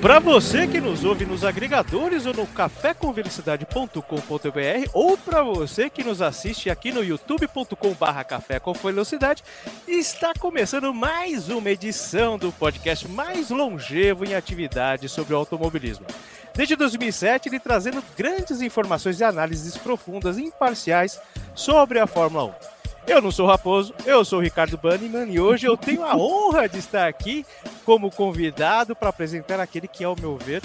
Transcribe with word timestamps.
Para 0.00 0.20
você 0.20 0.68
que 0.68 0.80
nos 0.80 1.04
ouve 1.04 1.26
nos 1.26 1.42
agregadores 1.42 2.24
ou 2.24 2.32
no 2.32 2.46
cafécomvelocidade.com.br 2.46 4.90
ou 4.92 5.18
para 5.18 5.42
você 5.42 5.90
que 5.90 6.04
nos 6.04 6.22
assiste 6.22 6.70
aqui 6.70 6.92
no 6.92 7.02
youtube.com/barra 7.02 8.22
café 8.22 8.60
com 8.60 8.72
velocidade, 8.74 9.42
está 9.88 10.32
começando 10.38 10.94
mais 10.94 11.48
uma 11.48 11.70
edição 11.70 12.38
do 12.38 12.52
podcast 12.52 13.08
mais 13.08 13.50
longevo 13.50 14.24
em 14.24 14.36
atividade 14.36 15.08
sobre 15.08 15.34
o 15.34 15.36
automobilismo. 15.36 16.06
Desde 16.54 16.76
2007, 16.76 17.48
ele 17.48 17.58
trazendo 17.58 18.00
grandes 18.16 18.62
informações 18.62 19.18
e 19.18 19.24
análises 19.24 19.76
profundas 19.76 20.38
e 20.38 20.44
imparciais 20.44 21.20
sobre 21.56 21.98
a 21.98 22.06
Fórmula 22.06 22.44
1. 22.44 22.77
Eu 23.08 23.22
não 23.22 23.30
sou 23.30 23.46
Raposo, 23.46 23.94
eu 24.04 24.22
sou 24.22 24.38
Ricardo 24.38 24.76
Banniman 24.76 25.24
e 25.24 25.40
hoje 25.40 25.66
eu 25.66 25.78
tenho 25.78 26.04
a 26.04 26.14
honra 26.14 26.68
de 26.68 26.78
estar 26.78 27.08
aqui 27.08 27.44
como 27.82 28.10
convidado 28.10 28.94
para 28.94 29.08
apresentar 29.08 29.58
aquele 29.58 29.88
que, 29.88 30.04
ao 30.04 30.14
meu 30.14 30.36
ver, 30.36 30.62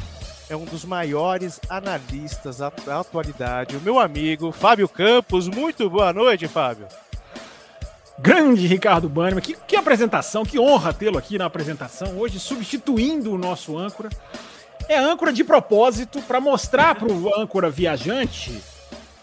é 0.49 0.55
um 0.55 0.66
dos 0.66 0.83
maiores 0.83 1.57
analistas 1.69 2.57
da 2.57 2.99
atualidade, 2.99 3.77
o 3.77 3.81
meu 3.81 3.97
amigo 3.97 4.52
Fábio 4.52 4.89
Campos. 4.89 5.47
Muito 5.47 5.89
boa 5.89 6.11
noite, 6.11 6.45
Fábio. 6.49 6.85
Grande 8.19 8.67
Ricardo 8.67 9.07
Banniman, 9.07 9.39
que, 9.39 9.55
que 9.66 9.77
apresentação, 9.77 10.44
que 10.44 10.59
honra 10.59 10.94
tê-lo 10.94 11.17
aqui 11.17 11.38
na 11.38 11.45
apresentação, 11.45 12.19
hoje 12.19 12.41
substituindo 12.41 13.31
o 13.31 13.38
nosso 13.38 13.77
âncora. 13.77 14.09
É 14.89 14.97
âncora 14.97 15.31
de 15.31 15.45
propósito 15.45 16.21
para 16.21 16.41
mostrar 16.41 16.95
para 16.95 17.08
o 17.08 17.41
âncora 17.41 17.69
viajante 17.69 18.61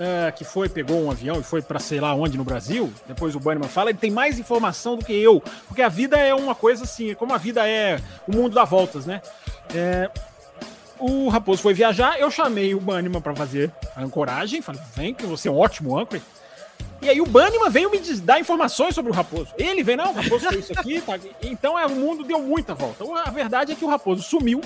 uh, 0.01 0.33
que 0.35 0.45
foi, 0.45 0.69
pegou 0.69 1.05
um 1.05 1.11
avião 1.11 1.39
e 1.39 1.43
foi 1.43 1.61
para 1.61 1.79
sei 1.79 2.01
lá 2.01 2.15
onde 2.15 2.39
no 2.39 2.45
Brasil, 2.45 2.93
depois 3.07 3.37
o 3.37 3.41
Bannerman 3.41 3.69
fala, 3.69 3.91
ele 3.91 3.99
tem 3.99 4.11
mais 4.11 4.39
informação 4.39 4.97
do 4.97 5.05
que 5.05 5.13
eu, 5.13 5.43
porque 5.69 5.83
a 5.83 5.89
vida 5.89 6.17
é 6.17 6.35
uma 6.35 6.55
coisa 6.55 6.85
assim, 6.85 7.15
como 7.15 7.35
a 7.35 7.39
vida 7.39 7.69
é 7.69 8.01
o 8.27 8.35
mundo 8.35 8.55
dá 8.55 8.65
voltas, 8.65 9.05
né? 9.07 9.21
É, 9.75 10.11
o 10.99 11.29
Raposo 11.29 11.63
foi 11.63 11.75
viajar, 11.75 12.19
eu 12.19 12.31
chamei 12.31 12.75
o 12.75 12.81
Bannerman 12.81 13.21
para 13.21 13.35
fazer 13.35 13.71
a 13.95 14.03
ancoragem, 14.03 14.61
falei, 14.61 14.81
vem 14.95 15.15
que 15.15 15.25
você 15.25 15.49
é 15.49 15.51
um 15.51 15.59
ótimo 15.59 15.99
âncora. 15.99 16.21
E 17.03 17.09
aí 17.09 17.19
o 17.19 17.27
Bannerman 17.27 17.71
veio 17.71 17.91
me 17.91 17.99
dar 18.21 18.39
informações 18.39 18.95
sobre 18.95 19.11
o 19.11 19.15
Raposo. 19.15 19.55
Ele 19.57 19.83
veio, 19.83 19.97
não, 19.97 20.11
o 20.11 20.15
Raposo 20.15 20.47
fez 20.51 20.65
isso 20.65 20.79
aqui, 20.79 21.01
tá? 21.01 21.19
então 21.41 21.79
é, 21.79 21.87
o 21.87 21.91
mundo 21.91 22.23
deu 22.25 22.43
muita 22.43 22.75
volta. 22.75 23.05
A 23.25 23.31
verdade 23.31 23.73
é 23.73 23.75
que 23.75 23.85
o 23.85 23.89
Raposo 23.89 24.23
sumiu, 24.23 24.61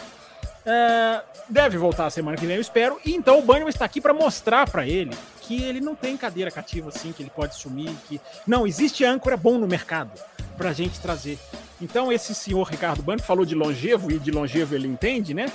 é, 0.67 1.23
deve 1.49 1.77
voltar 1.77 2.07
a 2.07 2.11
semana 2.11 2.37
que 2.37 2.47
vem, 2.47 2.57
eu 2.57 2.63
espero. 2.63 2.99
E 3.05 3.15
então 3.15 3.39
o 3.39 3.43
Bannerman 3.43 3.69
está 3.69 3.85
aqui 3.85 4.01
para 4.01 4.15
mostrar 4.15 4.69
para 4.69 4.87
ele 4.87 5.17
que 5.41 5.63
ele 5.63 5.81
não 5.81 5.95
tem 5.95 6.17
cadeira 6.17 6.51
cativa 6.51 6.89
assim, 6.89 7.13
que 7.13 7.23
ele 7.23 7.31
pode 7.31 7.55
sumir, 7.57 7.91
que 8.09 8.21
não 8.47 8.67
existe 8.67 9.05
âncora 9.05 9.37
bom 9.37 9.59
no 9.59 9.67
mercado 9.67 10.11
para 10.57 10.73
gente 10.73 11.01
trazer. 11.01 11.39
Então 11.81 12.11
esse 12.11 12.35
senhor 12.35 12.63
Ricardo 12.65 13.03
Bannerman 13.03 13.27
falou 13.27 13.45
de 13.45 13.55
longevo 13.55 14.11
e 14.11 14.19
de 14.19 14.31
longevo 14.31 14.75
ele 14.75 14.89
entende, 14.89 15.35
né? 15.35 15.53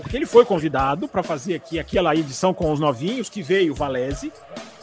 Porque 0.00 0.16
ele 0.16 0.26
foi 0.26 0.44
convidado 0.44 1.08
para 1.08 1.22
fazer 1.22 1.54
aqui 1.54 1.78
aquela 1.78 2.14
edição 2.14 2.54
com 2.54 2.72
os 2.72 2.78
novinhos 2.78 3.28
que 3.28 3.42
veio 3.42 3.72
o 3.72 3.74
Valese 3.74 4.32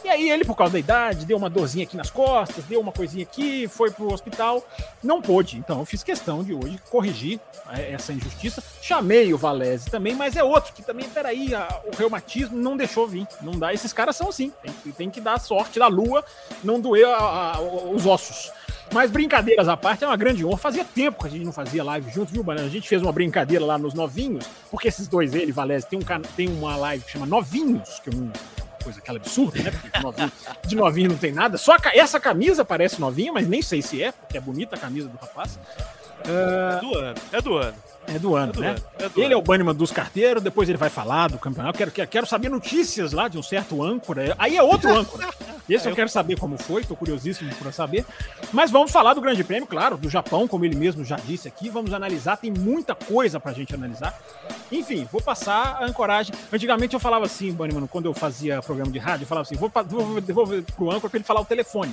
e 0.06 0.08
aí 0.08 0.30
ele, 0.30 0.44
por 0.44 0.54
causa 0.54 0.74
da 0.74 0.78
idade, 0.78 1.26
deu 1.26 1.36
uma 1.36 1.50
dorzinha 1.50 1.84
aqui 1.84 1.96
nas 1.96 2.10
costas, 2.10 2.64
deu 2.66 2.80
uma 2.80 2.92
coisinha 2.92 3.24
aqui, 3.24 3.66
foi 3.66 3.90
pro 3.90 4.14
hospital, 4.14 4.64
não 5.02 5.20
pôde. 5.20 5.56
Então 5.58 5.80
eu 5.80 5.84
fiz 5.84 6.04
questão 6.04 6.44
de 6.44 6.54
hoje 6.54 6.78
corrigir 6.88 7.40
é, 7.70 7.90
essa 7.90 8.12
injustiça. 8.12 8.62
Chamei 8.80 9.34
o 9.34 9.36
Valese 9.36 9.90
também, 9.90 10.14
mas 10.14 10.36
é 10.36 10.44
outro 10.44 10.72
que 10.72 10.80
também, 10.80 11.08
peraí, 11.08 11.52
a, 11.52 11.80
o 11.92 11.96
reumatismo 11.96 12.56
não 12.56 12.76
deixou 12.76 13.08
vir. 13.08 13.26
Não 13.40 13.58
dá, 13.58 13.74
esses 13.74 13.92
caras 13.92 14.14
são 14.14 14.28
assim, 14.28 14.52
tem, 14.62 14.92
tem 14.92 15.10
que 15.10 15.20
dar 15.20 15.40
sorte 15.40 15.80
da 15.80 15.88
lua, 15.88 16.24
não 16.62 16.80
doer 16.80 17.08
a, 17.08 17.56
a, 17.56 17.60
os 17.60 18.06
ossos. 18.06 18.52
Mas 18.92 19.10
brincadeiras 19.10 19.68
à 19.68 19.76
parte, 19.76 20.04
é 20.04 20.06
uma 20.06 20.16
grande 20.16 20.44
honra. 20.44 20.56
Fazia 20.56 20.84
tempo 20.84 21.22
que 21.22 21.28
a 21.28 21.30
gente 21.30 21.44
não 21.44 21.52
fazia 21.52 21.84
live 21.84 22.10
juntos, 22.10 22.32
viu, 22.32 22.42
Banana? 22.42 22.66
A 22.66 22.70
gente 22.70 22.88
fez 22.88 23.02
uma 23.02 23.12
brincadeira 23.12 23.64
lá 23.64 23.76
nos 23.76 23.94
novinhos, 23.94 24.46
porque 24.70 24.88
esses 24.88 25.06
dois, 25.08 25.34
ele, 25.34 25.52
Valese, 25.52 25.86
tem, 25.86 25.98
um, 25.98 26.22
tem 26.36 26.48
uma 26.48 26.76
live 26.76 27.04
que 27.04 27.10
chama 27.10 27.26
Novinhos, 27.26 28.00
que 28.00 28.10
eu 28.10 28.14
não 28.14 28.32
coisa 28.86 29.00
aquela 29.00 29.18
absurda, 29.18 29.60
né? 29.60 29.70
Porque 29.72 29.90
de 29.90 30.02
novinho, 30.04 30.32
de 30.64 30.76
novinho 30.76 31.10
não 31.10 31.16
tem 31.16 31.32
nada. 31.32 31.58
Só 31.58 31.76
essa 31.92 32.20
camisa 32.20 32.64
parece 32.64 33.00
novinha, 33.00 33.32
mas 33.32 33.48
nem 33.48 33.60
sei 33.60 33.82
se 33.82 34.00
é, 34.00 34.12
porque 34.12 34.38
é 34.38 34.40
bonita 34.40 34.76
a 34.76 34.78
camisa 34.78 35.08
do 35.08 35.18
rapaz. 35.18 35.58
Uh... 36.24 36.76
É 36.76 36.80
do 36.80 36.98
ano, 36.98 37.14
é 37.32 37.40
do 37.40 37.56
ano. 37.56 37.86
É 38.08 38.18
do 38.18 38.36
ano, 38.36 38.50
é 38.50 38.52
do 38.52 38.60
né? 38.60 38.68
Ano, 38.70 38.82
é 38.98 39.08
do 39.08 39.18
ele 39.18 39.26
ano. 39.26 39.34
é 39.34 39.36
o 39.36 39.42
Bannerman 39.42 39.74
dos 39.74 39.90
carteiros, 39.90 40.42
depois 40.42 40.68
ele 40.68 40.78
vai 40.78 40.88
falar 40.88 41.28
do 41.28 41.38
campeonato. 41.38 41.76
Quero, 41.76 41.90
quero, 41.90 42.26
saber 42.26 42.48
notícias 42.48 43.12
lá 43.12 43.26
de 43.26 43.36
um 43.36 43.42
certo 43.42 43.82
âncora. 43.82 44.34
Aí 44.38 44.56
é 44.56 44.62
outro 44.62 44.90
âncora. 44.96 45.28
Esse 45.68 45.88
eu 45.88 45.94
quero 45.94 46.08
saber 46.08 46.38
como 46.38 46.56
foi, 46.56 46.84
tô 46.84 46.94
curiosíssimo 46.94 47.52
para 47.56 47.72
saber. 47.72 48.06
Mas 48.52 48.70
vamos 48.70 48.92
falar 48.92 49.14
do 49.14 49.20
Grande 49.20 49.42
Prêmio, 49.42 49.66
claro, 49.66 49.96
do 49.96 50.08
Japão, 50.08 50.46
como 50.46 50.64
ele 50.64 50.76
mesmo 50.76 51.04
já 51.04 51.16
disse 51.16 51.48
aqui. 51.48 51.68
Vamos 51.68 51.92
analisar, 51.92 52.36
tem 52.36 52.52
muita 52.52 52.94
coisa 52.94 53.40
pra 53.40 53.52
gente 53.52 53.74
analisar. 53.74 54.16
Enfim, 54.70 55.08
vou 55.10 55.20
passar 55.20 55.78
a 55.80 55.84
ancoragem. 55.84 56.32
Antigamente 56.52 56.94
eu 56.94 57.00
falava 57.00 57.26
assim, 57.26 57.52
Bannerman, 57.52 57.88
quando 57.88 58.06
eu 58.06 58.14
fazia 58.14 58.62
programa 58.62 58.92
de 58.92 58.98
rádio, 58.98 59.24
eu 59.24 59.28
falava 59.28 59.42
assim: 59.42 59.56
vou, 59.56 59.70
vou 59.88 60.20
devolver 60.20 60.62
pro 60.62 60.90
âncora 60.90 61.10
pra 61.10 61.18
ele 61.18 61.24
falar 61.24 61.40
o 61.40 61.44
telefone. 61.44 61.92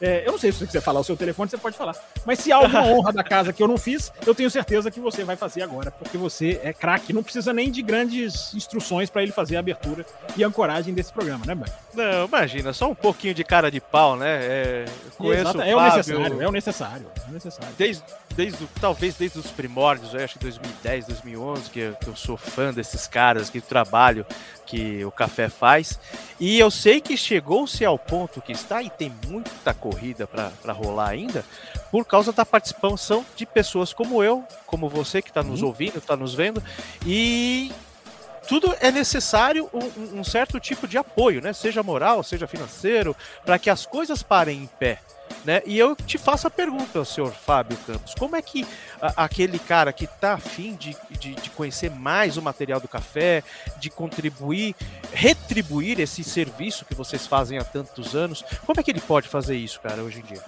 É, 0.00 0.26
eu 0.26 0.32
não 0.32 0.38
sei 0.38 0.50
se 0.50 0.58
você 0.58 0.66
quiser 0.66 0.80
falar 0.80 1.00
o 1.00 1.04
seu 1.04 1.16
telefone, 1.16 1.50
você 1.50 1.58
pode 1.58 1.76
falar. 1.76 1.94
Mas 2.24 2.38
se 2.38 2.50
há 2.50 2.56
alguma 2.56 2.82
honra 2.88 3.12
da 3.12 3.22
casa 3.22 3.52
que 3.52 3.62
eu 3.62 3.68
não 3.68 3.76
fiz, 3.76 4.12
eu 4.26 4.34
tenho 4.34 4.50
certeza 4.50 4.90
que 4.90 4.98
você 4.98 5.24
vai 5.24 5.36
fazer 5.36 5.62
agora, 5.62 5.90
porque 5.90 6.16
você 6.16 6.58
é 6.62 6.72
craque. 6.72 7.12
Não 7.12 7.22
precisa 7.22 7.52
nem 7.52 7.70
de 7.70 7.82
grandes 7.82 8.54
instruções 8.54 9.10
para 9.10 9.22
ele 9.22 9.32
fazer 9.32 9.56
a 9.56 9.60
abertura 9.60 10.06
e 10.36 10.42
a 10.42 10.46
ancoragem 10.46 10.94
desse 10.94 11.12
programa, 11.12 11.44
né, 11.46 11.54
Banho? 11.54 11.72
Não, 11.92 12.26
imagina, 12.26 12.72
só 12.72 12.90
um 12.90 12.94
pouquinho 12.94 13.34
de 13.34 13.44
cara 13.44 13.70
de 13.70 13.80
pau, 13.80 14.16
né? 14.16 14.38
É, 14.42 14.84
conheço 15.18 15.42
Exato, 15.42 15.60
é 15.62 15.76
o, 15.76 15.82
necessário, 15.82 16.42
é 16.42 16.48
o 16.48 16.52
necessário, 16.52 17.06
é 17.26 17.30
o 17.30 17.32
necessário. 17.32 17.74
Desde, 17.76 18.02
desde, 18.34 18.66
talvez 18.80 19.14
desde 19.14 19.38
os 19.38 19.50
primórdios, 19.50 20.14
eu 20.14 20.24
acho 20.24 20.34
que 20.34 20.44
2010, 20.44 21.06
2011, 21.06 21.70
que 21.70 21.80
eu, 21.80 21.94
que 21.94 22.06
eu 22.06 22.16
sou 22.16 22.36
fã 22.36 22.72
desses 22.72 23.06
caras, 23.06 23.50
que 23.50 23.60
trabalho 23.60 24.24
que 24.70 25.04
o 25.04 25.10
café 25.10 25.48
faz. 25.48 25.98
E 26.38 26.58
eu 26.58 26.70
sei 26.70 27.00
que 27.00 27.16
chegou-se 27.16 27.84
ao 27.84 27.98
ponto 27.98 28.40
que 28.40 28.52
está 28.52 28.80
e 28.80 28.88
tem 28.88 29.12
muita 29.26 29.74
corrida 29.74 30.28
para 30.28 30.72
rolar 30.72 31.08
ainda, 31.08 31.44
por 31.90 32.06
causa 32.06 32.32
da 32.32 32.46
participação 32.46 33.26
de 33.34 33.44
pessoas 33.44 33.92
como 33.92 34.22
eu, 34.22 34.44
como 34.66 34.88
você 34.88 35.20
que 35.20 35.28
está 35.30 35.42
nos 35.42 35.60
uhum. 35.60 35.68
ouvindo, 35.68 35.98
está 35.98 36.16
nos 36.16 36.34
vendo, 36.34 36.62
e 37.04 37.72
tudo 38.48 38.72
é 38.80 38.92
necessário 38.92 39.68
um, 39.72 40.20
um, 40.20 40.24
certo 40.24 40.60
tipo 40.60 40.86
de 40.86 40.96
apoio, 40.96 41.40
né? 41.40 41.52
Seja 41.52 41.82
moral, 41.82 42.22
seja 42.22 42.46
financeiro, 42.46 43.16
para 43.44 43.58
que 43.58 43.68
as 43.68 43.84
coisas 43.84 44.22
parem 44.22 44.62
em 44.62 44.66
pé. 44.78 45.00
Né? 45.44 45.62
E 45.64 45.78
eu 45.78 45.96
te 45.96 46.18
faço 46.18 46.46
a 46.46 46.50
pergunta, 46.50 47.04
senhor 47.04 47.32
Fábio 47.32 47.76
Campos: 47.86 48.14
como 48.14 48.36
é 48.36 48.42
que 48.42 48.66
a, 49.00 49.24
aquele 49.24 49.58
cara 49.58 49.92
que 49.92 50.04
está 50.04 50.34
afim 50.34 50.74
de, 50.74 50.94
de, 51.18 51.34
de, 51.34 51.50
conhecer 51.50 51.90
mais 51.90 52.36
o 52.36 52.42
material 52.42 52.78
do 52.78 52.86
café, 52.86 53.42
de 53.78 53.88
contribuir, 53.88 54.74
retribuir 55.12 55.98
esse 55.98 56.22
serviço 56.22 56.84
que 56.84 56.94
vocês 56.94 57.26
fazem 57.26 57.58
há 57.58 57.64
tantos 57.64 58.14
anos, 58.14 58.44
como 58.66 58.78
é 58.78 58.82
que 58.82 58.90
ele 58.90 59.00
pode 59.00 59.28
fazer 59.28 59.56
isso, 59.56 59.80
cara, 59.80 60.02
hoje 60.02 60.18
em 60.20 60.22
dia? 60.22 60.42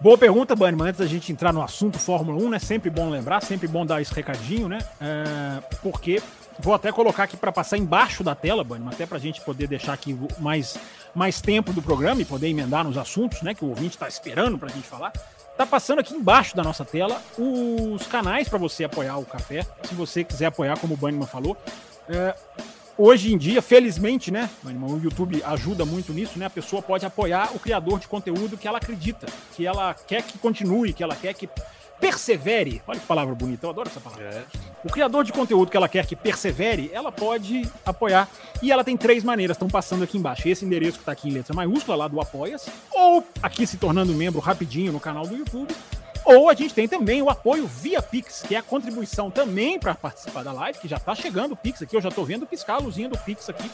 Boa 0.00 0.16
pergunta, 0.16 0.54
Bannerman. 0.54 0.88
Antes 0.88 1.00
da 1.00 1.06
gente 1.06 1.32
entrar 1.32 1.52
no 1.52 1.60
assunto 1.60 1.98
Fórmula 1.98 2.40
1, 2.40 2.50
né? 2.50 2.58
Sempre 2.60 2.88
bom 2.88 3.10
lembrar, 3.10 3.42
sempre 3.42 3.66
bom 3.66 3.84
dar 3.84 4.00
esse 4.00 4.14
recadinho, 4.14 4.68
né? 4.68 4.78
É, 5.00 5.60
porque 5.82 6.22
vou 6.60 6.72
até 6.72 6.92
colocar 6.92 7.24
aqui 7.24 7.36
para 7.36 7.50
passar 7.50 7.78
embaixo 7.78 8.22
da 8.22 8.32
tela, 8.32 8.62
Bannerman, 8.62 8.94
até 8.94 9.06
para 9.06 9.16
a 9.16 9.20
gente 9.20 9.40
poder 9.40 9.66
deixar 9.66 9.92
aqui 9.92 10.16
mais 10.38 10.78
mais 11.14 11.40
tempo 11.40 11.72
do 11.72 11.82
programa 11.82 12.22
e 12.22 12.24
poder 12.24 12.48
emendar 12.48 12.84
nos 12.84 12.96
assuntos, 12.96 13.42
né, 13.42 13.54
que 13.54 13.64
o 13.64 13.68
ouvinte 13.68 13.96
está 13.96 14.08
esperando 14.08 14.58
para 14.58 14.68
a 14.68 14.72
gente 14.72 14.86
falar, 14.86 15.12
tá 15.56 15.66
passando 15.66 15.98
aqui 15.98 16.14
embaixo 16.14 16.56
da 16.56 16.62
nossa 16.62 16.84
tela 16.84 17.20
os 17.36 18.06
canais 18.06 18.48
para 18.48 18.58
você 18.58 18.84
apoiar 18.84 19.18
o 19.18 19.24
café, 19.24 19.66
se 19.84 19.94
você 19.94 20.22
quiser 20.22 20.46
apoiar, 20.46 20.78
como 20.78 20.94
o 20.94 20.96
Banniman 20.96 21.26
falou. 21.26 21.56
É, 22.08 22.34
hoje 22.96 23.32
em 23.32 23.38
dia, 23.38 23.60
felizmente, 23.60 24.30
né, 24.30 24.48
o 24.64 24.98
YouTube 24.98 25.42
ajuda 25.44 25.84
muito 25.84 26.12
nisso, 26.12 26.38
né, 26.38 26.46
a 26.46 26.50
pessoa 26.50 26.80
pode 26.80 27.04
apoiar 27.04 27.50
o 27.54 27.58
criador 27.58 27.98
de 27.98 28.08
conteúdo 28.08 28.56
que 28.56 28.68
ela 28.68 28.78
acredita, 28.78 29.26
que 29.56 29.66
ela 29.66 29.94
quer 29.94 30.22
que 30.22 30.38
continue, 30.38 30.92
que 30.92 31.02
ela 31.02 31.16
quer 31.16 31.34
que 31.34 31.48
persevere. 32.00 32.82
Olha 32.86 32.98
que 32.98 33.06
palavra 33.06 33.34
bonita, 33.34 33.66
eu 33.66 33.70
adoro 33.70 33.88
essa 33.88 34.00
palavra. 34.00 34.24
É. 34.24 34.44
O 34.84 34.90
criador 34.90 35.24
de 35.24 35.32
conteúdo 35.32 35.70
que 35.70 35.76
ela 35.76 35.88
quer 35.88 36.06
que 36.06 36.14
persevere, 36.14 36.90
ela 36.92 37.10
pode 37.10 37.68
apoiar. 37.84 38.28
E 38.62 38.70
ela 38.70 38.84
tem 38.84 38.96
três 38.96 39.24
maneiras, 39.24 39.56
estão 39.56 39.68
passando 39.68 40.04
aqui 40.04 40.16
embaixo. 40.16 40.48
Esse 40.48 40.64
endereço 40.64 40.94
que 40.94 41.02
está 41.02 41.12
aqui 41.12 41.28
em 41.28 41.32
letra 41.32 41.54
maiúscula, 41.54 41.96
lá 41.96 42.08
do 42.08 42.20
Apoia-se, 42.20 42.70
ou 42.90 43.24
aqui 43.42 43.66
se 43.66 43.76
tornando 43.76 44.12
membro 44.14 44.40
rapidinho 44.40 44.92
no 44.92 45.00
canal 45.00 45.26
do 45.26 45.36
YouTube, 45.36 45.74
Ou 46.28 46.50
a 46.50 46.54
gente 46.54 46.74
tem 46.74 46.86
também 46.86 47.22
o 47.22 47.30
apoio 47.30 47.66
via 47.66 48.02
Pix, 48.02 48.44
que 48.46 48.54
é 48.54 48.58
a 48.58 48.62
contribuição 48.62 49.30
também 49.30 49.78
para 49.78 49.94
participar 49.94 50.44
da 50.44 50.52
live, 50.52 50.78
que 50.78 50.86
já 50.86 50.98
está 50.98 51.14
chegando 51.14 51.52
o 51.52 51.56
Pix 51.56 51.80
aqui, 51.80 51.96
eu 51.96 52.02
já 52.02 52.10
estou 52.10 52.22
vendo 52.22 52.46
piscar 52.46 52.74
a 52.74 52.78
luzinha 52.78 53.08
do 53.08 53.16
Pix 53.16 53.48
aqui, 53.48 53.70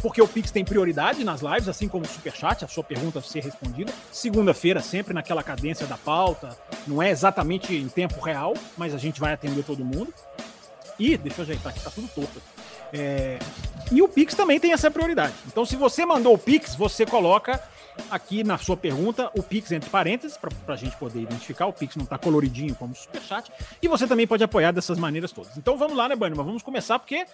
porque 0.00 0.22
o 0.22 0.28
Pix 0.28 0.52
tem 0.52 0.64
prioridade 0.64 1.24
nas 1.24 1.40
lives, 1.40 1.68
assim 1.68 1.88
como 1.88 2.04
o 2.04 2.08
Superchat, 2.08 2.64
a 2.64 2.68
sua 2.68 2.84
pergunta 2.84 3.20
ser 3.20 3.42
respondida. 3.42 3.92
Segunda-feira, 4.12 4.80
sempre 4.80 5.12
naquela 5.12 5.42
cadência 5.42 5.88
da 5.88 5.96
pauta, 5.96 6.56
não 6.86 7.02
é 7.02 7.10
exatamente 7.10 7.74
em 7.74 7.88
tempo 7.88 8.20
real, 8.20 8.54
mas 8.76 8.94
a 8.94 8.98
gente 8.98 9.18
vai 9.18 9.32
atender 9.32 9.64
todo 9.64 9.84
mundo. 9.84 10.14
E, 11.00 11.16
deixa 11.16 11.40
eu 11.40 11.42
ajeitar 11.42 11.72
aqui, 11.72 11.80
tá 11.80 11.90
tudo 11.90 12.06
torto. 12.14 12.40
É, 12.92 13.40
e 13.90 14.00
o 14.00 14.08
Pix 14.08 14.36
também 14.36 14.60
tem 14.60 14.72
essa 14.72 14.88
prioridade. 14.88 15.34
Então, 15.48 15.64
se 15.64 15.74
você 15.74 16.06
mandou 16.06 16.34
o 16.34 16.38
Pix, 16.38 16.76
você 16.76 17.04
coloca 17.04 17.60
aqui 18.10 18.42
na 18.44 18.58
sua 18.58 18.76
pergunta 18.76 19.30
o 19.34 19.42
Pix 19.42 19.72
entre 19.72 19.88
parênteses, 19.90 20.36
para 20.36 20.74
a 20.74 20.76
gente 20.76 20.96
poder 20.96 21.20
identificar. 21.20 21.66
O 21.66 21.72
Pix 21.72 21.96
não 21.96 22.04
está 22.04 22.18
coloridinho 22.18 22.74
como 22.74 22.94
Superchat. 22.94 23.50
E 23.82 23.88
você 23.88 24.06
também 24.06 24.26
pode 24.26 24.42
apoiar 24.42 24.72
dessas 24.72 24.98
maneiras 24.98 25.32
todas. 25.32 25.56
Então 25.56 25.76
vamos 25.76 25.96
lá, 25.96 26.08
né, 26.08 26.16
Bannerman? 26.16 26.44
Vamos 26.44 26.62
começar, 26.62 26.98
porque 26.98 27.26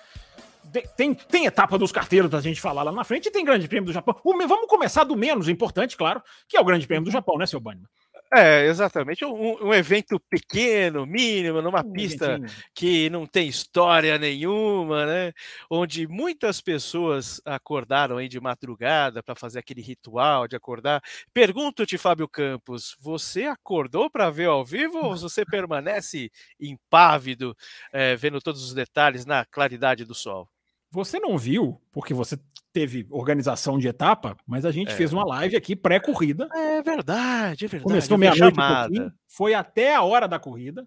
tem, 0.96 1.14
tem 1.14 1.46
etapa 1.46 1.78
dos 1.78 1.93
carteiros 1.93 2.31
da 2.31 2.40
gente 2.40 2.61
falar 2.61 2.82
lá 2.82 2.93
na 2.93 3.05
frente 3.05 3.26
e 3.26 3.31
tem 3.31 3.44
Grande 3.44 3.69
Prêmio 3.69 3.87
do 3.87 3.93
Japão. 3.93 4.16
O, 4.25 4.37
vamos 4.46 4.69
começar 4.69 5.05
do 5.05 5.16
menos 5.16 5.49
importante, 5.49 5.96
claro, 5.96 6.22
que 6.49 6.56
é 6.56 6.61
o 6.61 6.64
Grande 6.64 6.87
Prêmio 6.87 7.05
do 7.05 7.10
Japão, 7.10 7.37
né, 7.38 7.46
seu 7.46 7.60
Bannerman? 7.60 7.88
É, 8.36 8.66
exatamente. 8.66 9.25
Um, 9.25 9.69
um, 9.69 9.72
evento 9.72 10.19
pequeno, 10.28 11.06
mínimo, 11.06 11.62
numa 11.62 11.81
um 11.86 11.92
pista 11.92 12.40
que 12.75 13.08
não 13.08 13.26
tem 13.26 13.46
história 13.46 14.19
nenhuma, 14.19 15.06
né? 15.06 15.32
Onde 15.70 16.08
muitas 16.08 16.60
pessoas 16.60 17.40
acordaram 17.44 18.16
aí 18.16 18.28
de 18.28 18.40
madrugada 18.40 19.22
para 19.22 19.36
fazer 19.36 19.60
aquele 19.60 19.81
ritual 19.81 20.48
de 20.48 20.56
acordar. 20.56 21.00
Pergunto-te, 21.32 21.96
Fábio 21.96 22.28
Campos, 22.28 22.96
você 23.00 23.44
acordou 23.44 24.10
para 24.10 24.31
ver 24.31 24.48
ao 24.48 24.64
vivo 24.64 24.98
ou 24.98 25.16
você 25.16 25.44
permanece 25.44 26.31
impávido, 26.58 27.56
é, 27.92 28.16
vendo 28.16 28.40
todos 28.40 28.64
os 28.64 28.75
detalhes 28.75 29.25
na 29.25 29.44
claridade 29.44 30.04
do 30.04 30.14
sol? 30.14 30.48
Você 30.90 31.19
não 31.19 31.36
viu, 31.36 31.81
porque 31.92 32.14
você 32.14 32.38
teve 32.75 33.06
organização 33.09 33.79
de 33.79 33.87
etapa, 33.87 34.37
mas 34.44 34.65
a 34.65 34.73
gente 34.73 34.91
é. 34.91 34.94
fez 34.97 35.12
uma 35.12 35.25
live 35.25 35.56
aqui 35.56 35.76
pré-corrida. 35.76 36.49
É 36.53 36.82
verdade, 36.82 37.67
é 37.67 37.69
verdade. 37.69 37.85
Começou 37.85 38.19
meia-noite 38.19 38.59
um 38.61 39.11
foi 39.29 39.55
até 39.55 39.94
a 39.94 40.03
hora 40.03 40.26
da 40.26 40.41
corrida. 40.41 40.87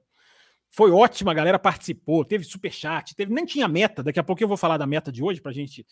Foi 0.69 0.92
ótima, 0.92 1.31
a 1.31 1.34
galera 1.34 1.57
participou, 1.57 2.25
teve 2.25 2.44
superchat, 2.44 3.16
teve, 3.16 3.34
nem 3.34 3.45
tinha 3.45 3.69
meta. 3.69 4.04
Daqui 4.04 4.19
a 4.19 4.24
pouco 4.24 4.44
eu 4.44 4.50
vou 4.50 4.57
falar 4.57 4.78
da 4.78 4.86
meta 4.86 5.13
de 5.13 5.24
hoje 5.24 5.39
para 5.39 5.51
a 5.51 5.54
gente 5.54 5.86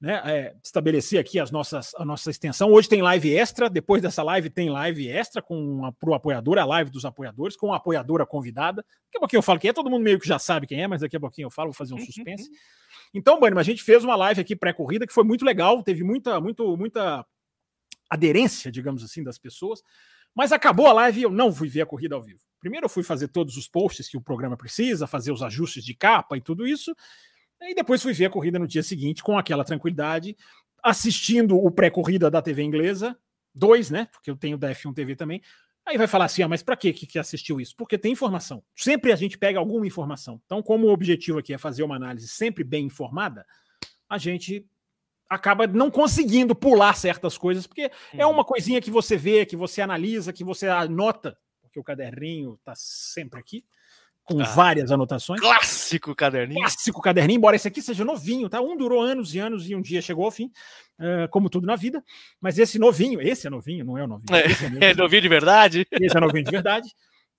né, 0.00 0.22
é, 0.24 0.54
estabelecer 0.64 1.18
aqui 1.18 1.40
as 1.40 1.50
nossas, 1.50 1.92
a 1.96 2.04
nossa 2.04 2.30
extensão. 2.30 2.70
Hoje 2.70 2.88
tem 2.88 3.02
live 3.02 3.34
extra, 3.34 3.68
depois 3.68 4.00
dessa 4.00 4.22
live 4.22 4.48
tem 4.48 4.70
live 4.70 5.08
extra 5.08 5.42
com 5.42 5.92
para 5.98 6.10
o 6.10 6.14
apoiador, 6.14 6.56
a 6.58 6.64
live 6.64 6.88
dos 6.88 7.04
apoiadores, 7.04 7.56
com 7.56 7.72
a 7.72 7.78
apoiadora 7.78 8.24
convidada. 8.24 8.84
Daqui 9.06 9.16
a 9.16 9.20
pouquinho 9.20 9.38
eu 9.38 9.42
falo 9.42 9.58
quem 9.58 9.70
é, 9.70 9.72
todo 9.72 9.90
mundo 9.90 10.04
meio 10.04 10.20
que 10.20 10.26
já 10.26 10.38
sabe 10.38 10.68
quem 10.68 10.80
é, 10.80 10.86
mas 10.86 11.00
daqui 11.00 11.16
a 11.16 11.20
pouquinho 11.20 11.46
eu 11.46 11.50
falo, 11.50 11.70
vou 11.70 11.74
fazer 11.74 11.94
um 11.94 11.98
suspense. 11.98 12.48
Então, 13.14 13.38
Bunny, 13.38 13.58
a 13.58 13.62
gente 13.62 13.82
fez 13.82 14.02
uma 14.04 14.16
live 14.16 14.40
aqui 14.40 14.56
pré-corrida 14.56 15.06
que 15.06 15.12
foi 15.12 15.24
muito 15.24 15.44
legal, 15.44 15.82
teve 15.82 16.02
muita, 16.02 16.40
muito, 16.40 16.76
muita 16.76 17.24
aderência, 18.08 18.70
digamos 18.70 19.04
assim, 19.04 19.22
das 19.22 19.38
pessoas. 19.38 19.82
Mas 20.34 20.50
acabou 20.50 20.86
a 20.86 20.92
live 20.92 21.20
e 21.20 21.22
eu 21.24 21.30
não 21.30 21.52
fui 21.52 21.68
ver 21.68 21.82
a 21.82 21.86
corrida 21.86 22.14
ao 22.14 22.22
vivo. 22.22 22.40
Primeiro 22.58 22.86
eu 22.86 22.90
fui 22.90 23.02
fazer 23.02 23.28
todos 23.28 23.56
os 23.56 23.68
posts 23.68 24.08
que 24.08 24.16
o 24.16 24.20
programa 24.20 24.56
precisa, 24.56 25.06
fazer 25.06 25.32
os 25.32 25.42
ajustes 25.42 25.84
de 25.84 25.94
capa 25.94 26.36
e 26.36 26.40
tudo 26.40 26.66
isso. 26.66 26.94
E 27.60 27.74
depois 27.74 28.02
fui 28.02 28.12
ver 28.12 28.26
a 28.26 28.30
corrida 28.30 28.58
no 28.58 28.66
dia 28.66 28.82
seguinte 28.82 29.22
com 29.22 29.38
aquela 29.38 29.64
tranquilidade, 29.64 30.36
assistindo 30.82 31.56
o 31.56 31.70
pré-corrida 31.70 32.30
da 32.30 32.40
TV 32.40 32.62
inglesa, 32.62 33.16
dois, 33.54 33.90
né? 33.90 34.08
Porque 34.10 34.30
eu 34.30 34.36
tenho 34.36 34.56
da 34.56 34.70
F1 34.70 34.94
TV 34.94 35.14
também, 35.14 35.40
Aí 35.84 35.98
vai 35.98 36.06
falar 36.06 36.26
assim, 36.26 36.42
ah, 36.42 36.48
mas 36.48 36.62
para 36.62 36.76
que 36.76 36.92
que 36.92 37.18
assistiu 37.18 37.60
isso? 37.60 37.74
Porque 37.76 37.98
tem 37.98 38.12
informação. 38.12 38.62
Sempre 38.74 39.12
a 39.12 39.16
gente 39.16 39.36
pega 39.36 39.58
alguma 39.58 39.86
informação. 39.86 40.40
Então, 40.46 40.62
como 40.62 40.86
o 40.86 40.92
objetivo 40.92 41.38
aqui 41.38 41.52
é 41.52 41.58
fazer 41.58 41.82
uma 41.82 41.96
análise 41.96 42.28
sempre 42.28 42.62
bem 42.62 42.86
informada, 42.86 43.44
a 44.08 44.16
gente 44.16 44.64
acaba 45.28 45.66
não 45.66 45.90
conseguindo 45.90 46.54
pular 46.54 46.94
certas 46.94 47.36
coisas, 47.36 47.66
porque 47.66 47.90
uhum. 48.12 48.20
é 48.20 48.26
uma 48.26 48.44
coisinha 48.44 48.80
que 48.80 48.90
você 48.90 49.16
vê, 49.16 49.44
que 49.44 49.56
você 49.56 49.80
analisa, 49.80 50.32
que 50.32 50.44
você 50.44 50.68
anota, 50.68 51.36
porque 51.62 51.80
o 51.80 51.84
caderninho 51.84 52.54
está 52.54 52.74
sempre 52.76 53.40
aqui 53.40 53.64
com 54.24 54.40
ah, 54.40 54.44
várias 54.44 54.90
anotações. 54.90 55.40
Clássico 55.40 56.14
caderninho. 56.14 56.60
Clássico 56.60 57.00
caderninho, 57.00 57.38
embora 57.38 57.56
esse 57.56 57.68
aqui 57.68 57.82
seja 57.82 58.04
novinho, 58.04 58.48
tá? 58.48 58.60
Um 58.60 58.76
durou 58.76 59.00
anos 59.00 59.34
e 59.34 59.38
anos 59.38 59.68
e 59.68 59.74
um 59.74 59.82
dia 59.82 60.00
chegou 60.00 60.24
ao 60.24 60.30
fim, 60.30 60.46
uh, 60.98 61.28
como 61.30 61.50
tudo 61.50 61.66
na 61.66 61.76
vida. 61.76 62.02
Mas 62.40 62.58
esse 62.58 62.78
novinho, 62.78 63.20
esse 63.20 63.46
é 63.46 63.50
novinho, 63.50 63.84
não 63.84 63.98
é 63.98 64.04
o 64.04 64.06
novinho. 64.06 64.34
É, 64.34 64.44
é, 64.44 64.48
novinho. 64.62 64.84
é 64.84 64.94
novinho 64.94 65.22
de 65.22 65.28
verdade. 65.28 65.86
Esse 65.90 66.16
é 66.16 66.20
novinho 66.20 66.44
de 66.44 66.50
verdade. 66.50 66.88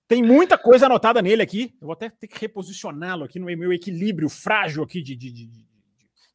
Tem 0.06 0.22
muita 0.22 0.58
coisa 0.58 0.86
anotada 0.86 1.22
nele 1.22 1.42
aqui. 1.42 1.74
Eu 1.80 1.86
vou 1.86 1.92
até 1.92 2.10
ter 2.10 2.28
que 2.28 2.38
reposicioná-lo 2.38 3.24
aqui 3.24 3.38
no 3.38 3.46
meu 3.46 3.72
equilíbrio 3.72 4.28
frágil 4.28 4.82
aqui 4.82 5.00
de, 5.00 5.16
de, 5.16 5.32
de, 5.32 5.63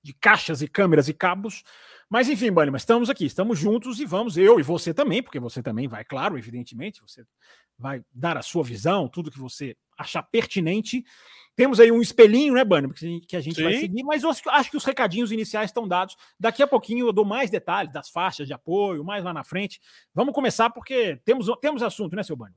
de 0.01 0.13
caixas 0.13 0.61
e 0.61 0.67
câmeras 0.67 1.07
e 1.07 1.13
cabos. 1.13 1.63
Mas 2.09 2.27
enfim, 2.27 2.51
Bunny, 2.51 2.71
mas 2.71 2.81
estamos 2.81 3.09
aqui, 3.09 3.25
estamos 3.25 3.59
juntos 3.59 3.99
e 3.99 4.05
vamos, 4.05 4.37
eu 4.37 4.59
e 4.59 4.63
você 4.63 4.93
também, 4.93 5.21
porque 5.21 5.39
você 5.39 5.61
também 5.61 5.87
vai, 5.87 6.03
claro, 6.03 6.37
evidentemente, 6.37 7.01
você 7.01 7.23
vai 7.77 8.01
dar 8.11 8.35
a 8.35 8.41
sua 8.41 8.63
visão, 8.63 9.07
tudo 9.07 9.31
que 9.31 9.39
você 9.39 9.77
achar 9.97 10.23
pertinente. 10.23 11.03
Temos 11.55 11.79
aí 11.79 11.91
um 11.91 12.01
espelhinho, 12.01 12.53
né, 12.53 12.63
Bunny, 12.63 13.21
que 13.27 13.35
a 13.35 13.41
gente 13.41 13.57
Sim. 13.57 13.63
vai 13.63 13.73
seguir, 13.75 14.03
mas 14.03 14.23
acho 14.23 14.71
que 14.71 14.77
os 14.77 14.85
recadinhos 14.85 15.31
iniciais 15.31 15.69
estão 15.69 15.87
dados. 15.87 16.15
Daqui 16.39 16.63
a 16.63 16.67
pouquinho 16.67 17.07
eu 17.07 17.13
dou 17.13 17.25
mais 17.25 17.49
detalhes 17.49 17.91
das 17.91 18.09
faixas 18.09 18.47
de 18.47 18.53
apoio, 18.53 19.03
mais 19.03 19.23
lá 19.23 19.33
na 19.33 19.43
frente. 19.43 19.79
Vamos 20.13 20.33
começar 20.33 20.69
porque 20.69 21.17
temos, 21.25 21.47
temos 21.61 21.83
assunto, 21.83 22.15
né, 22.15 22.23
seu 22.23 22.35
Bunny? 22.35 22.55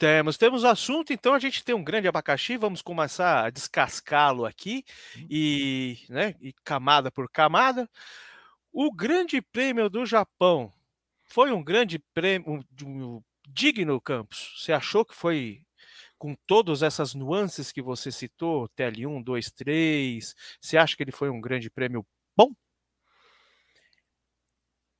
Temos, 0.00 0.38
temos 0.38 0.64
assunto, 0.64 1.12
então 1.12 1.34
a 1.34 1.38
gente 1.38 1.62
tem 1.62 1.74
um 1.74 1.84
grande 1.84 2.08
abacaxi, 2.08 2.56
vamos 2.56 2.80
começar 2.80 3.44
a 3.44 3.50
descascá-lo 3.50 4.46
aqui 4.46 4.82
uhum. 5.14 5.26
e, 5.28 5.98
né, 6.08 6.34
e 6.40 6.54
camada 6.64 7.10
por 7.10 7.28
camada. 7.30 7.86
O 8.72 8.90
Grande 8.90 9.42
Prêmio 9.42 9.90
do 9.90 10.06
Japão 10.06 10.72
foi 11.26 11.52
um 11.52 11.62
grande 11.62 11.98
prêmio 12.14 12.50
um, 12.50 12.86
um, 12.86 13.22
digno, 13.46 14.00
Campos. 14.00 14.54
Você 14.56 14.72
achou 14.72 15.04
que 15.04 15.14
foi 15.14 15.60
com 16.16 16.34
todas 16.46 16.82
essas 16.82 17.14
nuances 17.14 17.70
que 17.70 17.82
você 17.82 18.10
citou, 18.10 18.70
TL1, 18.70 19.22
2, 19.22 19.50
3, 19.50 20.34
você 20.58 20.78
acha 20.78 20.96
que 20.96 21.02
ele 21.02 21.12
foi 21.12 21.28
um 21.28 21.42
grande 21.42 21.68
prêmio 21.68 22.06
bom? 22.34 22.54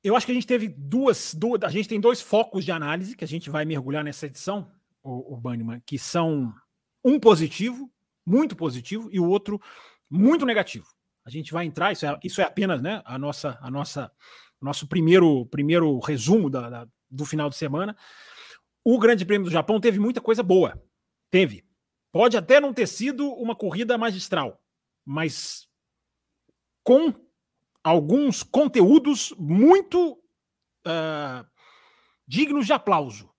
Eu 0.03 0.15
acho 0.15 0.27
que 0.27 0.31
a 0.31 0.35
gente 0.35 0.45
teve 0.45 0.67
duas, 0.67 1.33
duas, 1.33 1.63
a 1.63 1.69
gente 1.69 1.89
tem 1.89 1.99
dois 1.99 2.21
focos 2.21 2.63
de 2.63 2.71
análise 2.71 3.15
que 3.15 3.23
a 3.23 3.27
gente 3.27 3.49
vai 3.49 3.65
mergulhar 3.65 4.03
nessa 4.03 4.27
edição, 4.27 4.71
o, 5.03 5.33
o 5.33 5.37
Banniman, 5.37 5.81
que 5.85 5.97
são 5.97 6.53
um 7.03 7.19
positivo, 7.19 7.91
muito 8.25 8.55
positivo, 8.55 9.09
e 9.11 9.19
o 9.19 9.27
outro 9.27 9.59
muito 10.09 10.45
negativo. 10.45 10.85
A 11.25 11.29
gente 11.29 11.51
vai 11.51 11.65
entrar, 11.65 11.91
isso 11.91 12.05
é, 12.05 12.19
isso 12.23 12.41
é 12.41 12.43
apenas 12.43 12.81
né, 12.81 13.01
a 13.05 13.17
nossa, 13.17 13.57
a 13.61 13.69
nossa, 13.69 14.11
nosso 14.59 14.87
primeiro, 14.87 15.45
primeiro 15.47 15.99
resumo 15.99 16.49
da, 16.49 16.69
da, 16.69 16.87
do 17.09 17.25
final 17.25 17.49
de 17.49 17.55
semana. 17.55 17.95
O 18.83 18.97
Grande 18.97 19.25
Prêmio 19.25 19.45
do 19.45 19.51
Japão 19.51 19.79
teve 19.79 19.99
muita 19.99 20.19
coisa 20.19 20.41
boa. 20.41 20.81
Teve. 21.29 21.63
Pode 22.11 22.35
até 22.35 22.59
não 22.59 22.73
ter 22.73 22.87
sido 22.87 23.27
uma 23.33 23.55
corrida 23.55 23.97
magistral, 23.97 24.61
mas 25.05 25.69
com 26.83 27.13
alguns 27.83 28.43
conteúdos 28.43 29.33
muito 29.37 30.13
uh, 30.85 31.47
dignos 32.27 32.65
de 32.65 32.73
aplauso. 32.73 33.30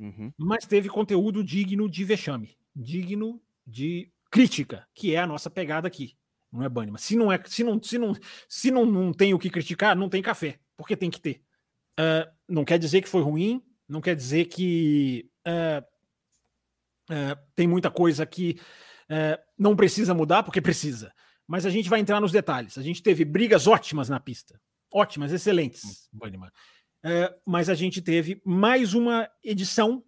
Uhum. 0.00 0.32
Mas 0.36 0.66
teve 0.66 0.88
conteúdo 0.88 1.44
digno 1.44 1.88
de 1.88 2.04
vexame, 2.04 2.56
digno 2.74 3.40
de 3.64 4.10
crítica, 4.30 4.88
que 4.94 5.14
é 5.14 5.18
a 5.18 5.26
nossa 5.26 5.48
pegada 5.48 5.86
aqui 5.86 6.16
não 6.52 6.62
é 6.62 6.68
Bunnyman. 6.68 6.98
Se 6.98 7.16
não 7.16 7.30
é, 7.30 7.40
se 7.46 7.62
não, 7.62 7.80
se 7.82 7.98
não, 7.98 8.12
se 8.48 8.70
não, 8.70 8.84
não 8.84 9.12
tem 9.12 9.32
o 9.32 9.38
que 9.38 9.50
criticar, 9.50 9.96
não 9.96 10.08
tem 10.08 10.22
café, 10.22 10.58
porque 10.76 10.96
tem 10.96 11.10
que 11.10 11.20
ter. 11.20 11.42
Uh, 11.98 12.30
não 12.48 12.64
quer 12.64 12.78
dizer 12.78 13.02
que 13.02 13.08
foi 13.08 13.22
ruim, 13.22 13.62
não 13.88 14.00
quer 14.00 14.16
dizer 14.16 14.46
que 14.46 15.30
uh, 15.46 15.84
uh, 17.12 17.38
tem 17.54 17.68
muita 17.68 17.90
coisa 17.90 18.26
que 18.26 18.58
não 19.58 19.74
precisa 19.74 20.14
mudar, 20.14 20.44
porque 20.44 20.60
precisa. 20.60 21.12
Mas 21.44 21.66
a 21.66 21.70
gente 21.70 21.88
vai 21.90 21.98
entrar 21.98 22.20
nos 22.20 22.30
detalhes. 22.30 22.78
A 22.78 22.82
gente 22.82 23.02
teve 23.02 23.24
brigas 23.24 23.66
ótimas 23.66 24.08
na 24.08 24.20
pista, 24.20 24.60
ótimas, 24.88 25.32
excelentes, 25.32 26.08
Bunnyman. 27.02 27.34
mas 27.46 27.68
a 27.68 27.74
gente 27.74 28.02
teve 28.02 28.40
mais 28.44 28.94
uma 28.94 29.28
edição 29.42 30.04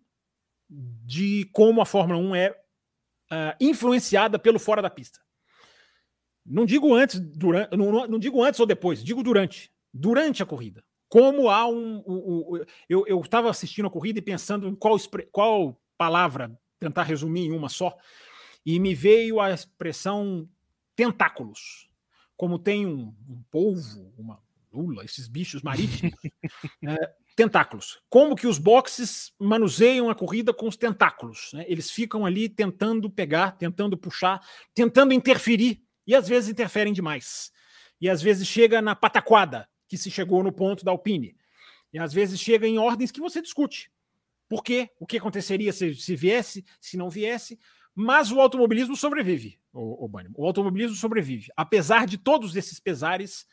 de 0.69 1.49
como 1.53 1.81
a 1.81 1.87
Fórmula 1.87 2.19
1 2.19 2.35
é 2.35 2.57
influenciada 3.61 4.39
pelo 4.39 4.59
fora 4.59 4.83
da 4.83 4.91
pista. 4.91 5.21
Não 6.45 6.67
digo 6.67 6.95
antes, 6.95 7.21
durante, 7.21 7.77
não, 7.77 8.07
não 8.07 8.19
digo 8.19 8.43
antes 8.43 8.59
ou 8.61 8.67
depois, 8.67 9.03
digo 9.03 9.23
durante. 9.23 9.73
Durante 9.95 10.43
a 10.43 10.47
corrida. 10.47 10.85
Como 11.09 11.49
há 11.49 11.69
um. 11.69 12.03
um, 12.07 12.57
um 12.57 12.65
eu 12.89 13.21
estava 13.21 13.51
assistindo 13.51 13.87
a 13.87 13.91
corrida 13.91 14.19
e 14.19 14.23
pensando 14.23 14.67
em 14.67 14.75
qual, 14.75 14.97
qual 15.31 15.81
palavra 15.97 16.59
tentar 16.81 17.05
resumir 17.05 17.47
em 17.47 17.53
uma 17.53 17.69
só, 17.69 17.97
e 18.67 18.81
me 18.81 18.95
veio 18.95 19.41
a 19.41 19.53
expressão 19.53 20.49
tentáculos. 20.97 21.89
Como 22.37 22.59
tem 22.59 22.87
um, 22.87 23.15
um 23.29 23.43
polvo, 23.51 24.13
uma 24.19 24.43
lula, 24.73 25.05
esses 25.05 25.29
bichos 25.29 25.63
marítimos, 25.63 26.19
né, 26.81 26.97
tentáculos. 27.37 28.01
Como 28.09 28.35
que 28.35 28.47
os 28.47 28.59
boxes 28.59 29.33
manuseiam 29.39 30.11
a 30.11 30.15
corrida 30.15 30.53
com 30.53 30.67
os 30.67 30.77
tentáculos. 30.77 31.51
Né? 31.53 31.65
Eles 31.69 31.91
ficam 31.91 32.25
ali 32.25 32.49
tentando 32.49 33.11
pegar, 33.11 33.53
tentando 33.53 33.97
puxar, 33.97 34.41
tentando 34.75 35.13
interferir, 35.13 35.83
e 36.07 36.15
às 36.15 36.29
vezes 36.29 36.51
interferem 36.51 36.93
demais. 36.93 37.53
E 38.01 38.09
às 38.09 38.21
vezes 38.21 38.49
chega 38.49 38.83
na 38.83 38.97
pataquada, 38.97 39.69
que 39.87 39.97
se 39.97 40.11
chegou 40.11 40.43
no 40.43 40.53
ponto 40.53 40.85
da 40.85 40.91
Alpine. 40.91 41.37
E 41.93 41.99
às 41.99 42.13
vezes 42.13 42.41
chega 42.41 42.67
em 42.67 42.79
ordens 42.79 43.11
que 43.11 43.21
você 43.21 43.41
discute. 43.41 43.91
Por 44.49 44.63
quê? 44.63 44.91
O 44.99 45.07
que 45.07 45.19
aconteceria 45.19 45.73
se, 45.73 45.95
se 45.95 46.17
viesse, 46.17 46.65
se 46.81 46.97
não 46.97 47.09
viesse? 47.09 47.59
Mas 47.95 48.33
o 48.33 48.41
automobilismo 48.41 48.97
sobrevive, 48.97 49.59
o, 49.73 50.07
o, 50.07 50.11
o 50.37 50.47
automobilismo 50.47 50.97
sobrevive. 50.97 51.49
Apesar 51.57 52.07
de 52.07 52.17
todos 52.17 52.57
esses 52.57 52.81
pesares, 52.81 53.47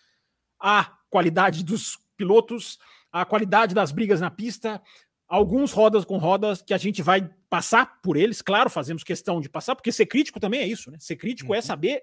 a 0.60 0.98
qualidade 1.10 1.64
dos 1.64 1.98
pilotos, 2.18 2.78
a 3.12 3.26
qualidade 3.26 3.74
das 3.74 3.92
brigas 3.92 4.20
na 4.20 4.30
pista, 4.30 4.82
alguns 5.28 5.72
rodas 5.72 6.04
com 6.04 6.18
rodas 6.18 6.62
que 6.62 6.74
a 6.74 6.78
gente 6.78 7.02
vai 7.02 7.30
passar 7.50 8.02
por 8.02 8.18
eles, 8.18 8.42
claro, 8.42 8.70
fazemos 8.70 9.04
questão 9.04 9.40
de 9.40 9.48
passar, 9.48 9.76
porque 9.76 9.92
ser 9.92 10.06
crítico 10.08 10.40
também 10.40 10.62
é 10.62 10.68
isso, 10.68 10.92
né? 10.92 10.98
Ser 11.00 11.16
crítico 11.16 11.54
é 11.54 11.58
uhum. 11.58 11.60
é 11.60 11.62
saber 11.62 12.02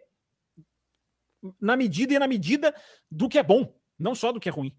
na 1.60 1.76
medida 1.76 2.14
e 2.14 2.18
na 2.18 2.26
medida 2.26 2.74
do 3.10 3.28
que 3.28 3.38
é 3.38 3.42
bom, 3.42 3.74
não 3.98 4.14
só 4.14 4.32
do 4.32 4.40
que 4.40 4.48
é 4.48 4.52
ruim. 4.52 4.74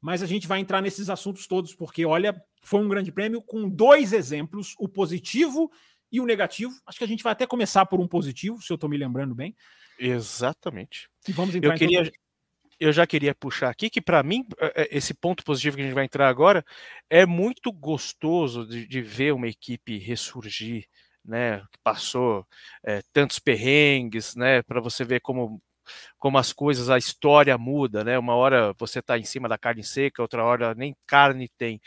Mas 0.00 0.22
a 0.22 0.26
gente 0.26 0.46
vai 0.46 0.60
entrar 0.60 0.80
nesses 0.80 1.10
assuntos 1.10 1.46
todos, 1.46 1.74
porque 1.74 2.04
olha, 2.04 2.40
foi 2.62 2.80
um 2.80 2.88
grande 2.88 3.10
prêmio 3.10 3.42
com 3.42 3.68
dois 3.68 4.12
exemplos, 4.12 4.74
o 4.78 4.88
positivo 4.88 5.70
e 6.10 6.20
o 6.20 6.26
negativo. 6.26 6.72
Acho 6.86 6.98
que 6.98 7.04
a 7.04 7.08
gente 7.08 7.22
vai 7.22 7.32
até 7.32 7.46
começar 7.46 7.84
por 7.86 8.00
um 8.00 8.06
positivo, 8.06 8.62
se 8.62 8.72
eu 8.72 8.76
estou 8.76 8.88
me 8.88 8.96
lembrando 8.96 9.34
bem. 9.34 9.56
Exatamente. 9.98 11.08
E 11.26 11.32
vamos 11.32 11.54
entrar 11.54 11.74
eu 11.74 11.78
queria, 11.78 12.12
eu 12.80 12.92
já 12.92 13.06
queria 13.06 13.34
puxar 13.34 13.70
aqui 13.70 13.90
que, 13.90 14.00
para 14.00 14.22
mim, 14.22 14.46
é, 14.60 14.82
é, 14.82 14.96
esse 14.96 15.14
ponto 15.14 15.44
positivo 15.44 15.76
que 15.76 15.82
a 15.82 15.84
gente 15.86 15.94
vai 15.94 16.04
entrar 16.04 16.28
agora 16.28 16.64
é 17.10 17.26
muito 17.26 17.72
gostoso 17.72 18.66
de, 18.66 18.86
de 18.86 19.02
ver 19.02 19.32
uma 19.32 19.48
equipe 19.48 19.98
ressurgir, 19.98 20.86
né? 21.24 21.60
Que 21.72 21.78
passou 21.82 22.46
é, 22.84 23.02
tantos 23.12 23.38
perrengues, 23.38 24.34
né? 24.36 24.62
Para 24.62 24.80
você 24.80 25.04
ver 25.04 25.20
como 25.20 25.58
como 26.18 26.38
as 26.38 26.52
coisas, 26.52 26.90
a 26.90 26.98
história 26.98 27.56
muda, 27.58 28.04
né? 28.04 28.18
Uma 28.18 28.34
hora 28.34 28.74
você 28.78 28.98
está 29.00 29.18
em 29.18 29.24
cima 29.24 29.48
da 29.48 29.58
carne 29.58 29.82
seca, 29.84 30.22
outra 30.22 30.44
hora 30.44 30.74
nem 30.74 30.94
carne 31.06 31.48
tem. 31.56 31.80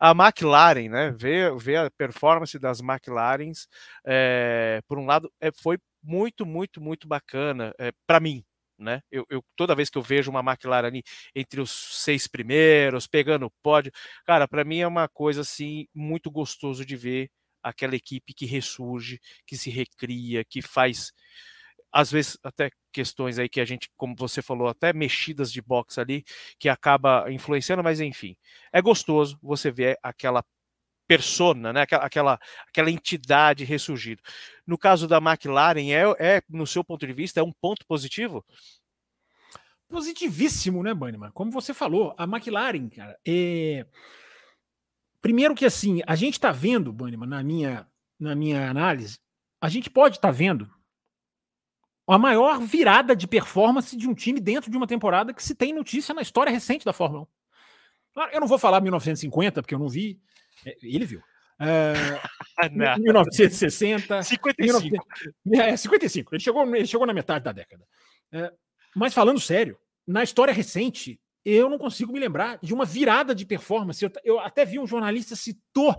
A 0.00 0.12
McLaren, 0.12 0.88
né? 0.88 1.10
Ver, 1.18 1.56
ver 1.56 1.76
a 1.78 1.90
performance 1.90 2.58
das 2.58 2.80
McLarens, 2.80 3.68
é, 4.06 4.80
por 4.88 4.98
um 4.98 5.06
lado, 5.06 5.32
é, 5.40 5.50
foi 5.52 5.78
muito, 6.02 6.46
muito, 6.46 6.80
muito 6.80 7.06
bacana 7.08 7.74
é, 7.78 7.92
para 8.06 8.20
mim, 8.20 8.44
né? 8.80 9.00
Eu, 9.10 9.24
eu, 9.30 9.44
toda 9.56 9.74
vez 9.74 9.90
que 9.90 9.98
eu 9.98 10.02
vejo 10.02 10.30
uma 10.30 10.40
McLaren 10.40 10.86
ali 10.88 11.02
entre 11.34 11.60
os 11.60 11.70
seis 12.02 12.26
primeiros, 12.26 13.06
pegando 13.06 13.46
o 13.46 13.50
pódio, 13.62 13.92
cara, 14.26 14.48
para 14.48 14.64
mim 14.64 14.80
é 14.80 14.86
uma 14.86 15.08
coisa 15.08 15.42
assim 15.42 15.86
muito 15.94 16.30
gostoso 16.30 16.84
de 16.84 16.96
ver 16.96 17.30
aquela 17.62 17.94
equipe 17.96 18.32
que 18.34 18.46
ressurge, 18.46 19.20
que 19.46 19.56
se 19.56 19.70
recria, 19.70 20.44
que 20.44 20.62
faz 20.62 21.12
às 21.92 22.10
vezes 22.10 22.38
até 22.42 22.70
questões 22.92 23.38
aí 23.38 23.48
que 23.48 23.60
a 23.60 23.64
gente, 23.64 23.88
como 23.96 24.14
você 24.16 24.42
falou, 24.42 24.68
até 24.68 24.92
mexidas 24.92 25.52
de 25.52 25.60
box 25.62 25.98
ali 25.98 26.24
que 26.58 26.68
acaba 26.68 27.30
influenciando, 27.30 27.82
mas 27.82 28.00
enfim, 28.00 28.36
é 28.72 28.80
gostoso 28.82 29.38
você 29.42 29.70
ver 29.70 29.98
aquela 30.02 30.44
persona, 31.10 31.72
né? 31.72 31.80
aquela, 31.80 32.04
aquela, 32.04 32.40
aquela 32.68 32.88
entidade 32.88 33.64
ressurgindo. 33.64 34.22
No 34.64 34.78
caso 34.78 35.08
da 35.08 35.16
McLaren, 35.18 35.90
é, 35.90 36.36
é, 36.36 36.42
no 36.48 36.64
seu 36.68 36.84
ponto 36.84 37.04
de 37.04 37.12
vista, 37.12 37.40
é 37.40 37.42
um 37.42 37.50
ponto 37.50 37.84
positivo? 37.84 38.46
Positivíssimo, 39.88 40.84
né, 40.84 40.94
Banniman? 40.94 41.32
Como 41.32 41.50
você 41.50 41.74
falou, 41.74 42.14
a 42.16 42.22
McLaren, 42.22 42.88
cara, 42.90 43.18
é... 43.26 43.84
Primeiro 45.20 45.52
que 45.52 45.66
assim, 45.66 46.00
a 46.06 46.14
gente 46.14 46.34
está 46.34 46.52
vendo, 46.52 46.92
Banniman, 46.92 47.26
na 47.26 47.42
minha, 47.42 47.88
na 48.16 48.36
minha 48.36 48.70
análise, 48.70 49.18
a 49.60 49.68
gente 49.68 49.90
pode 49.90 50.18
estar 50.18 50.28
tá 50.28 50.32
vendo 50.32 50.70
a 52.06 52.18
maior 52.18 52.60
virada 52.60 53.16
de 53.16 53.26
performance 53.26 53.96
de 53.96 54.08
um 54.08 54.14
time 54.14 54.38
dentro 54.38 54.70
de 54.70 54.76
uma 54.76 54.86
temporada 54.86 55.34
que 55.34 55.42
se 55.42 55.56
tem 55.56 55.72
notícia 55.72 56.14
na 56.14 56.22
história 56.22 56.52
recente 56.52 56.84
da 56.84 56.92
Fórmula 56.92 57.26
1. 58.16 58.20
Eu 58.32 58.40
não 58.40 58.46
vou 58.46 58.58
falar 58.60 58.80
1950, 58.80 59.60
porque 59.60 59.74
eu 59.74 59.78
não 59.78 59.88
vi, 59.88 60.20
ele 60.82 61.06
viu. 61.06 61.20
Uh, 61.60 63.00
1960. 63.00 64.22
55. 64.22 64.54
19, 64.58 64.90
é, 65.54 65.76
55. 65.76 66.34
Ele 66.34 66.42
chegou, 66.42 66.76
ele 66.76 66.86
chegou 66.86 67.06
na 67.06 67.12
metade 67.12 67.44
da 67.44 67.52
década. 67.52 67.84
Uh, 68.32 68.56
mas 68.96 69.12
falando 69.12 69.38
sério, 69.38 69.78
na 70.06 70.22
história 70.22 70.54
recente, 70.54 71.20
eu 71.44 71.68
não 71.68 71.78
consigo 71.78 72.12
me 72.12 72.20
lembrar 72.20 72.58
de 72.62 72.72
uma 72.72 72.84
virada 72.84 73.34
de 73.34 73.44
performance. 73.44 74.02
Eu, 74.02 74.10
eu 74.24 74.40
até 74.40 74.64
vi 74.64 74.78
um 74.78 74.86
jornalista 74.86 75.36
citou 75.36 75.94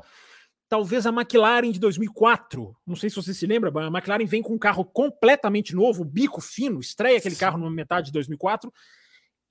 talvez 0.68 1.06
a 1.06 1.10
McLaren 1.10 1.70
de 1.72 1.80
2004. 1.80 2.74
Não 2.88 2.96
sei 2.96 3.10
se 3.10 3.18
você 3.18 3.34
se 3.34 3.46
lembra, 3.46 3.70
a 3.70 3.88
McLaren 3.88 4.26
vem 4.26 4.42
com 4.42 4.54
um 4.54 4.58
carro 4.58 4.86
completamente 4.86 5.76
novo, 5.76 6.06
bico 6.06 6.40
fino, 6.40 6.80
estreia 6.80 7.18
aquele 7.18 7.36
carro 7.36 7.58
na 7.58 7.70
metade 7.70 8.08
de 8.08 8.14
2004. 8.14 8.72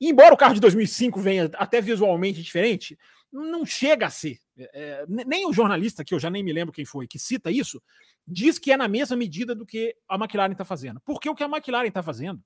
E 0.01 0.09
embora 0.09 0.33
o 0.33 0.37
carro 0.37 0.55
de 0.55 0.61
2005 0.61 1.21
venha 1.21 1.51
até 1.55 1.79
visualmente 1.79 2.43
diferente, 2.43 2.99
não 3.33 3.65
chega 3.65 4.07
a 4.07 4.11
ser. 4.11 4.39
É, 4.57 5.05
nem 5.09 5.47
o 5.47 5.53
jornalista, 5.53 6.05
que 6.05 6.15
eu 6.15 6.19
já 6.19 6.29
nem 6.29 6.43
me 6.43 6.53
lembro 6.53 6.73
quem 6.73 6.85
foi, 6.85 7.07
que 7.07 7.19
cita 7.19 7.51
isso, 7.51 7.83
diz 8.27 8.59
que 8.59 8.73
é 8.73 8.77
na 8.77 8.89
mesma 8.89 9.17
medida 9.17 9.55
do 9.55 9.65
que 9.65 9.97
a 10.09 10.17
McLaren 10.17 10.53
está 10.53 10.65
fazendo. 10.65 11.01
Porque 11.01 11.29
o 11.29 11.35
que 11.35 11.43
a 11.43 11.49
McLaren 11.49 11.89
está 11.89 12.03
fazendo 12.03 12.43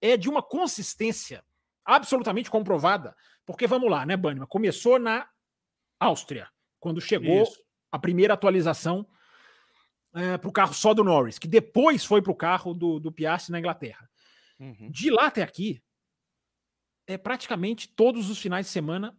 é 0.00 0.16
de 0.16 0.28
uma 0.28 0.42
consistência 0.42 1.44
absolutamente 1.84 2.50
comprovada. 2.50 3.16
Porque 3.44 3.66
vamos 3.66 3.90
lá, 3.90 4.06
né, 4.06 4.16
Banniman? 4.16 4.46
Começou 4.46 4.98
na 4.98 5.28
Áustria, 5.98 6.48
quando 6.78 7.00
chegou 7.00 7.42
isso. 7.42 7.62
a 7.90 7.98
primeira 7.98 8.34
atualização 8.34 9.06
é, 10.14 10.38
para 10.38 10.48
o 10.48 10.52
carro 10.52 10.74
só 10.74 10.94
do 10.94 11.02
Norris, 11.02 11.38
que 11.38 11.48
depois 11.48 12.04
foi 12.04 12.22
para 12.22 12.32
o 12.32 12.36
carro 12.36 12.72
do, 12.72 13.00
do 13.00 13.10
Piastri 13.10 13.52
na 13.52 13.58
Inglaterra. 13.58 14.08
Uhum. 14.58 14.90
De 14.90 15.10
lá 15.10 15.26
até 15.26 15.42
aqui, 15.42 15.82
é 17.06 17.16
praticamente 17.16 17.88
todos 17.88 18.28
os 18.28 18.38
finais 18.38 18.66
de 18.66 18.72
semana 18.72 19.16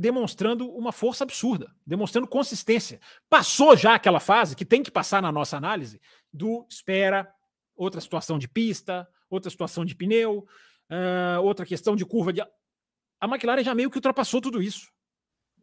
demonstrando 0.00 0.66
uma 0.70 0.92
força 0.92 1.24
absurda, 1.24 1.70
demonstrando 1.86 2.26
consistência. 2.26 2.98
Passou 3.28 3.76
já 3.76 3.94
aquela 3.94 4.18
fase 4.18 4.56
que 4.56 4.64
tem 4.64 4.82
que 4.82 4.90
passar 4.90 5.20
na 5.20 5.30
nossa 5.30 5.58
análise 5.58 6.00
do 6.32 6.66
espera, 6.70 7.30
outra 7.76 8.00
situação 8.00 8.38
de 8.38 8.48
pista, 8.48 9.06
outra 9.28 9.50
situação 9.50 9.84
de 9.84 9.94
pneu, 9.94 10.46
uh, 10.90 11.42
outra 11.42 11.66
questão 11.66 11.94
de 11.94 12.06
curva 12.06 12.32
de. 12.32 12.40
A 12.40 13.26
McLaren 13.26 13.62
já 13.62 13.74
meio 13.74 13.90
que 13.90 13.98
ultrapassou 13.98 14.40
tudo 14.40 14.62
isso. 14.62 14.90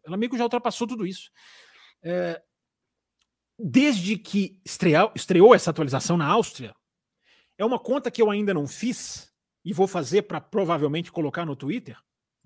Ela 0.06 0.15
meio 0.15 0.29
que 0.29 0.38
já 0.38 0.44
ultrapassou 0.44 0.86
tudo 0.86 1.08
isso. 1.08 1.32
Uh, 2.03 2.39
desde 3.58 4.20
que 4.20 4.62
estreou, 4.63 5.12
estreou 5.15 5.56
essa 5.56 5.72
atualização 5.72 6.15
na 6.15 6.27
Áustria, 6.27 6.75
é 7.58 7.65
uma 7.65 7.79
conta 7.79 8.12
que 8.12 8.22
eu 8.22 8.29
ainda 8.29 8.53
não 8.53 8.67
fiz 8.67 9.34
e 9.65 9.74
vou 9.74 9.88
fazer 9.88 10.22
para 10.22 10.39
provavelmente 10.39 11.12
colocar 11.12 11.44
no 11.44 11.56
Twitter. 11.56 11.98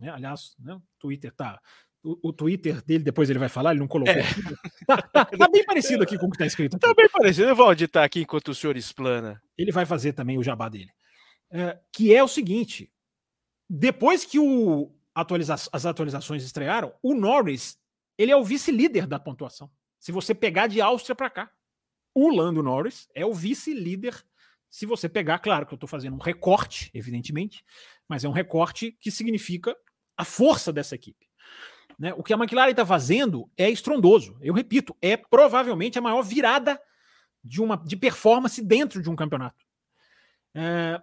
Né? 0.01 0.10
Aliás, 0.10 0.55
né? 0.60 0.74
o 0.74 0.81
Twitter 1.00 1.31
tá. 1.31 1.62
O, 2.03 2.29
o, 2.29 2.34
Twitter 2.34 2.81
dele, 2.81 3.03
depois 3.03 3.29
ele 3.29 3.38
vai 3.38 3.48
falar, 3.48 3.72
ele 3.72 3.79
não 3.79 3.88
colocou. 3.88 4.13
É. 4.13 4.24
Tá, 4.88 4.98
tá, 4.98 5.25
tá, 5.25 5.48
bem 5.48 5.63
parecido 5.63 6.03
aqui 6.03 6.17
com 6.17 6.25
o 6.25 6.29
que 6.29 6.36
está 6.36 6.48
escrito. 6.48 6.75
Está 6.75 6.93
bem 6.96 7.08
parecido. 7.08 7.48
Eu 7.48 7.55
vou 7.55 7.72
editar 7.72 8.03
aqui 8.03 8.22
enquanto 8.22 8.48
o 8.48 8.55
senhor 8.55 8.75
explana. 8.75 9.39
Ele 9.55 9.72
vai 9.72 9.86
fazer 9.86 10.13
também 10.13 10.38
o 10.38 10.43
jabá 10.43 10.67
dele. 10.67 10.89
É, 11.51 11.79
que 11.93 12.13
é 12.13 12.24
o 12.24 12.27
seguinte: 12.27 12.91
depois 13.70 14.25
que 14.25 14.39
o 14.39 14.91
atualiza 15.13 15.53
as 15.53 15.86
atualizações 15.86 16.43
estrearam, 16.43 16.91
o 17.03 17.13
Norris 17.13 17.77
ele 18.17 18.31
é 18.31 18.36
o 18.36 18.43
vice-líder 18.43 19.05
da 19.05 19.20
pontuação. 19.20 19.70
Se 20.00 20.12
você 20.12 20.34
pegar 20.34 20.65
de 20.65 20.81
Áustria 20.81 21.15
para 21.15 21.29
cá, 21.29 21.51
o 22.13 22.36
Lando 22.36 22.63
Norris 22.63 23.08
é 23.13 23.25
o 23.25 23.34
vice-líder 23.34 24.25
se 24.72 24.86
você 24.86 25.10
pegar, 25.10 25.38
claro 25.39 25.65
que 25.65 25.74
eu 25.74 25.75
estou 25.75 25.88
fazendo 25.88 26.15
um 26.15 26.22
recorte, 26.22 26.89
evidentemente, 26.93 27.63
mas 28.08 28.24
é 28.24 28.29
um 28.29 28.31
recorte 28.31 28.93
que 28.93 29.12
significa 29.12 29.75
a 30.22 30.24
força 30.24 30.72
dessa 30.72 30.94
equipe. 30.94 31.28
Né? 31.98 32.13
O 32.13 32.22
que 32.22 32.32
a 32.32 32.38
McLaren 32.38 32.70
está 32.70 32.86
fazendo 32.86 33.50
é 33.58 33.70
estrondoso. 33.72 34.38
Eu 34.40 34.54
repito, 34.54 34.96
é 35.01 35.18
provavelmente 35.18 35.98
a 35.98 36.01
maior 36.01 36.22
virada 36.22 36.80
de 37.44 37.60
uma 37.60 37.75
de 37.75 37.98
performance 37.98 38.62
dentro 38.62 39.01
de 39.01 39.10
um 39.10 39.16
campeonato. 39.16 39.66
É, 40.54 41.01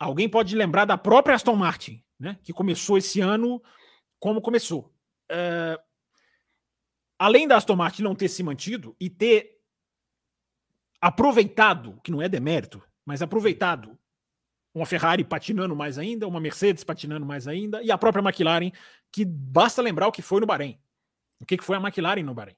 alguém 0.00 0.28
pode 0.28 0.56
lembrar 0.56 0.84
da 0.84 0.98
própria 0.98 1.36
Aston 1.36 1.54
Martin, 1.54 2.02
né? 2.18 2.38
que 2.42 2.52
começou 2.52 2.98
esse 2.98 3.20
ano 3.20 3.62
como 4.18 4.40
começou. 4.40 4.92
É, 5.30 5.80
além 7.16 7.46
da 7.46 7.58
Aston 7.58 7.76
Martin 7.76 8.02
não 8.02 8.16
ter 8.16 8.28
se 8.28 8.42
mantido 8.42 8.96
e 8.98 9.08
ter 9.08 9.60
aproveitado, 11.00 12.00
que 12.02 12.10
não 12.10 12.20
é 12.20 12.28
demérito, 12.28 12.82
mas 13.04 13.22
aproveitado. 13.22 13.96
Uma 14.76 14.84
Ferrari 14.84 15.24
patinando 15.24 15.74
mais 15.74 15.98
ainda, 15.98 16.28
uma 16.28 16.38
Mercedes 16.38 16.84
patinando 16.84 17.24
mais 17.24 17.48
ainda, 17.48 17.82
e 17.82 17.90
a 17.90 17.96
própria 17.96 18.22
McLaren, 18.22 18.70
que 19.10 19.24
basta 19.24 19.80
lembrar 19.80 20.06
o 20.06 20.12
que 20.12 20.20
foi 20.20 20.38
no 20.40 20.46
Bahrein. 20.46 20.78
O 21.40 21.46
que 21.46 21.56
foi 21.62 21.76
a 21.76 21.80
McLaren 21.80 22.22
no 22.22 22.34
Bahrein. 22.34 22.56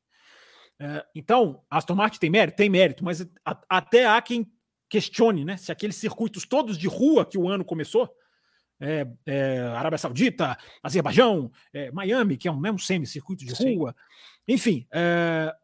É, 0.81 1.07
então, 1.15 1.63
a 1.71 1.79
Aston 1.79 1.95
Martin 1.95 2.19
tem 2.19 2.31
mérito? 2.31 2.57
Tem 2.57 2.69
mérito, 2.69 3.05
mas 3.05 3.25
até 3.69 4.07
há 4.07 4.21
quem 4.21 4.51
questione 4.89 5.45
né, 5.45 5.57
se 5.57 5.71
aqueles 5.71 5.97
circuitos 5.97 6.45
todos 6.45 6.77
de 6.77 6.89
rua 6.89 7.25
que 7.25 7.39
o 7.39 7.49
ano 7.49 7.65
começou 7.65 8.13
é, 8.81 9.07
é, 9.27 9.61
Arábia 9.61 9.99
Saudita, 9.99 10.57
Azerbaijão, 10.83 11.51
é, 11.73 11.91
Miami, 11.91 12.37
que 12.37 12.49
é 12.49 12.53
um 12.53 12.59
mesmo 12.59 12.79
semi-circuito 12.79 13.45
de 13.45 13.55
Sim. 13.55 13.77
rua. 13.77 13.95
Enfim, 14.47 14.87
é, 14.93 15.55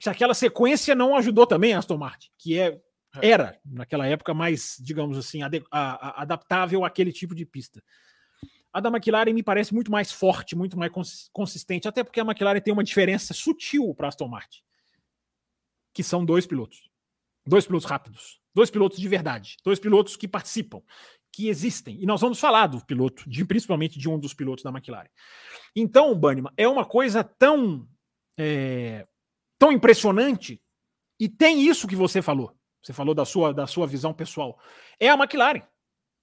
se 0.00 0.08
aquela 0.08 0.34
sequência 0.34 0.94
não 0.94 1.16
ajudou 1.16 1.46
também 1.46 1.74
a 1.74 1.78
Aston 1.78 1.98
Martin, 1.98 2.30
que 2.38 2.58
é. 2.58 2.80
Era, 3.20 3.58
naquela 3.64 4.06
época, 4.06 4.32
mais, 4.32 4.76
digamos 4.80 5.18
assim, 5.18 5.42
a, 5.42 5.50
a, 5.70 6.22
adaptável 6.22 6.84
àquele 6.84 7.12
tipo 7.12 7.34
de 7.34 7.44
pista. 7.44 7.82
A 8.72 8.80
da 8.80 8.88
McLaren 8.88 9.32
me 9.32 9.42
parece 9.42 9.74
muito 9.74 9.90
mais 9.90 10.12
forte, 10.12 10.54
muito 10.54 10.78
mais 10.78 10.92
consistente, 11.32 11.88
até 11.88 12.04
porque 12.04 12.20
a 12.20 12.24
McLaren 12.24 12.60
tem 12.60 12.72
uma 12.72 12.84
diferença 12.84 13.34
sutil 13.34 13.92
para 13.94 14.06
a 14.06 14.10
Aston 14.10 14.28
Martin, 14.28 14.60
que 15.92 16.04
são 16.04 16.24
dois 16.24 16.46
pilotos. 16.46 16.88
Dois 17.44 17.66
pilotos 17.66 17.88
rápidos, 17.88 18.40
dois 18.54 18.70
pilotos 18.70 18.98
de 18.98 19.08
verdade, 19.08 19.56
dois 19.64 19.80
pilotos 19.80 20.14
que 20.14 20.28
participam, 20.28 20.82
que 21.32 21.48
existem. 21.48 22.00
E 22.00 22.06
nós 22.06 22.20
vamos 22.20 22.38
falar 22.38 22.68
do 22.68 22.84
piloto, 22.84 23.28
de, 23.28 23.44
principalmente 23.44 23.98
de 23.98 24.08
um 24.08 24.18
dos 24.18 24.34
pilotos 24.34 24.62
da 24.62 24.70
McLaren. 24.70 25.08
Então, 25.74 26.14
Banniman, 26.14 26.52
é 26.56 26.68
uma 26.68 26.84
coisa 26.84 27.24
tão, 27.24 27.88
é, 28.38 29.06
tão 29.58 29.72
impressionante 29.72 30.62
e 31.18 31.28
tem 31.28 31.62
isso 31.66 31.88
que 31.88 31.96
você 31.96 32.22
falou. 32.22 32.54
Você 32.82 32.92
falou 32.92 33.14
da 33.14 33.24
sua, 33.24 33.52
da 33.52 33.66
sua 33.66 33.86
visão 33.86 34.12
pessoal. 34.12 34.58
É 34.98 35.08
a 35.08 35.14
McLaren. 35.14 35.62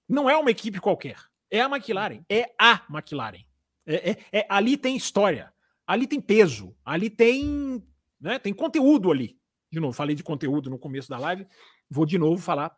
Não 0.08 0.28
é 0.28 0.36
uma 0.36 0.50
equipe 0.50 0.80
qualquer. 0.80 1.16
É 1.50 1.60
a 1.60 1.66
McLaren. 1.66 2.24
É 2.28 2.52
a 2.58 2.82
McLaren. 2.90 3.44
É, 3.86 4.10
é, 4.10 4.18
é, 4.32 4.46
ali 4.48 4.76
tem 4.76 4.96
história. 4.96 5.52
Ali 5.86 6.06
tem 6.06 6.20
peso. 6.20 6.76
Ali 6.84 7.08
tem, 7.08 7.82
né, 8.20 8.38
tem 8.38 8.52
conteúdo 8.52 9.10
ali. 9.10 9.38
De 9.70 9.78
novo, 9.80 9.92
falei 9.92 10.14
de 10.14 10.22
conteúdo 10.22 10.70
no 10.70 10.78
começo 10.78 11.08
da 11.08 11.18
live. 11.18 11.46
Vou 11.90 12.06
de 12.06 12.18
novo 12.18 12.42
falar 12.42 12.76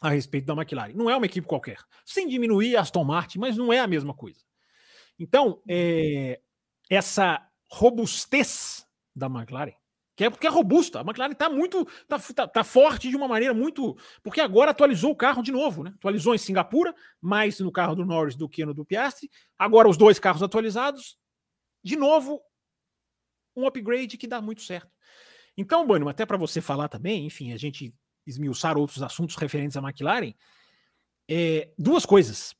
a 0.00 0.10
respeito 0.10 0.46
da 0.46 0.54
McLaren. 0.54 0.92
Não 0.94 1.10
é 1.10 1.16
uma 1.16 1.26
equipe 1.26 1.46
qualquer. 1.46 1.78
Sem 2.04 2.28
diminuir 2.28 2.76
a 2.76 2.82
Aston 2.82 3.04
Martin, 3.04 3.38
mas 3.38 3.56
não 3.56 3.72
é 3.72 3.80
a 3.80 3.86
mesma 3.86 4.14
coisa. 4.14 4.40
Então, 5.18 5.60
é, 5.68 6.40
essa 6.88 7.44
robustez 7.70 8.86
da 9.14 9.26
McLaren, 9.26 9.74
que 10.18 10.24
é 10.24 10.30
porque 10.30 10.48
é 10.48 10.50
robusta, 10.50 10.98
a 10.98 11.02
McLaren 11.02 11.30
está 11.30 11.48
muito. 11.48 11.84
Tá, 12.08 12.18
tá, 12.18 12.48
tá, 12.48 12.64
forte 12.64 13.08
de 13.08 13.14
uma 13.14 13.28
maneira 13.28 13.54
muito. 13.54 13.96
Porque 14.20 14.40
agora 14.40 14.72
atualizou 14.72 15.12
o 15.12 15.16
carro 15.16 15.44
de 15.44 15.52
novo, 15.52 15.84
né? 15.84 15.92
Atualizou 15.94 16.34
em 16.34 16.38
Singapura, 16.38 16.92
mais 17.20 17.60
no 17.60 17.70
carro 17.70 17.94
do 17.94 18.04
Norris 18.04 18.34
do 18.34 18.48
que 18.48 18.66
no 18.66 18.74
do 18.74 18.84
Piastri. 18.84 19.30
Agora 19.56 19.88
os 19.88 19.96
dois 19.96 20.18
carros 20.18 20.42
atualizados. 20.42 21.16
De 21.84 21.94
novo, 21.94 22.42
um 23.54 23.64
upgrade 23.64 24.18
que 24.18 24.26
dá 24.26 24.40
muito 24.40 24.62
certo. 24.62 24.90
Então, 25.56 25.86
Bueno, 25.86 26.08
até 26.08 26.26
para 26.26 26.36
você 26.36 26.60
falar 26.60 26.88
também, 26.88 27.24
enfim, 27.24 27.52
a 27.52 27.56
gente 27.56 27.94
esmiuçar 28.26 28.76
outros 28.76 29.00
assuntos 29.04 29.36
referentes 29.36 29.76
à 29.76 29.80
McLaren, 29.80 30.34
é, 31.30 31.70
duas 31.78 32.04
coisas. 32.04 32.56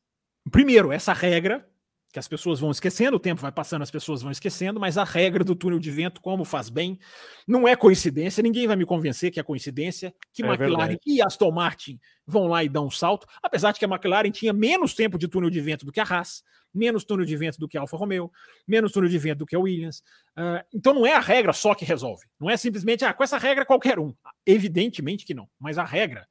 Primeiro, 0.48 0.92
essa 0.92 1.12
regra, 1.12 1.67
que 2.12 2.18
as 2.18 2.26
pessoas 2.26 2.58
vão 2.58 2.70
esquecendo, 2.70 3.16
o 3.16 3.20
tempo 3.20 3.40
vai 3.40 3.52
passando, 3.52 3.82
as 3.82 3.90
pessoas 3.90 4.22
vão 4.22 4.30
esquecendo, 4.30 4.80
mas 4.80 4.96
a 4.96 5.04
regra 5.04 5.44
do 5.44 5.54
túnel 5.54 5.78
de 5.78 5.90
vento, 5.90 6.20
como 6.20 6.44
faz 6.44 6.68
bem, 6.70 6.98
não 7.46 7.68
é 7.68 7.76
coincidência, 7.76 8.42
ninguém 8.42 8.66
vai 8.66 8.76
me 8.76 8.86
convencer 8.86 9.30
que 9.30 9.38
é 9.38 9.42
coincidência, 9.42 10.14
que 10.32 10.42
é 10.42 10.46
McLaren 10.46 10.88
verdade. 10.88 11.00
e 11.06 11.20
Aston 11.20 11.50
Martin 11.50 12.00
vão 12.26 12.46
lá 12.46 12.64
e 12.64 12.68
dão 12.68 12.86
um 12.86 12.90
salto, 12.90 13.26
apesar 13.42 13.72
de 13.72 13.78
que 13.78 13.84
a 13.84 13.88
McLaren 13.88 14.30
tinha 14.30 14.52
menos 14.52 14.94
tempo 14.94 15.18
de 15.18 15.28
túnel 15.28 15.50
de 15.50 15.60
vento 15.60 15.84
do 15.84 15.92
que 15.92 16.00
a 16.00 16.04
Haas, 16.04 16.42
menos 16.72 17.04
túnel 17.04 17.26
de 17.26 17.36
vento 17.36 17.58
do 17.58 17.68
que 17.68 17.76
a 17.76 17.82
Alfa 17.82 17.96
Romeo, 17.96 18.30
menos 18.66 18.92
túnel 18.92 19.10
de 19.10 19.18
vento 19.18 19.38
do 19.38 19.46
que 19.46 19.56
a 19.56 19.58
Williams. 19.58 19.98
Uh, 20.36 20.64
então 20.72 20.94
não 20.94 21.06
é 21.06 21.14
a 21.14 21.20
regra 21.20 21.52
só 21.52 21.74
que 21.74 21.84
resolve. 21.84 22.24
Não 22.38 22.48
é 22.48 22.56
simplesmente, 22.56 23.04
ah, 23.04 23.12
com 23.12 23.22
essa 23.22 23.38
regra 23.38 23.64
qualquer 23.64 23.98
um. 23.98 24.14
Evidentemente 24.46 25.24
que 25.24 25.34
não. 25.34 25.48
Mas 25.58 25.78
a 25.78 25.84
regra 25.84 26.26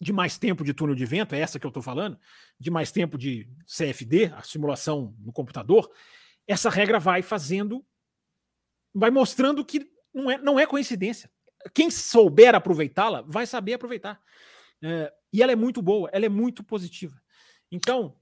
de 0.00 0.12
mais 0.12 0.38
tempo 0.38 0.64
de 0.64 0.72
túnel 0.72 0.94
de 0.94 1.04
vento, 1.04 1.34
é 1.34 1.40
essa 1.40 1.58
que 1.58 1.66
eu 1.66 1.68
estou 1.68 1.82
falando, 1.82 2.18
de 2.58 2.70
mais 2.70 2.90
tempo 2.90 3.18
de 3.18 3.46
CFD, 3.66 4.32
a 4.34 4.42
simulação 4.42 5.14
no 5.18 5.32
computador, 5.32 5.90
essa 6.46 6.70
regra 6.70 6.98
vai 6.98 7.20
fazendo, 7.20 7.84
vai 8.94 9.10
mostrando 9.10 9.64
que 9.64 9.90
não 10.12 10.30
é, 10.30 10.38
não 10.38 10.58
é 10.58 10.66
coincidência. 10.66 11.30
Quem 11.74 11.90
souber 11.90 12.54
aproveitá-la 12.54 13.22
vai 13.22 13.46
saber 13.46 13.74
aproveitar. 13.74 14.18
É, 14.82 15.12
e 15.30 15.42
ela 15.42 15.52
é 15.52 15.56
muito 15.56 15.82
boa, 15.82 16.08
ela 16.12 16.24
é 16.24 16.30
muito 16.30 16.64
positiva. 16.64 17.20
Então, 17.70 18.16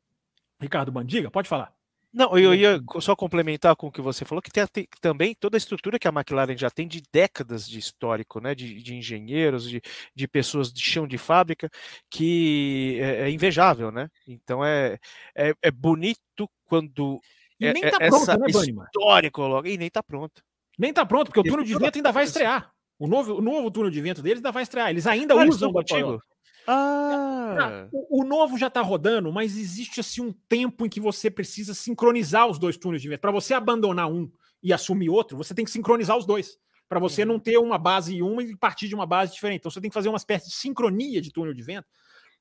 Ricardo 0.60 0.90
Bandiga, 0.90 1.30
pode 1.30 1.48
falar. 1.48 1.77
Não, 2.12 2.36
eu 2.38 2.54
ia 2.54 2.80
só 3.00 3.14
complementar 3.14 3.76
com 3.76 3.88
o 3.88 3.92
que 3.92 4.00
você 4.00 4.24
falou, 4.24 4.40
que 4.40 4.50
tem, 4.50 4.66
tem, 4.66 4.88
também 5.00 5.34
toda 5.34 5.56
a 5.56 5.58
estrutura 5.58 5.98
que 5.98 6.08
a 6.08 6.12
McLaren 6.12 6.56
já 6.56 6.70
tem 6.70 6.88
de 6.88 7.02
décadas 7.12 7.68
de 7.68 7.78
histórico, 7.78 8.40
né? 8.40 8.54
De, 8.54 8.82
de 8.82 8.94
engenheiros, 8.94 9.68
de, 9.68 9.82
de, 10.14 10.28
pessoas 10.28 10.72
de 10.72 10.80
chão 10.80 11.06
de 11.06 11.18
fábrica, 11.18 11.68
que 12.10 12.98
é, 13.00 13.22
é 13.22 13.30
invejável, 13.30 13.92
né? 13.92 14.08
Então 14.26 14.64
é, 14.64 14.98
é, 15.36 15.52
é 15.60 15.70
bonito 15.70 16.48
quando 16.64 17.20
e 17.60 17.66
é, 17.66 17.72
nem 17.72 17.84
é 17.84 17.90
tá 17.90 17.98
pronto, 17.98 18.38
né, 18.38 18.46
história 18.48 19.30
coloca. 19.30 19.68
E 19.68 19.76
nem 19.76 19.90
tá 19.90 20.02
pronto. 20.02 20.42
Nem 20.78 20.92
tá 20.92 21.04
pronto, 21.04 21.26
porque 21.26 21.40
o 21.40 21.42
túnel 21.42 21.64
de 21.64 21.76
vento 21.76 21.96
ainda 21.96 22.12
vai 22.12 22.24
estrear. 22.24 22.70
O 22.98 23.06
novo, 23.06 23.34
o 23.34 23.40
novo 23.40 23.70
túnel 23.70 23.90
de 23.90 24.00
vento 24.00 24.22
deles 24.22 24.38
ainda 24.38 24.52
vai 24.52 24.62
estrear. 24.62 24.90
Eles 24.90 25.06
ainda 25.06 25.34
ah, 25.34 25.44
usam 25.44 25.70
o 25.70 26.20
ah. 26.70 27.88
O, 27.90 28.20
o, 28.20 28.24
novo 28.24 28.58
já 28.58 28.66
está 28.66 28.82
rodando, 28.82 29.32
mas 29.32 29.56
existe 29.56 30.00
assim 30.00 30.20
um 30.20 30.32
tempo 30.48 30.84
em 30.84 30.88
que 30.88 31.00
você 31.00 31.30
precisa 31.30 31.72
sincronizar 31.72 32.46
os 32.46 32.58
dois 32.58 32.76
túneis 32.76 33.00
de 33.00 33.08
vento. 33.08 33.20
Para 33.20 33.32
você 33.32 33.54
abandonar 33.54 34.10
um 34.10 34.30
e 34.62 34.72
assumir 34.72 35.08
outro, 35.08 35.36
você 35.36 35.54
tem 35.54 35.64
que 35.64 35.70
sincronizar 35.70 36.16
os 36.16 36.26
dois. 36.26 36.58
Para 36.86 37.00
você 37.00 37.22
uhum. 37.22 37.28
não 37.28 37.40
ter 37.40 37.56
uma 37.58 37.78
base 37.78 38.16
em 38.16 38.22
uma 38.22 38.42
e 38.42 38.54
partir 38.54 38.86
de 38.86 38.94
uma 38.94 39.06
base 39.06 39.32
diferente. 39.32 39.60
Então 39.60 39.70
você 39.70 39.80
tem 39.80 39.88
que 39.88 39.94
fazer 39.94 40.10
uma 40.10 40.18
espécie 40.18 40.48
de 40.48 40.54
sincronia 40.54 41.22
de 41.22 41.32
túnel 41.32 41.54
de 41.54 41.62
vento, 41.62 41.86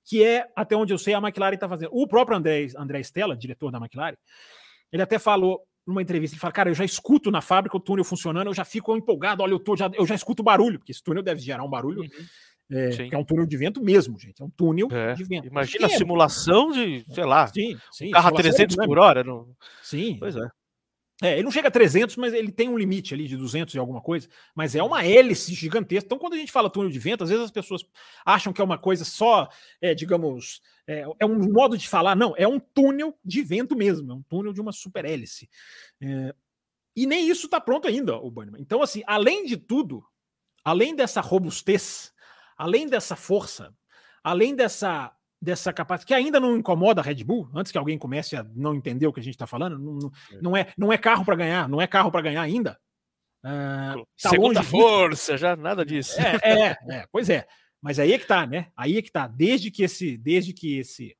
que 0.03 0.23
é, 0.23 0.45
até 0.55 0.75
onde 0.75 0.93
eu 0.93 0.97
sei, 0.97 1.13
a 1.13 1.19
McLaren 1.19 1.55
está 1.55 1.69
fazendo. 1.69 1.91
O 1.93 2.05
próprio 2.05 2.37
André, 2.37 2.67
André 2.77 2.99
Stella, 2.99 3.35
diretor 3.35 3.71
da 3.71 3.77
McLaren, 3.77 4.17
ele 4.91 5.01
até 5.01 5.17
falou 5.17 5.61
numa 5.85 6.01
entrevista, 6.01 6.35
ele 6.35 6.41
fala, 6.41 6.51
cara, 6.51 6.69
eu 6.69 6.75
já 6.75 6.83
escuto 6.83 7.31
na 7.31 7.39
fábrica 7.39 7.77
o 7.77 7.79
túnel 7.79 8.03
funcionando, 8.03 8.47
eu 8.47 8.53
já 8.53 8.65
fico 8.65 8.95
empolgado, 8.95 9.41
olha, 9.41 9.53
eu, 9.53 9.59
tô, 9.59 9.73
já, 9.75 9.89
eu 9.93 10.05
já 10.05 10.15
escuto 10.15 10.43
barulho, 10.43 10.79
porque 10.79 10.91
esse 10.91 11.01
túnel 11.01 11.23
deve 11.23 11.39
gerar 11.39 11.63
um 11.63 11.69
barulho 11.69 12.01
uhum. 12.01 12.25
É, 12.69 13.09
é 13.11 13.17
um 13.17 13.23
túnel 13.23 13.45
de 13.45 13.55
vento 13.55 13.81
mesmo, 13.81 14.19
gente. 14.19 14.41
É 14.41 14.45
um 14.45 14.49
túnel 14.49 14.87
é. 14.91 15.13
de 15.13 15.23
vento. 15.23 15.47
Imagina 15.47 15.87
a 15.87 15.89
simulação 15.89 16.71
de, 16.71 17.05
sei 17.13 17.23
lá, 17.23 17.47
sim, 17.47 17.77
sim, 17.91 18.09
um 18.09 18.11
carro 18.11 18.27
a 18.27 18.31
300 18.31 18.75
por 18.75 18.97
hora. 18.97 19.23
No... 19.23 19.55
Sim. 19.81 20.17
Pois 20.19 20.35
é. 20.35 20.49
É, 21.21 21.33
ele 21.33 21.43
não 21.43 21.51
chega 21.51 21.67
a 21.67 21.71
300, 21.71 22.15
mas 22.15 22.31
ele 22.31 22.51
tem 22.51 22.69
um 22.69 22.77
limite 22.77 23.11
ali 23.13 23.27
de 23.27 23.35
200 23.35 23.73
e 23.73 23.79
alguma 23.79 23.99
coisa, 23.99 24.29
mas 24.53 24.75
é 24.75 24.83
uma 24.83 25.03
hélice 25.03 25.51
gigantesca. 25.55 26.05
Então, 26.05 26.19
quando 26.19 26.33
a 26.33 26.37
gente 26.37 26.51
fala 26.51 26.69
túnel 26.69 26.91
de 26.91 26.99
vento, 26.99 27.23
às 27.23 27.31
vezes 27.31 27.45
as 27.45 27.51
pessoas 27.51 27.83
acham 28.23 28.53
que 28.53 28.61
é 28.61 28.63
uma 28.63 28.77
coisa 28.77 29.03
só, 29.03 29.49
é, 29.81 29.95
digamos, 29.95 30.61
é, 30.85 31.05
é 31.19 31.25
um 31.25 31.51
modo 31.51 31.75
de 31.75 31.89
falar. 31.89 32.15
Não, 32.15 32.35
é 32.37 32.47
um 32.47 32.59
túnel 32.59 33.17
de 33.25 33.41
vento 33.41 33.75
mesmo, 33.75 34.11
é 34.11 34.15
um 34.15 34.21
túnel 34.21 34.53
de 34.53 34.61
uma 34.61 34.71
super 34.71 35.05
hélice. 35.05 35.49
É, 35.99 36.35
e 36.95 37.07
nem 37.07 37.27
isso 37.27 37.47
está 37.47 37.59
pronto 37.59 37.87
ainda, 37.87 38.15
o 38.17 38.29
Bannerman. 38.29 38.61
Então, 38.61 38.83
assim, 38.83 39.01
além 39.07 39.43
de 39.45 39.57
tudo, 39.57 40.03
além 40.63 40.95
dessa 40.95 41.19
robustez 41.19 42.13
além 42.57 42.87
dessa 42.87 43.15
força, 43.15 43.73
além 44.23 44.55
dessa 44.55 45.13
dessa 45.39 45.71
capacidade 45.71 46.07
que 46.07 46.13
ainda 46.15 46.39
não 46.39 46.57
incomoda 46.57 46.99
a 46.99 47.03
Red 47.03 47.23
Bull, 47.23 47.47
antes 47.53 47.71
que 47.71 47.77
alguém 47.77 47.97
comece 47.97 48.35
a 48.35 48.43
não 48.55 48.73
entender 48.73 49.05
o 49.05 49.13
que 49.13 49.19
a 49.19 49.23
gente 49.23 49.35
está 49.35 49.45
falando, 49.45 49.77
não, 49.77 50.11
não, 50.41 50.57
é, 50.57 50.73
não 50.75 50.91
é 50.91 50.97
carro 50.97 51.23
para 51.23 51.35
ganhar, 51.35 51.69
não 51.69 51.79
é 51.79 51.85
carro 51.85 52.11
para 52.11 52.23
ganhar 52.23 52.41
ainda. 52.41 52.79
Uh, 53.45 54.03
tá 54.21 54.29
Segunda 54.31 54.63
força, 54.63 55.33
disso. 55.33 55.37
já 55.37 55.55
nada 55.55 55.85
disso. 55.85 56.19
É, 56.19 56.39
é, 56.43 56.77
é, 56.89 57.07
pois 57.11 57.29
é. 57.29 57.47
Mas 57.79 57.99
aí 57.99 58.11
é 58.11 58.17
que 58.17 58.25
tá, 58.25 58.47
né? 58.47 58.71
Aí 58.75 58.97
é 58.97 59.01
que 59.01 59.11
tá. 59.11 59.27
Desde 59.27 59.69
que 59.69 59.83
esse, 59.83 60.17
desde 60.17 60.53
que 60.53 60.79
esse, 60.79 61.15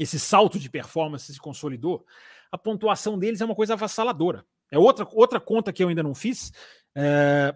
esse 0.00 0.18
salto 0.18 0.58
de 0.58 0.70
performance 0.70 1.32
se 1.32 1.38
consolidou, 1.38 2.04
a 2.50 2.56
pontuação 2.56 3.18
deles 3.18 3.40
é 3.40 3.44
uma 3.44 3.54
coisa 3.54 3.74
avassaladora. 3.74 4.44
É 4.70 4.78
outra, 4.78 5.06
outra 5.12 5.38
conta 5.38 5.72
que 5.72 5.84
eu 5.84 5.88
ainda 5.88 6.02
não 6.02 6.14
fiz, 6.14 6.50
é, 6.96 7.54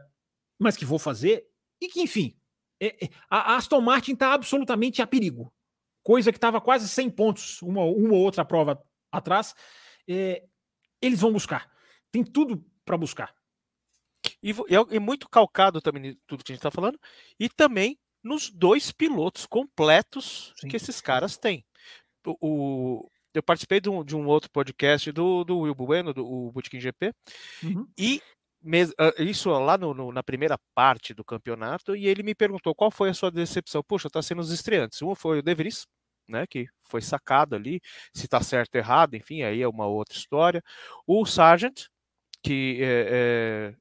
mas 0.58 0.76
que 0.76 0.84
vou 0.84 0.98
fazer 0.98 1.46
e 1.80 1.88
que, 1.88 2.02
enfim, 2.02 2.36
é, 2.80 3.04
é, 3.04 3.08
a 3.30 3.56
Aston 3.56 3.80
Martin 3.80 4.12
está 4.12 4.32
absolutamente 4.32 5.00
a 5.02 5.06
perigo. 5.06 5.52
Coisa 6.02 6.30
que 6.30 6.38
estava 6.38 6.60
quase 6.60 6.88
100 6.88 7.10
pontos, 7.10 7.62
uma, 7.62 7.82
uma 7.82 8.14
ou 8.14 8.20
outra 8.20 8.44
prova 8.44 8.82
atrás. 9.10 9.54
É, 10.08 10.44
eles 11.00 11.20
vão 11.20 11.32
buscar. 11.32 11.70
Tem 12.10 12.22
tudo 12.22 12.64
para 12.84 12.96
buscar. 12.96 13.34
E, 14.42 14.54
e, 14.90 14.98
muito 14.98 15.28
calcado 15.28 15.80
também 15.80 16.18
tudo 16.26 16.44
que 16.44 16.52
a 16.52 16.54
gente 16.54 16.60
está 16.60 16.70
falando. 16.70 16.98
E 17.38 17.48
também 17.48 17.98
nos 18.22 18.50
dois 18.50 18.92
pilotos 18.92 19.46
completos 19.46 20.52
Sim. 20.56 20.68
que 20.68 20.76
esses 20.76 21.00
caras 21.00 21.36
têm. 21.36 21.64
O, 22.24 22.36
o, 22.40 23.10
eu 23.32 23.42
participei 23.42 23.80
de 23.80 23.88
um, 23.88 24.04
de 24.04 24.16
um, 24.16 24.26
outro 24.26 24.50
podcast 24.50 25.10
do, 25.12 25.44
do 25.44 25.60
Will 25.60 25.74
Bueno, 25.74 26.12
do 26.12 26.50
Bootkin 26.52 26.80
GP, 26.80 27.12
uhum. 27.62 27.86
e 27.96 28.20
isso 29.18 29.50
lá 29.50 29.78
no, 29.78 29.94
no, 29.94 30.12
na 30.12 30.22
primeira 30.22 30.58
parte 30.74 31.14
do 31.14 31.24
campeonato, 31.24 31.94
e 31.96 32.06
ele 32.06 32.22
me 32.22 32.34
perguntou 32.34 32.74
qual 32.74 32.90
foi 32.90 33.10
a 33.10 33.14
sua 33.14 33.30
decepção. 33.30 33.82
Puxa, 33.82 34.10
tá 34.10 34.22
sendo 34.22 34.40
os 34.40 34.50
estreantes. 34.50 35.00
Um 35.02 35.14
foi 35.14 35.38
o 35.38 35.42
De 35.42 35.54
Vries, 35.54 35.86
né, 36.28 36.46
que 36.46 36.66
foi 36.82 37.00
sacado 37.00 37.54
ali, 37.54 37.80
se 38.12 38.28
tá 38.28 38.40
certo 38.42 38.74
ou 38.74 38.80
errado, 38.80 39.14
enfim, 39.14 39.42
aí 39.42 39.62
é 39.62 39.68
uma 39.68 39.86
outra 39.86 40.16
história. 40.16 40.62
O 41.06 41.24
Sargent, 41.26 41.86
que 42.42 42.78
é, 42.82 43.74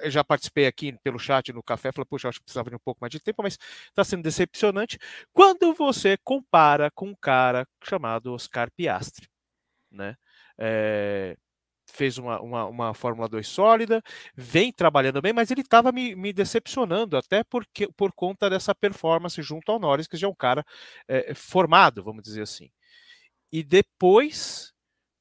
é, 0.00 0.10
já 0.10 0.24
participei 0.24 0.66
aqui 0.66 0.96
pelo 1.02 1.18
chat 1.18 1.52
no 1.52 1.62
café, 1.62 1.92
falei, 1.92 2.06
poxa, 2.08 2.28
acho 2.28 2.38
que 2.38 2.44
precisava 2.44 2.70
de 2.70 2.76
um 2.76 2.80
pouco 2.84 3.00
mais 3.00 3.10
de 3.10 3.20
tempo, 3.20 3.42
mas 3.42 3.58
está 3.88 4.04
sendo 4.04 4.22
decepcionante 4.22 4.98
quando 5.32 5.74
você 5.74 6.16
compara 6.24 6.90
com 6.90 7.08
um 7.08 7.14
cara 7.20 7.66
chamado 7.84 8.32
Oscar 8.32 8.70
Piastri, 8.72 9.28
né? 9.90 10.16
É, 10.58 11.36
fez 11.92 12.18
uma, 12.18 12.40
uma, 12.40 12.66
uma, 12.66 12.94
Fórmula 12.94 13.28
2 13.28 13.46
sólida, 13.46 14.02
vem 14.34 14.72
trabalhando 14.72 15.20
bem, 15.20 15.32
mas 15.32 15.50
ele 15.50 15.60
estava 15.60 15.92
me, 15.92 16.14
me, 16.14 16.32
decepcionando, 16.32 17.16
até 17.16 17.44
porque, 17.44 17.88
por 17.96 18.12
conta 18.12 18.48
dessa 18.48 18.74
performance 18.74 19.40
junto 19.42 19.70
ao 19.70 19.78
Norris, 19.78 20.06
que 20.06 20.16
já 20.16 20.26
é 20.26 20.30
um 20.30 20.34
cara 20.34 20.64
é, 21.06 21.34
formado, 21.34 22.02
vamos 22.02 22.22
dizer 22.22 22.42
assim. 22.42 22.70
E 23.52 23.62
depois 23.62 24.72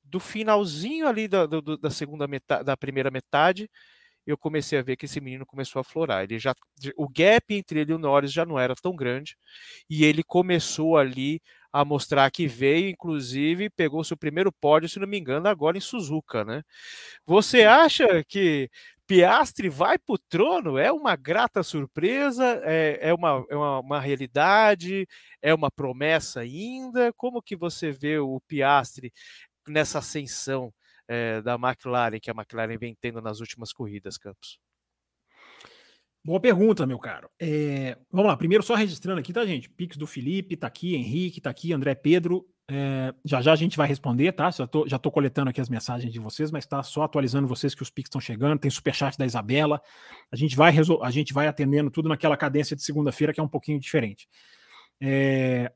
do 0.03 0.19
finalzinho 0.19 1.07
ali 1.07 1.27
da, 1.27 1.45
do, 1.45 1.77
da 1.77 1.89
segunda 1.89 2.27
metade, 2.27 2.63
da 2.65 2.75
primeira 2.77 3.11
metade, 3.11 3.69
eu 4.25 4.37
comecei 4.37 4.77
a 4.77 4.81
ver 4.81 4.95
que 4.97 5.05
esse 5.05 5.19
menino 5.19 5.45
começou 5.45 5.79
a 5.79 5.83
florar. 5.83 6.23
Ele 6.23 6.37
já, 6.39 6.53
o 6.95 7.07
gap 7.09 7.53
entre 7.53 7.81
ele 7.81 7.91
e 7.91 7.95
o 7.95 7.99
Norris 7.99 8.31
já 8.31 8.45
não 8.45 8.59
era 8.59 8.75
tão 8.75 8.95
grande, 8.95 9.37
e 9.89 10.05
ele 10.05 10.23
começou 10.23 10.97
ali 10.97 11.41
a 11.71 11.85
mostrar 11.85 12.29
que 12.31 12.47
veio, 12.47 12.89
inclusive 12.89 13.69
pegou 13.69 14.03
seu 14.03 14.17
primeiro 14.17 14.51
pódio, 14.51 14.89
se 14.89 14.99
não 14.99 15.07
me 15.07 15.17
engano, 15.19 15.47
agora 15.47 15.77
em 15.77 15.81
Suzuka, 15.81 16.43
né? 16.43 16.63
Você 17.25 17.63
acha 17.63 18.23
que 18.25 18.69
Piastri 19.07 19.69
vai 19.69 19.97
para 19.97 20.15
o 20.15 20.17
trono? 20.17 20.77
É 20.77 20.91
uma 20.91 21.15
grata 21.15 21.63
surpresa? 21.63 22.61
É, 22.63 23.09
é, 23.09 23.13
uma, 23.13 23.45
é 23.49 23.55
uma, 23.55 23.79
uma, 23.79 23.99
realidade? 23.99 25.07
É 25.41 25.53
uma 25.53 25.69
promessa 25.69 26.41
ainda? 26.41 27.11
Como 27.13 27.41
que 27.41 27.55
você 27.55 27.91
vê 27.91 28.19
o 28.19 28.39
Piastri 28.47 29.11
nessa 29.67 29.99
ascensão 29.99 30.73
é, 31.07 31.41
da 31.41 31.55
McLaren, 31.55 32.19
que 32.21 32.31
a 32.31 32.33
McLaren 32.33 32.77
vem 32.77 32.95
tendo 32.99 33.21
nas 33.21 33.39
últimas 33.41 33.73
corridas, 33.73 34.17
Campos? 34.17 34.59
Boa 36.23 36.39
pergunta, 36.39 36.85
meu 36.85 36.99
caro. 36.99 37.29
É, 37.39 37.97
vamos 38.11 38.27
lá, 38.27 38.37
primeiro 38.37 38.63
só 38.63 38.75
registrando 38.75 39.19
aqui, 39.19 39.33
tá, 39.33 39.43
gente? 39.43 39.67
Pix 39.69 39.97
do 39.97 40.05
Felipe, 40.05 40.55
tá 40.55 40.67
aqui, 40.67 40.95
Henrique, 40.95 41.41
tá 41.41 41.49
aqui, 41.49 41.73
André 41.73 41.95
Pedro. 41.95 42.45
É, 42.69 43.13
já 43.25 43.41
já 43.41 43.51
a 43.51 43.55
gente 43.55 43.75
vai 43.75 43.87
responder, 43.87 44.31
tá? 44.31 44.51
Já 44.51 44.67
tô, 44.67 44.87
já 44.87 44.99
tô 44.99 45.09
coletando 45.11 45.49
aqui 45.49 45.59
as 45.59 45.67
mensagens 45.67 46.13
de 46.13 46.19
vocês, 46.19 46.51
mas 46.51 46.65
tá 46.65 46.83
só 46.83 47.03
atualizando 47.03 47.47
vocês 47.47 47.73
que 47.73 47.81
os 47.81 47.89
Pix 47.89 48.07
estão 48.07 48.21
chegando. 48.21 48.59
Tem 48.59 48.69
superchat 48.69 49.17
da 49.17 49.25
Isabela. 49.25 49.81
A 50.31 50.35
gente 50.35 50.55
vai 50.55 50.73
a 51.01 51.11
gente 51.11 51.33
vai 51.33 51.47
atendendo 51.47 51.89
tudo 51.89 52.07
naquela 52.07 52.37
cadência 52.37 52.75
de 52.75 52.83
segunda-feira 52.83 53.33
que 53.33 53.39
é 53.39 53.43
um 53.43 53.47
pouquinho 53.47 53.79
diferente. 53.79 54.29
É, 55.01 55.71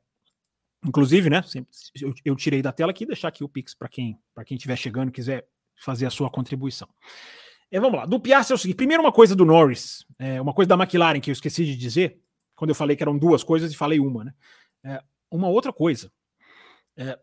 inclusive, 0.85 1.27
né? 1.27 1.43
Eu, 2.23 2.35
tirei 2.35 2.61
da 2.61 2.71
tela 2.71 2.91
aqui, 2.91 3.05
deixar 3.05 3.29
aqui 3.29 3.43
o 3.43 3.49
Pix 3.49 3.73
para 3.73 3.89
quem 3.89 4.19
para 4.33 4.45
quem 4.45 4.55
estiver 4.55 4.77
chegando 4.77 5.11
quiser 5.11 5.47
fazer 5.75 6.05
a 6.05 6.11
sua 6.11 6.29
contribuição. 6.29 6.87
É, 7.75 7.79
vamos 7.79 7.99
lá. 7.99 8.05
Do 8.05 8.21
Piastri 8.21 8.53
é 8.53 8.55
o 8.55 8.57
seguinte: 8.57 8.77
primeiro, 8.77 9.03
uma 9.03 9.11
coisa 9.11 9.35
do 9.35 9.43
Norris, 9.43 10.05
é, 10.17 10.39
uma 10.41 10.53
coisa 10.53 10.69
da 10.69 10.75
McLaren 10.81 11.19
que 11.19 11.29
eu 11.29 11.33
esqueci 11.33 11.65
de 11.65 11.75
dizer, 11.75 12.21
quando 12.55 12.69
eu 12.69 12.75
falei 12.75 12.95
que 12.95 13.03
eram 13.03 13.17
duas 13.17 13.43
coisas 13.43 13.69
e 13.69 13.75
falei 13.75 13.99
uma, 13.99 14.23
né? 14.23 14.33
É, 14.81 15.03
uma 15.29 15.49
outra 15.49 15.73
coisa. 15.73 16.09
É, 16.95 17.19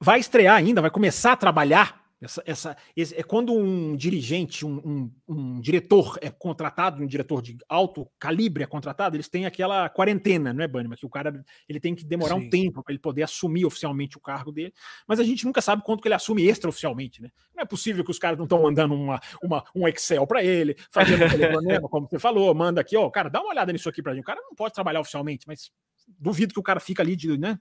vai 0.00 0.18
estrear 0.18 0.56
ainda, 0.56 0.80
vai 0.80 0.90
começar 0.90 1.32
a 1.32 1.36
trabalhar 1.36 2.01
essa, 2.22 2.42
essa, 2.46 2.76
esse, 2.96 3.18
é 3.18 3.22
quando 3.24 3.52
um 3.52 3.96
dirigente, 3.96 4.64
um, 4.64 4.76
um, 4.76 5.12
um, 5.28 5.60
diretor 5.60 6.16
é 6.22 6.30
contratado, 6.30 7.02
um 7.02 7.06
diretor 7.06 7.42
de 7.42 7.58
alto 7.68 8.08
calibre 8.16 8.62
é 8.62 8.66
contratado, 8.66 9.16
eles 9.16 9.28
têm 9.28 9.44
aquela 9.44 9.88
quarentena, 9.88 10.52
não 10.52 10.62
é, 10.62 10.68
Bannerman? 10.68 10.96
Que 10.96 11.04
o 11.04 11.10
cara 11.10 11.44
ele 11.68 11.80
tem 11.80 11.96
que 11.96 12.04
demorar 12.04 12.36
Sim. 12.36 12.46
um 12.46 12.50
tempo 12.50 12.80
para 12.80 12.92
ele 12.92 13.00
poder 13.00 13.24
assumir 13.24 13.64
oficialmente 13.64 14.16
o 14.16 14.20
cargo 14.20 14.52
dele, 14.52 14.72
mas 15.06 15.18
a 15.18 15.24
gente 15.24 15.44
nunca 15.44 15.60
sabe 15.60 15.82
quanto 15.82 16.00
que 16.00 16.06
ele 16.06 16.14
assume 16.14 16.46
extraoficialmente, 16.46 17.20
né? 17.20 17.28
Não 17.54 17.62
é 17.62 17.66
possível 17.66 18.04
que 18.04 18.10
os 18.12 18.20
caras 18.20 18.38
não 18.38 18.44
estão 18.44 18.62
mandando 18.62 18.94
uma, 18.94 19.20
uma, 19.42 19.64
um 19.74 19.88
Excel 19.88 20.24
para 20.24 20.44
ele, 20.44 20.76
fazendo 20.92 21.24
um 21.24 21.28
telefonema, 21.28 21.88
como 21.88 22.08
você 22.08 22.20
falou, 22.20 22.54
manda 22.54 22.80
aqui, 22.80 22.96
ó, 22.96 23.10
cara, 23.10 23.28
dá 23.28 23.40
uma 23.40 23.50
olhada 23.50 23.72
nisso 23.72 23.88
aqui 23.88 24.00
para 24.00 24.14
gente. 24.14 24.22
O 24.22 24.26
cara 24.26 24.40
não 24.40 24.54
pode 24.54 24.74
trabalhar 24.74 25.00
oficialmente, 25.00 25.44
mas 25.48 25.72
duvido 26.06 26.54
que 26.54 26.60
o 26.60 26.62
cara 26.62 26.78
fica 26.78 27.02
ali 27.02 27.16
de, 27.16 27.36
né, 27.36 27.58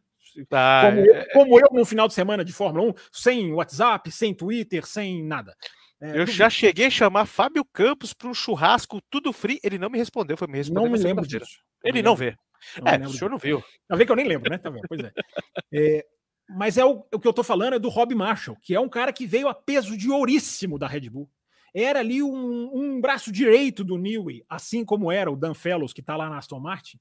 ah, 0.51 0.83
como, 0.85 0.99
eu, 0.99 1.15
é, 1.15 1.19
é. 1.19 1.25
como, 1.33 1.59
eu, 1.59 1.69
no 1.71 1.85
final 1.85 2.07
de 2.07 2.13
semana 2.13 2.43
de 2.43 2.53
Fórmula 2.53 2.89
1, 2.89 2.93
sem 3.11 3.53
WhatsApp, 3.53 4.11
sem 4.11 4.33
Twitter, 4.33 4.85
sem 4.85 5.23
nada. 5.23 5.55
É, 6.01 6.19
eu 6.19 6.25
já 6.25 6.49
cheguei 6.49 6.87
a 6.87 6.91
chamar 6.91 7.25
Fábio 7.25 7.63
Campos 7.65 8.13
para 8.13 8.27
um 8.27 8.33
churrasco 8.33 8.99
tudo 9.09 9.31
free, 9.31 9.59
ele 9.63 9.77
não 9.77 9.89
me 9.89 9.97
respondeu, 9.97 10.35
foi 10.35 10.47
me 10.47 10.57
responder. 10.57 10.81
Não 10.81 10.89
me 10.89 10.97
lembro 10.97 11.27
disso. 11.27 11.59
Ele 11.83 12.01
não, 12.01 12.15
vê. 12.15 12.35
Não 12.81 12.91
é, 12.91 13.07
o 13.07 13.09
senhor 13.09 13.29
não 13.29 13.37
viu. 13.37 13.63
Tá 13.87 13.95
vendo 13.95 14.05
que 14.07 14.11
eu 14.11 14.15
nem 14.15 14.27
lembro, 14.27 14.49
né? 14.49 14.57
Tá 14.57 14.69
vendo? 14.69 14.87
Pois 14.87 15.01
é. 15.01 15.11
é 15.73 16.05
mas 16.53 16.77
é 16.77 16.85
o, 16.85 17.05
o, 17.13 17.19
que 17.19 17.27
eu 17.27 17.33
tô 17.33 17.43
falando 17.43 17.75
é 17.75 17.79
do 17.79 17.89
Rob 17.89 18.13
Marshall, 18.13 18.57
que 18.61 18.75
é 18.75 18.79
um 18.79 18.89
cara 18.89 19.13
que 19.13 19.25
veio 19.25 19.47
a 19.47 19.53
peso 19.53 19.95
de 19.95 20.09
ouríssimo 20.09 20.77
da 20.77 20.87
Red 20.87 21.09
Bull. 21.09 21.29
Era 21.73 21.99
ali 21.99 22.21
um, 22.21 22.69
um 22.73 22.99
braço 22.99 23.31
direito 23.31 23.83
do 23.83 23.97
Newey, 23.97 24.43
assim 24.49 24.83
como 24.83 25.11
era 25.11 25.31
o 25.31 25.35
Dan 25.35 25.53
Fellows, 25.53 25.93
que 25.93 26.01
tá 26.01 26.17
lá 26.17 26.29
na 26.29 26.37
Aston 26.37 26.59
Martin. 26.59 26.97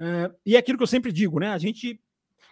Uh, 0.00 0.32
e 0.46 0.54
é 0.54 0.58
aquilo 0.58 0.78
que 0.78 0.84
eu 0.84 0.88
sempre 0.88 1.10
digo, 1.10 1.40
né? 1.40 1.48
A 1.48 1.58
gente 1.58 2.00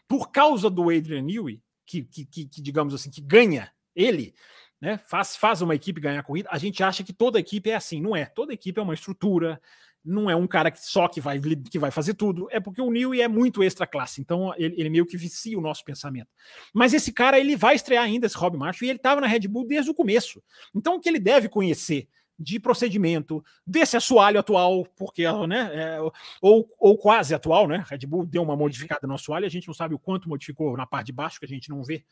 por 0.09 0.31
causa 0.31 0.69
do 0.69 0.91
Adrian 0.91 1.23
Newey, 1.23 1.63
que, 1.87 2.03
que, 2.03 2.25
que, 2.25 2.47
que, 2.47 2.63
digamos 2.63 2.95
assim, 2.95 3.11
que 3.11 3.21
ganha 3.21 3.73
ele, 3.95 4.35
né, 4.81 4.99
faz, 4.99 5.37
faz 5.37 5.63
uma 5.63 5.75
equipe 5.75 6.01
ganhar 6.01 6.21
a 6.21 6.25
corrida, 6.25 6.49
a 6.51 6.59
gente 6.59 6.83
acha 6.83 7.05
que 7.05 7.13
toda 7.13 7.39
equipe 7.39 7.71
é 7.71 7.75
assim. 7.75 8.01
Não 8.01 8.17
é. 8.17 8.25
Toda 8.25 8.53
equipe 8.53 8.81
é 8.81 8.83
uma 8.83 8.95
estrutura, 8.95 9.61
não 10.05 10.29
é 10.29 10.35
um 10.35 10.47
cara 10.47 10.71
que 10.71 10.85
só 10.85 11.07
que 11.07 11.21
vai, 11.21 11.41
que 11.71 11.79
vai 11.79 11.91
fazer 11.91 12.15
tudo. 12.15 12.49
É 12.51 12.59
porque 12.59 12.81
o 12.81 12.91
Newey 12.91 13.21
é 13.21 13.29
muito 13.29 13.63
extra 13.63 13.87
classe, 13.87 14.21
então 14.21 14.53
ele, 14.57 14.75
ele, 14.77 14.91
meio 14.91 15.07
que 15.07 15.17
vicia 15.17 15.57
o 15.57 15.63
nosso 15.63 15.85
pensamento. 15.85 16.29
Mas 16.75 16.93
esse 16.93 17.13
cara, 17.13 17.39
ele 17.39 17.57
vai 17.57 17.77
estrear 17.77 18.05
ainda, 18.05 18.27
esse 18.27 18.37
Rob 18.37 18.57
Marshall, 18.57 18.87
e 18.87 18.91
ele 18.91 18.99
estava 18.99 19.21
na 19.21 19.27
Red 19.27 19.47
Bull 19.47 19.67
desde 19.67 19.91
o 19.91 19.95
começo. 19.95 20.43
Então 20.75 20.97
o 20.97 21.01
que 21.01 21.09
ele 21.09 21.21
deve 21.21 21.49
conhecer 21.49 22.09
de 22.43 22.59
procedimento 22.59 23.45
desse 23.67 23.97
assoalho 23.97 24.41
atual, 24.41 24.85
porque 24.97 25.25
né, 25.47 25.71
é, 25.73 25.99
ou, 26.41 26.69
ou 26.79 26.99
quase 26.99 27.35
atual, 27.35 27.69
né? 27.69 27.85
Red 27.89 28.07
Bull 28.07 28.27
deu 28.27 28.43
uma 28.43 28.57
modificada 28.57 29.07
no 29.07 29.15
assoalho, 29.15 29.47
a 29.47 29.49
gente 29.49 29.67
não 29.67 29.75
sabe 29.75 29.95
o 29.95 29.99
quanto 29.99 30.29
modificou 30.29 30.77
na 30.77 30.87
parte 30.87 31.07
de 31.07 31.13
baixo, 31.13 31.39
que 31.39 31.47
a 31.47 31.49
gente 31.49 31.71
não 31.71 31.83
vê. 31.83 32.05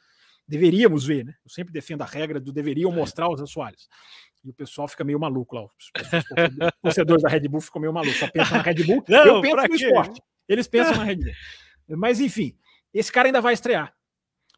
Deveríamos 0.46 1.04
ver, 1.04 1.24
né? 1.24 1.34
Eu 1.44 1.50
sempre 1.50 1.72
defendo 1.72 2.02
a 2.02 2.06
regra 2.06 2.40
do 2.40 2.52
deveriam 2.52 2.90
mostrar 2.90 3.28
os 3.28 3.40
assoalhos. 3.40 3.88
E 4.44 4.50
o 4.50 4.54
pessoal 4.54 4.88
fica 4.88 5.04
meio 5.04 5.20
maluco 5.20 5.54
lá. 5.54 5.64
Os 5.64 5.72
torcedores 6.82 7.22
da 7.22 7.28
Red 7.28 7.46
Bull 7.48 7.60
ficam 7.60 7.80
meio 7.80 7.92
malucos. 7.92 8.18
Só 8.18 8.28
pensam 8.28 8.56
na 8.56 8.62
Red 8.62 8.84
Bull. 8.84 9.04
Não, 9.08 9.26
eu 9.26 9.40
penso 9.40 9.56
no 9.56 9.68
quê? 9.68 9.84
esporte. 9.86 10.22
Eles 10.48 10.66
pensam 10.66 10.96
na 10.96 11.04
Red 11.04 11.16
Bull. 11.16 11.32
Mas 11.96 12.20
enfim, 12.20 12.56
esse 12.92 13.12
cara 13.12 13.28
ainda 13.28 13.40
vai 13.40 13.52
estrear. 13.52 13.92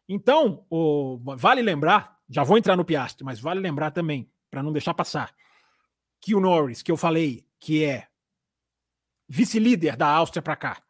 Então, 0.07 0.65
o, 0.69 1.19
vale 1.37 1.61
lembrar, 1.61 2.17
já 2.29 2.43
vou 2.43 2.57
entrar 2.57 2.75
no 2.75 2.85
Piastri, 2.85 3.23
mas 3.23 3.39
vale 3.39 3.59
lembrar 3.59 3.91
também, 3.91 4.29
para 4.51 4.61
não 4.61 4.71
deixar 4.71 4.93
passar, 4.93 5.33
que 6.23 6.33
o 6.33 6.39
Norris, 6.39 6.81
que 6.81 6.89
eu 6.89 6.95
falei 6.95 7.45
que 7.59 7.83
é 7.83 8.07
vice-líder 9.27 9.97
da 9.97 10.07
Áustria 10.07 10.41
para 10.41 10.55
cá, 10.55 10.81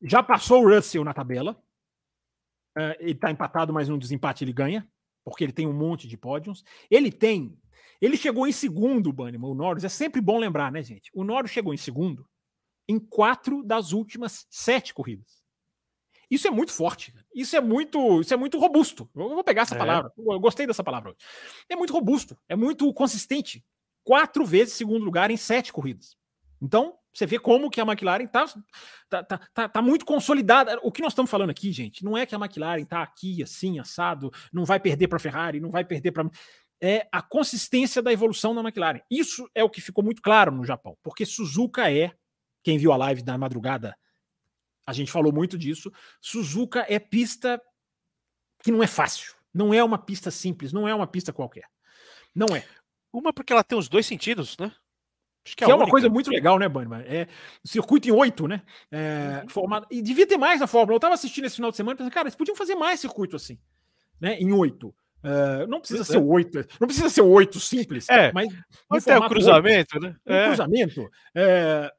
já 0.00 0.22
passou 0.22 0.62
o 0.62 0.72
Russell 0.72 1.02
na 1.02 1.12
tabela. 1.12 1.60
Uh, 2.78 2.94
ele 3.00 3.12
está 3.12 3.32
empatado, 3.32 3.72
mas 3.72 3.88
no 3.88 3.98
desempate 3.98 4.44
ele 4.44 4.52
ganha, 4.52 4.88
porque 5.24 5.42
ele 5.42 5.52
tem 5.52 5.66
um 5.66 5.72
monte 5.72 6.06
de 6.06 6.16
pódios. 6.16 6.62
Ele 6.88 7.10
tem. 7.10 7.58
Ele 8.00 8.16
chegou 8.16 8.46
em 8.46 8.52
segundo, 8.52 9.12
Bannerman, 9.12 9.50
o 9.50 9.54
Norris. 9.54 9.82
É 9.82 9.88
sempre 9.88 10.20
bom 10.20 10.38
lembrar, 10.38 10.70
né, 10.70 10.82
gente? 10.82 11.10
O 11.12 11.24
Norris 11.24 11.50
chegou 11.50 11.74
em 11.74 11.78
segundo 11.78 12.24
em 12.88 13.00
quatro 13.00 13.60
das 13.64 13.90
últimas 13.90 14.46
sete 14.48 14.94
corridas. 14.94 15.42
Isso 16.30 16.46
é 16.46 16.50
muito 16.50 16.72
forte. 16.72 17.12
Isso 17.34 17.56
é 17.56 17.60
muito, 17.60 18.20
isso 18.20 18.32
é 18.32 18.36
muito 18.36 18.58
robusto. 18.58 19.10
Eu 19.16 19.30
vou 19.30 19.42
pegar 19.42 19.62
essa 19.62 19.74
é. 19.74 19.78
palavra. 19.78 20.12
Eu 20.16 20.38
gostei 20.38 20.64
dessa 20.64 20.84
palavra 20.84 21.10
hoje. 21.10 21.18
É 21.68 21.74
muito 21.74 21.92
robusto, 21.92 22.38
é 22.48 22.54
muito 22.54 22.92
consistente 22.94 23.64
quatro 24.04 24.44
vezes 24.44 24.74
segundo 24.74 25.04
lugar 25.04 25.30
em 25.30 25.36
sete 25.36 25.72
corridas. 25.72 26.16
Então, 26.60 26.96
você 27.12 27.26
vê 27.26 27.38
como 27.38 27.70
que 27.70 27.80
a 27.80 27.84
McLaren 27.84 28.24
está 28.24 28.46
tá, 29.08 29.22
tá, 29.22 29.38
tá, 29.52 29.68
tá, 29.68 29.82
muito 29.82 30.04
consolidada. 30.04 30.78
O 30.82 30.90
que 30.90 31.00
nós 31.00 31.12
estamos 31.12 31.30
falando 31.30 31.50
aqui, 31.50 31.70
gente, 31.72 32.04
não 32.04 32.16
é 32.16 32.26
que 32.26 32.34
a 32.34 32.38
McLaren 32.38 32.82
está 32.82 33.02
aqui 33.02 33.42
assim, 33.42 33.78
assado, 33.78 34.32
não 34.52 34.64
vai 34.64 34.80
perder 34.80 35.06
para 35.06 35.16
a 35.16 35.20
Ferrari, 35.20 35.60
não 35.60 35.70
vai 35.70 35.84
perder 35.84 36.10
para. 36.10 36.28
É 36.80 37.06
a 37.12 37.22
consistência 37.22 38.02
da 38.02 38.12
evolução 38.12 38.54
da 38.54 38.60
McLaren. 38.60 39.00
Isso 39.10 39.48
é 39.54 39.62
o 39.62 39.70
que 39.70 39.80
ficou 39.80 40.02
muito 40.02 40.20
claro 40.20 40.50
no 40.50 40.64
Japão, 40.64 40.98
porque 41.02 41.24
Suzuka 41.24 41.90
é, 41.90 42.12
quem 42.62 42.76
viu 42.78 42.92
a 42.92 42.96
live 42.96 43.22
da 43.22 43.38
madrugada, 43.38 43.96
a 44.86 44.92
gente 44.92 45.12
falou 45.12 45.32
muito 45.32 45.56
disso. 45.56 45.92
Suzuka 46.20 46.84
é 46.88 46.98
pista 46.98 47.62
que 48.62 48.72
não 48.72 48.82
é 48.82 48.86
fácil, 48.86 49.34
não 49.52 49.72
é 49.72 49.84
uma 49.84 49.98
pista 49.98 50.30
simples, 50.30 50.72
não 50.72 50.88
é 50.88 50.94
uma 50.94 51.06
pista 51.06 51.32
qualquer. 51.32 51.64
Não 52.34 52.56
é. 52.56 52.64
Uma 53.14 53.32
porque 53.32 53.52
ela 53.52 53.62
tem 53.62 53.78
os 53.78 53.88
dois 53.88 54.04
sentidos, 54.04 54.58
né? 54.58 54.72
Acho 55.46 55.56
que, 55.56 55.62
é, 55.62 55.66
que 55.66 55.72
é 55.72 55.74
uma 55.74 55.88
coisa 55.88 56.08
muito 56.08 56.30
legal, 56.30 56.58
né, 56.58 56.68
Bannerman? 56.68 57.04
É 57.06 57.28
circuito 57.62 58.08
em 58.08 58.12
oito, 58.12 58.48
né? 58.48 58.62
É, 58.90 59.40
uhum. 59.42 59.48
formado, 59.48 59.86
e 59.90 60.02
devia 60.02 60.26
ter 60.26 60.36
mais 60.36 60.58
na 60.58 60.66
Fórmula. 60.66 60.94
Eu 60.94 60.98
estava 60.98 61.14
assistindo 61.14 61.44
esse 61.44 61.54
final 61.54 61.70
de 61.70 61.76
semana 61.76 61.94
e 61.94 61.98
pensei, 61.98 62.10
cara, 62.10 62.26
eles 62.26 62.34
podiam 62.34 62.56
fazer 62.56 62.74
mais 62.74 62.98
circuito 62.98 63.36
assim, 63.36 63.56
né? 64.20 64.36
Em 64.40 64.52
oito. 64.52 64.88
Uh, 65.22 65.66
não 65.68 65.78
precisa 65.78 66.04
ser 66.04 66.18
oito, 66.18 66.66
não 66.78 66.86
precisa 66.86 67.08
ser 67.08 67.22
oito 67.22 67.58
simples, 67.58 68.06
é, 68.10 68.30
mas 68.30 68.46
até 68.90 69.16
o 69.16 69.26
cruzamento, 69.26 69.94
8, 69.94 70.00
né? 70.06 70.16
Um 70.26 70.34
é. 70.34 70.46
cruzamento. 70.48 71.10
É, 71.34 71.92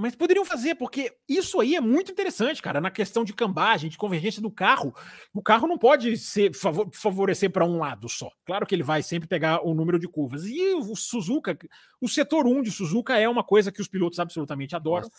Mas 0.00 0.14
poderiam 0.14 0.44
fazer, 0.44 0.76
porque 0.76 1.12
isso 1.28 1.60
aí 1.60 1.74
é 1.74 1.80
muito 1.80 2.12
interessante, 2.12 2.62
cara, 2.62 2.80
na 2.80 2.88
questão 2.88 3.24
de 3.24 3.32
cambagem, 3.32 3.90
de 3.90 3.98
convergência 3.98 4.40
do 4.40 4.48
carro. 4.48 4.94
O 5.34 5.42
carro 5.42 5.66
não 5.66 5.76
pode 5.76 6.16
ser 6.16 6.52
favorecer 6.54 7.50
para 7.50 7.64
um 7.64 7.78
lado 7.78 8.08
só. 8.08 8.30
Claro 8.46 8.64
que 8.64 8.76
ele 8.76 8.84
vai 8.84 9.02
sempre 9.02 9.26
pegar 9.26 9.66
o 9.66 9.74
número 9.74 9.98
de 9.98 10.06
curvas. 10.06 10.46
E 10.46 10.72
o 10.74 10.94
Suzuka, 10.94 11.58
o 12.00 12.08
setor 12.08 12.46
1 12.46 12.62
de 12.62 12.70
Suzuka 12.70 13.18
é 13.18 13.28
uma 13.28 13.42
coisa 13.42 13.72
que 13.72 13.80
os 13.80 13.88
pilotos 13.88 14.20
absolutamente 14.20 14.76
adoram, 14.76 15.08
Nossa, 15.08 15.16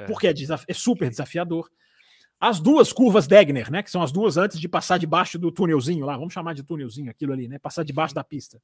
é. 0.00 0.06
porque 0.06 0.26
é, 0.26 0.34
é, 0.66 0.74
super 0.74 1.08
desafiador. 1.08 1.70
As 2.40 2.58
duas 2.58 2.92
curvas 2.92 3.28
Degner, 3.28 3.70
né, 3.70 3.80
que 3.80 3.92
são 3.92 4.02
as 4.02 4.10
duas 4.10 4.36
antes 4.36 4.58
de 4.58 4.68
passar 4.68 4.98
debaixo 4.98 5.38
do 5.38 5.52
túnelzinho 5.52 6.04
lá, 6.04 6.16
vamos 6.16 6.34
chamar 6.34 6.52
de 6.52 6.64
túnelzinho 6.64 7.12
aquilo 7.12 7.32
ali, 7.32 7.46
né, 7.46 7.60
passar 7.60 7.84
debaixo 7.84 8.12
da 8.12 8.24
pista 8.24 8.60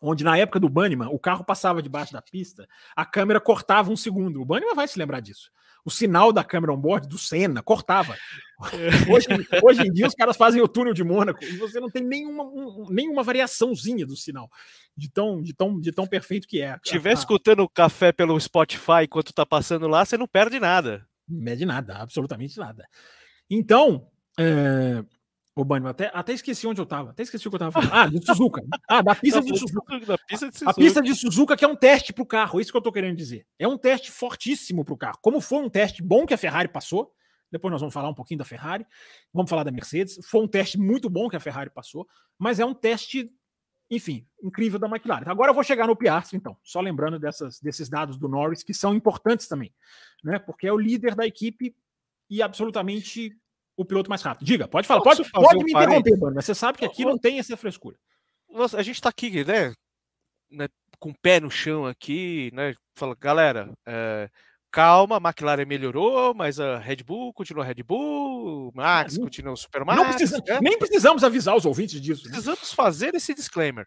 onde 0.00 0.24
na 0.24 0.36
época 0.36 0.60
do 0.60 0.68
Banniman 0.68 1.08
o 1.08 1.18
carro 1.18 1.44
passava 1.44 1.82
debaixo 1.82 2.12
da 2.12 2.22
pista, 2.22 2.68
a 2.94 3.04
câmera 3.04 3.40
cortava 3.40 3.90
um 3.90 3.96
segundo. 3.96 4.40
O 4.40 4.44
Banniman 4.44 4.74
vai 4.74 4.88
se 4.88 4.98
lembrar 4.98 5.20
disso. 5.20 5.50
O 5.84 5.90
sinal 5.90 6.32
da 6.32 6.42
câmera 6.42 6.72
on-board 6.72 7.06
do 7.06 7.16
Senna 7.16 7.62
cortava. 7.62 8.16
Hoje, 9.08 9.28
hoje 9.62 9.82
em 9.82 9.92
dia 9.92 10.06
os 10.06 10.14
caras 10.14 10.36
fazem 10.36 10.60
o 10.60 10.66
túnel 10.66 10.92
de 10.92 11.04
Mônaco 11.04 11.44
e 11.44 11.56
você 11.58 11.78
não 11.78 11.88
tem 11.88 12.02
nenhuma, 12.02 12.42
um, 12.42 12.86
nenhuma 12.90 13.22
variaçãozinha 13.22 14.04
do 14.04 14.16
sinal. 14.16 14.50
De 14.96 15.08
tão, 15.08 15.40
de, 15.40 15.52
tão, 15.52 15.78
de 15.78 15.92
tão 15.92 16.06
perfeito 16.06 16.48
que 16.48 16.60
é. 16.60 16.72
Se 16.72 16.80
estiver 16.86 17.12
escutando 17.12 17.60
o 17.60 17.68
café 17.68 18.10
pelo 18.10 18.40
Spotify 18.40 19.04
enquanto 19.04 19.32
tá 19.32 19.46
passando 19.46 19.86
lá, 19.86 20.04
você 20.04 20.16
não 20.16 20.26
perde 20.26 20.58
nada. 20.58 21.06
Não 21.28 21.44
perde 21.44 21.64
nada, 21.64 21.98
absolutamente 21.98 22.58
nada. 22.58 22.84
Então, 23.48 24.08
é, 24.38 25.04
Ô, 25.56 25.64
Banho, 25.64 25.86
até, 25.86 26.10
até 26.12 26.34
esqueci 26.34 26.66
onde 26.66 26.82
eu 26.82 26.84
tava. 26.84 27.12
Até 27.12 27.22
esqueci 27.22 27.48
o 27.48 27.50
que 27.50 27.54
eu 27.54 27.58
tava 27.58 27.72
falando. 27.72 27.90
Ah, 27.90 28.06
de 28.06 28.26
Suzuka. 28.26 28.62
Ah, 28.86 29.00
da 29.00 29.14
pista 29.14 29.40
de 29.40 29.58
Suzuka. 29.58 30.00
Da 30.00 30.18
pista 30.18 30.50
de 30.50 30.58
Suzuka. 30.58 30.70
A 30.70 30.74
pista 30.74 31.02
de 31.02 31.14
Suzuka 31.14 31.56
que 31.56 31.64
é 31.64 31.68
um 31.68 31.74
teste 31.74 32.12
para 32.12 32.22
o 32.22 32.26
carro. 32.26 32.58
É 32.58 32.62
isso 32.62 32.70
que 32.70 32.76
eu 32.76 32.82
tô 32.82 32.92
querendo 32.92 33.16
dizer. 33.16 33.46
É 33.58 33.66
um 33.66 33.78
teste 33.78 34.10
fortíssimo 34.10 34.84
para 34.84 34.92
o 34.92 34.98
carro. 34.98 35.18
Como 35.22 35.40
foi 35.40 35.60
um 35.60 35.70
teste 35.70 36.02
bom 36.02 36.26
que 36.26 36.34
a 36.34 36.36
Ferrari 36.36 36.68
passou. 36.68 37.10
Depois 37.50 37.72
nós 37.72 37.80
vamos 37.80 37.94
falar 37.94 38.10
um 38.10 38.14
pouquinho 38.14 38.36
da 38.36 38.44
Ferrari. 38.44 38.86
Vamos 39.32 39.48
falar 39.48 39.64
da 39.64 39.70
Mercedes. 39.70 40.18
Foi 40.26 40.42
um 40.42 40.48
teste 40.48 40.78
muito 40.78 41.08
bom 41.08 41.26
que 41.26 41.36
a 41.36 41.40
Ferrari 41.40 41.70
passou. 41.70 42.06
Mas 42.38 42.60
é 42.60 42.64
um 42.66 42.74
teste, 42.74 43.32
enfim, 43.90 44.28
incrível 44.42 44.78
da 44.78 44.88
McLaren. 44.88 45.24
Agora 45.30 45.52
eu 45.52 45.54
vou 45.54 45.64
chegar 45.64 45.86
no 45.86 45.96
Piastri, 45.96 46.36
então. 46.36 46.54
Só 46.62 46.82
lembrando 46.82 47.18
dessas, 47.18 47.60
desses 47.60 47.88
dados 47.88 48.18
do 48.18 48.28
Norris, 48.28 48.62
que 48.62 48.74
são 48.74 48.94
importantes 48.94 49.48
também. 49.48 49.72
Né? 50.22 50.38
Porque 50.38 50.66
é 50.66 50.72
o 50.72 50.76
líder 50.76 51.14
da 51.14 51.26
equipe 51.26 51.74
e 52.28 52.42
absolutamente 52.42 53.34
o 53.76 53.84
piloto 53.84 54.08
mais 54.08 54.22
rápido. 54.22 54.46
Diga, 54.46 54.66
pode 54.66 54.86
falar, 54.86 55.02
pode, 55.02 55.28
pode 55.30 55.58
um 55.58 55.62
me 55.62 55.72
interromper, 55.72 56.16
mano, 56.18 56.34
mas 56.36 56.44
você 56.44 56.54
sabe 56.54 56.78
que 56.78 56.84
aqui 56.84 57.04
não 57.04 57.18
tem 57.18 57.38
essa 57.38 57.56
frescura. 57.56 57.96
A 58.76 58.82
gente 58.82 59.00
tá 59.00 59.08
aqui, 59.08 59.44
né, 59.44 59.72
né 60.50 60.68
com 60.98 61.10
o 61.10 61.18
pé 61.20 61.40
no 61.40 61.50
chão 61.50 61.86
aqui, 61.86 62.50
né? 62.54 62.74
Fala, 62.94 63.14
galera, 63.14 63.70
é, 63.84 64.30
calma, 64.70 65.16
a 65.16 65.20
McLaren 65.20 65.66
melhorou, 65.66 66.34
mas 66.34 66.58
a 66.58 66.78
Red 66.78 66.96
Bull 67.04 67.32
continua 67.34 67.64
Red 67.64 67.82
Bull, 67.82 68.72
Max 68.74 69.18
continua 69.18 69.52
o 69.52 69.56
Super 69.56 69.84
Max. 69.84 70.16
Precisa, 70.16 70.42
né? 70.46 70.58
Nem 70.62 70.78
precisamos 70.78 71.22
avisar 71.22 71.54
os 71.56 71.66
ouvintes 71.66 72.00
disso. 72.00 72.24
Né? 72.24 72.30
Precisamos 72.30 72.72
fazer 72.72 73.14
esse 73.14 73.34
disclaimer. 73.34 73.86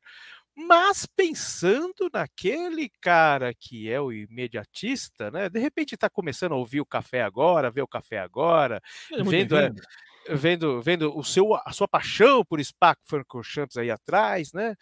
Mas 0.68 1.06
pensando 1.06 2.10
naquele 2.14 2.90
cara 3.00 3.54
que 3.54 3.90
é 3.90 4.02
o 4.02 4.12
imediatista, 4.12 5.32
né? 5.32 5.48
De 5.48 5.58
repente 5.58 5.96
está 5.96 6.10
começando 6.10 6.52
a 6.52 6.58
ouvir 6.58 6.82
o 6.82 6.86
café 6.86 7.22
agora, 7.22 7.72
ver 7.72 7.82
o 7.82 7.88
café 7.88 8.20
agora, 8.20 8.82
é 9.10 9.24
vendo, 9.24 9.58
é, 9.58 9.72
vendo, 10.30 10.82
vendo 10.82 11.18
o 11.18 11.24
seu, 11.24 11.56
a 11.56 11.72
sua 11.72 11.88
paixão 11.88 12.44
por 12.44 12.62
Spa-Francorchamps 12.62 13.78
aí 13.78 13.90
atrás, 13.90 14.52
né? 14.52 14.76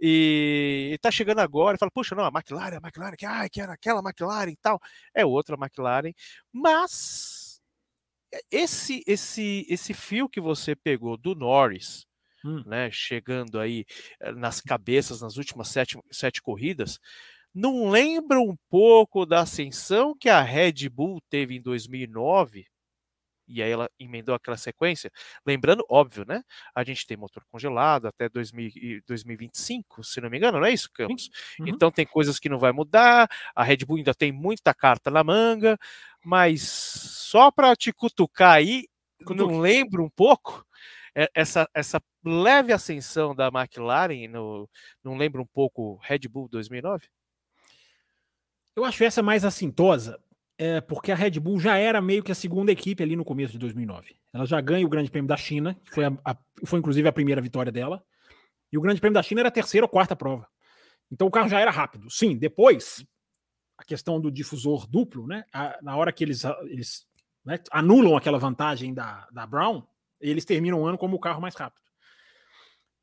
E, 0.00 0.92
está 0.94 1.10
chegando 1.10 1.40
agora 1.40 1.74
e 1.74 1.78
fala, 1.80 1.90
puxa, 1.90 2.14
não, 2.14 2.24
a 2.24 2.28
McLaren, 2.28 2.76
a 2.76 2.86
McLaren, 2.86 3.16
que, 3.16 3.26
ai, 3.26 3.50
que 3.50 3.60
era 3.60 3.72
aquela 3.72 4.00
McLaren 4.00 4.52
e 4.52 4.56
tal, 4.56 4.80
é 5.12 5.26
outra 5.26 5.56
McLaren, 5.60 6.12
mas 6.52 7.60
esse 8.52 9.02
esse 9.04 9.66
esse 9.68 9.94
fio 9.94 10.28
que 10.28 10.40
você 10.40 10.76
pegou 10.76 11.16
do 11.16 11.34
Norris 11.34 12.06
hum. 12.44 12.62
né, 12.66 12.90
chegando 12.90 13.58
aí 13.58 13.84
eh, 14.20 14.32
nas 14.32 14.60
cabeças 14.60 15.20
nas 15.20 15.36
últimas 15.36 15.68
sete, 15.68 15.98
sete 16.10 16.42
corridas, 16.42 17.00
não 17.54 17.88
lembra 17.88 18.40
um 18.40 18.56
pouco 18.68 19.24
da 19.24 19.40
ascensão 19.40 20.16
que 20.18 20.28
a 20.28 20.42
Red 20.42 20.88
Bull 20.90 21.22
teve 21.30 21.56
em 21.56 21.62
2009? 21.62 22.66
E 23.46 23.62
aí 23.62 23.70
ela 23.70 23.90
emendou 23.98 24.34
aquela 24.34 24.56
sequência. 24.56 25.10
Lembrando, 25.46 25.84
óbvio, 25.88 26.24
né? 26.26 26.42
A 26.74 26.82
gente 26.82 27.06
tem 27.06 27.16
motor 27.16 27.44
congelado 27.50 28.06
até 28.06 28.28
2000, 28.28 29.02
2025, 29.06 30.02
se 30.02 30.20
não 30.20 30.30
me 30.30 30.38
engano, 30.38 30.58
não 30.58 30.66
é 30.66 30.72
isso, 30.72 30.90
Campos? 30.92 31.30
Uhum. 31.60 31.68
Então 31.68 31.90
tem 31.90 32.06
coisas 32.06 32.38
que 32.38 32.48
não 32.48 32.58
vai 32.58 32.72
mudar. 32.72 33.28
A 33.54 33.62
Red 33.62 33.78
Bull 33.86 33.98
ainda 33.98 34.14
tem 34.14 34.32
muita 34.32 34.72
carta 34.72 35.10
na 35.10 35.22
manga, 35.22 35.78
mas 36.24 36.62
só 36.62 37.50
para 37.50 37.76
te 37.76 37.92
cutucar 37.92 38.54
aí, 38.54 38.88
não 39.30 39.60
lembro 39.60 40.02
um 40.02 40.10
pouco 40.10 40.64
essa, 41.34 41.68
essa 41.72 42.02
leve 42.24 42.72
ascensão 42.72 43.34
da 43.34 43.48
McLaren, 43.48 44.28
no, 44.28 44.68
não 45.02 45.16
lembra 45.16 45.40
um 45.40 45.46
pouco 45.46 45.98
Red 46.02 46.20
Bull 46.28 46.48
2009? 46.48 47.06
Eu 48.74 48.84
acho 48.84 49.04
essa 49.04 49.22
mais 49.22 49.44
assintosa, 49.44 50.20
é, 50.58 50.80
porque 50.80 51.12
a 51.12 51.14
Red 51.14 51.38
Bull 51.38 51.60
já 51.60 51.76
era 51.76 52.00
meio 52.00 52.22
que 52.22 52.32
a 52.32 52.34
segunda 52.34 52.72
equipe 52.72 53.02
ali 53.02 53.14
no 53.14 53.24
começo 53.24 53.52
de 53.52 53.58
2009. 53.58 54.16
Ela 54.32 54.44
já 54.44 54.60
ganha 54.60 54.84
o 54.84 54.88
Grande 54.88 55.10
Prêmio 55.10 55.28
da 55.28 55.36
China, 55.36 55.78
que 55.84 55.94
foi, 55.94 56.04
a, 56.04 56.12
a, 56.24 56.36
foi 56.64 56.80
inclusive 56.80 57.06
a 57.06 57.12
primeira 57.12 57.40
vitória 57.40 57.70
dela, 57.70 58.04
e 58.72 58.76
o 58.76 58.80
Grande 58.80 59.00
Prêmio 59.00 59.14
da 59.14 59.22
China 59.22 59.42
era 59.42 59.48
a 59.48 59.52
terceira 59.52 59.84
ou 59.84 59.88
quarta 59.88 60.16
prova. 60.16 60.48
Então 61.10 61.28
o 61.28 61.30
carro 61.30 61.48
já 61.48 61.60
era 61.60 61.70
rápido. 61.70 62.10
Sim, 62.10 62.36
depois, 62.36 63.06
a 63.78 63.84
questão 63.84 64.20
do 64.20 64.32
difusor 64.32 64.88
duplo, 64.88 65.28
né? 65.28 65.44
A, 65.52 65.78
na 65.80 65.96
hora 65.96 66.12
que 66.12 66.24
eles, 66.24 66.42
eles 66.64 67.06
né, 67.44 67.60
anulam 67.70 68.16
aquela 68.16 68.38
vantagem 68.38 68.92
da, 68.92 69.28
da 69.30 69.46
Brown, 69.46 69.86
eles 70.30 70.44
terminam 70.44 70.80
o 70.80 70.86
ano 70.86 70.98
como 70.98 71.16
o 71.16 71.20
carro 71.20 71.40
mais 71.40 71.54
rápido. 71.54 71.84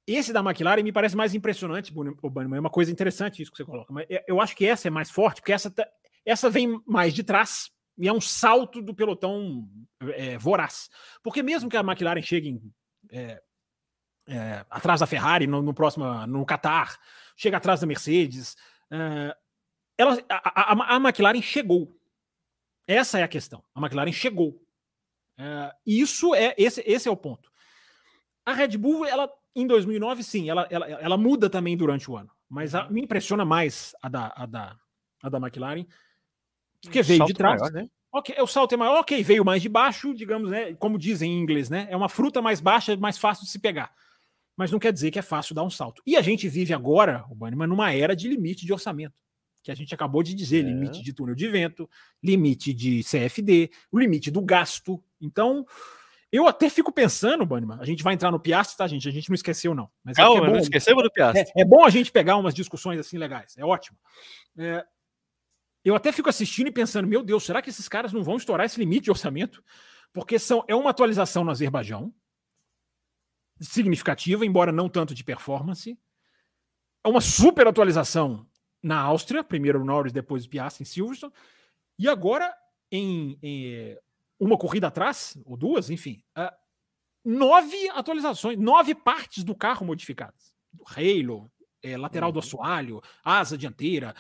Esse 0.08 0.34
da 0.34 0.40
McLaren 0.40 0.84
me 0.84 0.92
parece 0.92 1.16
mais 1.16 1.34
impressionante, 1.36 1.94
Bannerman. 1.94 2.58
É 2.58 2.60
uma 2.60 2.70
coisa 2.70 2.92
interessante 2.92 3.42
isso 3.42 3.52
que 3.52 3.58
você 3.58 3.66
coloca. 3.66 3.94
Mas 3.94 4.08
eu 4.28 4.42
acho 4.42 4.56
que 4.56 4.66
essa 4.66 4.88
é 4.88 4.92
mais 4.92 5.12
forte, 5.12 5.42
porque 5.42 5.54
essa, 5.54 5.70
tá, 5.70 5.88
essa 6.26 6.50
vem 6.50 6.82
mais 6.86 7.14
de 7.14 7.24
trás 7.24 7.72
e 7.98 8.08
é 8.08 8.14
um 8.14 8.22
salto 8.22 8.82
do 8.82 8.96
pelotão 8.96 9.68
é, 10.16 10.38
voraz. 10.38 10.90
Porque 11.22 11.44
mesmo 11.44 11.70
que 11.70 11.78
a 11.78 11.82
McLaren 11.82 12.22
chegue 12.22 12.50
em, 12.50 12.74
é, 13.12 13.42
é, 14.28 14.66
atrás 14.70 15.00
da 15.00 15.08
Ferrari 15.08 15.46
no, 15.46 15.62
no, 15.62 15.74
próximo, 15.74 16.06
no 16.26 16.46
Qatar, 16.46 16.98
chega 17.36 17.58
atrás 17.58 17.80
da 17.80 17.88
Mercedes, 17.88 18.56
é, 18.90 19.36
ela, 19.98 20.18
a, 20.30 20.72
a, 20.72 20.96
a, 20.96 20.98
McLaren 20.98 21.42
chegou. 21.42 21.96
Essa 22.88 23.20
é 23.20 23.24
a 23.24 23.28
questão. 23.28 23.64
A 23.76 23.80
McLaren 23.80 24.12
chegou. 24.12 24.60
É, 25.38 25.74
isso 25.86 26.36
é 26.36 26.54
esse, 26.58 26.84
esse 26.86 27.08
é 27.08 27.12
o 27.12 27.18
ponto. 27.18 27.52
A 28.46 28.54
Red 28.54 28.78
Bull, 28.78 29.06
ela 29.06 29.32
em 29.56 29.68
2009, 29.68 30.24
sim, 30.24 30.50
ela, 30.50 30.68
ela, 30.70 30.88
ela 30.88 31.18
muda 31.18 31.50
também 31.50 31.76
durante 31.76 32.10
o 32.10 32.16
ano, 32.16 32.32
mas 32.50 32.74
a, 32.74 32.86
uhum. 32.86 32.92
me 32.92 33.02
impressiona 33.02 33.44
mais 33.44 33.94
a 34.02 34.10
da, 34.10 34.34
a 34.36 34.46
da, 34.46 34.78
a 35.22 35.30
da 35.30 35.38
McLaren, 35.38 35.86
porque 36.82 37.02
veio 37.02 37.26
de 37.26 37.34
trás. 37.34 37.62
Maior, 37.62 37.74
né? 37.74 37.88
Ok, 38.14 38.36
o 38.42 38.48
salto 38.48 38.74
é 38.74 38.78
maior, 38.78 39.00
ok, 39.00 39.24
veio 39.24 39.46
mais 39.46 39.62
de 39.62 39.70
baixo, 39.70 40.14
digamos, 40.14 40.50
né? 40.50 40.74
Como 40.74 40.98
dizem 40.98 41.32
em 41.32 41.40
inglês, 41.40 41.70
né? 41.70 41.88
É 41.90 41.96
uma 41.96 42.10
fruta 42.10 42.42
mais 42.42 42.60
baixa, 42.60 42.98
mais 42.98 43.18
fácil 43.18 43.46
de 43.46 43.52
se 43.52 43.60
pegar. 43.60 43.94
Mas 44.58 44.70
não 44.70 44.80
quer 44.80 44.92
dizer 44.92 45.12
que 45.12 45.20
é 45.20 45.22
fácil 45.22 45.56
dar 45.56 45.64
um 45.64 45.70
salto. 45.70 46.02
E 46.06 46.18
a 46.18 46.22
gente 46.22 46.50
vive 46.50 46.74
agora, 46.74 47.24
o 47.30 47.36
Bannerman, 47.36 47.68
numa 47.68 47.94
era 47.94 48.14
de 48.14 48.28
limite 48.28 48.66
de 48.66 48.74
orçamento 48.74 49.22
que 49.64 49.72
a 49.72 49.76
gente 49.76 49.94
acabou 49.94 50.24
de 50.24 50.34
dizer, 50.34 50.60
é. 50.60 50.68
limite 50.68 51.02
de 51.02 51.14
túnel 51.14 51.36
de 51.36 51.48
vento, 51.48 51.90
limite 52.24 52.74
de 52.74 53.04
CFD, 53.04 53.70
o 53.92 54.00
limite 54.00 54.32
do 54.32 54.42
gasto. 54.42 55.04
Então, 55.20 55.66
eu 56.32 56.48
até 56.48 56.70
fico 56.70 56.92
pensando, 56.92 57.46
Banniman, 57.46 57.78
a 57.80 57.86
gente 57.86 58.04
vai 58.04 58.14
entrar 58.14 58.32
no 58.32 58.40
Piastri, 58.40 58.78
tá, 58.78 58.88
gente? 58.88 59.08
A 59.08 59.12
gente 59.12 59.30
não 59.30 59.36
esqueceu, 59.36 59.76
não. 59.76 59.90
Mas 60.04 60.18
é 60.18 60.22
Calma, 60.22 60.38
é 60.38 60.48
bom, 60.48 60.54
não 60.54 60.60
esquecemos 60.60 61.04
do 61.04 61.12
Piastri. 61.12 61.52
É, 61.56 61.62
é, 61.62 61.66
bom 61.66 61.86
a 61.86 61.90
gente 61.90 62.12
pegar 62.12 62.38
umas 62.38 62.54
discussões 62.54 63.00
assim 63.00 63.18
legais, 63.18 63.56
é 63.58 63.66
ótimo. 63.66 63.98
É, 64.58 64.86
eu 65.84 65.96
até 65.96 66.12
fico 66.12 66.30
assistindo 66.30 66.68
e 66.68 66.72
pensando, 66.72 67.08
meu 67.08 67.24
Deus, 67.24 67.44
será 67.44 67.62
que 67.62 67.70
esses 67.70 67.90
caras 67.90 68.14
não 68.14 68.24
vão 68.24 68.38
estourar 68.38 68.66
esse 68.66 68.80
limite 68.80 69.06
de 69.06 69.12
orçamento? 69.12 69.64
Porque 70.14 70.40
são, 70.40 70.64
é 70.68 70.76
uma 70.76 70.90
atualização 70.90 71.44
no 71.44 71.52
Azerbaijão, 71.52 72.14
significativa, 73.60 74.46
embora 74.46 74.72
não 74.72 74.90
tanto 74.90 75.14
de 75.14 75.24
performance. 75.24 75.98
É 77.04 77.08
uma 77.10 77.22
super 77.22 77.68
atualização 77.68 78.48
na 78.82 79.00
Áustria, 79.00 79.44
primeiro 79.44 79.82
o 79.82 79.86
Norris, 79.86 80.14
depois 80.14 80.46
o 80.46 80.50
Piastri 80.50 80.84
em 80.84 80.86
Silverstone, 80.86 81.34
e 81.98 82.08
agora 82.08 82.54
em, 82.92 83.38
em, 83.42 83.98
uma 84.40 84.58
corrida 84.58 84.88
atrás, 84.88 85.38
ou 85.46 85.56
duas, 85.56 85.90
enfim, 85.90 86.24
uh, 86.38 86.52
nove 87.24 87.90
atualizações, 87.90 88.58
nove 88.58 88.96
partes 88.96 89.44
do 89.44 89.56
carro 89.56 89.86
modificadas. 89.86 90.54
Do 90.74 90.84
halo, 90.88 91.52
é, 91.84 91.98
lateral 91.98 92.30
uhum. 92.30 92.34
do 92.34 92.40
assoalho, 92.40 93.02
asa 93.24 93.58
dianteira, 93.58 94.16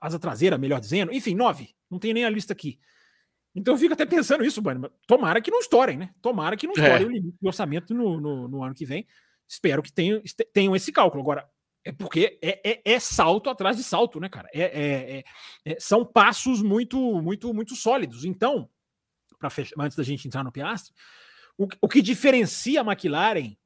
asa 0.00 0.18
traseira, 0.18 0.58
melhor 0.58 0.80
dizendo, 0.80 1.12
enfim, 1.12 1.34
nove. 1.34 1.74
Não 1.90 1.98
tem 1.98 2.12
nem 2.12 2.24
a 2.24 2.30
lista 2.30 2.52
aqui. 2.52 2.78
Então 3.54 3.74
eu 3.74 3.78
fico 3.78 3.92
até 3.92 4.06
pensando 4.06 4.44
isso, 4.44 4.62
Bunny. 4.62 4.88
Tomara 5.06 5.40
que 5.40 5.50
não 5.50 5.60
estourem, 5.60 5.98
né? 5.98 6.14
Tomara 6.22 6.56
que 6.56 6.66
não 6.66 6.72
estourem 6.72 7.02
é. 7.02 7.06
o 7.06 7.10
limite 7.10 7.36
de 7.40 7.46
orçamento 7.46 7.94
no, 7.94 8.18
no, 8.18 8.48
no, 8.48 8.64
ano 8.64 8.74
que 8.74 8.86
vem. 8.86 9.06
Espero 9.46 9.82
que 9.82 9.92
tenham, 9.92 10.22
tenham 10.54 10.74
esse 10.74 10.90
cálculo. 10.90 11.22
Agora, 11.22 11.46
É 11.84 11.90
porque 11.90 12.38
é, 12.40 12.60
é, 12.64 12.82
é, 12.84 13.00
salto 13.00 13.50
atrás 13.50 13.76
de 13.76 13.82
salto, 13.82 14.20
né, 14.20 14.28
cara? 14.28 14.48
É, 14.52 14.62
é, 14.62 15.24
é 15.64 15.80
são 15.80 16.04
passos 16.04 16.62
muito, 16.62 17.20
muito, 17.20 17.52
muito 17.52 17.74
sólidos. 17.74 18.24
Então, 18.24 18.70
para 19.38 19.50
antes 19.78 19.96
da 19.96 20.04
gente 20.04 20.26
entrar 20.26 20.44
no 20.44 20.52
Piastri, 20.52 20.94
o, 21.58 21.66
o 21.80 21.88
que 21.88 22.00
diferencia 22.00 22.80
a 22.80 22.84
McLaren, 22.84 23.56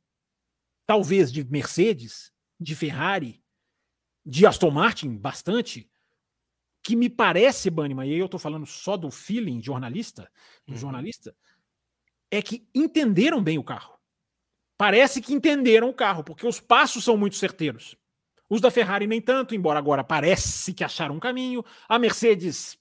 talvez 0.87 1.31
de 1.31 1.45
Mercedes, 1.45 2.33
de 2.59 2.75
Ferrari, 2.75 3.43
de 4.25 4.47
Aston 4.47 4.71
Martin, 4.71 5.17
bastante, 5.17 5.91
que 6.83 6.97
me 6.97 7.11
parece, 7.11 7.69
Banima, 7.69 8.07
e 8.07 8.13
aí 8.13 8.19
eu 8.19 8.29
tô 8.29 8.39
falando 8.39 8.65
só 8.65 8.97
do 8.97 9.11
feeling 9.11 9.63
jornalista, 9.63 10.31
do 10.67 10.73
uhum. 10.73 10.79
jornalista, 10.79 11.37
é 12.31 12.41
que 12.41 12.67
entenderam 12.75 13.43
bem 13.43 13.59
o 13.59 13.65
carro. 13.65 13.99
Parece 14.79 15.21
que 15.21 15.33
entenderam 15.33 15.89
o 15.89 15.95
carro, 15.95 16.23
porque 16.23 16.47
os 16.47 16.61
passos 16.61 17.05
são 17.05 17.17
muito 17.17 17.37
certeiros. 17.37 17.97
Os 18.49 18.61
da 18.61 18.71
Ferrari 18.71 19.07
nem 19.07 19.21
tanto, 19.21 19.55
embora 19.55 19.79
agora 19.79 20.05
parece 20.05 20.73
que 20.73 20.85
acharam 20.85 21.17
um 21.17 21.21
caminho. 21.21 21.65
A 21.89 21.99
Mercedes, 21.99 22.79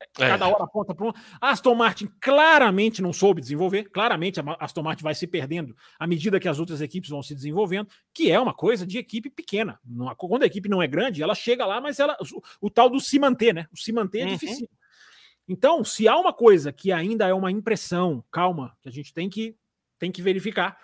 é. 0.00 0.28
cada 0.28 0.46
hora 0.46 0.64
aponta 0.64 0.94
para 0.94 1.06
um. 1.06 1.12
A 1.40 1.50
Aston 1.50 1.74
Martin 1.74 2.08
claramente 2.20 3.02
não 3.02 3.12
soube 3.12 3.40
desenvolver. 3.40 3.90
Claramente 3.90 4.38
a 4.38 4.56
Aston 4.60 4.82
Martin 4.82 5.02
vai 5.02 5.14
se 5.14 5.26
perdendo 5.26 5.76
à 5.98 6.06
medida 6.06 6.38
que 6.38 6.48
as 6.48 6.60
outras 6.60 6.80
equipes 6.80 7.10
vão 7.10 7.22
se 7.22 7.34
desenvolvendo, 7.34 7.88
que 8.14 8.30
é 8.30 8.38
uma 8.38 8.54
coisa 8.54 8.86
de 8.86 8.98
equipe 8.98 9.28
pequena. 9.28 9.80
Quando 10.16 10.44
a 10.44 10.46
equipe 10.46 10.68
não 10.68 10.80
é 10.80 10.86
grande, 10.86 11.22
ela 11.22 11.34
chega 11.34 11.66
lá, 11.66 11.80
mas 11.80 11.98
ela 11.98 12.16
o, 12.60 12.66
o 12.66 12.70
tal 12.70 12.88
do 12.88 13.00
se 13.00 13.18
manter, 13.18 13.52
né? 13.52 13.66
O 13.72 13.76
se 13.76 13.92
manter 13.92 14.20
é 14.20 14.24
uhum. 14.24 14.32
difícil. 14.32 14.68
Então, 15.48 15.82
se 15.82 16.06
há 16.06 16.16
uma 16.16 16.32
coisa 16.32 16.72
que 16.72 16.92
ainda 16.92 17.26
é 17.26 17.34
uma 17.34 17.50
impressão, 17.50 18.22
calma, 18.30 18.76
que 18.80 18.88
a 18.88 18.92
gente 18.92 19.12
tem 19.14 19.30
que, 19.30 19.56
tem 19.98 20.12
que 20.12 20.22
verificar, 20.22 20.78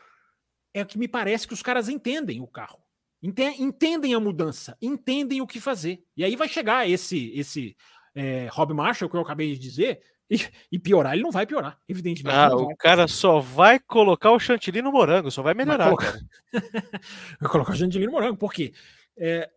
é 0.72 0.85
que 0.85 0.98
me 0.98 1.07
parece 1.07 1.46
que 1.46 1.54
os 1.54 1.62
caras 1.62 1.88
entendem 1.88 2.40
o 2.40 2.46
carro 2.46 2.84
entendem 3.24 4.14
a 4.14 4.20
mudança, 4.20 4.76
entendem 4.82 5.40
o 5.40 5.46
que 5.46 5.58
fazer. 5.58 6.04
E 6.16 6.22
aí 6.22 6.37
vai 6.37 6.48
chegar 6.48 6.88
esse 6.88 7.32
esse 7.34 7.76
é, 8.14 8.48
Rob 8.52 8.74
Marshall 8.74 9.08
que 9.08 9.16
eu 9.16 9.20
acabei 9.20 9.52
de 9.52 9.58
dizer 9.58 10.02
e, 10.30 10.38
e, 10.72 10.78
piorar, 10.78 11.12
ele 11.12 11.22
não 11.22 11.30
vai 11.30 11.46
piorar, 11.46 11.78
evidentemente. 11.88 12.37
Ah, 12.37 12.54
o 12.54 12.74
cara 12.76 13.06
só 13.06 13.40
vai 13.40 13.78
colocar 13.78 14.30
o 14.30 14.38
chantilly 14.38 14.80
no 14.80 14.92
morango, 14.92 15.30
só 15.30 15.42
vai 15.42 15.54
melhorar. 15.54 15.90
Vai 15.90 15.96
colocar, 15.96 16.18
vai 17.40 17.50
colocar 17.50 17.72
o 17.72 17.76
chantilly 17.76 18.06
no 18.06 18.12
morango, 18.12 18.37
porque 18.37 18.72
é, 19.18 19.50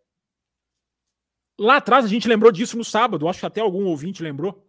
lá 1.57 1.77
atrás 1.77 2.05
a 2.05 2.07
gente 2.07 2.27
lembrou 2.27 2.51
disso 2.51 2.77
no 2.77 2.83
sábado, 2.83 3.27
acho 3.27 3.39
que 3.39 3.45
até 3.45 3.61
algum 3.61 3.85
ouvinte 3.85 4.21
lembrou. 4.21 4.65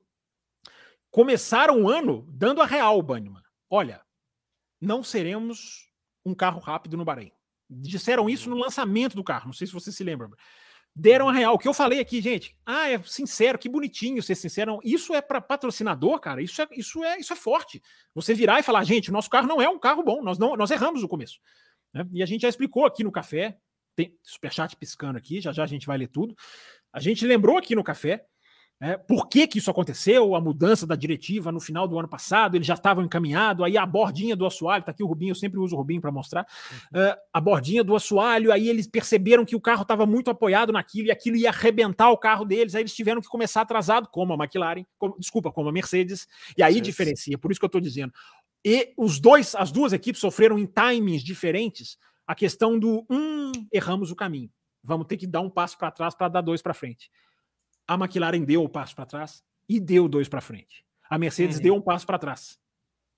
Começaram 1.10 1.82
o 1.82 1.88
ano 1.88 2.26
dando 2.30 2.62
a 2.62 2.66
real, 2.66 3.00
Banniman. 3.02 3.42
Olha, 3.68 4.00
não 4.80 5.02
seremos 5.02 5.90
um 6.24 6.34
carro 6.34 6.60
rápido 6.60 6.96
no 6.96 7.04
Bahrein. 7.04 7.32
Disseram 7.68 8.28
isso 8.28 8.48
no 8.48 8.56
lançamento 8.56 9.14
do 9.14 9.24
carro, 9.24 9.46
não 9.46 9.52
sei 9.52 9.66
se 9.66 9.72
você 9.72 9.92
se 9.92 10.02
lembra. 10.02 10.28
Deram 10.94 11.28
a 11.28 11.32
real. 11.32 11.54
O 11.54 11.58
que 11.58 11.68
eu 11.68 11.74
falei 11.74 12.00
aqui, 12.00 12.20
gente. 12.20 12.56
Ah, 12.66 12.90
é 12.90 13.00
sincero, 13.02 13.58
que 13.58 13.68
bonitinho 13.68 14.20
ser 14.22 14.34
sincero. 14.34 14.80
Isso 14.82 15.14
é 15.14 15.20
para 15.20 15.40
patrocinador, 15.40 16.18
cara. 16.18 16.42
Isso 16.42 16.60
é, 16.60 16.66
isso 16.72 17.04
é, 17.04 17.18
isso 17.18 17.32
é 17.32 17.36
forte. 17.36 17.80
Você 18.14 18.34
virar 18.34 18.58
e 18.58 18.64
falar, 18.64 18.82
gente, 18.82 19.12
nosso 19.12 19.30
carro 19.30 19.46
não 19.46 19.62
é 19.62 19.68
um 19.68 19.78
carro 19.78 20.02
bom. 20.02 20.22
Nós 20.22 20.38
não, 20.38 20.56
nós 20.56 20.72
erramos 20.72 21.02
no 21.02 21.08
começo. 21.08 21.38
Né? 21.94 22.04
E 22.12 22.22
a 22.22 22.26
gente 22.26 22.42
já 22.42 22.48
explicou 22.48 22.84
aqui 22.84 23.04
no 23.04 23.12
café. 23.12 23.58
Tem 23.94 24.16
superchat 24.24 24.74
piscando 24.76 25.18
aqui. 25.18 25.40
Já 25.40 25.52
já 25.52 25.62
a 25.62 25.66
gente 25.66 25.86
vai 25.86 25.98
ler 25.98 26.08
tudo. 26.08 26.34
A 26.92 26.98
gente 26.98 27.24
lembrou 27.24 27.56
aqui 27.56 27.76
no 27.76 27.84
café 27.84 28.24
é, 28.80 28.96
por 28.96 29.28
que, 29.28 29.48
que 29.48 29.58
isso 29.58 29.70
aconteceu? 29.70 30.36
A 30.36 30.40
mudança 30.40 30.86
da 30.86 30.94
diretiva 30.94 31.50
no 31.50 31.58
final 31.58 31.88
do 31.88 31.98
ano 31.98 32.06
passado, 32.06 32.56
eles 32.56 32.66
já 32.66 32.74
estavam 32.74 33.04
encaminhados, 33.04 33.64
aí 33.64 33.76
a 33.76 33.84
bordinha 33.84 34.36
do 34.36 34.46
assoalho, 34.46 34.84
tá 34.84 34.92
aqui 34.92 35.02
o 35.02 35.06
Rubinho, 35.06 35.32
eu 35.32 35.34
sempre 35.34 35.58
uso 35.58 35.74
o 35.74 35.78
Rubinho 35.78 36.00
para 36.00 36.12
mostrar. 36.12 36.46
Uhum. 36.92 37.00
Uh, 37.00 37.16
a 37.32 37.40
bordinha 37.40 37.82
do 37.82 37.96
assoalho, 37.96 38.52
aí 38.52 38.68
eles 38.68 38.86
perceberam 38.86 39.44
que 39.44 39.56
o 39.56 39.60
carro 39.60 39.82
estava 39.82 40.06
muito 40.06 40.30
apoiado 40.30 40.72
naquilo 40.72 41.08
e 41.08 41.10
aquilo 41.10 41.36
ia 41.36 41.48
arrebentar 41.48 42.10
o 42.10 42.16
carro 42.16 42.44
deles, 42.44 42.76
aí 42.76 42.82
eles 42.82 42.94
tiveram 42.94 43.20
que 43.20 43.26
começar 43.26 43.62
atrasado, 43.62 44.08
como 44.12 44.32
a 44.32 44.36
McLaren, 44.36 44.84
como, 44.96 45.18
desculpa, 45.18 45.50
como 45.50 45.68
a 45.68 45.72
Mercedes, 45.72 46.28
e 46.56 46.62
aí 46.62 46.74
Sim. 46.74 46.82
diferencia, 46.82 47.36
por 47.36 47.50
isso 47.50 47.58
que 47.58 47.64
eu 47.64 47.68
estou 47.68 47.80
dizendo. 47.80 48.12
E 48.64 48.92
os 48.96 49.18
dois, 49.18 49.56
as 49.56 49.72
duas 49.72 49.92
equipes 49.92 50.20
sofreram 50.20 50.56
em 50.56 50.66
timings 50.66 51.24
diferentes 51.24 51.98
a 52.26 52.34
questão 52.34 52.78
do 52.78 53.04
hum, 53.10 53.50
erramos 53.72 54.12
o 54.12 54.16
caminho. 54.16 54.50
Vamos 54.84 55.06
ter 55.06 55.16
que 55.16 55.26
dar 55.26 55.40
um 55.40 55.50
passo 55.50 55.76
para 55.76 55.90
trás 55.90 56.14
para 56.14 56.28
dar 56.28 56.40
dois 56.40 56.62
para 56.62 56.74
frente 56.74 57.10
a 57.88 57.94
McLaren 57.94 58.44
deu 58.44 58.62
o 58.62 58.68
passo 58.68 58.94
para 58.94 59.06
trás 59.06 59.42
e 59.66 59.80
deu 59.80 60.06
dois 60.06 60.28
para 60.28 60.42
frente. 60.42 60.84
A 61.08 61.18
Mercedes 61.18 61.56
uhum. 61.56 61.62
deu 61.62 61.74
um 61.74 61.80
passo 61.80 62.06
para 62.06 62.18
trás 62.18 62.58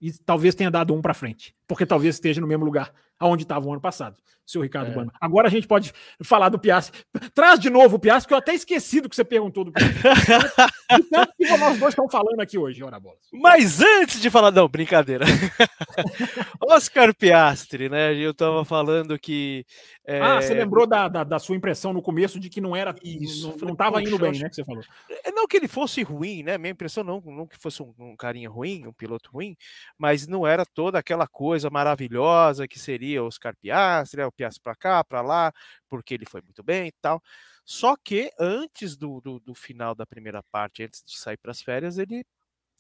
e 0.00 0.12
talvez 0.12 0.54
tenha 0.54 0.70
dado 0.70 0.94
um 0.94 1.02
para 1.02 1.12
frente, 1.12 1.54
porque 1.66 1.84
talvez 1.84 2.14
esteja 2.14 2.40
no 2.40 2.46
mesmo 2.46 2.64
lugar 2.64 2.94
aonde 3.20 3.44
estava 3.44 3.68
o 3.68 3.72
ano 3.72 3.80
passado, 3.80 4.16
seu 4.50 4.62
Ricardo 4.62 5.00
é. 5.00 5.06
Agora 5.20 5.46
a 5.46 5.50
gente 5.50 5.68
pode 5.68 5.92
falar 6.24 6.48
do 6.48 6.58
Piastri. 6.58 7.04
Traz 7.32 7.60
de 7.60 7.70
novo 7.70 7.96
o 7.96 7.98
Piastri, 8.00 8.28
que 8.28 8.34
eu 8.34 8.38
até 8.38 8.52
esqueci 8.52 9.00
do 9.00 9.08
que 9.08 9.14
você 9.14 9.24
perguntou 9.24 9.62
do 9.64 9.70
então, 9.70 11.22
o 11.22 11.36
que 11.36 11.56
nós 11.56 11.78
dois 11.78 11.92
estamos 11.92 12.10
falando 12.10 12.40
aqui 12.40 12.58
hoje, 12.58 12.82
ora 12.82 12.98
bola. 12.98 13.16
Mas 13.32 13.80
antes 13.80 14.20
de 14.20 14.28
falar, 14.28 14.50
não, 14.50 14.66
brincadeira. 14.66 15.24
Oscar 16.60 17.14
Piastri, 17.14 17.88
né? 17.88 18.14
Eu 18.14 18.32
estava 18.32 18.64
falando 18.64 19.18
que. 19.18 19.64
É... 20.04 20.20
Ah, 20.20 20.40
você 20.40 20.54
lembrou 20.54 20.86
da, 20.86 21.06
da, 21.06 21.22
da, 21.22 21.38
sua 21.38 21.54
impressão 21.54 21.92
no 21.92 22.02
começo 22.02 22.40
de 22.40 22.48
que 22.48 22.60
não 22.60 22.74
era. 22.74 22.94
Isso, 23.04 23.54
não 23.62 23.72
estava 23.72 24.02
indo 24.02 24.18
bem, 24.18 24.32
né? 24.32 24.48
Que 24.48 24.56
você 24.56 24.64
falou. 24.64 24.82
É, 25.24 25.30
não 25.30 25.46
que 25.46 25.56
ele 25.56 25.68
fosse 25.68 26.02
ruim, 26.02 26.42
né? 26.42 26.58
Minha 26.58 26.72
impressão 26.72 27.04
não, 27.04 27.20
não 27.24 27.46
que 27.46 27.56
fosse 27.56 27.82
um, 27.82 27.94
um 27.98 28.16
carinha 28.16 28.50
ruim, 28.50 28.86
um 28.86 28.92
piloto 28.92 29.30
ruim, 29.32 29.56
mas 29.96 30.26
não 30.26 30.44
era 30.46 30.64
toda 30.66 30.98
aquela 30.98 31.28
coisa 31.28 31.70
maravilhosa 31.70 32.66
que 32.66 32.78
seria 32.78 33.09
Oscar 33.18 33.54
Piastri, 33.56 34.22
o 34.22 34.32
Piastri 34.32 34.62
para 34.62 34.76
cá, 34.76 35.04
para 35.04 35.22
lá, 35.22 35.52
porque 35.88 36.14
ele 36.14 36.26
foi 36.26 36.40
muito 36.42 36.62
bem 36.62 36.88
e 36.88 36.92
tal. 37.00 37.22
Só 37.64 37.96
que 37.96 38.32
antes 38.38 38.96
do, 38.96 39.20
do, 39.20 39.40
do 39.40 39.54
final 39.54 39.94
da 39.94 40.06
primeira 40.06 40.42
parte, 40.50 40.82
antes 40.82 41.02
de 41.04 41.18
sair 41.18 41.36
para 41.36 41.52
as 41.52 41.62
férias, 41.62 41.98
ele 41.98 42.24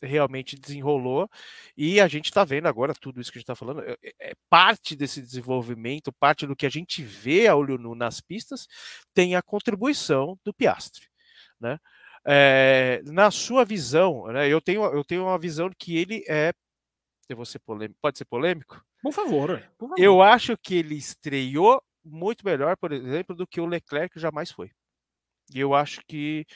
realmente 0.02 0.56
desenrolou 0.56 1.28
e 1.76 2.00
a 2.00 2.08
gente 2.08 2.26
está 2.26 2.44
vendo 2.44 2.66
agora 2.66 2.94
tudo 2.94 3.20
isso 3.20 3.30
que 3.30 3.38
a 3.38 3.40
gente 3.40 3.44
está 3.44 3.54
falando 3.54 3.82
é, 3.82 3.96
é, 4.18 4.34
parte 4.48 4.96
desse 4.96 5.20
desenvolvimento, 5.20 6.12
parte 6.12 6.46
do 6.46 6.56
que 6.56 6.66
a 6.66 6.70
gente 6.70 7.02
vê 7.02 7.46
a 7.46 7.56
olho 7.56 7.78
nu 7.78 7.94
nas 7.94 8.20
pistas 8.20 8.66
tem 9.14 9.36
a 9.36 9.42
contribuição 9.42 10.38
do 10.44 10.52
Piastre, 10.52 11.06
né? 11.60 11.78
É, 12.24 13.00
na 13.06 13.30
sua 13.30 13.64
visão, 13.64 14.26
né, 14.26 14.46
eu 14.48 14.60
tenho 14.60 14.84
eu 14.84 15.02
tenho 15.04 15.24
uma 15.24 15.38
visão 15.38 15.70
que 15.78 15.96
ele 15.96 16.22
é 16.28 16.52
ser 17.44 17.58
polêmico, 17.60 17.98
pode 18.00 18.18
ser 18.18 18.24
polêmico? 18.24 18.82
Por 19.02 19.12
favor, 19.12 19.60
por 19.78 19.88
favor. 19.88 20.02
Eu 20.02 20.22
acho 20.22 20.56
que 20.56 20.74
ele 20.74 20.94
estreou 20.94 21.82
muito 22.04 22.44
melhor, 22.44 22.76
por 22.76 22.92
exemplo, 22.92 23.34
do 23.34 23.46
que 23.46 23.60
o 23.60 23.66
Leclerc 23.66 24.18
jamais 24.18 24.50
foi. 24.50 24.70
E 25.54 25.58
eu 25.58 25.74
acho 25.74 26.00
que 26.06 26.46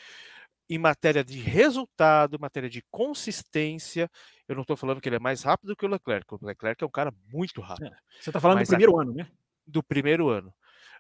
em 0.69 0.79
matéria 0.79 1.23
de 1.23 1.39
resultado, 1.39 2.39
matéria 2.41 2.71
de 2.71 2.83
consistência, 2.91 4.11
eu 4.49 4.55
não 4.55 4.63
estou 4.63 4.77
falando 4.77 5.01
que 5.01 5.09
ele 5.09 5.17
é 5.17 5.21
mais 5.21 5.43
rápido 5.43 5.77
que 5.77 5.85
o 5.85 5.89
Leclerc. 5.89 6.27
O 6.35 6.39
Leclerc 6.47 6.83
é 6.83 6.87
um 6.87 6.91
cara 6.91 7.13
muito 7.33 7.61
rápido. 7.61 7.87
É, 7.93 7.99
você 8.21 8.31
está 8.31 8.41
falando 8.41 8.61
do 8.61 8.67
primeiro 8.67 8.99
a... 8.99 9.03
ano, 9.03 9.15
né? 9.15 9.31
Do 9.67 9.83
primeiro 9.83 10.29
ano. 10.29 10.55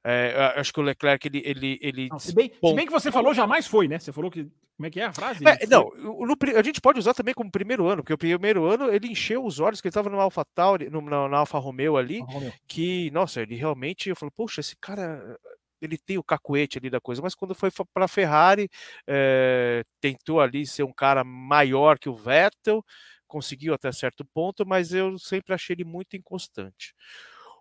É, 0.06 0.52
acho 0.56 0.72
que 0.72 0.80
o 0.80 0.82
Leclerc, 0.82 1.26
ele. 1.26 1.42
ele, 1.44 1.78
ele 1.80 2.08
não, 2.10 2.18
se, 2.18 2.34
bem, 2.34 2.52
se, 2.52 2.74
bem, 2.74 2.84
que 2.84 2.92
você 2.92 3.10
falou, 3.10 3.32
jamais 3.32 3.66
foi, 3.66 3.88
né? 3.88 3.98
Você 3.98 4.12
falou 4.12 4.30
que. 4.30 4.46
Como 4.76 4.86
é 4.86 4.90
que 4.90 5.00
é 5.00 5.04
a 5.04 5.12
frase? 5.12 5.42
É, 5.46 5.66
não, 5.66 5.90
no, 5.96 6.36
a 6.56 6.62
gente 6.62 6.80
pode 6.80 6.98
usar 6.98 7.14
também 7.14 7.32
como 7.32 7.50
primeiro 7.50 7.86
ano, 7.86 8.02
porque 8.02 8.12
o 8.12 8.18
primeiro 8.18 8.64
ano 8.66 8.92
ele 8.92 9.08
encheu 9.08 9.44
os 9.44 9.60
olhos, 9.60 9.80
que 9.80 9.86
ele 9.86 9.90
estava 9.90 10.10
no 10.10 10.20
Alpha 10.20 10.44
Tauri, 10.52 10.90
no, 10.90 11.00
na, 11.00 11.28
na 11.28 11.38
Alfa 11.38 11.58
Romeo 11.58 11.96
ali, 11.96 12.20
Romeo. 12.20 12.52
que, 12.66 13.10
nossa, 13.12 13.40
ele 13.40 13.54
realmente. 13.54 14.08
Eu 14.08 14.16
falo, 14.16 14.32
poxa, 14.32 14.60
esse 14.60 14.76
cara 14.76 15.38
ele 15.80 15.96
tem 15.98 16.18
o 16.18 16.24
cacuete 16.24 16.78
ali 16.78 16.90
da 16.90 17.00
coisa, 17.00 17.22
mas 17.22 17.34
quando 17.34 17.54
foi 17.54 17.70
para 17.92 18.06
a 18.06 18.08
Ferrari, 18.08 18.68
é, 19.06 19.84
tentou 20.00 20.40
ali 20.40 20.66
ser 20.66 20.82
um 20.82 20.92
cara 20.92 21.22
maior 21.22 21.98
que 21.98 22.08
o 22.08 22.14
Vettel, 22.14 22.82
conseguiu 23.26 23.74
até 23.74 23.90
certo 23.92 24.24
ponto, 24.24 24.66
mas 24.66 24.92
eu 24.92 25.18
sempre 25.18 25.54
achei 25.54 25.74
ele 25.74 25.84
muito 25.84 26.16
inconstante. 26.16 26.94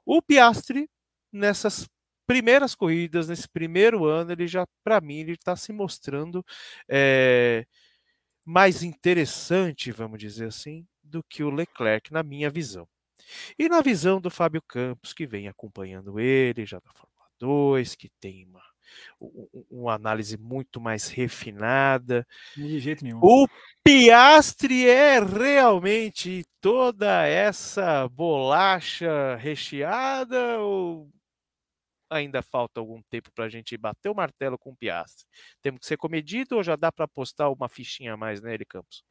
O 0.05 0.21
Piastri, 0.21 0.89
nessas 1.31 1.87
primeiras 2.25 2.75
corridas, 2.75 3.27
nesse 3.27 3.47
primeiro 3.47 4.05
ano, 4.05 4.31
ele 4.31 4.47
já, 4.47 4.65
para 4.83 5.01
mim, 5.01 5.19
ele 5.19 5.33
está 5.33 5.55
se 5.55 5.71
mostrando 5.73 6.45
é, 6.87 7.65
mais 8.45 8.83
interessante, 8.83 9.91
vamos 9.91 10.19
dizer 10.19 10.47
assim, 10.47 10.85
do 11.01 11.23
que 11.23 11.43
o 11.43 11.49
Leclerc, 11.49 12.11
na 12.11 12.23
minha 12.23 12.49
visão. 12.49 12.87
E 13.57 13.69
na 13.69 13.81
visão 13.81 14.19
do 14.19 14.29
Fábio 14.29 14.61
Campos, 14.61 15.13
que 15.13 15.25
vem 15.25 15.47
acompanhando 15.47 16.19
ele 16.19 16.65
já 16.65 16.79
da 16.79 16.91
Fórmula 16.91 17.29
2, 17.39 17.95
que 17.95 18.09
tem 18.19 18.45
uma, 18.45 18.61
uma 19.69 19.93
análise 19.93 20.37
muito 20.37 20.79
mais 20.79 21.07
refinada. 21.07 22.27
De 22.55 22.79
jeito 22.79 23.03
nenhum. 23.03 23.19
O 23.21 23.47
Piastre 23.83 24.87
é 24.87 25.19
realmente 25.19 26.45
toda 26.59 27.25
essa 27.25 28.07
bolacha 28.09 29.35
recheada 29.35 30.59
ou 30.59 31.09
ainda 32.15 32.41
falta 32.41 32.79
algum 32.79 33.01
tempo 33.03 33.31
para 33.33 33.45
a 33.45 33.49
gente 33.49 33.77
bater 33.77 34.09
o 34.09 34.15
martelo 34.15 34.57
com 34.57 34.71
o 34.71 34.75
Piastri? 34.75 35.25
Temos 35.61 35.81
que 35.81 35.85
ser 35.85 35.97
comedido 35.97 36.55
ou 36.55 36.63
já 36.63 36.75
dá 36.75 36.91
para 36.91 37.05
apostar 37.05 37.51
uma 37.51 37.67
fichinha 37.67 38.13
a 38.13 38.17
mais 38.17 38.41
nele, 38.41 38.65
Campos? 38.65 39.03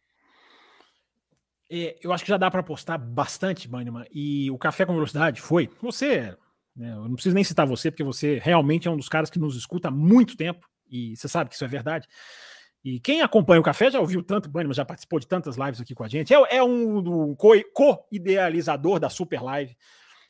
É, 1.70 1.98
eu 2.02 2.12
acho 2.12 2.24
que 2.24 2.30
já 2.30 2.36
dá 2.36 2.50
para 2.50 2.60
apostar 2.60 2.98
bastante, 2.98 3.66
Bannerman. 3.66 4.07
E 4.12 4.50
o 4.50 4.59
Café 4.59 4.84
com 4.84 4.94
Velocidade 4.94 5.40
foi. 5.40 5.70
Você 5.80 6.36
Né? 6.76 6.92
Eu 6.92 7.09
não 7.09 7.14
preciso 7.14 7.34
nem 7.34 7.44
citar 7.44 7.66
você, 7.66 7.90
porque 7.90 8.05
você 8.05 8.38
realmente 8.38 8.88
é 8.88 8.90
um 8.90 8.96
dos 8.96 9.09
caras 9.09 9.30
que 9.30 9.38
nos 9.38 9.57
escuta 9.57 9.88
há 9.88 9.90
muito 9.90 10.36
tempo, 10.36 10.66
e 10.90 11.16
você 11.16 11.28
sabe 11.28 11.50
que 11.50 11.57
isso 11.57 11.64
é 11.64 11.68
verdade. 11.68 12.07
E 12.84 12.98
quem 12.98 13.22
acompanha 13.22 13.61
o 13.61 13.64
café 13.64 13.90
já 13.90 14.00
ouviu 14.00 14.22
tanto 14.22 14.50
Bannerman, 14.50 14.74
já 14.74 14.84
participou 14.84 15.20
de 15.20 15.26
tantas 15.26 15.57
lives 15.57 15.80
aqui 15.80 15.94
com 15.94 16.03
a 16.03 16.09
gente. 16.09 16.34
É, 16.34 16.57
é 16.57 16.62
um 16.62 17.34
co-idealizador 17.36 18.98
da 18.98 19.09
Super 19.09 19.42
Live. 19.42 19.76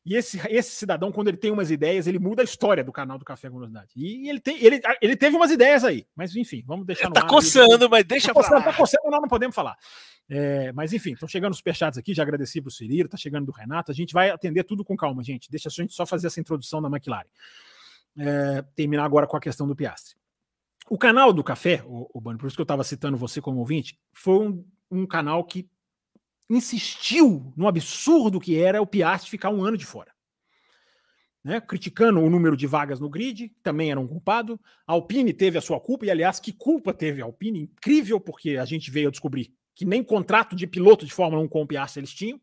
E 0.05 0.17
esse, 0.17 0.41
esse 0.49 0.71
cidadão, 0.73 1.13
quando 1.13 1.29
ele 1.29 1.37
tem 1.37 1.53
umas 1.53 1.71
ideias, 1.71 2.09
ele 2.09 2.19
muda 2.19 2.43
a 2.43 2.45
história 2.45 2.83
do 2.83 2.91
canal 2.91 3.19
do 3.19 3.25
Café 3.25 3.49
com 3.49 3.57
Velocidade. 3.57 3.93
E 3.95 4.29
ele, 4.29 4.41
tem, 4.41 4.57
ele, 4.63 4.81
ele 5.01 5.17
teve 5.17 5.37
umas 5.37 5.51
ideias 5.51 5.85
aí. 5.85 6.05
Mas 6.15 6.35
enfim, 6.35 6.63
vamos 6.67 6.85
deixar 6.85 7.09
no 7.09 7.15
Tá 7.15 7.23
ar, 7.23 7.29
coçando, 7.29 7.85
ele... 7.85 7.89
mas 7.89 8.05
deixa 8.05 8.29
tá 8.29 8.35
coçando, 8.35 8.65
tá 8.65 8.73
coçando, 8.73 9.11
nós 9.11 9.21
não 9.21 9.29
podemos 9.29 9.55
falar. 9.55 9.77
É, 10.29 10.73
mas 10.73 10.93
enfim, 10.93 11.13
estão 11.13 11.29
chegando 11.29 11.53
os 11.53 11.59
superchats 11.59 11.99
aqui, 11.99 12.15
já 12.15 12.25
agradeci 12.25 12.61
pro 12.61 12.71
Cirilo, 12.71 13.09
tá 13.09 13.17
chegando 13.17 13.47
do 13.47 13.53
Renato. 13.53 13.93
A 13.93 13.95
gente 13.95 14.13
vai 14.13 14.31
atender 14.31 14.65
tudo 14.65 14.85
com 14.85 14.97
calma, 14.97 15.23
gente. 15.23 15.49
Deixa 15.49 15.69
a 15.69 15.73
gente 15.73 15.95
só 15.95 16.05
fazer 16.05 16.27
essa 16.27 16.41
introdução 16.41 16.83
da 16.83 16.89
McLaren. 16.89 17.29
É, 18.19 18.63
terminar 18.75 19.05
agora 19.05 19.27
com 19.27 19.37
a 19.37 19.41
questão 19.41 19.69
do 19.69 19.77
Piastri. 19.77 20.17
O 20.91 20.99
canal 20.99 21.33
do 21.33 21.45
Café, 21.45 21.83
o, 21.87 22.11
o 22.13 22.21
Bano, 22.21 22.39
por 22.39 22.49
isso 22.49 22.57
que 22.57 22.61
eu 22.61 22.65
estava 22.65 22.83
citando 22.83 23.17
você 23.17 23.41
como 23.41 23.61
ouvinte, 23.61 23.99
foi 24.13 24.49
um, 24.49 24.65
um 24.91 25.07
canal 25.07 25.45
que 25.45 25.69
insistiu 26.57 27.53
no 27.57 27.67
absurdo 27.67 28.41
que 28.41 28.59
era 28.59 28.81
o 28.83 28.87
Piastri 28.87 29.31
ficar 29.31 29.51
um 29.51 29.65
ano 29.65 29.77
de 29.77 29.87
fora. 29.87 30.13
Né, 31.45 31.61
criticando 31.61 32.21
o 32.21 32.31
número 32.31 32.57
de 32.57 32.69
vagas 32.69 33.01
no 33.01 33.11
grid, 33.11 33.53
também 33.65 33.91
era 33.91 33.99
um 33.99 34.07
culpado. 34.07 34.61
A 34.87 34.93
Alpine 34.93 35.33
teve 35.33 35.59
a 35.59 35.61
sua 35.61 35.81
culpa, 35.81 36.07
e 36.07 36.11
aliás, 36.11 36.39
que 36.39 36.53
culpa 36.53 36.95
teve 36.95 37.21
a 37.21 37.25
Alpine? 37.25 37.63
Incrível, 37.63 38.21
porque 38.21 38.51
a 38.51 38.65
gente 38.65 38.93
veio 38.93 39.09
a 39.09 39.11
descobrir 39.11 39.53
que 39.75 39.85
nem 39.85 40.05
contrato 40.05 40.55
de 40.55 40.69
piloto 40.69 41.05
de 41.05 41.13
Fórmula 41.13 41.43
1 41.43 41.49
com 41.49 41.63
o 41.63 41.67
Piastri 41.67 42.01
eles 42.01 42.15
tinham. 42.15 42.41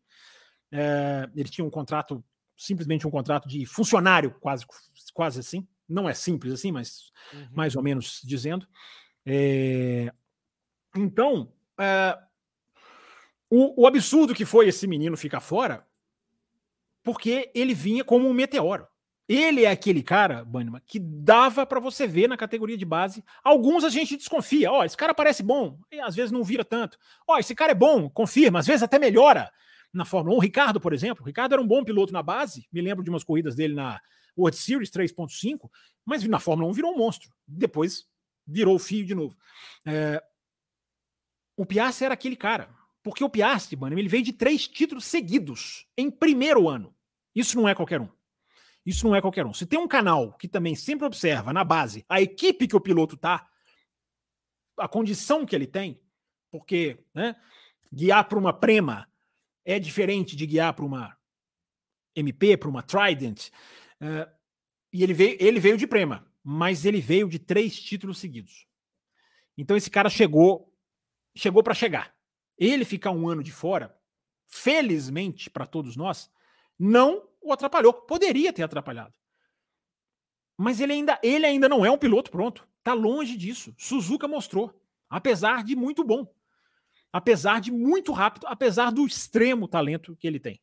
É, 0.72 1.30
eles 1.34 1.50
tinham 1.50 1.68
um 1.68 1.72
contrato, 1.72 2.22
simplesmente 2.58 3.08
um 3.08 3.12
contrato 3.12 3.48
de 3.48 3.66
funcionário, 3.66 4.36
quase, 4.40 4.66
quase 5.14 5.40
assim. 5.40 5.66
Não 5.88 6.10
é 6.10 6.14
simples 6.14 6.52
assim, 6.52 6.72
mas 6.72 7.12
uhum. 7.34 7.48
mais 7.54 7.76
ou 7.76 7.82
menos 7.82 8.22
dizendo. 8.24 8.68
É, 9.26 10.12
então, 10.96 11.54
é, 11.80 12.18
o, 13.50 13.84
o 13.84 13.88
absurdo 13.88 14.36
que 14.36 14.46
foi 14.46 14.68
esse 14.68 14.88
menino 14.88 15.18
ficar 15.18 15.40
fora, 15.40 15.86
porque 17.04 17.52
ele 17.54 17.74
vinha 17.74 18.04
como 18.04 18.28
um 18.28 18.34
meteoro. 18.34 18.88
Ele 19.28 19.64
é 19.64 19.70
aquele 19.70 20.02
cara, 20.02 20.44
Bannerman, 20.44 20.82
que 20.88 21.00
dava 21.00 21.64
para 21.64 21.80
você 21.80 22.08
ver 22.08 22.28
na 22.28 22.36
categoria 22.36 22.76
de 22.76 22.84
base. 22.84 23.24
Alguns 23.44 23.84
a 23.84 23.90
gente 23.90 24.18
desconfia. 24.18 24.72
Ó, 24.72 24.80
oh, 24.80 24.84
esse 24.84 24.98
cara 24.98 25.14
parece 25.14 25.44
bom, 25.44 25.80
e 25.92 26.00
às 26.00 26.16
vezes 26.16 26.32
não 26.32 26.44
vira 26.44 26.66
tanto. 26.66 26.98
Ó, 27.28 27.36
oh, 27.36 27.38
esse 27.38 27.54
cara 27.54 27.72
é 27.72 27.76
bom, 27.76 28.10
confirma, 28.10 28.58
às 28.60 28.66
vezes 28.66 28.82
até 28.82 28.98
melhora 28.98 29.52
na 29.94 30.04
Fórmula 30.04 30.36
1. 30.36 30.38
O 30.38 30.42
Ricardo, 30.42 30.80
por 30.80 30.94
exemplo, 30.94 31.24
o 31.24 31.28
Ricardo 31.28 31.54
era 31.54 31.62
um 31.62 31.68
bom 31.68 31.84
piloto 31.84 32.12
na 32.12 32.24
base. 32.24 32.68
Me 32.72 32.82
lembro 32.82 33.04
de 33.04 33.10
umas 33.12 33.24
corridas 33.24 33.56
dele 33.56 33.76
na 33.76 34.02
World 34.36 34.58
Series 34.58 34.90
3.5, 34.90 35.70
mas 36.04 36.24
na 36.24 36.40
Fórmula 36.40 36.70
1 36.70 36.74
virou 36.74 36.94
um 36.94 36.98
monstro. 36.98 37.30
Depois 37.48 38.08
virou 38.48 38.76
o 38.76 38.80
fio 38.80 39.06
de 39.06 39.14
novo. 39.14 39.38
É... 39.86 40.24
O 41.56 41.68
Piastri 41.68 42.06
era 42.06 42.14
aquele 42.16 42.36
cara. 42.36 42.70
Porque 43.02 43.24
o 43.24 43.30
Piastri, 43.30 43.78
mano, 43.78 43.98
ele 43.98 44.10
veio 44.10 44.24
de 44.24 44.34
três 44.34 44.68
títulos 44.68 45.06
seguidos 45.06 45.88
em 45.98 46.12
primeiro 46.12 46.68
ano. 46.68 46.94
Isso 47.34 47.56
não 47.56 47.68
é 47.68 47.74
qualquer 47.74 48.02
um. 48.02 48.10
Isso 48.86 49.08
não 49.08 49.16
é 49.16 49.22
qualquer 49.22 49.46
um. 49.46 49.54
Se 49.54 49.66
tem 49.66 49.80
um 49.80 49.88
canal 49.88 50.34
que 50.34 50.48
também 50.48 50.76
sempre 50.76 51.06
observa 51.06 51.54
na 51.54 51.64
base 51.64 52.06
a 52.10 52.22
equipe 52.22 52.68
que 52.68 52.76
o 52.76 52.82
piloto 52.82 53.16
tá, 53.16 53.48
a 54.78 54.88
condição 54.88 55.46
que 55.46 55.56
ele 55.56 55.68
tem, 55.68 56.02
porque 56.52 56.98
né, 57.14 57.36
guiar 57.94 58.28
para 58.28 58.40
uma 58.40 58.54
Prema 58.54 59.10
é 59.64 59.80
diferente 59.80 60.36
de 60.36 60.46
guiar 60.46 60.74
para 60.74 60.86
uma 60.86 61.18
MP, 62.16 62.58
para 62.58 62.70
uma 62.70 62.82
Trident. 62.82 63.50
Uh, 64.02 64.30
e 64.92 65.04
ele 65.04 65.14
veio, 65.14 65.38
ele 65.40 65.60
veio 65.60 65.78
de 65.78 65.86
Prema, 65.86 66.26
mas 66.44 66.86
ele 66.86 67.00
veio 67.00 67.30
de 67.30 67.38
três 67.38 67.80
títulos 67.80 68.18
seguidos. 68.18 68.66
Então 69.58 69.78
esse 69.78 69.90
cara 69.90 70.10
chegou, 70.10 70.74
chegou 71.36 71.62
para 71.62 71.74
chegar. 71.74 72.16
Ele 72.60 72.84
ficar 72.84 73.12
um 73.12 73.28
ano 73.28 73.42
de 73.42 73.52
fora, 73.52 73.98
felizmente 74.46 75.50
para 75.50 75.66
todos 75.66 75.96
nós, 75.96 76.30
não 76.78 77.28
o 77.42 77.54
atrapalhou. 77.54 77.94
Poderia 77.94 78.52
ter 78.52 78.64
atrapalhado. 78.64 79.14
Mas 80.58 80.82
ele 80.82 80.92
ainda, 80.92 81.18
ele 81.24 81.46
ainda 81.46 81.70
não 81.70 81.86
é 81.86 81.90
um 81.90 81.98
piloto 81.98 82.30
pronto. 82.30 82.68
Está 82.80 82.94
longe 82.94 83.38
disso. 83.38 83.74
Suzuka 83.78 84.28
mostrou. 84.28 84.78
Apesar 85.10 85.64
de 85.64 85.76
muito 85.76 86.04
bom. 86.04 86.28
Apesar 87.14 87.62
de 87.62 87.72
muito 87.72 88.12
rápido. 88.12 88.46
Apesar 88.46 88.92
do 88.92 89.06
extremo 89.06 89.68
talento 89.68 90.18
que 90.18 90.28
ele 90.28 90.40
tem. 90.40 90.62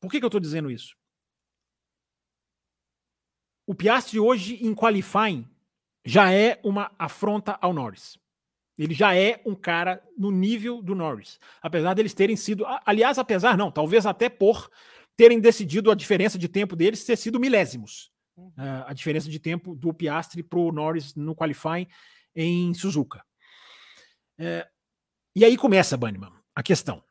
Por 0.00 0.10
que, 0.10 0.18
que 0.18 0.24
eu 0.24 0.28
estou 0.28 0.40
dizendo 0.40 0.70
isso? 0.70 0.96
O 3.66 3.74
Piastri 3.74 4.18
hoje 4.18 4.64
em 4.64 4.74
qualifying 4.74 5.46
já 6.02 6.32
é 6.32 6.58
uma 6.64 6.90
afronta 6.98 7.58
ao 7.60 7.74
Norris. 7.74 8.18
Ele 8.78 8.94
já 8.94 9.14
é 9.14 9.42
um 9.44 9.54
cara 9.54 10.02
no 10.16 10.30
nível 10.30 10.80
do 10.80 10.94
Norris. 10.94 11.40
Apesar 11.60 11.94
deles 11.94 12.14
terem 12.14 12.36
sido. 12.36 12.64
Aliás, 12.86 13.18
apesar 13.18 13.56
não, 13.56 13.70
talvez 13.72 14.06
até 14.06 14.28
por 14.28 14.70
terem 15.16 15.40
decidido 15.40 15.90
a 15.90 15.94
diferença 15.94 16.38
de 16.38 16.48
tempo 16.48 16.76
deles 16.76 17.04
ter 17.04 17.16
sido 17.16 17.40
milésimos. 17.40 18.12
Uh, 18.36 18.86
a 18.86 18.92
diferença 18.92 19.28
de 19.28 19.40
tempo 19.40 19.74
do 19.74 19.92
Piastri 19.92 20.44
para 20.44 20.60
o 20.60 20.70
Norris 20.70 21.12
no 21.16 21.34
qualifying 21.34 21.88
em 22.36 22.72
Suzuka. 22.72 23.24
Uh, 24.38 24.64
e 25.34 25.44
aí 25.44 25.56
começa, 25.56 25.96
Banniman, 25.96 26.32
a 26.54 26.62
questão. 26.62 27.02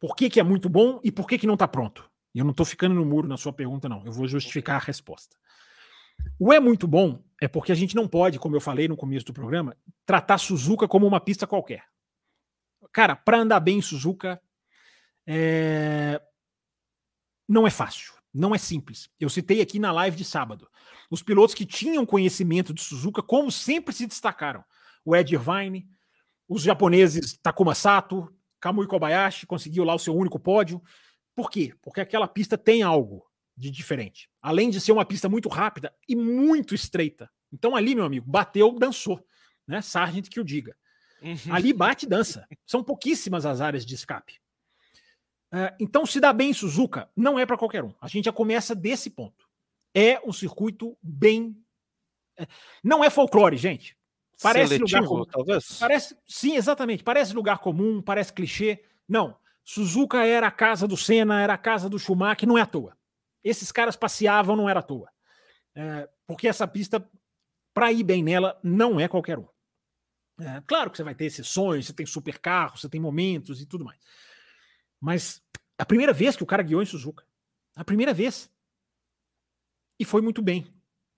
Por 0.00 0.16
que, 0.16 0.28
que 0.28 0.40
é 0.40 0.42
muito 0.42 0.68
bom 0.68 1.00
e 1.04 1.12
por 1.12 1.28
que, 1.28 1.38
que 1.38 1.46
não 1.46 1.54
está 1.54 1.68
pronto? 1.68 2.10
E 2.34 2.40
eu 2.40 2.44
não 2.44 2.50
estou 2.50 2.66
ficando 2.66 2.96
no 2.96 3.04
muro 3.04 3.28
na 3.28 3.36
sua 3.36 3.52
pergunta, 3.52 3.88
não. 3.88 4.04
Eu 4.04 4.12
vou 4.12 4.26
justificar 4.26 4.76
a 4.76 4.84
resposta. 4.84 5.36
O 6.38 6.52
é 6.52 6.60
muito 6.60 6.86
bom 6.86 7.22
é 7.40 7.48
porque 7.48 7.72
a 7.72 7.74
gente 7.74 7.94
não 7.94 8.08
pode, 8.08 8.38
como 8.38 8.56
eu 8.56 8.60
falei 8.60 8.88
no 8.88 8.96
começo 8.96 9.26
do 9.26 9.32
programa, 9.32 9.76
tratar 10.04 10.38
Suzuka 10.38 10.88
como 10.88 11.06
uma 11.06 11.20
pista 11.20 11.46
qualquer. 11.46 11.84
Cara, 12.92 13.14
para 13.16 13.38
andar 13.38 13.60
bem 13.60 13.78
em 13.78 13.82
Suzuka, 13.82 14.40
é, 15.26 16.20
não 17.48 17.66
é 17.66 17.70
fácil, 17.70 18.14
não 18.32 18.54
é 18.54 18.58
simples. 18.58 19.10
Eu 19.18 19.28
citei 19.28 19.60
aqui 19.60 19.78
na 19.78 19.92
live 19.92 20.16
de 20.16 20.24
sábado. 20.24 20.68
Os 21.10 21.22
pilotos 21.22 21.54
que 21.54 21.66
tinham 21.66 22.06
conhecimento 22.06 22.72
de 22.72 22.82
Suzuka, 22.82 23.22
como 23.22 23.50
sempre 23.50 23.94
se 23.94 24.06
destacaram. 24.06 24.64
O 25.04 25.14
Ed 25.14 25.34
Irvine, 25.34 25.88
os 26.48 26.62
japoneses 26.62 27.38
Takuma 27.42 27.74
Sato, 27.74 28.32
Kamui 28.60 28.86
Kobayashi 28.86 29.46
conseguiu 29.46 29.84
lá 29.84 29.94
o 29.94 29.98
seu 29.98 30.16
único 30.16 30.38
pódio. 30.38 30.82
Por 31.34 31.50
quê? 31.50 31.74
Porque 31.82 32.00
aquela 32.00 32.26
pista 32.26 32.56
tem 32.56 32.82
algo 32.82 33.24
de 33.56 33.70
diferente. 33.70 34.28
Além 34.42 34.70
de 34.70 34.80
ser 34.80 34.92
uma 34.92 35.04
pista 35.04 35.28
muito 35.28 35.48
rápida 35.48 35.94
e 36.08 36.14
muito 36.14 36.74
estreita. 36.74 37.30
Então 37.52 37.74
ali, 37.74 37.94
meu 37.94 38.04
amigo, 38.04 38.28
bateu, 38.28 38.72
dançou. 38.78 39.24
Né? 39.66 39.80
Sargent 39.80 40.28
que 40.28 40.40
o 40.40 40.44
diga. 40.44 40.76
Uhum. 41.22 41.54
Ali 41.54 41.72
bate 41.72 42.06
e 42.06 42.08
dança. 42.08 42.46
São 42.66 42.84
pouquíssimas 42.84 43.46
as 43.46 43.60
áreas 43.60 43.84
de 43.84 43.94
escape. 43.94 44.38
É, 45.52 45.74
então, 45.80 46.04
se 46.04 46.20
dá 46.20 46.32
bem 46.32 46.50
em 46.50 46.54
Suzuka, 46.54 47.08
não 47.16 47.38
é 47.38 47.46
para 47.46 47.56
qualquer 47.56 47.82
um. 47.82 47.94
A 48.00 48.08
gente 48.08 48.26
já 48.26 48.32
começa 48.32 48.74
desse 48.74 49.08
ponto. 49.08 49.48
É 49.94 50.20
um 50.24 50.32
circuito 50.32 50.96
bem. 51.02 51.56
É, 52.36 52.46
não 52.82 53.02
é 53.02 53.08
folclore, 53.08 53.56
gente. 53.56 53.96
Parece 54.42 54.74
Seletivo, 54.74 54.98
lugar 54.98 55.08
comum. 55.08 55.24
Talvez? 55.24 55.78
Parece, 55.78 56.16
sim, 56.26 56.56
exatamente. 56.56 57.02
Parece 57.02 57.34
lugar 57.34 57.58
comum, 57.58 58.02
parece 58.02 58.32
clichê. 58.32 58.84
Não. 59.08 59.36
Suzuka 59.64 60.24
era 60.24 60.46
a 60.46 60.50
casa 60.50 60.86
do 60.86 60.96
Senna, 60.96 61.40
era 61.40 61.54
a 61.54 61.58
casa 61.58 61.88
do 61.88 61.98
Schumacher, 61.98 62.46
não 62.46 62.58
é 62.58 62.60
à 62.60 62.66
toa. 62.66 62.96
Esses 63.46 63.70
caras 63.70 63.94
passeavam, 63.94 64.56
não 64.56 64.68
era 64.68 64.80
à 64.80 64.82
toa. 64.82 65.08
É, 65.72 66.08
porque 66.26 66.48
essa 66.48 66.66
pista, 66.66 67.08
para 67.72 67.92
ir 67.92 68.02
bem 68.02 68.24
nela, 68.24 68.58
não 68.60 68.98
é 68.98 69.06
qualquer 69.06 69.38
um. 69.38 69.46
É, 70.40 70.60
claro 70.66 70.90
que 70.90 70.96
você 70.96 71.04
vai 71.04 71.14
ter 71.14 71.26
exceções, 71.26 71.86
você 71.86 71.92
tem 71.92 72.04
super 72.04 72.40
carros, 72.40 72.80
você 72.80 72.88
tem 72.88 73.00
momentos 73.00 73.60
e 73.62 73.66
tudo 73.66 73.84
mais. 73.84 74.00
Mas 75.00 75.40
a 75.78 75.86
primeira 75.86 76.12
vez 76.12 76.34
que 76.34 76.42
o 76.42 76.46
cara 76.46 76.62
guiou 76.62 76.82
em 76.82 76.86
Suzuka. 76.86 77.24
A 77.76 77.84
primeira 77.84 78.12
vez. 78.12 78.50
E 79.96 80.04
foi 80.04 80.20
muito 80.20 80.42
bem. 80.42 80.66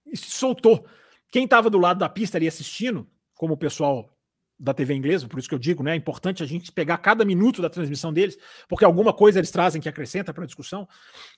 E 0.05 0.15
se 0.15 0.31
soltou. 0.31 0.87
Quem 1.31 1.45
estava 1.45 1.71
do 1.71 1.79
lado 1.79 1.99
da 1.99 2.11
pista 2.11 2.37
ali 2.37 2.47
assistindo, 2.47 3.11
como 3.35 3.55
o 3.55 3.59
pessoal 3.59 4.15
da 4.59 4.75
TV 4.75 4.95
inglesa, 4.95 5.29
por 5.29 5.39
isso 5.39 5.49
que 5.49 5.55
eu 5.55 5.59
digo, 5.59 5.83
né? 5.83 5.93
É 5.93 5.95
importante 5.95 6.43
a 6.43 6.47
gente 6.47 6.73
pegar 6.73 6.99
cada 6.99 7.25
minuto 7.25 7.63
da 7.63 7.71
transmissão 7.71 8.13
deles, 8.13 8.37
porque 8.69 8.85
alguma 8.85 9.13
coisa 9.13 9.39
eles 9.39 9.53
trazem 9.53 9.81
que 9.81 9.89
acrescenta 9.89 10.35
para 10.35 10.43
a 10.43 10.47
discussão. 10.47 10.89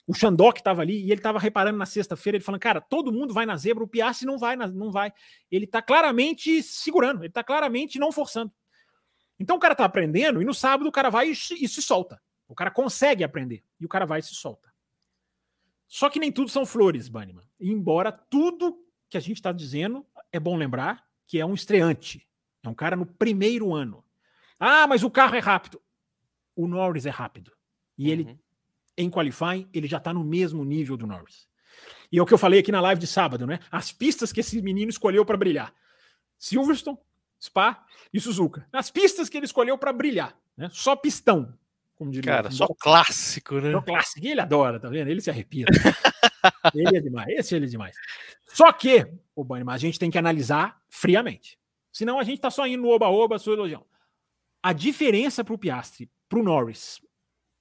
O 0.06 0.14
Xandok 0.14 0.60
estava 0.60 0.80
ali 0.80 1.04
e 1.04 1.12
ele 1.12 1.20
estava 1.20 1.38
reparando 1.38 1.76
na 1.76 1.84
sexta-feira, 1.84 2.36
ele 2.36 2.44
falando, 2.44 2.62
cara, 2.62 2.80
todo 2.80 3.12
mundo 3.12 3.34
vai 3.34 3.44
na 3.44 3.56
zebra, 3.56 3.84
o 3.84 3.88
Piastri 3.88 4.26
não 4.26 4.38
vai, 4.38 4.56
não 4.56 4.90
vai. 4.90 5.12
Ele 5.50 5.66
está 5.66 5.82
claramente 5.82 6.62
segurando, 6.62 7.20
ele 7.20 7.28
está 7.28 7.44
claramente 7.44 7.98
não 7.98 8.10
forçando. 8.10 8.50
Então 9.38 9.56
o 9.56 9.60
cara 9.60 9.72
está 9.72 9.84
aprendendo 9.84 10.40
e 10.40 10.44
no 10.44 10.54
sábado 10.54 10.88
o 10.88 10.92
cara 10.92 11.10
vai 11.10 11.28
e, 11.28 11.32
e 11.32 11.68
se 11.68 11.82
solta. 11.82 12.20
O 12.48 12.54
cara 12.54 12.70
consegue 12.70 13.22
aprender 13.22 13.62
e 13.78 13.84
o 13.84 13.88
cara 13.88 14.06
vai 14.06 14.20
e 14.20 14.22
se 14.22 14.34
solta. 14.34 14.70
Só 15.86 16.08
que 16.08 16.20
nem 16.20 16.32
tudo 16.32 16.50
são 16.50 16.64
flores, 16.64 17.08
Banniman. 17.08 17.44
Embora 17.58 18.12
tudo 18.12 18.78
que 19.08 19.16
a 19.16 19.20
gente 19.20 19.36
está 19.36 19.52
dizendo 19.52 20.06
é 20.32 20.40
bom 20.40 20.56
lembrar 20.56 21.04
que 21.26 21.38
é 21.38 21.44
um 21.44 21.54
estreante. 21.54 22.29
É 22.62 22.68
um 22.68 22.74
cara 22.74 22.96
no 22.96 23.06
primeiro 23.06 23.74
ano. 23.74 24.04
Ah, 24.58 24.86
mas 24.86 25.02
o 25.02 25.10
carro 25.10 25.34
é 25.34 25.38
rápido. 25.38 25.80
O 26.54 26.66
Norris 26.66 27.06
é 27.06 27.10
rápido. 27.10 27.52
E 27.96 28.06
uhum. 28.06 28.12
ele, 28.12 28.38
em 28.96 29.10
qualifying, 29.10 29.68
ele 29.72 29.88
já 29.88 29.98
está 29.98 30.12
no 30.12 30.22
mesmo 30.22 30.64
nível 30.64 30.96
do 30.96 31.06
Norris. 31.06 31.48
E 32.12 32.18
é 32.18 32.22
o 32.22 32.26
que 32.26 32.34
eu 32.34 32.38
falei 32.38 32.60
aqui 32.60 32.72
na 32.72 32.80
live 32.80 33.00
de 33.00 33.06
sábado, 33.06 33.46
né? 33.46 33.60
As 33.70 33.92
pistas 33.92 34.32
que 34.32 34.40
esse 34.40 34.60
menino 34.60 34.90
escolheu 34.90 35.24
para 35.24 35.36
brilhar: 35.36 35.72
Silverstone, 36.38 36.98
Spa 37.40 37.84
e 38.12 38.20
Suzuka. 38.20 38.66
As 38.72 38.90
pistas 38.90 39.28
que 39.28 39.36
ele 39.36 39.46
escolheu 39.46 39.78
para 39.78 39.92
brilhar, 39.92 40.36
né? 40.56 40.68
Só 40.72 40.96
pistão. 40.96 41.54
Como 41.94 42.10
diria, 42.10 42.32
Cara, 42.32 42.50
só 42.50 42.66
clássico, 42.66 43.60
né? 43.60 43.72
Só 43.72 43.82
clássico. 43.82 44.24
E 44.24 44.30
ele 44.30 44.40
adora, 44.40 44.80
tá 44.80 44.88
vendo? 44.88 45.08
Ele 45.08 45.20
se 45.20 45.28
arrepia. 45.28 45.66
ele 46.74 46.96
é 46.96 47.00
demais. 47.00 47.28
Esse 47.28 47.54
ele 47.54 47.66
é 47.66 47.68
demais. 47.68 47.94
Só 48.46 48.72
que, 48.72 49.06
o 49.36 49.44
Bannerman, 49.44 49.74
a 49.74 49.78
gente 49.78 49.98
tem 49.98 50.10
que 50.10 50.16
analisar 50.16 50.80
friamente. 50.88 51.59
Senão 51.92 52.18
a 52.18 52.24
gente 52.24 52.40
tá 52.40 52.50
só 52.50 52.66
indo 52.66 52.82
no 52.82 52.88
oba-oba, 52.88 53.38
sua 53.38 53.54
elogião. 53.54 53.84
A 54.62 54.72
diferença 54.72 55.42
para 55.42 55.54
o 55.54 55.58
Piastri, 55.58 56.10
para 56.28 56.38
o 56.38 56.42
Norris, 56.42 57.00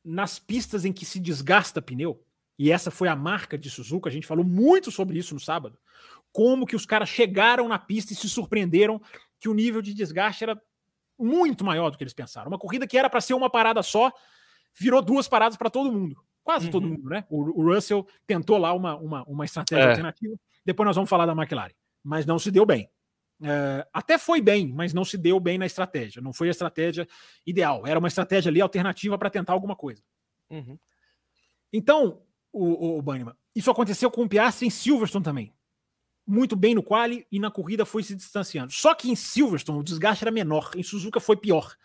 nas 0.03 0.39
pistas 0.39 0.85
em 0.85 0.93
que 0.93 1.05
se 1.05 1.19
desgasta 1.19 1.81
pneu, 1.81 2.23
e 2.57 2.71
essa 2.71 2.91
foi 2.91 3.07
a 3.07 3.15
marca 3.15 3.57
de 3.57 3.69
Suzuka, 3.69 4.09
a 4.09 4.11
gente 4.11 4.27
falou 4.27 4.43
muito 4.43 4.91
sobre 4.91 5.17
isso 5.17 5.33
no 5.33 5.39
sábado, 5.39 5.79
como 6.31 6.65
que 6.65 6.75
os 6.75 6.85
caras 6.85 7.09
chegaram 7.09 7.67
na 7.67 7.79
pista 7.79 8.13
e 8.13 8.15
se 8.15 8.29
surpreenderam 8.29 9.01
que 9.39 9.47
o 9.47 9.53
nível 9.53 9.81
de 9.81 9.93
desgaste 9.93 10.43
era 10.43 10.61
muito 11.17 11.63
maior 11.63 11.89
do 11.89 11.97
que 11.97 12.03
eles 12.03 12.13
pensaram. 12.13 12.49
Uma 12.49 12.59
corrida 12.59 12.85
que 12.85 12.97
era 12.97 13.09
para 13.09 13.21
ser 13.21 13.33
uma 13.33 13.49
parada 13.49 13.81
só, 13.81 14.11
virou 14.77 15.01
duas 15.01 15.27
paradas 15.27 15.57
para 15.57 15.69
todo 15.69 15.91
mundo. 15.91 16.21
Quase 16.43 16.65
uhum. 16.65 16.71
todo 16.71 16.87
mundo, 16.87 17.09
né? 17.09 17.25
O, 17.29 17.61
o, 17.61 17.73
Russell 17.73 18.07
tentou 18.25 18.57
lá 18.57 18.73
uma, 18.73 18.95
uma, 18.97 19.23
uma 19.23 19.45
estratégia 19.45 19.83
é. 19.83 19.89
alternativa. 19.89 20.35
Depois 20.65 20.85
nós 20.85 20.95
vamos 20.95 21.09
falar 21.09 21.25
da 21.25 21.33
McLaren. 21.33 21.73
Mas 22.03 22.25
não 22.25 22.39
se 22.39 22.49
deu 22.49 22.65
bem. 22.65 22.89
É, 23.41 23.87
até 23.93 24.17
foi 24.17 24.41
bem, 24.41 24.67
mas 24.67 24.93
não 24.93 25.05
se 25.05 25.17
deu 25.17 25.39
bem 25.39 25.57
na 25.57 25.65
estratégia. 25.65 26.21
Não 26.21 26.33
foi 26.33 26.47
a 26.49 26.51
estratégia 26.51 27.07
ideal. 27.45 27.85
Era 27.87 27.99
uma 27.99 28.07
estratégia 28.07 28.49
ali 28.49 28.61
alternativa 28.61 29.17
para 29.17 29.29
tentar 29.29 29.53
alguma 29.53 29.75
coisa. 29.75 30.03
Uhum. 30.49 30.77
Então, 31.71 32.21
o, 32.51 32.97
o 32.97 33.01
Banniman, 33.01 33.35
isso 33.55 33.71
aconteceu 33.71 34.11
com 34.11 34.23
o 34.23 34.29
Piastri 34.29 34.67
em 34.67 34.69
Silverstone 34.69 35.23
também. 35.23 35.53
Muito 36.25 36.55
bem 36.55 36.75
no 36.75 36.83
quali 36.83 37.25
e 37.31 37.39
na 37.39 37.49
corrida 37.49 37.85
foi 37.85 38.03
se 38.03 38.15
distanciando. 38.15 38.71
Só 38.71 38.93
que 38.93 39.09
em 39.09 39.15
Silverstone 39.15 39.79
o 39.79 39.83
desgaste 39.83 40.23
era 40.23 40.31
menor, 40.31 40.71
em 40.75 40.83
Suzuka 40.83 41.19
foi 41.19 41.37
pior. 41.37 41.75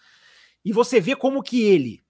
E 0.65 0.73
você 0.73 1.01
vê 1.01 1.15
como 1.15 1.43
que 1.43 1.63
ele. 1.63 2.05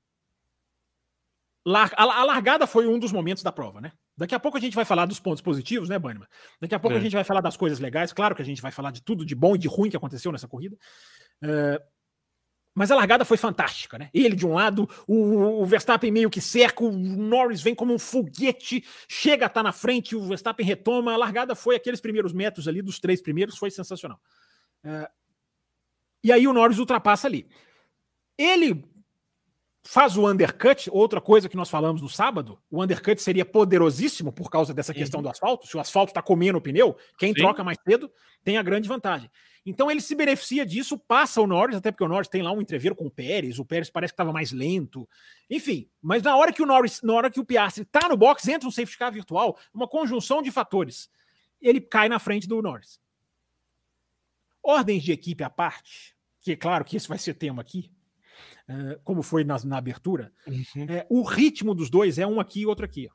A 1.66 2.24
largada 2.24 2.66
foi 2.66 2.86
um 2.86 2.98
dos 2.98 3.10
momentos 3.10 3.42
da 3.42 3.50
prova, 3.50 3.80
né? 3.80 3.92
Daqui 4.16 4.34
a 4.34 4.40
pouco 4.40 4.56
a 4.56 4.60
gente 4.60 4.74
vai 4.74 4.84
falar 4.84 5.06
dos 5.06 5.18
pontos 5.18 5.42
positivos, 5.42 5.88
né, 5.88 5.98
Bannerman? 5.98 6.28
Daqui 6.60 6.74
a 6.74 6.78
pouco 6.78 6.96
é. 6.96 7.00
a 7.00 7.02
gente 7.02 7.12
vai 7.12 7.24
falar 7.24 7.40
das 7.40 7.56
coisas 7.56 7.80
legais. 7.80 8.12
Claro 8.12 8.34
que 8.34 8.42
a 8.42 8.44
gente 8.44 8.62
vai 8.62 8.70
falar 8.70 8.92
de 8.92 9.02
tudo 9.02 9.24
de 9.24 9.34
bom 9.34 9.56
e 9.56 9.58
de 9.58 9.66
ruim 9.66 9.90
que 9.90 9.96
aconteceu 9.96 10.30
nessa 10.30 10.46
corrida. 10.46 10.76
Uh, 11.42 11.82
mas 12.74 12.90
a 12.90 12.96
largada 12.96 13.24
foi 13.24 13.36
fantástica, 13.36 13.96
né? 13.98 14.10
Ele 14.12 14.34
de 14.34 14.46
um 14.46 14.54
lado, 14.54 14.88
o, 15.06 15.62
o, 15.62 15.66
Verstappen 15.66 16.10
meio 16.10 16.28
que 16.28 16.40
cerca, 16.40 16.82
o 16.82 16.90
Norris 16.90 17.62
vem 17.62 17.74
como 17.74 17.94
um 17.94 17.98
foguete, 17.98 18.84
chega 19.08 19.46
a 19.46 19.46
estar 19.46 19.60
tá 19.60 19.62
na 19.62 19.72
frente, 19.72 20.16
o 20.16 20.26
Verstappen 20.26 20.66
retoma. 20.66 21.12
A 21.12 21.16
largada 21.16 21.54
foi 21.54 21.76
aqueles 21.76 22.00
primeiros 22.00 22.32
metros 22.32 22.66
ali, 22.66 22.82
dos 22.82 22.98
três 22.98 23.22
primeiros, 23.22 23.56
foi 23.56 23.70
sensacional. 23.70 24.20
Uh, 24.84 25.08
e 26.22 26.32
aí 26.32 26.48
o 26.48 26.52
Norris 26.52 26.78
ultrapassa 26.78 27.28
ali. 27.28 27.48
Ele 28.36 28.84
faz 29.86 30.16
o 30.16 30.28
undercut, 30.28 30.88
outra 30.90 31.20
coisa 31.20 31.48
que 31.48 31.56
nós 31.56 31.68
falamos 31.68 32.00
no 32.00 32.08
sábado, 32.08 32.58
o 32.70 32.82
undercut 32.82 33.20
seria 33.20 33.44
poderosíssimo 33.44 34.32
por 34.32 34.50
causa 34.50 34.72
dessa 34.72 34.94
questão 34.94 35.18
uhum. 35.18 35.24
do 35.24 35.28
asfalto. 35.28 35.66
Se 35.66 35.76
o 35.76 35.80
asfalto 35.80 36.10
está 36.10 36.22
comendo 36.22 36.56
o 36.56 36.60
pneu, 36.60 36.96
quem 37.18 37.34
Sim. 37.34 37.40
troca 37.40 37.62
mais 37.62 37.78
cedo 37.86 38.10
tem 38.42 38.56
a 38.56 38.62
grande 38.62 38.88
vantagem. 38.88 39.30
Então 39.66 39.90
ele 39.90 40.00
se 40.00 40.14
beneficia 40.14 40.64
disso, 40.64 40.98
passa 40.98 41.40
o 41.40 41.46
Norris, 41.46 41.76
até 41.76 41.90
porque 41.90 42.04
o 42.04 42.08
Norris 42.08 42.28
tem 42.28 42.42
lá 42.42 42.50
um 42.50 42.60
entreveiro 42.60 42.96
com 42.96 43.06
o 43.06 43.10
Pérez, 43.10 43.58
o 43.58 43.64
Pérez 43.64 43.90
parece 43.90 44.12
que 44.12 44.14
estava 44.14 44.32
mais 44.32 44.52
lento. 44.52 45.08
Enfim, 45.48 45.88
mas 46.02 46.22
na 46.22 46.34
hora 46.36 46.52
que 46.52 46.62
o 46.62 46.66
Norris, 46.66 47.00
na 47.02 47.12
hora 47.12 47.30
que 47.30 47.40
o 47.40 47.44
Piastri 47.44 47.82
está 47.82 48.08
no 48.08 48.16
box, 48.16 48.48
entra 48.48 48.66
um 48.66 48.72
safety 48.72 48.98
car 48.98 49.12
virtual, 49.12 49.58
uma 49.72 49.86
conjunção 49.86 50.42
de 50.42 50.50
fatores. 50.50 51.10
Ele 51.60 51.80
cai 51.80 52.08
na 52.08 52.18
frente 52.18 52.48
do 52.48 52.60
Norris. 52.60 52.98
Ordens 54.62 55.02
de 55.02 55.12
equipe 55.12 55.44
à 55.44 55.50
parte, 55.50 56.14
que 56.40 56.52
é 56.52 56.56
claro 56.56 56.84
que 56.84 56.96
esse 56.96 57.08
vai 57.08 57.18
ser 57.18 57.34
tema 57.34 57.60
aqui, 57.60 57.90
eh, 58.68 58.98
como 59.04 59.22
foi 59.22 59.44
na, 59.44 59.56
na 59.64 59.78
abertura, 59.78 60.32
uhum. 60.46 60.86
é, 60.88 61.06
o 61.08 61.22
ritmo 61.22 61.74
dos 61.74 61.90
dois 61.90 62.18
é 62.18 62.26
um 62.26 62.40
aqui 62.40 62.60
e 62.60 62.66
outro 62.66 62.84
aqui. 62.84 63.08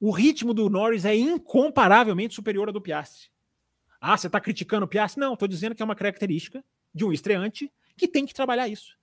O 0.00 0.10
ritmo 0.10 0.52
do 0.52 0.68
Norris 0.68 1.04
é 1.04 1.14
incomparavelmente 1.14 2.34
superior 2.34 2.68
ao 2.68 2.72
do 2.72 2.80
Piastri. 2.80 3.30
Ah, 4.00 4.16
você 4.16 4.26
está 4.26 4.40
criticando 4.40 4.84
o 4.84 4.88
Piastri? 4.88 5.20
Não, 5.20 5.32
estou 5.32 5.48
dizendo 5.48 5.74
que 5.74 5.82
é 5.82 5.84
uma 5.84 5.94
característica 5.94 6.62
de 6.94 7.04
um 7.04 7.12
estreante 7.12 7.72
que 7.96 8.06
tem 8.06 8.26
que 8.26 8.34
trabalhar 8.34 8.68
isso. 8.68 8.96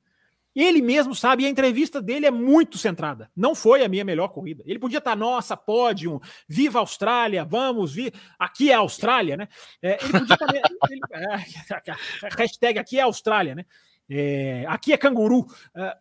Ele 0.54 0.82
mesmo 0.82 1.16
sabe, 1.16 1.44
e 1.44 1.46
a 1.46 1.50
entrevista 1.50 2.02
dele 2.02 2.26
é 2.26 2.32
muito 2.32 2.78
centrada. 2.78 3.32
Não 3.36 3.56
foi 3.56 3.86
a 3.86 3.90
minha 3.90 4.04
melhor 4.04 4.28
corrida. 4.28 4.64
Ele 4.68 4.80
podia 4.80 4.98
estar, 4.98 5.12
tá, 5.12 5.16
nossa, 5.16 5.56
pódio, 5.56 6.20
viva 6.48 6.80
a 6.80 6.82
Austrália, 6.82 7.46
vamos, 7.46 7.94
vir. 7.94 8.14
aqui 8.38 8.70
é 8.70 8.76
a 8.76 8.80
Austrália, 8.80 9.38
né? 9.38 9.48
É, 9.82 9.98
ele 10.04 10.12
podia 10.12 10.34
estar. 10.34 10.48
ele, 10.92 11.02
é, 11.14 12.36
hashtag 12.38 12.80
aqui 12.80 13.00
é 13.00 13.02
a 13.02 13.06
Austrália, 13.06 13.56
né? 13.56 13.66
É, 14.14 14.66
aqui 14.68 14.92
é 14.92 14.98
canguru. 14.98 15.48
É, 15.74 15.98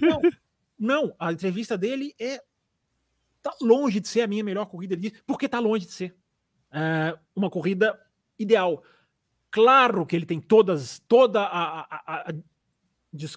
não, 0.00 0.20
não, 0.78 1.16
a 1.18 1.32
entrevista 1.32 1.76
dele 1.76 2.14
é 2.16 2.40
tá 3.42 3.52
longe 3.60 3.98
de 3.98 4.06
ser 4.06 4.20
a 4.20 4.28
minha 4.28 4.44
melhor 4.44 4.66
corrida. 4.66 4.94
Ele 4.94 5.10
diz, 5.10 5.22
porque 5.26 5.48
tá 5.48 5.58
longe 5.58 5.84
de 5.84 5.92
ser 5.92 6.16
é, 6.70 7.18
uma 7.34 7.50
corrida 7.50 7.98
ideal. 8.38 8.84
Claro 9.50 10.06
que 10.06 10.14
ele 10.14 10.26
tem 10.26 10.40
todas, 10.40 11.00
toda 11.08 11.42
a, 11.42 11.80
a, 11.80 12.30
a, 12.30 12.34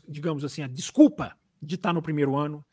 digamos 0.08 0.46
assim, 0.46 0.62
a 0.62 0.68
desculpa 0.68 1.36
de 1.60 1.76
estar 1.76 1.90
tá 1.90 1.94
no 1.94 2.02
primeiro 2.02 2.36
ano, 2.36 2.64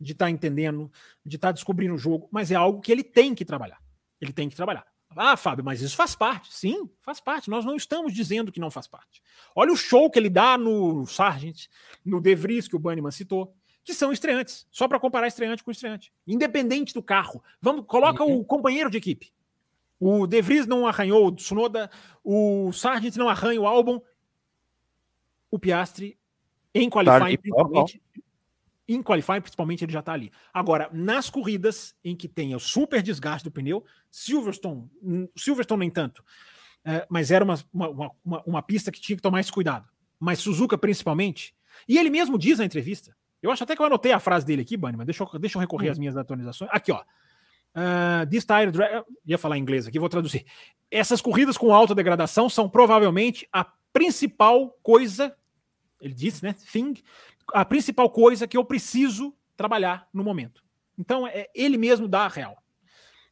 de 0.00 0.12
estar 0.12 0.26
tá 0.26 0.30
entendendo, 0.30 0.88
de 1.26 1.34
estar 1.34 1.48
tá 1.48 1.52
descobrindo 1.52 1.94
o 1.94 1.98
jogo, 1.98 2.28
mas 2.30 2.52
é 2.52 2.54
algo 2.54 2.80
que 2.80 2.92
ele 2.92 3.02
tem 3.02 3.34
que 3.34 3.44
trabalhar. 3.44 3.82
Ele 4.20 4.32
tem 4.32 4.48
que 4.48 4.54
trabalhar. 4.54 4.86
Ah, 5.16 5.36
Fábio, 5.36 5.64
mas 5.64 5.80
isso 5.80 5.96
faz 5.96 6.14
parte. 6.14 6.52
Sim, 6.52 6.88
faz 7.00 7.20
parte. 7.20 7.50
Nós 7.50 7.64
não 7.64 7.76
estamos 7.76 8.12
dizendo 8.12 8.52
que 8.52 8.60
não 8.60 8.70
faz 8.70 8.86
parte. 8.86 9.22
Olha 9.54 9.72
o 9.72 9.76
show 9.76 10.10
que 10.10 10.18
ele 10.18 10.30
dá 10.30 10.56
no 10.56 11.06
Sargent, 11.06 11.66
no 12.04 12.20
De 12.20 12.34
Vries, 12.34 12.68
que 12.68 12.76
o 12.76 12.78
Banniman 12.78 13.10
citou, 13.10 13.54
que 13.84 13.94
são 13.94 14.12
estreantes. 14.12 14.66
Só 14.70 14.88
para 14.88 15.00
comparar 15.00 15.26
estreante 15.26 15.62
com 15.62 15.70
estreante. 15.70 16.12
Independente 16.26 16.94
do 16.94 17.02
carro. 17.02 17.42
Vamos, 17.60 17.84
coloca 17.86 18.24
uhum. 18.24 18.40
o 18.40 18.44
companheiro 18.44 18.90
de 18.90 18.98
equipe. 18.98 19.32
O 19.98 20.26
De 20.26 20.42
Vries 20.42 20.66
não 20.66 20.86
arranhou 20.86 21.26
o 21.26 21.32
Tsunoda, 21.32 21.90
o 22.24 22.72
Sargent 22.72 23.16
não 23.16 23.28
arranha 23.28 23.60
o 23.60 23.66
Albon. 23.66 24.02
O 25.50 25.58
Piastri, 25.58 26.18
em 26.74 26.88
qualifying, 26.88 27.36
principalmente, 27.36 28.02
em 28.88 29.02
qualifying, 29.02 29.40
principalmente, 29.40 29.84
ele 29.84 29.92
já 29.92 30.00
está 30.00 30.12
ali. 30.12 30.30
Agora, 30.52 30.88
nas 30.92 31.30
corridas 31.30 31.94
em 32.04 32.16
que 32.16 32.28
tem 32.28 32.54
o 32.54 32.60
super 32.60 33.02
desgaste 33.02 33.44
do 33.44 33.52
pneu, 33.52 33.84
Silverstone, 34.10 34.90
Silverstone 35.36 35.80
nem 35.80 35.90
tanto, 35.90 36.24
é, 36.84 37.06
mas 37.08 37.30
era 37.30 37.44
uma, 37.44 37.58
uma, 37.72 38.10
uma, 38.24 38.42
uma, 38.44 38.62
pista 38.62 38.90
que 38.90 39.00
tinha 39.00 39.16
que 39.16 39.22
tomar 39.22 39.40
esse 39.40 39.52
cuidado. 39.52 39.88
Mas 40.18 40.40
Suzuka, 40.40 40.76
principalmente, 40.76 41.54
e 41.88 41.96
ele 41.96 42.10
mesmo 42.10 42.38
diz 42.38 42.58
na 42.58 42.64
entrevista, 42.64 43.16
eu 43.40 43.50
acho 43.50 43.62
até 43.62 43.74
que 43.74 43.82
eu 43.82 43.86
anotei 43.86 44.12
a 44.12 44.20
frase 44.20 44.44
dele 44.44 44.62
aqui, 44.62 44.76
Bunny, 44.76 44.96
mas 44.96 45.06
deixa 45.06 45.22
eu, 45.22 45.38
deixa 45.38 45.58
eu 45.58 45.60
recorrer 45.60 45.88
hum. 45.88 45.92
às 45.92 45.98
minhas 45.98 46.16
atualizações. 46.16 46.70
Aqui, 46.72 46.92
ó. 46.92 47.02
Uh, 47.74 48.26
this 48.28 48.44
tire 48.44 48.70
drag... 48.70 49.02
ia 49.24 49.38
falar 49.38 49.56
em 49.56 49.62
inglês 49.62 49.86
aqui, 49.86 49.98
vou 49.98 50.08
traduzir. 50.08 50.44
Essas 50.90 51.22
corridas 51.22 51.56
com 51.56 51.72
alta 51.72 51.94
degradação 51.94 52.48
são 52.48 52.68
provavelmente 52.68 53.48
a 53.50 53.64
principal 53.92 54.70
coisa, 54.82 55.34
ele 56.00 56.14
disse, 56.14 56.44
né? 56.44 56.54
Thing, 56.70 56.94
a 57.52 57.64
principal 57.64 58.10
coisa 58.10 58.46
que 58.46 58.56
eu 58.56 58.64
preciso 58.64 59.34
trabalhar 59.56 60.08
no 60.12 60.24
momento. 60.24 60.62
Então, 60.98 61.26
é, 61.26 61.48
ele 61.54 61.76
mesmo 61.76 62.08
dá 62.08 62.22
a 62.22 62.28
real. 62.28 62.62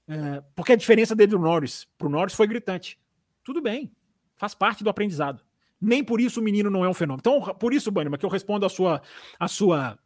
É, 0.08 0.42
porque 0.54 0.72
a 0.72 0.76
diferença 0.76 1.14
dele 1.14 1.30
do 1.30 1.38
Norris 1.38 1.86
para 1.96 2.08
o 2.08 2.11
Norris 2.11 2.34
foi 2.34 2.46
gritante. 2.46 2.98
Tudo 3.44 3.62
bem, 3.62 3.92
faz 4.36 4.54
parte 4.54 4.82
do 4.82 4.90
aprendizado. 4.90 5.42
Nem 5.80 6.04
por 6.04 6.20
isso 6.20 6.40
o 6.40 6.42
menino 6.42 6.68
não 6.68 6.84
é 6.84 6.88
um 6.88 6.94
fenômeno. 6.94 7.20
Então, 7.20 7.54
por 7.54 7.72
isso, 7.72 7.90
Bannerman, 7.90 8.18
que 8.18 8.26
eu 8.26 8.30
respondo 8.30 8.66
a 8.66 8.68
sua, 8.68 9.00
a 9.38 9.48
sua, 9.48 9.98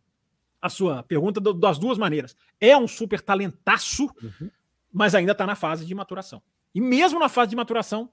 a 0.61 0.69
sua 0.69 1.03
pergunta 1.03 1.41
do, 1.41 1.53
das 1.53 1.79
duas 1.79 1.99
maneiras. 1.99 2.37
É 2.61 2.77
um 2.77 2.87
super 2.87 3.21
talentaço, 3.21 4.05
uhum. 4.23 4.51
mas 4.93 5.15
ainda 5.15 5.33
está 5.33 5.47
na 5.47 5.57
fase 5.57 5.85
de 5.85 5.95
maturação. 5.95 6.43
E 6.75 6.81
mesmo 6.81 7.19
na 7.19 7.29
fase 7.29 7.51
de 7.51 7.57
maturação, 7.57 8.11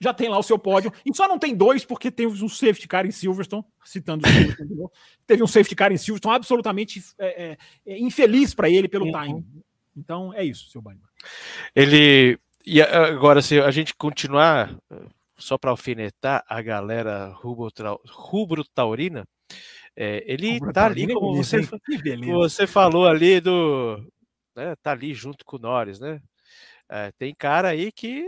já 0.00 0.12
tem 0.12 0.28
lá 0.28 0.38
o 0.38 0.42
seu 0.42 0.58
pódio. 0.58 0.92
E 1.04 1.14
só 1.14 1.28
não 1.28 1.38
tem 1.38 1.54
dois 1.54 1.84
porque 1.84 2.10
teve 2.10 2.42
um 2.42 2.48
safety 2.48 2.88
car 2.88 3.06
em 3.06 3.10
Silverstone, 3.10 3.64
citando 3.84 4.26
o 4.26 4.30
Silverstone 4.30 4.88
Teve 5.26 5.42
um 5.42 5.46
safety 5.46 5.76
car 5.76 5.92
em 5.92 5.96
Silverstone 5.96 6.34
absolutamente 6.34 7.02
é, 7.18 7.44
é, 7.44 7.58
é 7.86 7.98
infeliz 7.98 8.54
para 8.54 8.68
ele 8.68 8.88
pelo 8.88 9.06
uhum. 9.06 9.12
time. 9.22 9.44
Então 9.96 10.34
é 10.34 10.44
isso, 10.44 10.70
seu 10.70 10.82
Bannerman. 10.82 11.08
Ele. 11.74 12.38
E 12.64 12.80
agora, 12.80 13.42
se 13.42 13.60
a 13.60 13.70
gente 13.70 13.94
continuar, 13.94 14.76
só 15.36 15.58
para 15.58 15.70
alfinetar 15.70 16.44
a 16.48 16.62
galera 16.62 17.34
rubro-taurina, 17.34 19.24
é, 19.96 20.24
ele 20.26 20.54
rubro 20.54 20.72
tá 20.72 20.86
ali, 20.86 21.12
como 21.12 21.36
você, 21.36 21.60
você 22.24 22.66
falou 22.66 23.06
ali 23.06 23.40
do. 23.40 23.98
Né, 24.54 24.74
tá 24.82 24.92
ali 24.92 25.14
junto 25.14 25.44
com 25.44 25.56
o 25.56 25.60
Norris, 25.60 25.98
né? 25.98 26.20
É, 26.88 27.10
tem 27.18 27.34
cara 27.34 27.68
aí 27.68 27.90
que 27.90 28.24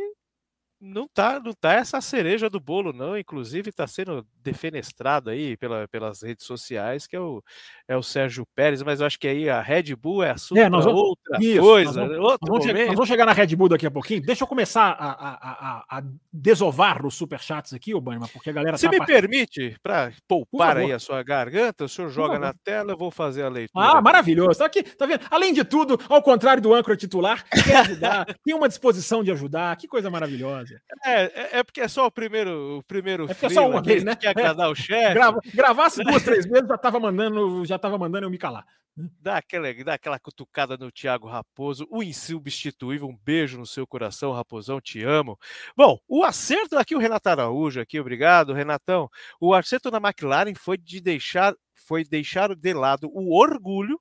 não 0.85 1.09
tá, 1.09 1.41
não 1.41 1.55
tá 1.55 1.72
essa 1.72 2.01
cereja 2.01 2.51
do 2.51 2.61
bolo, 2.61 2.93
não. 2.93 3.16
Inclusive, 3.16 3.70
está 3.70 3.87
sendo 3.87 4.26
defenestrado 4.43 5.30
aí 5.30 5.57
pela, 5.57 5.89
pelas 5.89 6.22
redes 6.22 6.45
sociais, 6.45 7.07
que 7.07 7.16
é 7.16 7.20
o, 7.20 7.43
é 7.89 7.97
o 7.97 8.03
Sérgio 8.03 8.47
Pérez, 8.55 8.82
mas 8.82 9.01
eu 9.01 9.07
acho 9.07 9.18
que 9.18 9.26
aí 9.26 9.49
a 9.49 9.62
Red 9.62 9.97
Bull 9.97 10.22
é 10.22 10.30
assunto 10.30 10.59
é, 10.59 10.68
nós 10.68 10.85
vamos, 10.85 11.01
outra 11.01 11.39
isso, 11.41 11.61
coisa. 11.61 11.87
Nós 11.87 11.95
vamos, 11.95 12.22
nós, 12.22 12.39
vamos 12.47 12.64
chegar, 12.64 12.87
nós 12.87 12.95
vamos, 12.95 13.09
chegar, 13.09 13.26
na 13.26 13.32
Red 13.32 13.57
Bull 13.57 13.68
daqui 13.68 13.87
a 13.87 13.91
pouquinho. 13.91 14.22
Deixa 14.22 14.45
eu 14.45 14.49
começar 14.49 14.91
a, 14.91 15.11
a, 15.11 15.30
a, 15.32 15.99
a 15.99 16.03
desovar 16.30 17.05
os 17.07 17.14
superchats 17.14 17.72
aqui, 17.72 17.95
ô 17.95 18.01
Banima, 18.01 18.28
porque 18.28 18.51
a 18.51 18.53
galera 18.53 18.76
Se 18.76 18.85
tá 18.85 18.91
me 18.91 18.99
part... 18.99 19.11
permite, 19.11 19.76
para 19.82 20.12
poupar 20.28 20.76
aí 20.76 20.93
a 20.93 20.99
sua 20.99 21.22
garganta, 21.22 21.85
o 21.85 21.89
senhor 21.89 22.11
joga 22.11 22.39
na 22.39 22.53
tela, 22.53 22.93
eu 22.93 22.99
vou 22.99 23.11
fazer 23.11 23.43
a 23.43 23.49
leitura. 23.49 23.87
Ah, 23.87 24.03
maravilhoso. 24.03 24.59
Tá 24.59 24.66
aqui, 24.66 24.82
tá 24.82 25.07
vendo? 25.07 25.24
Além 25.30 25.55
de 25.55 25.64
tudo, 25.64 25.99
ao 26.09 26.22
contrário 26.22 26.62
do 26.62 26.74
âncora 26.74 26.97
titular, 26.97 27.45
quer 27.49 27.76
ajudar, 27.76 28.26
tem 28.45 28.55
uma 28.55 28.68
disposição 28.68 29.24
de 29.24 29.30
ajudar. 29.30 29.76
Que 29.76 29.89
coisa 29.89 30.11
maravilhosa. 30.11 30.74
É, 31.05 31.22
é, 31.22 31.59
é 31.59 31.62
porque 31.62 31.81
é 31.81 31.89
só 31.89 32.07
o 32.07 32.11
primeiro, 32.11 32.79
o 32.79 32.83
primeiro 32.83 33.27
é, 33.29 33.47
é 33.47 33.49
só 33.49 33.68
uma 33.68 33.83
vez, 33.83 34.05
né? 34.05 34.14
Quer 34.14 34.29
agradar 34.29 34.70
o 34.70 34.75
chefe. 34.75 35.14
Grava, 35.14 35.41
gravasse 35.55 36.03
duas, 36.03 36.22
três 36.25 36.47
vezes, 36.47 36.68
já 36.68 36.79
tava 36.79 37.01
mandando, 37.01 37.64
já 37.64 37.79
tava 37.79 37.99
mandando 37.99 38.27
eu 38.27 38.31
me 38.31 38.39
calar. 38.39 38.64
Dá 38.97 39.39
aquela, 39.39 39.75
dá 39.85 39.95
aquela 39.95 40.20
cutucada 40.20 40.77
no 40.77 40.93
Thiago 40.93 41.27
Raposo, 41.27 41.87
o 41.91 42.01
insubstituível. 42.01 43.09
Um 43.09 43.16
beijo 43.16 43.59
no 43.59 43.66
seu 43.66 43.85
coração, 43.87 44.33
Raposão, 44.33 44.81
te 44.81 45.03
amo. 45.03 45.37
Bom, 45.77 45.99
o 46.07 46.22
acerto 46.22 46.79
aqui, 46.79 46.95
o 46.95 47.01
Renato 47.01 47.29
Araújo, 47.29 47.81
aqui, 47.81 47.99
obrigado, 47.99 48.53
Renatão. 48.53 49.11
O 49.41 49.53
acerto 49.53 49.91
na 49.91 49.99
McLaren 49.99 50.55
foi 50.55 50.79
de 50.79 51.01
deixar, 51.01 51.55
foi 51.75 52.05
deixar 52.05 52.55
de 52.55 52.72
lado 52.72 53.11
o 53.12 53.37
orgulho 53.37 54.01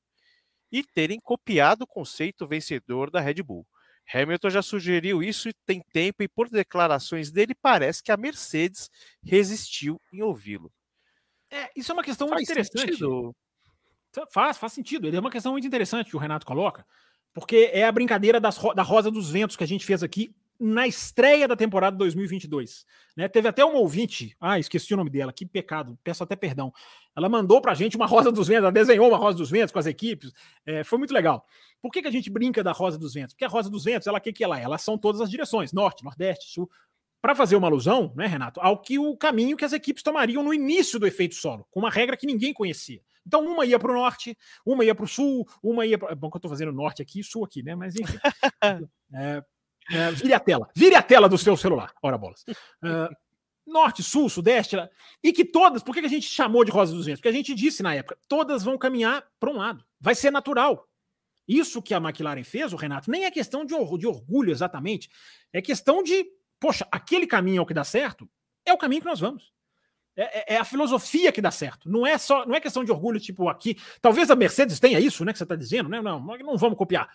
e 0.71 0.83
terem 0.83 1.19
copiado 1.19 1.85
o 1.85 1.87
conceito 1.87 2.45
vencedor 2.45 3.09
da 3.09 3.19
Red 3.19 3.41
Bull. 3.41 3.65
Hamilton 4.13 4.49
já 4.49 4.61
sugeriu 4.61 5.23
isso 5.23 5.49
e 5.49 5.53
tem 5.65 5.81
tempo, 5.91 6.21
e 6.21 6.27
por 6.27 6.49
declarações 6.49 7.31
dele, 7.31 7.55
parece 7.55 8.03
que 8.03 8.11
a 8.11 8.17
Mercedes 8.17 8.89
resistiu 9.23 9.99
em 10.11 10.21
ouvi-lo. 10.21 10.71
É, 11.49 11.71
isso 11.75 11.91
é 11.91 11.93
uma 11.93 12.03
questão 12.03 12.27
muito 12.27 12.43
interessante. 12.43 12.91
Sentido. 12.91 13.35
Faz, 14.31 14.57
faz 14.57 14.73
sentido. 14.73 15.07
Ele 15.07 15.17
é 15.17 15.19
uma 15.19 15.31
questão 15.31 15.53
muito 15.53 15.65
interessante 15.65 16.09
que 16.09 16.15
o 16.15 16.19
Renato 16.19 16.45
coloca, 16.45 16.85
porque 17.33 17.71
é 17.73 17.85
a 17.85 17.91
brincadeira 17.91 18.39
das, 18.39 18.59
da 18.75 18.83
Rosa 18.83 19.09
dos 19.09 19.29
Ventos 19.29 19.55
que 19.55 19.63
a 19.63 19.67
gente 19.67 19.85
fez 19.85 20.03
aqui 20.03 20.35
na 20.63 20.87
estreia 20.87 21.45
da 21.45 21.57
temporada 21.57 21.97
2022. 21.97 22.85
Né? 23.17 23.27
Teve 23.27 23.49
até 23.49 23.65
uma 23.65 23.79
ouvinte, 23.79 24.33
ah, 24.39 24.57
esqueci 24.57 24.93
o 24.93 24.97
nome 24.97 25.09
dela, 25.09 25.33
que 25.33 25.45
pecado, 25.45 25.99
peço 26.01 26.23
até 26.23 26.37
perdão. 26.37 26.71
Ela 27.13 27.27
mandou 27.27 27.59
pra 27.59 27.73
gente 27.73 27.97
uma 27.97 28.05
Rosa 28.05 28.31
dos 28.31 28.47
Ventos, 28.47 28.63
ela 28.63 28.71
desenhou 28.71 29.09
uma 29.09 29.17
Rosa 29.17 29.37
dos 29.37 29.49
Ventos 29.49 29.73
com 29.73 29.79
as 29.79 29.85
equipes, 29.85 30.31
é, 30.65 30.81
foi 30.83 30.97
muito 30.97 31.13
legal. 31.13 31.45
Por 31.81 31.91
que, 31.91 32.01
que 32.01 32.07
a 32.07 32.11
gente 32.11 32.29
brinca 32.29 32.63
da 32.63 32.71
Rosa 32.71 32.97
dos 32.97 33.13
Ventos? 33.13 33.33
Porque 33.33 33.43
a 33.43 33.49
Rosa 33.49 33.69
dos 33.69 33.83
Ventos, 33.83 34.07
ela 34.07 34.21
que 34.21 34.31
que 34.31 34.41
ela 34.41 34.57
é? 34.57 34.63
Elas 34.63 34.81
são 34.81 34.97
todas 34.97 35.19
as 35.19 35.29
direções, 35.29 35.73
norte, 35.73 36.01
nordeste, 36.01 36.53
sul, 36.53 36.71
para 37.21 37.35
fazer 37.35 37.57
uma 37.57 37.67
alusão, 37.67 38.13
né, 38.15 38.25
Renato, 38.25 38.61
ao 38.61 38.79
que 38.79 38.97
o 38.97 39.17
caminho 39.17 39.57
que 39.57 39.65
as 39.65 39.73
equipes 39.73 40.01
tomariam 40.01 40.43
no 40.43 40.53
início 40.53 40.97
do 40.97 41.05
efeito 41.05 41.35
solo, 41.35 41.67
com 41.71 41.81
uma 41.81 41.89
regra 41.89 42.15
que 42.15 42.25
ninguém 42.25 42.53
conhecia. 42.53 43.01
Então, 43.25 43.45
uma 43.45 43.65
ia 43.65 43.79
para 43.79 43.91
o 43.91 43.95
norte, 43.95 44.37
uma 44.65 44.83
ia 44.83 44.93
para 44.95 45.05
o 45.05 45.07
sul, 45.07 45.47
uma 45.61 45.85
ia 45.85 45.97
para. 45.97 46.13
Bom, 46.15 46.29
que 46.29 46.35
eu 46.35 46.39
estou 46.39 46.51
fazendo 46.51 46.71
norte 46.71 47.01
aqui 47.01 47.19
e 47.21 47.23
sul 47.23 47.45
aqui, 47.45 47.63
né? 47.63 47.75
Mas 47.75 47.95
enfim. 47.95 48.17
é, 49.13 49.43
é, 49.91 50.11
vire 50.11 50.33
a 50.33 50.39
tela. 50.39 50.69
Vire 50.75 50.95
a 50.95 51.01
tela 51.01 51.27
do 51.27 51.37
seu 51.37 51.57
celular. 51.57 51.93
Ora, 52.01 52.17
bolas. 52.17 52.43
Uh, 52.47 53.13
norte, 53.65 54.03
sul, 54.03 54.29
sudeste. 54.29 54.75
E 55.23 55.33
que 55.33 55.45
todas. 55.45 55.83
Por 55.83 55.93
que 55.93 56.01
a 56.01 56.07
gente 56.07 56.27
chamou 56.27 56.63
de 56.63 56.71
Rosa 56.71 56.93
dos 56.93 57.05
Ventos? 57.05 57.19
Porque 57.19 57.29
a 57.29 57.33
gente 57.33 57.53
disse 57.53 57.83
na 57.83 57.95
época: 57.95 58.17
todas 58.27 58.63
vão 58.63 58.77
caminhar 58.77 59.23
para 59.39 59.49
um 59.49 59.57
lado. 59.57 59.83
Vai 59.99 60.15
ser 60.15 60.31
natural. 60.31 60.87
Isso 61.47 61.81
que 61.81 61.93
a 61.93 61.97
McLaren 61.97 62.43
fez, 62.43 62.71
o 62.71 62.77
Renato, 62.77 63.11
nem 63.11 63.25
é 63.25 63.31
questão 63.31 63.65
de, 63.65 63.75
de 63.97 64.07
orgulho 64.07 64.51
exatamente. 64.51 65.09
É 65.51 65.61
questão 65.61 66.01
de, 66.01 66.25
poxa, 66.59 66.87
aquele 66.89 67.27
caminho 67.27 67.59
é 67.59 67.61
o 67.61 67.65
que 67.65 67.73
dá 67.73 67.83
certo, 67.83 68.29
é 68.65 68.71
o 68.71 68.77
caminho 68.77 69.01
que 69.01 69.07
nós 69.07 69.19
vamos. 69.19 69.51
É, 70.15 70.53
é, 70.53 70.55
é, 70.55 70.57
a 70.57 70.63
filosofia 70.63 71.31
que 71.31 71.41
dá 71.41 71.51
certo. 71.51 71.89
Não 71.89 72.05
é 72.05 72.17
só, 72.17 72.45
não 72.45 72.55
é 72.55 72.61
questão 72.61 72.83
de 72.83 72.91
orgulho, 72.91 73.19
tipo 73.19 73.49
aqui. 73.49 73.77
Talvez 74.01 74.29
a 74.29 74.35
Mercedes 74.35 74.79
tenha 74.79 74.99
isso, 74.99 75.25
né? 75.25 75.31
Que 75.31 75.39
você 75.39 75.43
está 75.43 75.55
dizendo, 75.55 75.89
né? 75.89 76.01
Não, 76.01 76.19
não 76.19 76.57
vamos 76.57 76.77
copiar. 76.77 77.09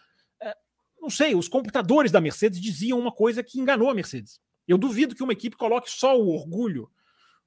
Não 1.00 1.10
sei, 1.10 1.34
os 1.34 1.48
computadores 1.48 2.10
da 2.10 2.20
Mercedes 2.20 2.60
diziam 2.60 2.98
uma 2.98 3.12
coisa 3.12 3.42
que 3.42 3.60
enganou 3.60 3.90
a 3.90 3.94
Mercedes. 3.94 4.40
Eu 4.66 4.76
duvido 4.76 5.14
que 5.14 5.22
uma 5.22 5.32
equipe 5.32 5.56
coloque 5.56 5.90
só 5.90 6.18
o 6.18 6.28
orgulho, 6.28 6.90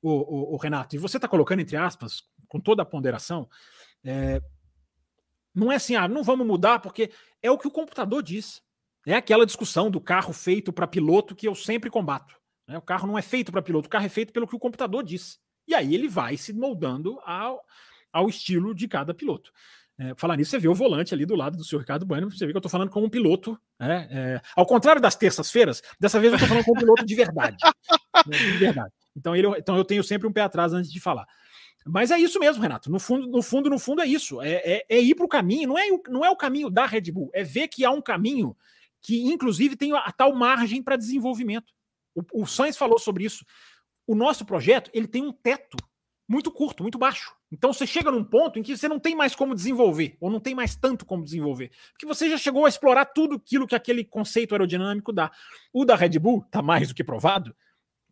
o, 0.01 0.11
o, 0.11 0.53
o 0.53 0.57
Renato. 0.57 0.95
E 0.95 0.99
você 0.99 1.17
está 1.17 1.27
colocando 1.27 1.59
entre 1.59 1.77
aspas, 1.77 2.23
com 2.47 2.59
toda 2.59 2.81
a 2.81 2.85
ponderação. 2.85 3.47
É, 4.03 4.41
não 5.53 5.71
é 5.71 5.75
assim, 5.75 5.95
ah, 5.95 6.07
não 6.07 6.23
vamos 6.23 6.47
mudar, 6.47 6.79
porque 6.79 7.11
é 7.41 7.51
o 7.51 7.57
que 7.57 7.67
o 7.67 7.71
computador 7.71 8.23
diz. 8.23 8.61
É 9.05 9.13
aquela 9.13 9.45
discussão 9.45 9.89
do 9.89 9.99
carro 9.99 10.33
feito 10.33 10.71
para 10.71 10.87
piloto 10.87 11.35
que 11.35 11.47
eu 11.47 11.55
sempre 11.55 11.89
combato. 11.89 12.35
Né? 12.67 12.77
O 12.77 12.81
carro 12.81 13.07
não 13.07 13.17
é 13.17 13.21
feito 13.21 13.51
para 13.51 13.61
piloto, 13.61 13.87
o 13.87 13.89
carro 13.89 14.05
é 14.05 14.09
feito 14.09 14.31
pelo 14.31 14.47
que 14.47 14.55
o 14.55 14.59
computador 14.59 15.03
diz. 15.03 15.39
E 15.67 15.73
aí 15.73 15.93
ele 15.93 16.07
vai 16.07 16.37
se 16.37 16.53
moldando 16.53 17.19
ao, 17.23 17.63
ao 18.11 18.29
estilo 18.29 18.73
de 18.73 18.87
cada 18.87 19.13
piloto. 19.13 19.51
É, 20.01 20.15
falar 20.17 20.35
nisso, 20.35 20.49
você 20.49 20.57
vê 20.57 20.67
o 20.67 20.73
volante 20.73 21.13
ali 21.13 21.27
do 21.27 21.35
lado 21.35 21.55
do 21.55 21.63
senhor 21.63 21.81
Ricardo 21.81 22.07
Bueno, 22.07 22.31
você 22.31 22.43
vê 22.43 22.51
que 22.51 22.57
eu 22.57 22.59
estou 22.59 22.71
falando 22.71 22.89
como 22.89 23.05
um 23.05 23.09
piloto. 23.09 23.55
Né? 23.79 24.07
É, 24.09 24.41
ao 24.55 24.65
contrário 24.65 24.99
das 24.99 25.15
terças-feiras, 25.15 25.79
dessa 25.99 26.19
vez 26.19 26.33
eu 26.33 26.37
estou 26.37 26.49
falando 26.49 26.65
como 26.65 26.77
um 26.77 26.79
piloto 26.79 27.05
de 27.05 27.13
verdade. 27.13 27.57
né? 28.25 28.35
De 28.35 28.57
verdade. 28.57 28.91
Então, 29.15 29.35
ele, 29.35 29.47
então 29.59 29.77
eu 29.77 29.85
tenho 29.85 30.03
sempre 30.03 30.27
um 30.27 30.33
pé 30.33 30.41
atrás 30.41 30.73
antes 30.73 30.91
de 30.91 30.99
falar. 30.99 31.27
Mas 31.85 32.09
é 32.09 32.17
isso 32.17 32.39
mesmo, 32.39 32.63
Renato. 32.63 32.91
No 32.91 32.99
fundo, 32.99 33.27
no 33.27 33.43
fundo, 33.43 33.69
no 33.69 33.77
fundo 33.77 34.01
é 34.01 34.07
isso. 34.07 34.41
É, 34.41 34.53
é, 34.53 34.85
é 34.89 34.99
ir 34.99 35.13
para 35.13 35.25
o 35.25 35.29
caminho, 35.29 35.67
não 35.67 35.77
é, 35.77 35.87
não 36.09 36.25
é 36.25 36.31
o 36.31 36.35
caminho 36.35 36.71
da 36.71 36.87
Red 36.87 37.11
Bull, 37.11 37.29
é 37.31 37.43
ver 37.43 37.67
que 37.67 37.85
há 37.85 37.91
um 37.91 38.01
caminho 38.01 38.57
que, 39.03 39.21
inclusive, 39.23 39.75
tem 39.75 39.93
a, 39.93 40.11
tal 40.11 40.33
margem 40.33 40.81
para 40.81 40.95
desenvolvimento. 40.95 41.71
O, 42.15 42.41
o 42.41 42.47
Sainz 42.47 42.75
falou 42.75 42.97
sobre 42.97 43.23
isso. 43.23 43.45
O 44.07 44.15
nosso 44.15 44.45
projeto 44.45 44.89
ele 44.95 45.07
tem 45.07 45.21
um 45.21 45.31
teto 45.31 45.77
muito 46.27 46.51
curto, 46.51 46.81
muito 46.81 46.97
baixo. 46.97 47.35
Então 47.51 47.73
você 47.73 47.85
chega 47.85 48.09
num 48.09 48.23
ponto 48.23 48.57
em 48.57 48.63
que 48.63 48.75
você 48.75 48.87
não 48.87 48.99
tem 48.99 49.15
mais 49.15 49.35
como 49.35 49.53
desenvolver, 49.53 50.15
ou 50.19 50.29
não 50.29 50.39
tem 50.39 50.55
mais 50.55 50.75
tanto 50.75 51.05
como 51.05 51.23
desenvolver, 51.23 51.71
porque 51.91 52.05
você 52.05 52.29
já 52.29 52.37
chegou 52.37 52.65
a 52.65 52.69
explorar 52.69 53.05
tudo 53.05 53.35
aquilo 53.35 53.67
que 53.67 53.75
aquele 53.75 54.03
conceito 54.03 54.53
aerodinâmico 54.53 55.11
dá. 55.11 55.31
O 55.73 55.83
da 55.83 55.95
Red 55.95 56.17
Bull, 56.17 56.43
está 56.45 56.61
mais 56.61 56.87
do 56.87 56.95
que 56.95 57.03
provado, 57.03 57.55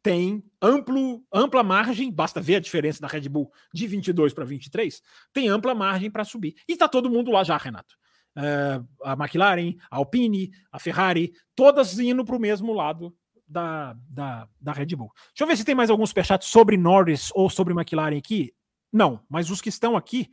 tem 0.01 0.43
amplo, 0.61 1.23
ampla 1.33 1.63
margem, 1.63 2.11
basta 2.11 2.41
ver 2.41 2.55
a 2.55 2.59
diferença 2.59 3.01
da 3.01 3.07
Red 3.07 3.27
Bull 3.29 3.51
de 3.73 3.87
22 3.87 4.33
para 4.33 4.45
23, 4.45 5.01
tem 5.33 5.49
ampla 5.49 5.73
margem 5.73 6.09
para 6.09 6.23
subir. 6.23 6.55
E 6.67 6.73
está 6.73 6.87
todo 6.87 7.09
mundo 7.09 7.31
lá 7.31 7.43
já, 7.43 7.57
Renato. 7.57 7.95
Uh, 8.37 8.87
a 9.03 9.13
McLaren, 9.13 9.75
a 9.89 9.97
Alpine, 9.97 10.51
a 10.71 10.79
Ferrari, 10.79 11.33
todas 11.55 11.99
indo 11.99 12.23
para 12.23 12.35
o 12.35 12.39
mesmo 12.39 12.73
lado 12.73 13.13
da, 13.45 13.95
da, 14.07 14.47
da 14.61 14.71
Red 14.71 14.95
Bull. 14.95 15.11
Deixa 15.29 15.43
eu 15.43 15.47
ver 15.47 15.57
se 15.57 15.65
tem 15.65 15.75
mais 15.75 15.89
algum 15.89 16.05
superchat 16.05 16.45
sobre 16.45 16.77
Norris 16.77 17.31
ou 17.33 17.49
sobre 17.49 17.73
McLaren 17.73 18.17
aqui. 18.17 18.53
Não, 18.91 19.23
mas 19.29 19.49
os 19.49 19.61
que 19.61 19.69
estão 19.69 19.95
aqui. 19.95 20.29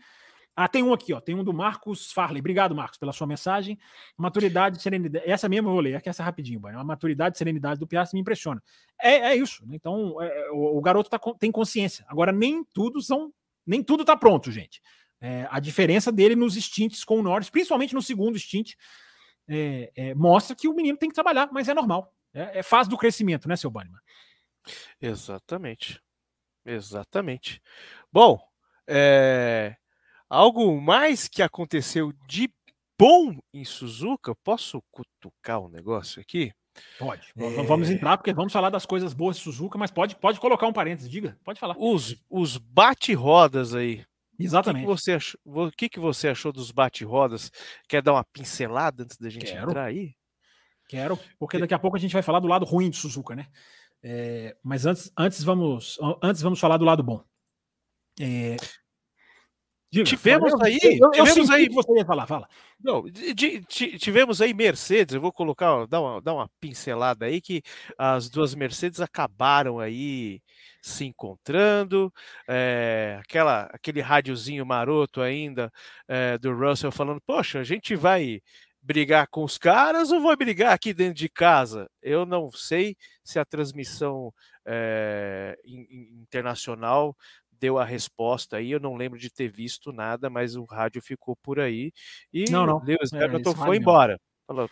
Ah, 0.54 0.68
tem 0.68 0.82
um 0.82 0.92
aqui, 0.94 1.12
ó. 1.12 1.20
Tem 1.20 1.34
um 1.34 1.44
do 1.44 1.52
Marcos 1.52 2.10
Farley. 2.10 2.40
Obrigado, 2.40 2.74
Marcos, 2.74 2.98
pela 2.98 3.12
sua 3.12 3.26
mensagem. 3.26 3.78
Maturidade 4.16 4.78
e 4.78 4.82
serenidade. 4.82 5.30
Essa 5.30 5.50
mesmo 5.50 5.68
eu 5.68 5.72
vou 5.72 5.80
ler, 5.82 5.96
aqui 5.96 6.08
essa 6.08 6.22
rapidinho, 6.22 6.66
A 6.68 6.82
maturidade 6.82 7.36
e 7.36 7.38
serenidade 7.38 7.78
do 7.78 7.86
Piastri 7.86 8.16
me 8.16 8.22
impressiona. 8.22 8.62
É, 8.98 9.16
é 9.16 9.36
isso. 9.36 9.66
Né? 9.66 9.76
Então, 9.76 10.20
é, 10.22 10.50
o, 10.52 10.78
o, 10.78 10.80
garoto 10.80 11.10
tá, 11.10 11.20
tem 11.38 11.52
consciência. 11.52 12.06
Agora, 12.08 12.32
nem 12.32 12.64
tudo 12.72 13.02
são. 13.02 13.30
Nem 13.66 13.82
tudo 13.82 14.02
tá 14.02 14.16
pronto, 14.16 14.50
gente. 14.50 14.80
É, 15.20 15.46
a 15.50 15.60
diferença 15.60 16.10
dele 16.10 16.34
nos 16.34 16.54
stints 16.54 17.04
com 17.04 17.18
o 17.18 17.22
Norris, 17.22 17.50
principalmente 17.50 17.94
no 17.94 18.00
segundo 18.00 18.38
stint, 18.38 18.74
é, 19.48 19.92
é, 19.94 20.14
mostra 20.14 20.56
que 20.56 20.68
o 20.68 20.74
menino 20.74 20.96
tem 20.96 21.08
que 21.08 21.14
trabalhar, 21.14 21.48
mas 21.52 21.68
é 21.68 21.74
normal. 21.74 22.14
É, 22.32 22.60
é 22.60 22.62
fase 22.62 22.88
do 22.88 22.96
crescimento, 22.96 23.48
né, 23.48 23.56
seu 23.56 23.70
Banniman? 23.70 24.00
Exatamente. 25.00 26.00
Exatamente. 26.64 27.62
Bom, 28.16 28.40
é... 28.88 29.76
algo 30.26 30.80
mais 30.80 31.28
que 31.28 31.42
aconteceu 31.42 32.14
de 32.26 32.50
bom 32.98 33.38
em 33.52 33.62
Suzuka? 33.62 34.34
Posso 34.42 34.82
cutucar 34.90 35.60
um 35.60 35.68
negócio 35.68 36.22
aqui? 36.22 36.50
Pode. 36.98 37.30
É... 37.36 37.62
Vamos 37.64 37.90
entrar, 37.90 38.16
porque 38.16 38.32
vamos 38.32 38.54
falar 38.54 38.70
das 38.70 38.86
coisas 38.86 39.12
boas 39.12 39.36
de 39.36 39.42
Suzuka, 39.42 39.76
mas 39.76 39.90
pode, 39.90 40.16
pode 40.16 40.40
colocar 40.40 40.66
um 40.66 40.72
parênteses, 40.72 41.10
diga, 41.10 41.38
pode 41.44 41.60
falar. 41.60 41.76
Os, 41.78 42.16
os 42.30 42.56
bate-rodas 42.56 43.74
aí. 43.74 44.02
Exatamente. 44.40 44.86
O 44.86 44.88
que, 44.88 44.94
que, 44.94 45.02
você 45.02 45.12
achou, 45.12 45.40
o 45.44 45.70
que, 45.70 45.88
que 45.90 46.00
você 46.00 46.28
achou 46.28 46.52
dos 46.52 46.70
bate-rodas? 46.70 47.52
Quer 47.86 48.00
dar 48.00 48.14
uma 48.14 48.24
pincelada 48.24 49.02
antes 49.02 49.18
da 49.18 49.28
gente 49.28 49.52
Quero. 49.52 49.68
entrar 49.68 49.84
aí? 49.84 50.14
Quero, 50.88 51.20
porque 51.38 51.58
daqui 51.58 51.74
a 51.74 51.78
pouco 51.78 51.98
a 51.98 52.00
gente 52.00 52.14
vai 52.14 52.22
falar 52.22 52.40
do 52.40 52.48
lado 52.48 52.64
ruim 52.64 52.88
de 52.88 52.96
Suzuka, 52.96 53.36
né? 53.36 53.46
É, 54.02 54.56
mas 54.62 54.86
antes, 54.86 55.12
antes, 55.18 55.44
vamos, 55.44 55.98
antes 56.22 56.40
vamos 56.40 56.58
falar 56.58 56.78
do 56.78 56.84
lado 56.86 57.02
bom. 57.02 57.22
É, 58.20 58.56
diga, 59.90 60.04
tivemos 60.04 60.52
eu, 60.52 60.62
aí, 60.62 60.78
eu, 60.82 61.10
eu 61.14 61.24
tivemos 61.24 61.50
aí, 61.50 61.68
você 61.68 61.92
ia 61.92 62.04
falar, 62.04 62.26
fala. 62.26 62.48
Não, 62.82 63.04
tivemos 63.68 64.40
aí 64.40 64.52
Mercedes, 64.52 65.14
eu 65.14 65.20
vou 65.20 65.32
colocar, 65.32 65.86
dar 65.86 66.00
uma, 66.00 66.20
dar 66.20 66.34
uma 66.34 66.50
pincelada 66.60 67.26
aí 67.26 67.40
que 67.40 67.62
as 67.96 68.28
duas 68.28 68.54
Mercedes 68.54 69.00
acabaram 69.00 69.78
aí 69.78 70.40
se 70.82 71.04
encontrando, 71.04 72.12
é, 72.48 73.18
aquela, 73.20 73.62
aquele 73.72 74.00
rádiozinho 74.00 74.64
maroto 74.64 75.20
ainda 75.20 75.72
é, 76.06 76.38
do 76.38 76.54
Russell 76.54 76.92
falando, 76.92 77.20
poxa, 77.26 77.58
a 77.58 77.64
gente 77.64 77.96
vai 77.96 78.40
brigar 78.86 79.26
com 79.26 79.42
os 79.42 79.58
caras 79.58 80.12
ou 80.12 80.22
vai 80.22 80.36
brigar 80.36 80.72
aqui 80.72 80.94
dentro 80.94 81.14
de 81.14 81.28
casa? 81.28 81.90
Eu 82.00 82.24
não 82.24 82.52
sei 82.52 82.96
se 83.24 83.36
a 83.36 83.44
transmissão 83.44 84.32
é, 84.64 85.58
internacional 85.64 87.16
deu 87.58 87.78
a 87.78 87.84
resposta 87.84 88.56
aí. 88.56 88.70
Eu 88.70 88.80
não 88.80 88.96
lembro 88.96 89.18
de 89.18 89.30
ter 89.30 89.48
visto 89.48 89.92
nada, 89.92 90.30
mas 90.30 90.56
o 90.56 90.64
rádio 90.64 91.02
ficou 91.02 91.36
por 91.36 91.60
aí. 91.60 91.92
E 92.32 92.50
não, 92.50 92.66
não. 92.66 92.82
Lewis 92.82 93.12
é, 93.12 93.24
Hamilton 93.24 93.54
foi 93.54 93.76
embora. 93.76 94.20
Falou. 94.46 94.70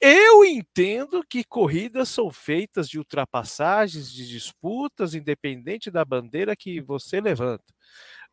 Eu 0.00 0.44
entendo 0.44 1.22
que 1.28 1.44
corridas 1.44 2.08
são 2.08 2.30
feitas 2.30 2.88
de 2.88 2.98
ultrapassagens, 2.98 4.12
de 4.12 4.26
disputas, 4.26 5.14
independente 5.14 5.90
da 5.90 6.04
bandeira 6.04 6.56
que 6.56 6.80
você 6.80 7.20
levanta. 7.20 7.64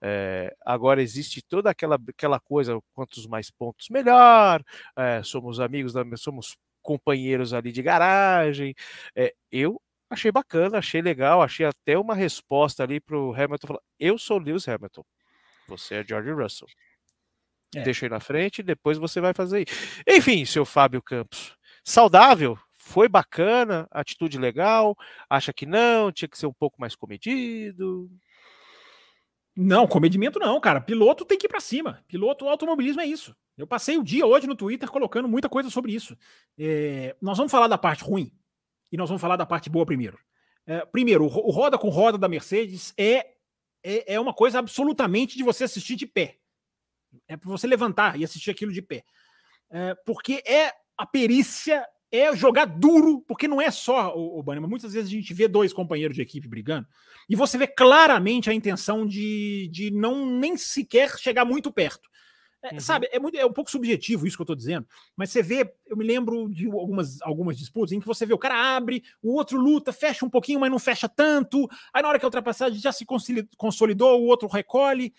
É, 0.01 0.53
agora 0.65 1.01
existe 1.01 1.41
toda 1.41 1.69
aquela, 1.69 1.97
aquela 2.09 2.39
coisa, 2.39 2.80
quantos 2.93 3.28
mais 3.28 3.49
pontos 3.49 3.89
melhor, 3.89 4.61
é, 4.97 5.24
somos 5.24 5.59
amigos, 5.59 5.93
somos 6.17 6.57
companheiros 6.82 7.53
ali 7.53 7.71
de 7.71 7.82
garagem. 7.82 8.74
É, 9.15 9.34
eu 9.51 9.82
achei 10.14 10.32
bacana, 10.32 10.78
achei 10.78 11.01
legal, 11.01 11.41
achei 11.41 11.66
até 11.66 11.97
uma 11.97 12.16
resposta 12.16 12.84
ali 12.84 12.99
para 12.99 13.18
o 13.18 13.34
Hamilton 13.34 13.68
falar: 13.68 13.82
eu 13.99 14.18
sou 14.18 14.38
Lewis 14.38 14.68
Hamilton, 14.68 15.03
você 15.68 15.95
é 15.95 16.03
George 16.03 16.32
Russell. 16.32 16.68
É. 17.76 17.82
Deixa 17.82 18.05
aí 18.05 18.09
na 18.09 18.20
frente, 18.20 18.61
depois 18.61 18.97
você 18.97 19.20
vai 19.20 19.34
fazer 19.34 19.68
isso. 19.68 20.03
Enfim, 20.07 20.45
seu 20.45 20.64
Fábio 20.64 21.01
Campos, 21.01 21.57
saudável, 21.84 22.57
foi 22.72 23.07
bacana, 23.07 23.88
atitude 23.91 24.38
legal, 24.38 24.95
acha 25.30 25.51
que 25.51 25.66
não, 25.66 26.11
tinha 26.11 26.28
que 26.28 26.38
ser 26.38 26.45
um 26.45 26.53
pouco 26.53 26.80
mais 26.80 26.95
comedido. 26.95 28.09
Não, 29.55 29.88
comedimento 29.88 30.39
não, 30.39 30.59
cara. 30.59 30.82
Piloto 30.82 31.26
tem 31.26 31.38
que 31.38 31.45
ir 31.45 31.49
para 31.49 31.59
cima. 31.59 32.03
Piloto, 32.07 32.47
automobilismo 32.47 33.01
é 33.01 33.05
isso. 33.05 33.36
Eu 33.55 33.68
passei 33.68 33.97
o 33.97 34.03
dia 34.03 34.26
hoje 34.26 34.47
no 34.47 34.55
Twitter 34.55 34.89
colocando 34.89 35.28
muita 35.28 35.47
coisa 35.47 35.70
sobre 35.70 35.93
isso. 35.93 36.18
É, 36.57 37.16
nós 37.22 37.38
vamos 37.38 37.51
falar 37.51 37.68
da 37.68 37.78
parte 37.78 38.03
ruim 38.03 38.32
e 38.94 38.98
nós 38.98 39.10
vamos 39.10 39.22
falar 39.22 39.36
da 39.36 39.46
parte 39.46 39.72
boa 39.72 39.88
primeiro. 39.88 40.20
É, 40.68 40.86
primeiro, 40.86 41.26
o 41.26 41.50
roda 41.50 41.80
com 41.80 41.89
roda 41.89 42.16
da 42.16 42.30
Mercedes 42.30 42.94
é, 42.96 43.26
é, 43.84 44.14
é 44.14 44.20
uma 44.20 44.34
coisa 44.34 44.60
absolutamente 44.60 45.36
de 45.36 45.44
você 45.44 45.64
assistir 45.64 45.96
de 45.96 46.06
pé. 46.06 46.38
É 47.28 47.36
para 47.36 47.50
você 47.50 47.66
levantar 47.66 48.20
e 48.20 48.24
assistir 48.24 48.52
aquilo 48.52 48.72
de 48.72 48.84
pé. 48.84 49.04
É, 49.72 49.96
porque 50.06 50.44
é 50.46 50.72
a 50.96 51.08
perícia 51.08 51.84
é 52.12 52.36
jogar 52.36 52.66
duro, 52.66 53.22
porque 53.28 53.48
não 53.48 53.60
é 53.60 53.72
só 53.72 54.16
o, 54.16 54.38
o 54.38 54.44
Bannerman. 54.44 54.70
Muitas 54.70 54.94
vezes 54.94 55.10
a 55.10 55.12
gente 55.12 55.34
vê 55.34 55.48
dois 55.48 55.74
companheiros 55.74 56.16
de 56.16 56.22
equipe 56.22 56.48
brigando 56.48 56.88
e 57.28 57.36
você 57.36 57.58
vê 57.58 57.66
claramente 57.66 58.48
a 58.48 58.54
intenção 58.54 59.08
de, 59.08 59.68
de 59.72 59.89
não 59.89 60.24
nem 60.24 60.56
sequer 60.56 61.18
chegar 61.18 61.46
muito 61.46 61.72
perto. 61.72 62.08
É, 62.64 62.76
uhum. 62.76 62.80
Sabe, 62.80 63.09
é, 63.11 63.20
muito, 63.20 63.38
é 63.38 63.45
um 63.45 63.51
pouco 63.51 63.70
subjetivo 63.70 64.26
isso 64.26 64.38
que 64.38 64.41
eu 64.41 64.45
tô 64.47 64.55
dizendo, 64.55 64.88
mas 65.18 65.30
você 65.30 65.43
vê, 65.43 65.74
eu 65.86 65.97
me 65.97 66.05
lembro 66.05 66.49
de 66.49 66.66
algumas, 66.68 67.22
algumas 67.22 67.57
disputas 67.57 67.91
em 67.91 67.99
que 67.99 68.07
você 68.07 68.26
vê 68.26 68.34
o 68.34 68.38
cara 68.38 68.76
abre, 68.76 69.03
o 69.22 69.34
outro 69.34 69.59
luta, 69.59 69.91
fecha 69.91 70.26
um 70.26 70.30
pouquinho, 70.30 70.61
mas 70.61 70.72
não 70.72 70.80
fecha 70.80 71.09
tanto, 71.09 71.70
aí 71.93 72.01
na 72.01 72.07
hora 72.07 72.18
que 72.18 72.26
a 72.26 72.28
ultrapassagem 72.28 72.80
já 72.80 72.91
se 72.91 73.05
consolidou, 73.57 74.22
o 74.22 74.28
outro 74.28 74.47
recolhe. 74.47 75.14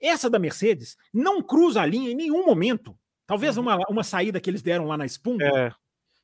Essa 0.00 0.30
da 0.30 0.38
Mercedes 0.38 0.96
não 1.12 1.42
cruza 1.42 1.82
a 1.82 1.86
linha 1.86 2.10
em 2.10 2.14
nenhum 2.14 2.46
momento. 2.46 2.96
Talvez 3.26 3.56
uhum. 3.56 3.64
uma, 3.64 3.78
uma 3.88 4.04
saída 4.04 4.40
que 4.40 4.48
eles 4.48 4.62
deram 4.62 4.86
lá 4.86 4.96
na 4.96 5.04
Espuma, 5.04 5.42
é 5.42 5.72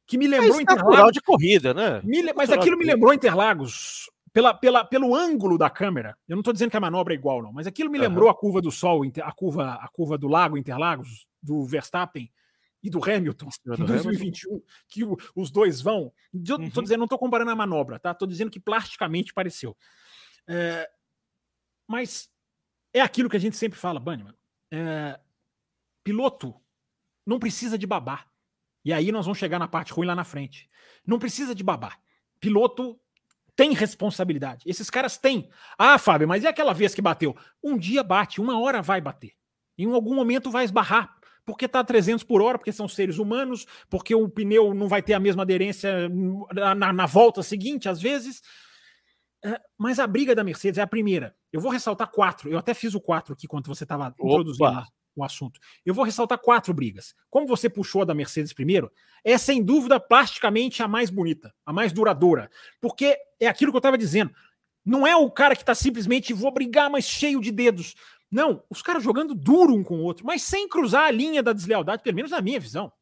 que 0.06 0.16
me 0.16 0.28
lembrou 0.28 0.58
é 0.58 0.62
Interlagos. 0.62 1.12
de 1.12 1.20
corrida, 1.20 1.74
né? 1.74 2.00
Me, 2.04 2.32
mas 2.32 2.50
aquilo 2.50 2.78
me 2.78 2.84
lembrou 2.84 3.12
Interlagos 3.12 4.08
pela, 4.36 4.52
pela, 4.52 4.84
pelo 4.84 5.14
ângulo 5.14 5.56
da 5.56 5.70
câmera. 5.70 6.14
Eu 6.28 6.36
não 6.36 6.42
estou 6.42 6.52
dizendo 6.52 6.70
que 6.70 6.76
a 6.76 6.80
manobra 6.80 7.14
é 7.14 7.16
igual, 7.16 7.42
não, 7.42 7.54
mas 7.54 7.66
aquilo 7.66 7.90
me 7.90 7.96
lembrou 7.96 8.26
uhum. 8.26 8.30
a 8.30 8.34
curva 8.34 8.60
do 8.60 8.70
Sol, 8.70 9.00
a 9.22 9.32
curva, 9.32 9.72
a 9.80 9.88
curva 9.88 10.18
do 10.18 10.28
Lago 10.28 10.58
Interlagos, 10.58 11.26
do 11.42 11.64
Verstappen 11.64 12.30
e 12.82 12.90
do 12.90 13.02
Hamilton 13.02 13.48
em 13.78 13.86
2021, 13.86 14.62
que 14.88 15.04
o, 15.04 15.16
os 15.34 15.50
dois 15.50 15.80
vão. 15.80 16.12
Eu 16.34 16.58
uhum. 16.58 16.68
dizendo, 16.68 16.98
não 16.98 17.06
estou 17.06 17.18
comparando 17.18 17.50
a 17.50 17.56
manobra, 17.56 17.98
tá? 17.98 18.10
Estou 18.10 18.28
dizendo 18.28 18.50
que 18.50 18.60
plasticamente 18.60 19.32
pareceu. 19.32 19.74
É, 20.46 20.86
mas 21.88 22.28
é 22.92 23.00
aquilo 23.00 23.30
que 23.30 23.38
a 23.38 23.40
gente 23.40 23.56
sempre 23.56 23.78
fala, 23.78 23.98
Banniman. 23.98 24.34
É, 24.70 25.18
piloto 26.04 26.54
não 27.24 27.38
precisa 27.38 27.78
de 27.78 27.86
babar. 27.86 28.30
E 28.84 28.92
aí 28.92 29.10
nós 29.10 29.24
vamos 29.24 29.38
chegar 29.38 29.58
na 29.58 29.66
parte 29.66 29.94
ruim 29.94 30.06
lá 30.06 30.14
na 30.14 30.24
frente. 30.24 30.68
Não 31.06 31.18
precisa 31.18 31.54
de 31.54 31.64
babar. 31.64 31.98
Piloto 32.38 33.00
tem 33.56 33.72
responsabilidade. 33.72 34.62
Esses 34.66 34.90
caras 34.90 35.16
têm. 35.16 35.48
Ah, 35.78 35.98
Fábio, 35.98 36.28
mas 36.28 36.44
e 36.44 36.46
aquela 36.46 36.74
vez 36.74 36.94
que 36.94 37.02
bateu? 37.02 37.34
Um 37.64 37.76
dia 37.76 38.02
bate, 38.02 38.40
uma 38.40 38.60
hora 38.60 38.82
vai 38.82 39.00
bater. 39.00 39.32
Em 39.78 39.90
algum 39.90 40.14
momento 40.14 40.50
vai 40.50 40.64
esbarrar. 40.64 41.16
Porque 41.44 41.68
tá 41.68 41.82
300 41.82 42.24
por 42.24 42.42
hora, 42.42 42.58
porque 42.58 42.72
são 42.72 42.88
seres 42.88 43.18
humanos, 43.18 43.66
porque 43.88 44.14
o 44.14 44.28
pneu 44.28 44.74
não 44.74 44.88
vai 44.88 45.00
ter 45.00 45.14
a 45.14 45.20
mesma 45.20 45.42
aderência 45.42 46.08
na, 46.52 46.92
na 46.92 47.06
volta 47.06 47.40
seguinte, 47.42 47.88
às 47.88 48.02
vezes. 48.02 48.42
É, 49.44 49.60
mas 49.78 50.00
a 50.00 50.08
briga 50.08 50.34
da 50.34 50.42
Mercedes 50.42 50.76
é 50.76 50.82
a 50.82 50.88
primeira. 50.88 51.36
Eu 51.52 51.60
vou 51.60 51.70
ressaltar 51.70 52.10
quatro. 52.10 52.50
Eu 52.50 52.58
até 52.58 52.74
fiz 52.74 52.94
o 52.94 53.00
quatro 53.00 53.32
aqui 53.32 53.46
quando 53.46 53.68
você 53.68 53.84
estava 53.84 54.12
introduzindo 54.18 54.84
o 55.16 55.24
assunto. 55.24 55.58
Eu 55.84 55.94
vou 55.94 56.04
ressaltar 56.04 56.38
quatro 56.38 56.72
brigas. 56.72 57.14
Como 57.30 57.46
você 57.46 57.68
puxou 57.68 58.02
a 58.02 58.04
da 58.04 58.14
Mercedes 58.14 58.52
primeiro, 58.52 58.90
é 59.24 59.36
sem 59.38 59.62
dúvida 59.62 59.98
plasticamente 59.98 60.82
a 60.82 60.88
mais 60.88 61.10
bonita, 61.10 61.54
a 61.64 61.72
mais 61.72 61.92
duradoura. 61.92 62.50
Porque 62.80 63.16
é 63.40 63.48
aquilo 63.48 63.72
que 63.72 63.76
eu 63.76 63.80
estava 63.80 63.98
dizendo. 63.98 64.32
Não 64.84 65.06
é 65.06 65.16
o 65.16 65.30
cara 65.30 65.56
que 65.56 65.62
está 65.62 65.74
simplesmente 65.74 66.32
vou 66.32 66.52
brigar, 66.52 66.88
mas 66.88 67.04
cheio 67.04 67.40
de 67.40 67.50
dedos. 67.50 67.96
Não, 68.30 68.62
os 68.70 68.82
caras 68.82 69.02
jogando 69.02 69.34
duro 69.34 69.74
um 69.74 69.82
com 69.82 69.98
o 69.98 70.02
outro, 70.02 70.24
mas 70.24 70.42
sem 70.42 70.68
cruzar 70.68 71.04
a 71.04 71.10
linha 71.10 71.42
da 71.42 71.52
deslealdade, 71.52 72.02
pelo 72.02 72.16
menos 72.16 72.30
na 72.30 72.40
minha 72.40 72.60
visão. 72.60 72.92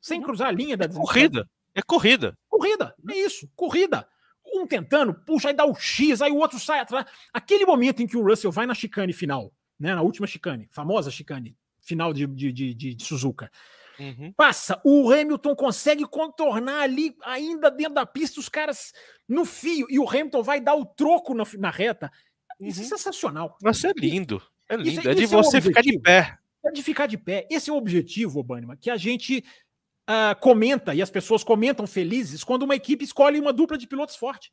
Sem 0.00 0.20
cruzar 0.20 0.48
a 0.48 0.52
linha 0.52 0.76
da 0.76 0.86
é 0.86 0.88
Corrida. 0.88 1.48
É 1.74 1.82
corrida. 1.82 2.36
Corrida. 2.48 2.94
É 3.08 3.16
isso. 3.16 3.48
Corrida. 3.54 4.08
Um 4.44 4.66
tentando, 4.66 5.14
puxa, 5.14 5.48
aí 5.48 5.54
dá 5.54 5.64
o 5.64 5.74
X, 5.74 6.22
aí 6.22 6.32
o 6.32 6.38
outro 6.38 6.58
sai 6.58 6.80
atrás. 6.80 7.06
Aquele 7.32 7.64
momento 7.64 8.02
em 8.02 8.06
que 8.06 8.16
o 8.16 8.24
Russell 8.24 8.50
vai 8.50 8.66
na 8.66 8.74
chicane 8.74 9.12
final, 9.12 9.52
né, 9.78 9.94
na 9.94 10.02
última 10.02 10.26
chicane, 10.26 10.68
famosa 10.70 11.10
chicane 11.10 11.56
final 11.80 12.12
de, 12.12 12.26
de, 12.26 12.52
de, 12.52 12.94
de 12.94 13.04
Suzuka. 13.04 13.50
Uhum. 13.98 14.32
Passa, 14.32 14.80
o 14.84 15.10
Hamilton 15.10 15.56
consegue 15.56 16.04
contornar 16.06 16.82
ali, 16.82 17.16
ainda 17.24 17.70
dentro 17.70 17.94
da 17.94 18.06
pista, 18.06 18.38
os 18.38 18.48
caras 18.48 18.92
no 19.28 19.44
fio, 19.44 19.86
e 19.90 19.98
o 19.98 20.08
Hamilton 20.08 20.42
vai 20.42 20.60
dar 20.60 20.74
o 20.74 20.84
troco 20.84 21.34
na, 21.34 21.44
na 21.58 21.70
reta. 21.70 22.12
Isso 22.60 22.80
é 22.80 22.82
uhum. 22.82 22.86
é 22.86 22.90
sensacional. 22.90 23.58
Vai 23.60 23.74
ser 23.74 23.92
lindo. 23.96 24.40
É 24.68 24.76
lindo. 24.76 25.00
Isso, 25.00 25.08
é 25.08 25.14
de 25.14 25.26
você 25.26 25.58
é 25.58 25.60
ficar 25.60 25.80
de 25.80 25.98
pé. 25.98 26.38
É 26.64 26.70
de 26.70 26.82
ficar 26.82 27.06
de 27.06 27.16
pé. 27.16 27.46
Esse 27.50 27.70
é 27.70 27.72
o 27.72 27.76
objetivo, 27.76 28.42
Banima, 28.42 28.76
que 28.76 28.90
a 28.90 28.96
gente 28.96 29.44
uh, 30.08 30.38
comenta 30.40 30.94
e 30.94 31.02
as 31.02 31.10
pessoas 31.10 31.42
comentam 31.42 31.86
felizes 31.86 32.44
quando 32.44 32.62
uma 32.62 32.76
equipe 32.76 33.04
escolhe 33.04 33.40
uma 33.40 33.52
dupla 33.52 33.78
de 33.78 33.86
pilotos 33.86 34.16
forte. 34.16 34.52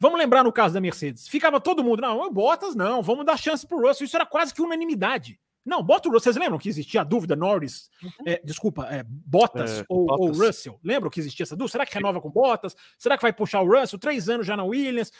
Vamos 0.00 0.18
lembrar 0.18 0.42
no 0.42 0.50
caso 0.50 0.72
da 0.72 0.80
Mercedes. 0.80 1.28
Ficava 1.28 1.60
todo 1.60 1.84
mundo, 1.84 2.00
não, 2.00 2.32
Bottas 2.32 2.74
não, 2.74 3.02
vamos 3.02 3.26
dar 3.26 3.36
chance 3.36 3.66
pro 3.66 3.86
Russell. 3.86 4.06
Isso 4.06 4.16
era 4.16 4.24
quase 4.24 4.54
que 4.54 4.62
unanimidade. 4.62 5.38
Não, 5.62 5.82
bota 5.82 6.08
o 6.08 6.12
Vocês 6.12 6.36
lembram 6.36 6.58
que 6.58 6.70
existia 6.70 7.02
a 7.02 7.04
dúvida 7.04 7.36
Norris, 7.36 7.90
uhum. 8.02 8.10
é, 8.24 8.40
desculpa, 8.42 8.86
é, 8.90 9.04
Bottas, 9.06 9.80
é, 9.80 9.84
ou, 9.90 10.06
Bottas. 10.06 10.38
ou, 10.38 10.46
Russell? 10.46 10.80
Lembram 10.82 11.10
que 11.10 11.20
existia 11.20 11.44
essa 11.44 11.54
dúvida? 11.54 11.72
Será 11.72 11.86
que 11.86 11.92
renova 11.92 12.18
com 12.18 12.30
Bottas? 12.30 12.74
Será 12.98 13.16
que 13.18 13.22
vai 13.22 13.32
puxar 13.32 13.60
o 13.60 13.68
Russell? 13.68 13.98
Três 13.98 14.30
anos 14.30 14.46
já 14.46 14.56
na 14.56 14.64
Williams. 14.64 15.12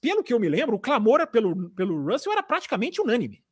Pelo 0.00 0.24
que 0.24 0.32
eu 0.32 0.40
me 0.40 0.48
lembro, 0.48 0.76
o 0.76 0.80
clamor 0.80 1.26
pelo, 1.26 1.68
pelo 1.70 2.10
Russell 2.10 2.32
era 2.32 2.42
praticamente 2.42 3.02
unânime. 3.02 3.44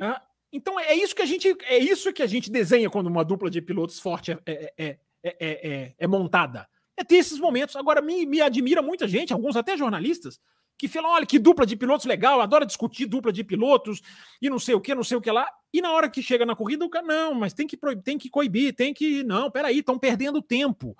Ah, 0.00 0.22
então 0.52 0.78
é 0.78 0.94
isso 0.94 1.14
que 1.14 1.22
a 1.22 1.26
gente 1.26 1.56
é 1.64 1.78
isso 1.78 2.12
que 2.12 2.22
a 2.22 2.26
gente 2.26 2.50
desenha 2.50 2.88
quando 2.88 3.08
uma 3.08 3.24
dupla 3.24 3.50
de 3.50 3.60
pilotos 3.60 3.98
forte 3.98 4.30
é, 4.46 4.72
é, 4.78 4.98
é, 5.24 5.94
é 5.98 6.06
montada. 6.06 6.68
É 7.00 7.04
ter 7.04 7.16
esses 7.16 7.38
momentos. 7.38 7.76
Agora, 7.76 8.02
me, 8.02 8.26
me 8.26 8.42
admira 8.42 8.82
muita 8.82 9.08
gente, 9.08 9.32
alguns 9.32 9.56
até 9.56 9.74
jornalistas, 9.74 10.38
que 10.76 10.86
falam: 10.86 11.12
olha, 11.12 11.24
que 11.24 11.38
dupla 11.38 11.64
de 11.64 11.76
pilotos 11.76 12.04
legal, 12.04 12.42
adora 12.42 12.66
discutir 12.66 13.06
dupla 13.06 13.32
de 13.32 13.42
pilotos 13.42 14.02
e 14.40 14.50
não 14.50 14.58
sei 14.58 14.74
o 14.74 14.80
que, 14.82 14.94
não 14.94 15.02
sei 15.02 15.16
o 15.16 15.20
que 15.22 15.30
lá. 15.30 15.48
E 15.72 15.80
na 15.80 15.92
hora 15.92 16.10
que 16.10 16.22
chega 16.22 16.44
na 16.44 16.54
corrida, 16.54 16.84
o 16.84 16.90
cara, 16.90 17.06
não, 17.06 17.34
mas 17.34 17.54
tem 17.54 17.66
que, 17.66 17.78
tem 18.04 18.18
que 18.18 18.28
coibir, 18.28 18.74
tem 18.74 18.92
que. 18.92 19.24
Não, 19.24 19.50
peraí, 19.50 19.78
estão 19.78 19.98
perdendo 19.98 20.42
tempo. 20.42 20.94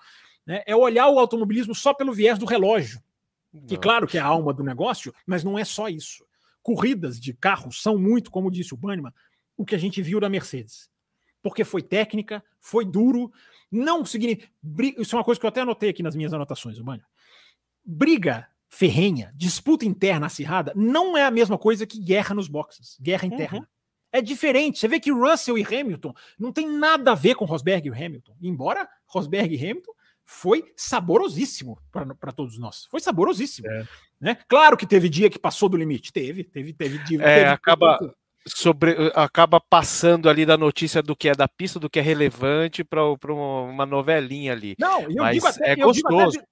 Né? 0.46 0.62
É 0.66 0.74
olhar 0.74 1.06
o 1.08 1.18
automobilismo 1.18 1.74
só 1.74 1.92
pelo 1.92 2.14
viés 2.14 2.38
do 2.38 2.46
relógio. 2.46 3.02
Que 3.66 3.76
claro 3.76 4.06
que 4.06 4.16
é 4.16 4.20
a 4.22 4.26
alma 4.26 4.54
do 4.54 4.62
negócio, 4.62 5.12
mas 5.26 5.44
não 5.44 5.58
é 5.58 5.64
só 5.64 5.88
isso. 5.88 6.24
Corridas 6.62 7.20
de 7.20 7.34
carros 7.34 7.82
são 7.82 7.98
muito, 7.98 8.30
como 8.30 8.50
disse 8.50 8.72
o 8.72 8.76
Banniman, 8.76 9.12
o 9.54 9.66
que 9.66 9.74
a 9.74 9.78
gente 9.78 10.00
viu 10.00 10.18
da 10.18 10.30
Mercedes. 10.30 10.88
Porque 11.42 11.64
foi 11.64 11.82
técnica, 11.82 12.44
foi 12.58 12.84
duro, 12.84 13.32
não 13.70 14.04
significa. 14.04 14.48
Isso 14.98 15.14
é 15.14 15.18
uma 15.18 15.24
coisa 15.24 15.40
que 15.40 15.46
eu 15.46 15.48
até 15.48 15.60
anotei 15.60 15.90
aqui 15.90 16.02
nas 16.02 16.14
minhas 16.14 16.34
anotações, 16.34 16.78
Banniman. 16.78 17.06
Briga 17.84 18.48
ferrenha, 18.70 19.32
disputa 19.34 19.84
interna 19.84 20.26
acirrada, 20.26 20.72
não 20.76 21.16
é 21.16 21.24
a 21.24 21.30
mesma 21.30 21.58
coisa 21.58 21.84
que 21.84 22.00
guerra 22.00 22.34
nos 22.34 22.46
boxes, 22.46 22.96
guerra 23.00 23.26
interna. 23.26 23.58
Uhum. 23.58 23.66
É 24.12 24.22
diferente. 24.22 24.78
Você 24.78 24.88
vê 24.88 24.98
que 24.98 25.10
Russell 25.10 25.58
e 25.58 25.64
Hamilton 25.64 26.14
não 26.38 26.52
tem 26.52 26.68
nada 26.68 27.12
a 27.12 27.14
ver 27.14 27.34
com 27.34 27.44
Rosberg 27.44 27.88
e 27.88 27.92
Hamilton. 27.92 28.36
Embora 28.40 28.88
Rosberg 29.06 29.54
e 29.54 29.58
Hamilton 29.58 29.92
foi 30.24 30.72
saborosíssimo 30.76 31.78
para 31.90 32.32
todos 32.32 32.58
nós. 32.58 32.86
Foi 32.86 33.00
saborosíssimo. 33.00 33.68
É. 33.68 33.84
Né? 34.20 34.38
Claro 34.48 34.76
que 34.76 34.86
teve 34.86 35.08
dia 35.08 35.30
que 35.30 35.38
passou 35.38 35.68
do 35.68 35.76
limite. 35.76 36.12
Teve, 36.12 36.44
teve, 36.44 36.72
teve 36.72 36.98
dia. 37.04 37.20
É, 37.22 37.38
teve, 37.38 37.50
acaba, 37.50 38.14
sobre, 38.46 39.12
acaba 39.14 39.60
passando 39.60 40.28
ali 40.28 40.46
da 40.46 40.56
notícia 40.56 41.02
do 41.02 41.14
que 41.14 41.28
é 41.28 41.34
da 41.34 41.48
pista, 41.48 41.78
do 41.78 41.90
que 41.90 41.98
é 41.98 42.02
relevante 42.02 42.82
para 42.82 43.04
uma 43.04 43.86
novelinha 43.86 44.52
ali. 44.52 44.74
Não, 44.78 45.02
eu 45.02 45.22
Mas 45.22 45.34
digo 45.34 45.46
até, 45.46 45.70
é 45.72 45.76
gostoso. 45.76 46.30
Digo 46.30 46.38
até, 46.38 46.50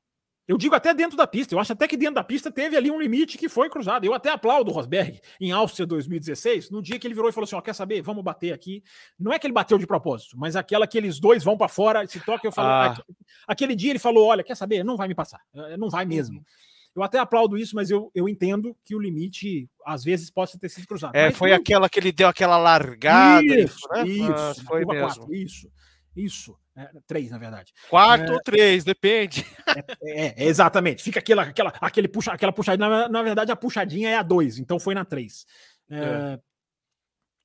eu 0.49 0.57
digo 0.57 0.75
até 0.75 0.95
dentro 0.95 1.15
da 1.15 1.27
pista. 1.27 1.55
Eu 1.55 1.61
acho 1.61 1.75
até 1.75 1.87
que 1.87 1.97
dentro 1.97 2.15
da 2.15 2.25
pista 2.25 2.51
teve 2.51 2.75
ali 2.75 2.91
um 2.91 2.99
limite 2.99 3.37
que 3.37 3.51
foi 3.51 3.69
cruzado. 3.69 4.07
Eu 4.07 4.15
até 4.15 4.31
aplaudo 4.31 4.71
o 4.71 4.75
Rosberg 4.75 5.21
em 5.39 5.53
Áustria 5.53 5.87
2016, 5.87 6.71
no 6.71 6.81
dia 6.81 6.99
que 6.99 7.07
ele 7.07 7.15
virou 7.15 7.29
e 7.29 7.33
falou 7.33 7.45
assim: 7.45 7.55
ó, 7.55 7.61
quer 7.61 7.75
saber? 7.75 8.01
Vamos 8.01 8.25
bater 8.25 8.55
aqui. 8.55 8.83
Não 9.19 9.31
é 9.31 9.39
que 9.39 9.47
ele 9.47 9.53
bateu 9.53 9.77
de 9.77 9.87
propósito, 9.87 10.39
mas 10.39 10.57
aquela 10.57 10.87
que 10.87 10.97
eles 10.97 11.21
dois 11.21 11.45
vão 11.45 11.59
para 11.59 11.69
fora, 11.69 12.07
se 12.07 12.19
toca, 12.21 12.47
eu 12.47 12.53
falo. 12.53 12.69
Ah. 12.69 13.05
Aquele 13.47 13.77
dia 13.77 13.91
ele 13.91 13.99
falou: 13.99 14.27
olha, 14.27 14.43
quer 14.43 14.55
saber? 14.55 14.83
Não 14.83 14.97
vai 14.97 15.07
me 15.07 15.15
passar. 15.15 15.43
Eh, 15.55 15.77
não 15.77 15.91
vai 15.91 16.07
mesmo. 16.07 16.43
Eu 16.95 17.03
até 17.03 17.19
aplaudo 17.19 17.57
isso, 17.57 17.77
mas 17.77 17.91
eu, 17.91 18.11
eu 18.15 18.29
entendo 18.29 18.77
que 18.85 18.95
o 18.95 18.99
limite 18.99 19.69
às 19.85 20.03
vezes 20.03 20.31
possa 20.31 20.59
ter 20.59 20.69
sido 20.69 20.87
cruzado. 20.87 21.15
É, 21.15 21.27
mas, 21.27 21.37
foi 21.37 21.51
não... 21.51 21.57
aquela 21.57 21.89
que 21.89 21.99
ele 21.99 22.13
deu 22.13 22.29
aquela 22.29 22.57
largada. 22.57 23.45
Isso, 23.45 23.89
né? 23.93 24.05
isso, 24.07 24.33
ah, 24.33 24.55
foi 24.67 24.85
mesmo. 24.85 25.07
Quatro, 25.07 25.35
isso, 25.35 25.71
isso. 26.17 26.59
É, 26.77 26.91
três, 27.07 27.31
na 27.31 27.39
verdade. 27.39 27.73
Quatro 27.91 28.27
é, 28.27 28.33
ou 28.33 28.41
três, 28.41 28.85
depende. 28.85 29.45
É, 30.01 30.45
é, 30.45 30.47
exatamente. 30.47 31.03
Fica 31.03 31.19
aquela, 31.19 31.43
aquela, 31.43 31.73
aquele 31.81 32.09
puxa, 32.09 32.33
aquela 32.33 32.53
puxadinha. 32.53 32.89
Na, 32.89 33.09
na, 33.09 33.23
verdade, 33.23 33.51
a 33.51 33.57
puxadinha 33.57 34.11
é 34.11 34.15
a 34.15 34.23
dois, 34.23 34.59
então 34.59 34.79
foi 34.79 34.95
na 34.95 35.05
três. 35.05 35.45
É, 35.91 35.99
é. 35.99 36.41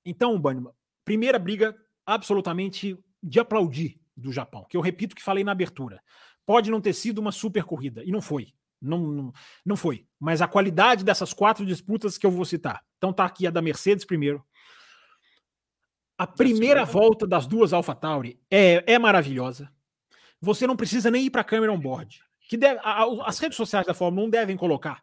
Então, 0.06 0.40
Bannerman, 0.40 0.74
primeira 1.04 1.40
briga 1.40 1.76
absolutamente 2.06 2.98
de 3.22 3.40
aplaudir 3.40 4.00
do 4.16 4.32
Japão, 4.32 4.66
que 4.70 4.78
eu 4.78 4.82
repito 4.82 5.16
que 5.16 5.24
falei 5.24 5.44
na 5.44 5.52
abertura. 5.52 6.02
Pode 6.46 6.70
não 6.70 6.82
ter 6.82 6.94
sido 6.94 7.20
uma 7.20 7.32
super 7.32 7.64
corrida, 7.64 8.04
e 8.04 8.12
não 8.12 8.22
foi. 8.22 8.54
Não, 8.84 9.00
não, 9.00 9.34
não 9.66 9.76
foi. 9.76 10.06
Mas 10.20 10.42
a 10.42 10.48
qualidade 10.48 11.04
dessas 11.04 11.34
quatro 11.34 11.66
disputas 11.66 12.18
que 12.18 12.26
eu 12.26 12.32
vou 12.32 12.46
citar. 12.46 12.84
Então 12.98 13.14
tá 13.14 13.26
aqui 13.26 13.48
a 13.48 13.52
da 13.52 13.62
Mercedes 13.62 14.06
primeiro, 14.06 14.44
a 16.18 16.28
primeira 16.28 16.86
volta 16.86 17.26
das 17.26 17.48
duas 17.48 17.74
AlphaTauri 17.74 18.40
é, 18.50 18.84
é 18.94 19.00
maravilhosa. 19.00 19.72
Você 20.40 20.68
não 20.68 20.76
precisa 20.76 21.10
nem 21.10 21.26
ir 21.26 21.30
para 21.30 21.42
a 21.42 21.46
câmera 21.46 21.72
on-board. 21.72 22.22
Que 22.50 22.58
deve, 22.58 22.80
a, 22.84 23.06
as 23.26 23.40
redes 23.40 23.58
sociais 23.58 23.86
da 23.86 23.94
Fórmula 23.94 24.28
1 24.28 24.30
devem 24.30 24.58
colocar 24.58 25.02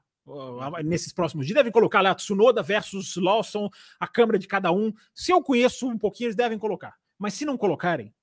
nesses 0.84 1.12
próximos 1.12 1.46
dias, 1.46 1.56
devem 1.56 1.72
colocar 1.72 2.00
lá 2.00 2.14
Tsunoda 2.14 2.62
versus 2.62 3.16
Lawson, 3.16 3.68
a 3.98 4.06
câmera 4.06 4.38
de 4.38 4.46
cada 4.46 4.70
um. 4.70 4.92
Se 5.14 5.32
eu 5.32 5.42
conheço 5.42 5.88
um 5.88 5.98
pouquinho, 5.98 6.28
eles 6.28 6.36
devem 6.36 6.58
colocar. 6.58 6.94
Mas 7.18 7.34
se 7.34 7.44
não 7.44 7.56
colocarem, 7.56 8.14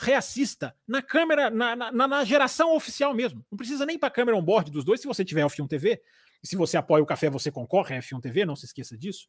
reassista 0.00 0.74
na 0.88 1.02
câmera, 1.02 1.50
na, 1.50 1.76
na, 1.76 2.08
na 2.08 2.24
geração 2.24 2.74
oficial 2.74 3.14
mesmo. 3.14 3.44
Não 3.50 3.56
precisa 3.56 3.84
nem 3.84 3.98
para 3.98 4.10
câmera 4.10 4.36
on-board 4.36 4.70
dos 4.70 4.84
dois, 4.84 5.00
se 5.00 5.06
você 5.06 5.24
tiver 5.24 5.44
F1 5.44 5.68
TV. 5.68 6.00
E 6.42 6.46
se 6.46 6.56
você 6.56 6.76
apoia 6.76 7.02
o 7.02 7.06
café, 7.06 7.28
você 7.28 7.50
concorre 7.50 7.94
a 7.94 8.00
F1 8.00 8.20
TV, 8.20 8.46
não 8.46 8.56
se 8.56 8.64
esqueça 8.64 8.96
disso. 8.96 9.28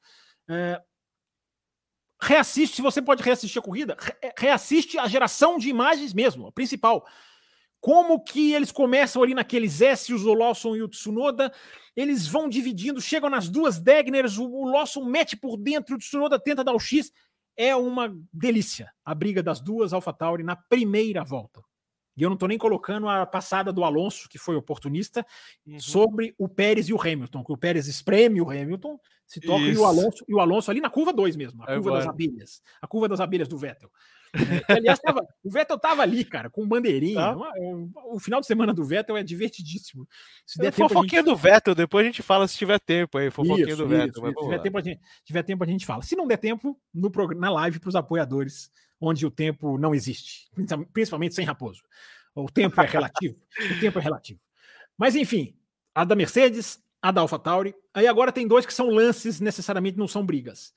É, 0.50 0.82
reassiste, 2.22 2.78
se 2.78 2.82
você 2.82 3.02
pode 3.02 3.22
reassistir 3.22 3.60
a 3.60 3.64
corrida, 3.64 3.98
é, 4.22 4.34
reassiste 4.38 4.98
a 4.98 5.08
geração 5.08 5.58
de 5.58 5.70
imagens 5.70 6.14
mesmo, 6.14 6.48
a 6.48 6.52
principal. 6.52 7.06
Como 7.82 8.24
que 8.24 8.54
eles 8.54 8.72
começam 8.72 9.24
ali 9.24 9.34
naqueles 9.34 9.82
S, 9.82 10.14
o 10.14 10.34
Lawson 10.34 10.76
e 10.76 10.84
o 10.84 10.88
Tsunoda, 10.88 11.52
eles 11.96 12.28
vão 12.28 12.48
dividindo, 12.48 13.02
chegam 13.02 13.30
nas 13.30 13.50
duas 13.50 13.80
Degners, 13.80 14.38
o 14.38 14.66
Lawson 14.66 15.04
mete 15.04 15.36
por 15.36 15.58
dentro, 15.58 15.96
o 15.96 16.00
Tsunoda 16.00 16.40
tenta 16.40 16.64
dar 16.64 16.74
o 16.74 16.80
X. 16.80 17.12
É 17.62 17.76
uma 17.76 18.12
delícia 18.34 18.92
a 19.06 19.14
briga 19.14 19.44
das 19.44 19.62
duas 19.62 19.94
AlphaTauri 19.94 20.42
na 20.42 20.56
primeira 20.56 21.24
volta. 21.24 21.62
E 22.18 22.24
eu 22.24 22.30
não 22.30 22.34
estou 22.34 22.50
nem 22.50 22.58
colocando 22.58 23.08
a 23.08 23.24
passada 23.24 23.72
do 23.72 23.84
Alonso, 23.84 24.28
que 24.28 24.40
foi 24.40 24.56
oportunista, 24.56 25.24
uhum. 25.66 25.80
sobre 25.80 26.34
o 26.40 26.50
Pérez 26.50 26.90
e 26.90 26.94
o 26.94 27.00
Hamilton, 27.00 27.44
que 27.44 27.54
o 27.54 27.58
Pérez 27.58 27.88
espreme 27.88 28.42
o 28.42 28.50
Hamilton, 28.50 29.00
se 29.28 29.40
toca 29.40 29.64
e 29.64 29.78
o 29.78 29.86
Alonso, 29.86 30.26
e 30.28 30.34
o 30.34 30.40
Alonso 30.40 30.72
ali 30.72 30.82
na 30.82 30.90
curva 30.90 31.14
2 31.14 31.36
mesmo, 31.36 31.64
a 31.64 31.74
é 31.74 31.76
curva 31.76 31.92
das 31.92 32.08
abelhas, 32.08 32.62
a 32.82 32.88
curva 32.88 33.08
das 33.08 33.20
abelhas 33.20 33.48
do 33.48 33.58
Vettel. 33.58 33.92
É, 34.34 34.74
aliás, 34.74 35.00
tava, 35.00 35.28
o 35.44 35.52
Vettel 35.52 35.78
tava 35.78 36.02
ali, 36.02 36.24
cara, 36.24 36.50
com 36.50 36.68
bandeirinha. 36.68 37.20
Tá. 37.20 37.36
o, 37.36 38.16
o, 38.16 38.20
final 38.20 38.40
de 38.40 38.48
semana 38.48 38.74
do 38.74 38.84
Vettel 38.84 39.18
é 39.18 39.24
divertidíssimo. 39.24 40.08
Se 40.46 40.58
der 40.58 40.68
é, 40.68 40.72
tempo, 40.72 40.88
fofoquinha 40.88 41.22
gente... 41.22 41.30
do 41.30 41.36
Vettel, 41.36 41.76
depois 41.76 42.06
a 42.06 42.08
gente 42.08 42.22
fala 42.22 42.48
se 42.48 42.58
tiver 42.58 42.80
tempo 42.80 43.18
aí, 43.18 43.30
fofoquinha 43.30 43.68
isso, 43.68 43.78
do 43.78 43.88
Vettel. 43.88 44.26
se 44.28 44.34
tiver 44.34 44.60
tempo, 44.60 44.78
a 44.78 44.82
gente, 44.82 45.02
tiver 45.26 45.44
tempo, 45.44 45.64
a 45.64 45.68
gente 45.68 45.86
fala. 45.86 46.02
Se 46.02 46.16
não 46.16 46.28
der 46.28 46.38
tempo, 46.38 46.80
no, 46.94 47.12
na 47.36 47.52
live 47.52 47.80
para 47.80 47.90
os 47.90 47.96
apoiadores 47.96 48.72
onde 49.00 49.26
o 49.26 49.32
tempo 49.32 49.78
não 49.78 49.96
existe, 49.96 50.48
principalmente 50.94 51.34
sem 51.34 51.46
Raposo. 51.46 51.82
O 52.36 52.50
tempo 52.50 52.80
é 52.80 52.86
relativo. 52.86 53.36
o 53.60 53.80
tempo 53.80 54.00
é 54.00 54.02
relativo. 54.02 54.40
Mas 54.98 55.16
enfim, 55.16 55.56
a 55.94 56.06
da 56.06 56.16
Mercedes, 56.16 56.80
a 57.02 57.12
da 57.12 57.22
AlphaTauri. 57.22 57.74
Aí 57.94 58.08
agora 58.08 58.32
tem 58.32 58.48
dois 58.48 58.66
que 58.66 58.74
são 58.74 58.90
lances, 58.90 59.40
necessariamente 59.40 59.98
não 59.98 60.08
são 60.08 60.26
brigas. 60.26 60.74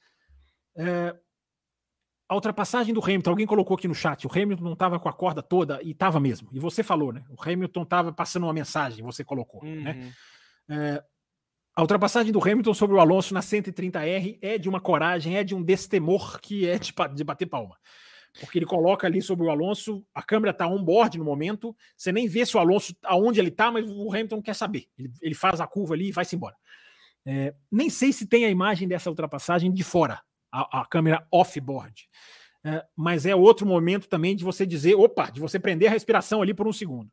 É, 0.77 1.15
a 2.29 2.35
ultrapassagem 2.35 2.95
do 2.95 3.03
Hamilton, 3.03 3.31
alguém 3.31 3.47
colocou 3.47 3.77
aqui 3.77 3.87
no 3.87 3.95
chat, 3.95 4.27
o 4.27 4.31
Hamilton 4.31 4.65
não 4.65 4.73
estava 4.73 4.99
com 4.99 5.09
a 5.09 5.13
corda 5.13 5.43
toda, 5.43 5.81
e 5.83 5.91
estava 5.91 6.19
mesmo. 6.19 6.49
E 6.53 6.59
você 6.59 6.83
falou, 6.83 7.13
né? 7.13 7.23
O 7.29 7.37
Hamilton 7.41 7.83
estava 7.83 8.13
passando 8.13 8.45
uma 8.45 8.53
mensagem, 8.53 9.05
você 9.05 9.23
colocou, 9.23 9.63
né? 9.65 9.71
uhum. 9.71 9.83
né? 9.83 10.13
É, 10.69 11.05
a 11.77 11.83
ultrapassagem 11.83 12.33
do 12.33 12.41
Hamilton 12.41 12.73
sobre 12.73 12.97
o 12.97 13.01
Alonso 13.01 13.35
na 13.35 13.41
130R 13.41 14.39
é 14.41 14.57
de 14.59 14.69
uma 14.69 14.81
coragem, 14.81 15.37
é 15.37 15.45
de 15.45 15.55
um 15.55 15.63
destemor 15.63 16.41
que 16.41 16.69
é 16.69 16.79
de, 16.79 16.95
de 17.15 17.25
bater 17.25 17.47
palma 17.47 17.77
porque 18.41 18.59
ele 18.59 18.67
coloca 18.67 19.07
ali 19.07 19.23
sobre 19.23 19.47
o 19.47 19.51
Alonso, 19.51 20.05
a 20.15 20.23
câmera 20.23 20.51
está 20.51 20.67
on-board 20.67 21.19
no 21.19 21.25
momento, 21.25 21.77
você 21.97 22.11
nem 22.11 22.27
vê 22.27 22.45
se 22.45 22.57
o 22.57 22.61
Alonso, 22.61 22.95
aonde 23.05 23.41
ele 23.41 23.49
está, 23.49 23.71
mas 23.71 23.89
o 23.89 24.11
Hamilton 24.11 24.43
quer 24.43 24.55
saber. 24.55 24.87
Ele, 24.99 25.13
ele 25.23 25.35
faz 25.35 25.61
a 25.61 25.67
curva 25.67 25.95
ali 25.95 26.09
e 26.09 26.13
vai-se 26.13 26.35
embora. 26.35 26.57
É, 27.25 27.55
nem 27.71 27.89
sei 27.89 28.13
se 28.13 28.27
tem 28.27 28.45
a 28.45 28.51
imagem 28.51 28.89
dessa 28.89 29.09
ultrapassagem 29.09 29.73
de 29.73 29.85
fora, 29.85 30.21
a, 30.55 30.81
a 30.83 30.87
câmera 30.87 31.27
off-board. 31.33 32.09
É, 32.65 32.85
mas 32.97 33.27
é 33.27 33.35
outro 33.35 33.67
momento 33.67 34.09
também 34.09 34.37
de 34.37 34.45
você 34.45 34.65
dizer, 34.65 34.95
opa, 34.95 35.31
de 35.31 35.41
você 35.41 35.59
prender 35.59 35.89
a 35.89 35.93
respiração 35.93 36.41
ali 36.41 36.55
por 36.55 36.67
um 36.67 36.73
segundo. 36.73 37.11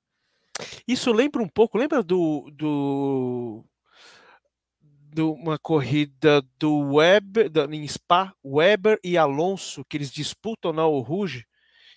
Isso 0.87 1.11
lembra 1.11 1.41
um 1.41 1.47
pouco, 1.47 1.77
lembra 1.77 2.03
do, 2.03 2.49
do 2.53 3.65
de 4.81 5.21
uma 5.21 5.57
corrida 5.57 6.41
do 6.57 6.93
Weber, 6.95 7.49
da, 7.49 7.65
em 7.65 7.85
Spa, 7.87 8.33
Weber 8.45 8.97
e 9.03 9.17
Alonso, 9.17 9.83
que 9.89 9.97
eles 9.97 10.11
disputam 10.11 10.71
na 10.71 10.83
Rouge, 10.83 11.45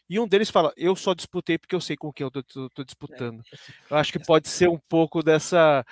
e 0.08 0.18
um 0.18 0.26
deles 0.26 0.50
fala: 0.50 0.72
Eu 0.76 0.94
só 0.96 1.14
disputei 1.14 1.58
porque 1.58 1.74
eu 1.74 1.80
sei 1.80 1.96
com 1.96 2.12
quem 2.12 2.24
eu 2.24 2.30
tô, 2.30 2.42
tô, 2.42 2.68
tô 2.70 2.84
disputando. 2.84 3.42
Eu 3.90 3.96
acho 3.96 4.12
que 4.12 4.18
pode 4.18 4.48
ser 4.48 4.68
um 4.68 4.78
pouco 4.88 5.22
dessa. 5.22 5.84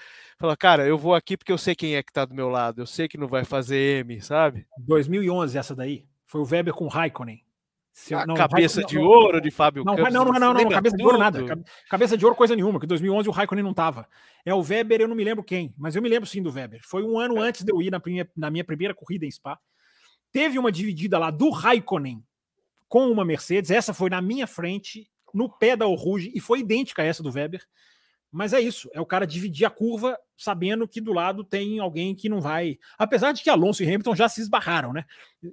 Fala, 0.43 0.57
cara, 0.57 0.85
eu 0.85 0.99
vou 0.99 1.15
aqui 1.15 1.37
porque 1.37 1.53
eu 1.53 1.57
sei 1.57 1.73
quem 1.73 1.95
é 1.95 2.03
que 2.03 2.13
tá 2.13 2.25
do 2.25 2.35
meu 2.35 2.49
lado, 2.49 2.83
eu 2.83 2.87
sei 2.87 3.07
que 3.07 3.17
não 3.17 3.29
vai 3.29 3.45
fazer 3.45 4.01
M, 4.01 4.21
sabe? 4.21 4.67
2011, 4.77 5.57
essa 5.57 5.73
daí. 5.73 6.05
Foi 6.27 6.41
o 6.41 6.45
Weber 6.45 6.75
com 6.75 6.89
Raikkonen. 6.89 7.45
Se, 7.93 8.13
não, 8.27 8.35
cabeça 8.35 8.81
Raikkonen, 8.81 8.87
de 8.89 9.09
não, 9.09 9.17
ouro 9.21 9.41
de 9.41 9.53
Fábio 9.53 9.85
não, 9.85 9.95
Campos. 9.95 10.13
Não, 10.13 10.25
não, 10.25 10.33
não, 10.33 10.53
não, 10.53 10.63
não 10.65 10.69
cabeça 10.69 10.97
de 10.97 11.05
ouro 11.05 11.17
nada. 11.17 11.39
Cabeça 11.89 12.19
de 12.19 12.25
ouro 12.25 12.35
coisa 12.35 12.57
nenhuma, 12.57 12.81
que 12.81 12.87
em 12.87 12.89
2011 12.89 13.29
o 13.29 13.31
Raikkonen 13.31 13.63
não 13.63 13.73
tava. 13.73 14.09
É 14.45 14.53
o 14.53 14.61
Weber, 14.61 15.03
eu 15.03 15.07
não 15.07 15.15
me 15.15 15.23
lembro 15.23 15.45
quem, 15.45 15.73
mas 15.79 15.95
eu 15.95 16.03
me 16.03 16.09
lembro 16.09 16.29
sim 16.29 16.43
do 16.43 16.51
Weber. 16.51 16.81
Foi 16.83 17.05
um 17.05 17.21
ano 17.21 17.37
é. 17.37 17.47
antes 17.47 17.63
de 17.63 17.71
eu 17.71 17.81
ir 17.81 17.93
na, 17.93 18.03
minha, 18.05 18.29
na 18.37 18.51
minha 18.51 18.65
primeira 18.65 18.93
corrida 18.93 19.25
em 19.25 19.31
Spa. 19.31 19.61
Teve 20.33 20.59
uma 20.59 20.73
dividida 20.73 21.21
lá 21.21 21.31
do 21.31 21.51
Raikkonen 21.51 22.21
com 22.89 23.09
uma 23.09 23.25
Mercedes, 23.25 23.71
essa 23.71 23.95
foi 23.95 24.11
na 24.11 24.21
minha 24.21 24.49
frente, 24.49 25.09
no 25.33 25.49
pé 25.49 25.77
da 25.77 25.85
Rouge, 25.85 26.33
e 26.35 26.41
foi 26.41 26.59
idêntica 26.59 27.03
a 27.03 27.05
essa 27.05 27.23
do 27.23 27.31
Weber. 27.31 27.65
Mas 28.33 28.55
é 28.55 28.61
isso, 28.61 28.89
é 28.95 29.01
o 29.01 29.05
cara 29.05 29.27
dividir 29.27 29.67
a 29.67 29.71
curva 29.71 30.19
sabendo 30.35 30.89
que 30.89 31.03
do 31.03 31.13
lado 31.13 31.45
tem 31.45 31.79
alguém 31.79 32.15
que 32.15 32.31
não 32.31 32.41
vai. 32.41 32.79
Apesar 32.97 33.31
de 33.33 33.43
que 33.43 33.51
Alonso 33.51 33.83
e 33.83 33.87
Hamilton 33.87 34.17
já 34.17 34.27
se 34.27 34.41
esbarraram, 34.41 34.91
né? 34.91 35.05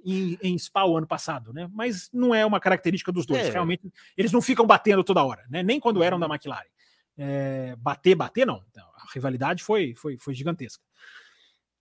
Em, 0.02 0.38
em 0.42 0.58
Spa 0.58 0.86
o 0.86 0.96
ano 0.96 1.06
passado, 1.06 1.52
né? 1.52 1.68
Mas 1.74 2.08
não 2.10 2.34
é 2.34 2.44
uma 2.44 2.58
característica 2.58 3.12
dos 3.12 3.26
dois. 3.26 3.48
É. 3.48 3.50
Realmente, 3.50 3.82
eles 4.16 4.32
não 4.32 4.40
ficam 4.40 4.66
batendo 4.66 5.04
toda 5.04 5.22
hora, 5.22 5.44
né? 5.50 5.62
Nem 5.62 5.78
quando 5.78 6.02
eram 6.02 6.18
da 6.18 6.26
uhum. 6.26 6.32
McLaren. 6.32 6.64
É, 7.18 7.76
bater, 7.76 8.14
bater, 8.14 8.46
não. 8.46 8.64
Então, 8.70 8.86
a 8.96 9.12
rivalidade 9.12 9.62
foi, 9.62 9.94
foi, 9.94 10.16
foi 10.16 10.32
gigantesca. 10.32 10.82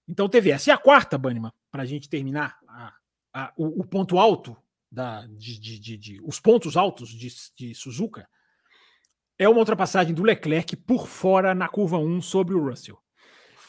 Então 0.06 0.28
teve 0.28 0.52
essa. 0.52 0.70
E 0.70 0.74
a 0.74 0.78
quarta, 0.78 1.18
Banima, 1.18 1.54
para 1.72 1.84
a 1.84 1.86
gente 1.86 2.10
terminar 2.10 2.58
a, 2.68 2.93
a, 3.34 3.54
o, 3.56 3.82
o, 3.82 3.86
ponto 3.86 4.20
alto 4.20 4.58
da, 4.91 5.26
de, 5.28 5.58
de, 5.58 5.80
de, 5.80 5.97
de, 5.97 6.22
os 6.24 6.41
pontos 6.41 6.76
altos 6.76 7.10
de, 7.10 7.30
de 7.56 7.74
Suzuka 7.74 8.28
é 9.40 9.48
uma 9.48 9.60
ultrapassagem 9.60 10.14
do 10.14 10.22
Leclerc 10.22 10.76
por 10.76 11.08
fora 11.08 11.56
na 11.56 11.70
curva 11.70 11.98
1 11.98 12.22
sobre 12.22 12.54
o 12.54 12.70
Russell. 12.70 13.00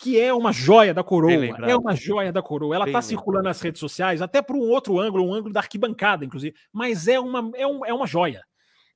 Que 0.01 0.19
é 0.19 0.35
uma 0.35 0.53
joia 0.53 0.93
da 0.93 1.05
coroa. 1.05 1.33
É 1.69 1.77
uma 1.77 1.95
joia 1.95 2.33
da 2.33 2.43
coroa. 2.43 2.75
Ela 2.75 2.87
está 2.87 3.01
circulando 3.01 3.45
nas 3.45 3.61
redes 3.61 3.79
sociais, 3.79 4.21
até 4.21 4.43
por 4.43 4.57
um 4.57 4.69
outro 4.69 4.99
ângulo, 4.99 5.25
um 5.25 5.33
ângulo 5.33 5.53
da 5.53 5.61
arquibancada, 5.61 6.25
inclusive. 6.25 6.57
Mas 6.73 7.07
é 7.07 7.21
uma, 7.21 7.51
é, 7.55 7.67
um, 7.67 7.87
é 7.87 7.95
uma 7.95 8.07
joia. 8.07 8.43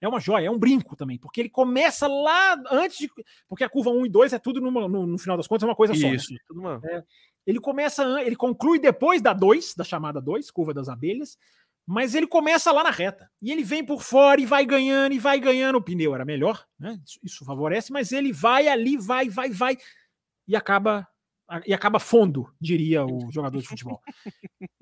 É 0.01 0.09
uma 0.09 0.19
joia, 0.19 0.49
é 0.49 0.51
um 0.51 0.59
brinco 0.59 0.97
também, 0.97 1.17
porque 1.17 1.41
ele 1.41 1.49
começa 1.49 2.07
lá 2.07 2.61
antes 2.71 2.99
de. 2.99 3.11
Porque 3.49 3.65
a 3.65 3.69
curva 3.69 3.91
1 3.91 4.07
e 4.07 4.09
2 4.11 4.33
é 4.33 4.39
tudo 4.39 4.61
numa, 4.61 4.89
no, 4.89 5.07
no, 5.07 5.19
final 5.19 5.37
das 5.37 5.47
contas, 5.47 5.63
é 5.63 5.67
uma 5.67 5.77
coisa 5.77 5.95
só. 5.95 6.09
Né? 6.09 6.15
Isso, 6.15 6.33
né? 6.33 6.81
é, 6.85 7.03
ele 7.47 7.61
começa, 7.61 8.05
ele 8.23 8.37
conclui 8.37 8.79
depois 8.79 9.23
da 9.23 9.33
2, 9.33 9.75
da 9.75 9.85
chamada 9.85 10.21
2, 10.21 10.51
curva 10.51 10.75
das 10.75 10.89
abelhas, 10.89 11.39
mas 11.87 12.15
ele 12.15 12.27
começa 12.27 12.73
lá 12.73 12.83
na 12.83 12.91
reta. 12.91 13.31
E 13.41 13.53
ele 13.53 13.63
vem 13.63 13.85
por 13.85 14.03
fora 14.03 14.41
e 14.41 14.47
vai 14.47 14.65
ganhando 14.65 15.13
e 15.15 15.19
vai 15.19 15.39
ganhando. 15.39 15.77
O 15.77 15.83
pneu 15.83 16.15
era 16.15 16.25
melhor, 16.25 16.65
né? 16.79 16.99
Isso, 17.23 17.45
favorece, 17.45 17.93
mas 17.93 18.13
ele 18.13 18.33
vai 18.33 18.69
ali, 18.69 18.97
vai, 18.97 19.29
vai, 19.29 19.51
vai. 19.51 19.77
E 20.49 20.57
acaba 20.57 21.07
e 21.67 21.75
acaba 21.75 21.99
fundo, 21.99 22.51
diria 22.59 23.05
o 23.05 23.31
jogador 23.31 23.61
de 23.61 23.69
futebol. 23.69 24.01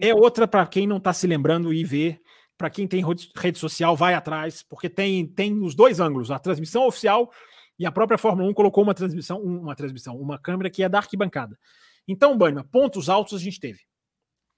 É 0.00 0.14
outra 0.14 0.46
para 0.46 0.66
quem 0.66 0.86
não 0.86 0.98
está 0.98 1.12
se 1.12 1.26
lembrando 1.26 1.72
e 1.72 1.84
vê. 1.84 2.20
Para 2.56 2.70
quem 2.70 2.86
tem 2.86 3.02
rede 3.36 3.58
social, 3.58 3.96
vai 3.96 4.14
atrás, 4.14 4.62
porque 4.62 4.88
tem, 4.88 5.26
tem 5.26 5.60
os 5.62 5.74
dois 5.74 5.98
ângulos: 5.98 6.30
a 6.30 6.38
transmissão 6.38 6.86
oficial 6.86 7.32
e 7.78 7.84
a 7.84 7.90
própria 7.90 8.16
Fórmula 8.16 8.48
1 8.48 8.54
colocou 8.54 8.84
uma 8.84 8.94
transmissão, 8.94 9.40
uma 9.42 9.74
transmissão, 9.74 10.16
uma 10.16 10.38
câmera 10.38 10.70
que 10.70 10.84
é 10.84 10.88
da 10.88 10.98
arquibancada. 10.98 11.58
Então, 12.06 12.36
Banha, 12.36 12.62
pontos 12.62 13.08
altos 13.08 13.40
a 13.40 13.42
gente 13.42 13.58
teve. 13.58 13.80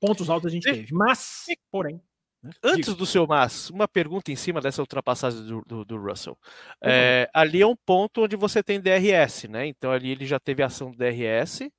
Pontos 0.00 0.28
altos 0.28 0.48
a 0.48 0.50
gente 0.50 0.64
teve. 0.64 0.92
Mas, 0.92 1.46
porém. 1.70 2.02
Né? 2.44 2.50
Antes 2.62 2.94
do 2.94 3.06
seu 3.06 3.26
mas, 3.26 3.70
uma 3.70 3.88
pergunta 3.88 4.30
em 4.30 4.36
cima 4.36 4.60
dessa 4.60 4.82
ultrapassagem 4.82 5.46
do, 5.46 5.62
do, 5.66 5.84
do 5.84 5.96
Russell. 5.96 6.36
Uhum. 6.82 6.90
É, 6.90 7.28
ali 7.32 7.62
é 7.62 7.66
um 7.66 7.74
ponto 7.74 8.24
onde 8.24 8.36
você 8.36 8.62
tem 8.62 8.78
DRS, 8.78 9.48
né? 9.48 9.66
Então 9.66 9.90
ali 9.90 10.10
ele 10.10 10.26
já 10.26 10.38
teve 10.38 10.62
ação 10.62 10.90
do 10.90 10.98
DRS. 10.98 11.70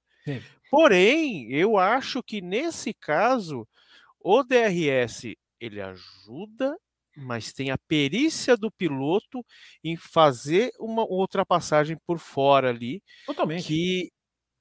Porém, 0.71 1.51
eu 1.51 1.77
acho 1.77 2.23
que 2.23 2.41
nesse 2.41 2.93
caso, 2.95 3.67
o 4.19 4.43
DRS 4.43 5.35
ele 5.59 5.79
ajuda, 5.79 6.75
mas 7.15 7.53
tem 7.53 7.69
a 7.69 7.77
perícia 7.77 8.57
do 8.57 8.71
piloto 8.71 9.45
em 9.83 9.95
fazer 9.95 10.71
uma 10.79 11.03
ultrapassagem 11.03 11.95
por 12.07 12.17
fora 12.17 12.69
ali. 12.69 13.03
Totalmente. 13.27 13.67
Que 13.67 14.11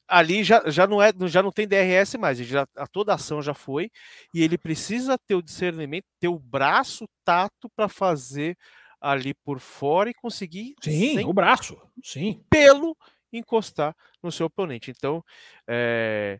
ali 0.08 0.44
já, 0.44 0.62
já 0.70 0.86
não 0.86 1.02
é 1.02 1.12
já 1.26 1.42
não 1.42 1.50
tem 1.50 1.66
DRS 1.66 2.14
mais, 2.18 2.38
já, 2.38 2.66
a 2.76 2.86
toda 2.86 3.12
a 3.12 3.14
ação 3.14 3.40
já 3.42 3.54
foi 3.54 3.90
e 4.32 4.42
ele 4.42 4.58
precisa 4.58 5.18
ter 5.18 5.34
o 5.34 5.42
discernimento, 5.42 6.04
ter 6.20 6.28
o 6.28 6.38
braço 6.38 7.08
tato 7.24 7.70
para 7.74 7.88
fazer 7.88 8.56
ali 9.00 9.34
por 9.44 9.58
fora 9.58 10.10
e 10.10 10.14
conseguir 10.14 10.74
sim 10.82 11.24
o 11.24 11.32
braço 11.32 11.76
sim 12.02 12.42
pelo 12.50 12.96
encostar 13.32 13.94
no 14.22 14.30
seu 14.30 14.46
oponente. 14.46 14.90
Então 14.90 15.24
é, 15.66 16.38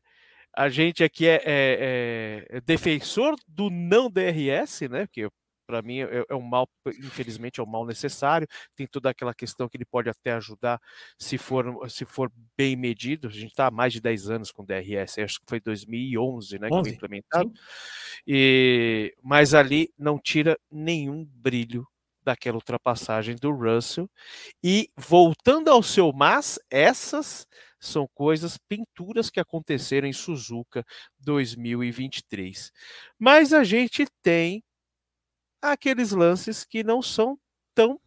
a 0.57 0.69
gente 0.69 1.03
aqui 1.03 1.27
é, 1.27 1.43
é, 1.45 2.47
é, 2.49 2.61
defensor 2.61 3.35
do 3.49 3.71
não 3.71 4.11
DRS, 4.11 4.83
né? 4.89 5.07
Porque 5.07 5.29
para 5.67 5.83
mim 5.83 6.01
é, 6.01 6.25
é, 6.29 6.35
um 6.35 6.41
mal, 6.41 6.69
infelizmente 6.87 7.61
é 7.61 7.63
um 7.63 7.67
mal 7.67 7.87
necessário. 7.87 8.47
Tem 8.75 8.87
toda 8.87 9.11
aquela 9.11 9.35
questão 9.35 9.69
que 9.69 9.77
ele 9.77 9.85
pode 9.85 10.09
até 10.09 10.33
ajudar 10.33 10.81
se 11.19 11.39
for, 11.39 11.91
se 11.91 12.05
for 12.05 12.31
bem 12.57 12.77
medido. 12.77 13.29
A 13.29 13.31
gente 13.31 13.51
está 13.51 13.67
há 13.67 13.71
mais 13.71 13.93
de 13.93 14.01
10 14.01 14.31
anos 14.31 14.51
com 14.51 14.65
DRS, 14.65 15.19
acho 15.19 15.41
que 15.41 15.47
foi 15.47 15.61
2011, 15.61 16.59
né, 16.59 16.69
11, 16.71 16.77
que 16.77 16.89
foi 16.89 16.95
implementado. 16.97 17.53
E, 18.27 19.15
mas 19.23 19.55
ali 19.55 19.91
não 19.99 20.19
tira 20.19 20.59
nenhum 20.71 21.25
brilho 21.25 21.87
daquela 22.25 22.57
ultrapassagem 22.57 23.37
do 23.37 23.53
Russell. 23.53 24.09
E 24.63 24.89
voltando 24.97 25.69
ao 25.69 25.83
seu 25.83 26.13
mas, 26.13 26.59
essas 26.71 27.47
são 27.79 28.09
coisas, 28.15 28.57
pinturas 28.57 29.29
que 29.29 29.39
aconteceram 29.39 30.09
em 30.09 30.13
Suzuka 30.13 30.85
2023. 31.21 32.73
Mas 33.19 33.53
a 33.53 33.63
gente 33.63 34.07
tem 34.23 34.63
aqueles 35.73 36.13
lances 36.13 36.65
que 36.65 36.85
não 36.85 37.03
são 37.03 37.39
tão 37.75 38.01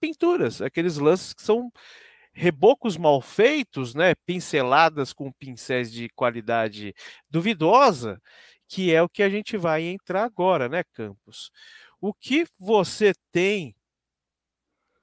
pinturas, 0.00 0.60
aqueles 0.60 0.96
lances 0.96 1.32
que 1.32 1.42
são 1.42 1.70
rebocos 2.32 2.96
mal 2.96 3.20
feitos, 3.20 3.94
né, 3.94 4.14
pinceladas 4.26 5.12
com 5.12 5.30
pincéis 5.32 5.92
de 5.92 6.08
qualidade 6.10 6.94
duvidosa, 7.28 8.20
que 8.66 8.92
é 8.92 9.02
o 9.02 9.08
que 9.08 9.22
a 9.22 9.28
gente 9.28 9.56
vai 9.56 9.82
entrar 9.82 10.24
agora, 10.24 10.68
né, 10.68 10.82
Campos? 10.92 11.50
O 12.00 12.12
que 12.12 12.46
você 12.58 13.12
tem? 13.30 13.76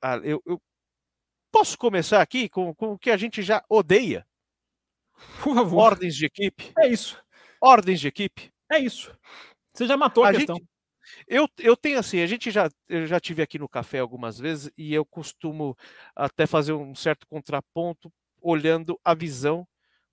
Ah, 0.01 0.17
eu, 0.17 0.41
eu, 0.45 0.61
posso 1.51 1.77
começar 1.77 2.21
aqui 2.21 2.49
com, 2.49 2.73
com 2.73 2.93
o 2.93 2.99
que 2.99 3.11
a 3.11 3.17
gente 3.17 3.41
já 3.41 3.63
odeia. 3.69 4.25
Por 5.41 5.55
favor. 5.55 5.77
Ordens 5.77 6.15
de 6.15 6.25
equipe. 6.25 6.73
É 6.77 6.87
isso. 6.87 7.21
Ordens 7.61 7.99
de 7.99 8.07
equipe. 8.07 8.51
É 8.71 8.79
isso. 8.79 9.15
Você 9.73 9.85
já 9.85 9.97
matou 9.97 10.23
a, 10.23 10.29
a 10.29 10.33
questão. 10.33 10.55
Gente, 10.55 10.68
eu, 11.27 11.47
eu 11.59 11.75
tenho 11.77 11.99
assim, 11.99 12.21
a 12.21 12.27
gente 12.27 12.51
já, 12.51 12.69
eu 12.87 13.05
já 13.07 13.19
tive 13.19 13.41
aqui 13.41 13.59
no 13.59 13.69
café 13.69 13.99
algumas 13.99 14.39
vezes 14.39 14.71
e 14.77 14.93
eu 14.93 15.05
costumo 15.05 15.75
até 16.15 16.45
fazer 16.47 16.73
um 16.73 16.95
certo 16.95 17.27
contraponto 17.27 18.11
olhando 18.41 18.99
a 19.03 19.13
visão 19.13 19.67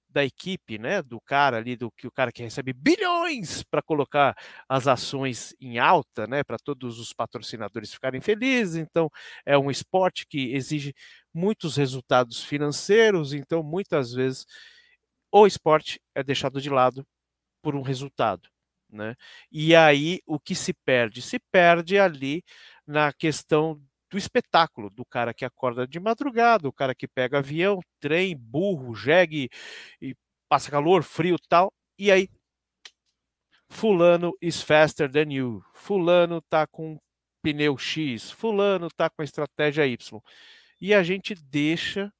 da 0.08 0.24
equipe, 0.24 0.78
né, 0.78 1.02
do 1.02 1.20
cara 1.20 1.58
ali, 1.58 1.76
do 1.76 1.90
que 1.90 2.06
o 2.06 2.10
cara 2.10 2.32
que 2.32 2.42
recebe 2.42 2.72
bilhões 2.72 3.62
para 3.64 3.82
colocar 3.82 4.34
as 4.68 4.88
ações 4.88 5.54
em 5.60 5.78
alta, 5.78 6.26
né, 6.26 6.42
para 6.42 6.56
todos 6.58 6.98
os 6.98 7.12
patrocinadores 7.12 7.92
ficarem 7.92 8.20
felizes. 8.20 8.76
Então, 8.76 9.10
é 9.44 9.58
um 9.58 9.70
esporte 9.70 10.26
que 10.26 10.54
exige 10.54 10.94
muitos 11.34 11.76
resultados 11.76 12.42
financeiros, 12.42 13.34
então 13.34 13.62
muitas 13.62 14.12
vezes 14.12 14.46
o 15.30 15.46
esporte 15.46 16.00
é 16.14 16.22
deixado 16.22 16.60
de 16.62 16.70
lado 16.70 17.06
por 17.62 17.76
um 17.76 17.82
resultado. 17.82 18.48
Né? 18.90 19.14
E 19.50 19.74
aí 19.74 20.20
o 20.26 20.38
que 20.38 20.54
se 20.54 20.72
perde? 20.72 21.20
Se 21.22 21.38
perde 21.50 21.98
ali 21.98 22.44
na 22.86 23.12
questão 23.12 23.80
do 24.10 24.16
espetáculo, 24.18 24.90
do 24.90 25.04
cara 25.04 25.34
que 25.34 25.44
acorda 25.44 25.86
de 25.86 25.98
madrugada, 25.98 26.68
o 26.68 26.72
cara 26.72 26.94
que 26.94 27.08
pega 27.08 27.38
avião, 27.38 27.80
trem, 28.00 28.36
burro, 28.36 28.94
jegue, 28.94 29.50
e 30.00 30.14
passa 30.48 30.70
calor, 30.70 31.02
frio 31.02 31.36
tal, 31.48 31.72
e 31.98 32.10
aí 32.10 32.28
fulano 33.68 34.32
is 34.40 34.62
faster 34.62 35.10
than 35.10 35.32
you, 35.32 35.62
fulano 35.74 36.40
tá 36.42 36.66
com 36.66 36.98
pneu 37.42 37.76
X, 37.76 38.30
fulano 38.30 38.88
tá 38.96 39.10
com 39.10 39.22
a 39.22 39.24
estratégia 39.24 39.86
Y. 39.86 40.20
E 40.80 40.94
a 40.94 41.02
gente 41.02 41.34
deixa 41.34 42.12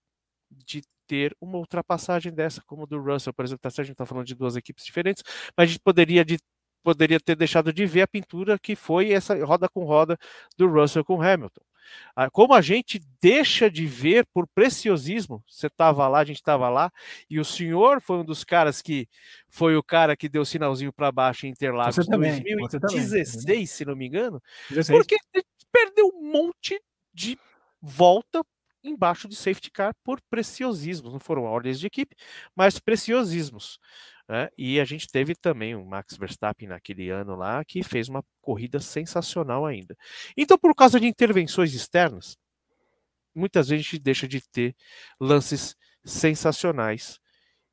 de 0.51 0.83
ter 1.07 1.37
uma 1.41 1.59
ultrapassagem 1.59 2.33
dessa, 2.33 2.62
como 2.67 2.87
do 2.87 3.01
Russell, 3.01 3.33
por 3.33 3.45
exemplo, 3.45 3.61
tá, 3.62 3.69
a 3.69 3.85
gente 3.85 3.93
está 3.93 4.07
falando 4.07 4.27
de 4.27 4.35
duas 4.35 4.57
equipes 4.57 4.85
diferentes, 4.85 5.23
mas 5.57 5.69
a 5.69 5.73
gente 5.73 5.81
poderia 5.81 6.25
de 6.25 6.39
poderia 6.87 7.18
ter 7.18 7.34
deixado 7.34 7.72
de 7.72 7.84
ver 7.84 8.03
a 8.03 8.07
pintura 8.07 8.57
que 8.57 8.76
foi 8.76 9.11
essa 9.11 9.34
roda 9.45 9.68
com 9.68 9.82
roda 9.82 10.16
do 10.57 10.68
Russell 10.68 11.05
com 11.05 11.20
Hamilton. 11.20 11.61
Ah, 12.14 12.30
como 12.30 12.55
a 12.55 12.61
gente 12.61 13.01
deixa 13.20 13.68
de 13.68 13.84
ver 13.87 14.24
por 14.32 14.47
preciosismo, 14.47 15.43
você 15.49 15.66
estava 15.66 16.07
lá, 16.07 16.20
a 16.20 16.24
gente 16.24 16.37
estava 16.37 16.68
lá, 16.68 16.93
e 17.28 17.41
o 17.41 17.45
senhor 17.45 18.01
foi 18.01 18.18
um 18.18 18.24
dos 18.24 18.45
caras 18.45 18.80
que 18.80 19.09
foi 19.49 19.76
o 19.76 19.82
cara 19.82 20.16
que 20.16 20.28
deu 20.28 20.43
o 20.43 20.47
sinalzinho 20.47 20.93
para 20.93 21.11
baixo 21.11 21.45
em 21.45 21.51
Interlagos 21.51 21.99
em 21.99 22.78
2016, 22.78 23.68
se 23.68 23.84
não 23.84 23.97
me 23.97 24.07
engano, 24.07 24.41
16. 24.70 24.97
porque 24.97 25.16
perdeu 25.72 26.07
um 26.14 26.30
monte 26.30 26.80
de 27.12 27.37
volta 27.82 28.45
embaixo 28.84 29.26
de 29.26 29.34
safety 29.34 29.72
car 29.72 29.93
por 30.05 30.20
preciosismos, 30.30 31.12
não 31.12 31.18
foram 31.18 31.43
ordens 31.43 31.80
de 31.80 31.89
equipe, 31.89 32.14
mas 32.55 32.78
preciosismos. 32.78 33.80
Né? 34.29 34.49
E 34.59 34.81
a 34.81 34.85
gente 34.85 35.07
teve 35.09 35.35
também 35.35 35.74
o 35.74 35.85
Max 35.85 36.16
Verstappen 36.16 36.68
naquele 36.68 37.11
ano 37.11 37.37
lá, 37.37 37.64
que 37.64 37.83
fez 37.83 38.09
uma 38.09 38.24
corrida 38.41 38.81
sensacional 38.81 39.64
ainda. 39.64 39.97
Então, 40.37 40.59
por 40.59 40.74
causa 40.74 40.99
de 40.99 41.07
intervenções 41.07 41.72
externas, 41.74 42.37
muitas 43.35 43.68
vezes 43.68 43.87
a 43.87 43.91
gente 43.91 44.03
deixa 44.03 44.27
de 44.27 44.41
ter 44.41 44.74
lances 45.20 45.77
sensacionais 46.05 47.20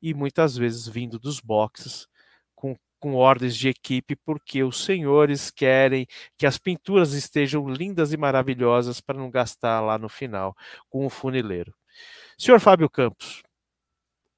e 0.00 0.14
muitas 0.14 0.56
vezes 0.56 0.86
vindo 0.86 1.18
dos 1.18 1.40
boxes 1.40 2.06
com, 2.54 2.76
com 3.00 3.14
ordens 3.14 3.56
de 3.56 3.68
equipe, 3.68 4.14
porque 4.16 4.62
os 4.62 4.84
senhores 4.84 5.50
querem 5.50 6.06
que 6.36 6.46
as 6.46 6.58
pinturas 6.58 7.14
estejam 7.14 7.68
lindas 7.68 8.12
e 8.12 8.16
maravilhosas 8.16 9.00
para 9.00 9.18
não 9.18 9.30
gastar 9.30 9.80
lá 9.80 9.98
no 9.98 10.08
final 10.08 10.54
com 10.88 11.04
o 11.06 11.10
funileiro. 11.10 11.74
Senhor 12.38 12.60
Fábio 12.60 12.90
Campos, 12.90 13.42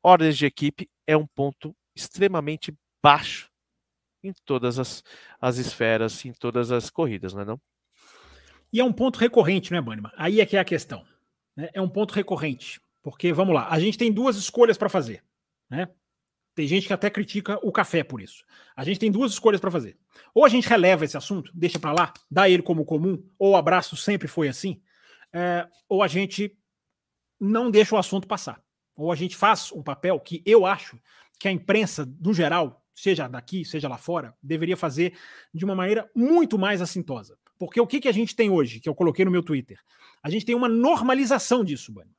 ordens 0.02 0.36
de 0.38 0.46
equipe 0.46 0.88
é 1.06 1.16
um 1.16 1.26
ponto 1.26 1.74
extremamente 1.96 2.76
baixo 3.02 3.50
em 4.22 4.32
todas 4.44 4.78
as, 4.78 5.02
as 5.40 5.56
esferas, 5.56 6.24
em 6.24 6.32
todas 6.32 6.70
as 6.70 6.90
corridas, 6.90 7.32
não 7.32 7.40
é 7.42 7.44
não? 7.44 7.60
E 8.72 8.80
é 8.80 8.84
um 8.84 8.92
ponto 8.92 9.18
recorrente, 9.18 9.70
não 9.70 9.78
é, 9.78 9.82
Banniman? 9.82 10.10
Aí 10.16 10.40
é 10.40 10.46
que 10.46 10.56
é 10.56 10.60
a 10.60 10.64
questão. 10.64 11.04
Né? 11.56 11.70
É 11.72 11.80
um 11.80 11.88
ponto 11.88 12.12
recorrente. 12.12 12.80
Porque, 13.02 13.32
vamos 13.32 13.54
lá, 13.54 13.68
a 13.70 13.78
gente 13.78 13.96
tem 13.96 14.12
duas 14.12 14.36
escolhas 14.36 14.76
para 14.76 14.88
fazer. 14.88 15.22
Né? 15.70 15.88
Tem 16.54 16.66
gente 16.66 16.86
que 16.86 16.92
até 16.92 17.08
critica 17.08 17.58
o 17.62 17.70
café 17.70 18.02
por 18.02 18.20
isso. 18.20 18.44
A 18.74 18.84
gente 18.84 18.98
tem 18.98 19.10
duas 19.10 19.32
escolhas 19.32 19.60
para 19.60 19.70
fazer. 19.70 19.96
Ou 20.34 20.44
a 20.44 20.48
gente 20.48 20.68
releva 20.68 21.04
esse 21.04 21.16
assunto, 21.16 21.50
deixa 21.54 21.78
para 21.78 21.92
lá, 21.92 22.12
dá 22.30 22.48
ele 22.48 22.62
como 22.62 22.84
comum, 22.84 23.22
ou 23.38 23.52
o 23.52 23.56
abraço 23.56 23.96
sempre 23.96 24.26
foi 24.26 24.48
assim, 24.48 24.82
é, 25.32 25.68
ou 25.88 26.02
a 26.02 26.08
gente 26.08 26.56
não 27.38 27.70
deixa 27.70 27.94
o 27.94 27.98
assunto 27.98 28.26
passar. 28.26 28.60
Ou 28.96 29.12
a 29.12 29.14
gente 29.14 29.36
faz 29.36 29.70
um 29.70 29.82
papel 29.82 30.18
que 30.18 30.42
eu 30.46 30.64
acho 30.64 30.98
que 31.38 31.48
a 31.48 31.52
imprensa, 31.52 32.10
no 32.20 32.32
geral, 32.32 32.84
seja 32.94 33.28
daqui, 33.28 33.64
seja 33.64 33.88
lá 33.88 33.98
fora, 33.98 34.34
deveria 34.42 34.76
fazer 34.76 35.16
de 35.52 35.64
uma 35.64 35.74
maneira 35.74 36.10
muito 36.14 36.58
mais 36.58 36.80
assintosa. 36.80 37.38
Porque 37.58 37.80
o 37.80 37.86
que, 37.86 38.00
que 38.00 38.08
a 38.08 38.12
gente 38.12 38.34
tem 38.34 38.50
hoje, 38.50 38.80
que 38.80 38.88
eu 38.88 38.94
coloquei 38.94 39.24
no 39.24 39.30
meu 39.30 39.42
Twitter? 39.42 39.78
A 40.22 40.30
gente 40.30 40.44
tem 40.44 40.54
uma 40.54 40.68
normalização 40.68 41.64
disso, 41.64 41.92
Bani. 41.92 42.10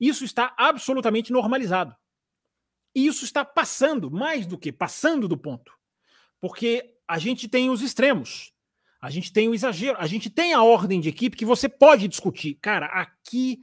Isso 0.00 0.24
está 0.24 0.54
absolutamente 0.56 1.32
normalizado. 1.32 1.94
E 2.94 3.06
isso 3.06 3.24
está 3.24 3.44
passando, 3.44 4.10
mais 4.10 4.46
do 4.46 4.58
que 4.58 4.72
passando 4.72 5.28
do 5.28 5.38
ponto. 5.38 5.72
Porque 6.40 6.96
a 7.06 7.18
gente 7.18 7.48
tem 7.48 7.70
os 7.70 7.82
extremos. 7.82 8.52
A 9.00 9.10
gente 9.10 9.32
tem 9.32 9.48
o 9.48 9.54
exagero. 9.54 9.96
A 9.98 10.06
gente 10.06 10.28
tem 10.28 10.52
a 10.54 10.62
ordem 10.62 11.00
de 11.00 11.08
equipe 11.08 11.36
que 11.36 11.44
você 11.44 11.68
pode 11.68 12.08
discutir. 12.08 12.54
Cara, 12.54 12.86
aqui 12.86 13.60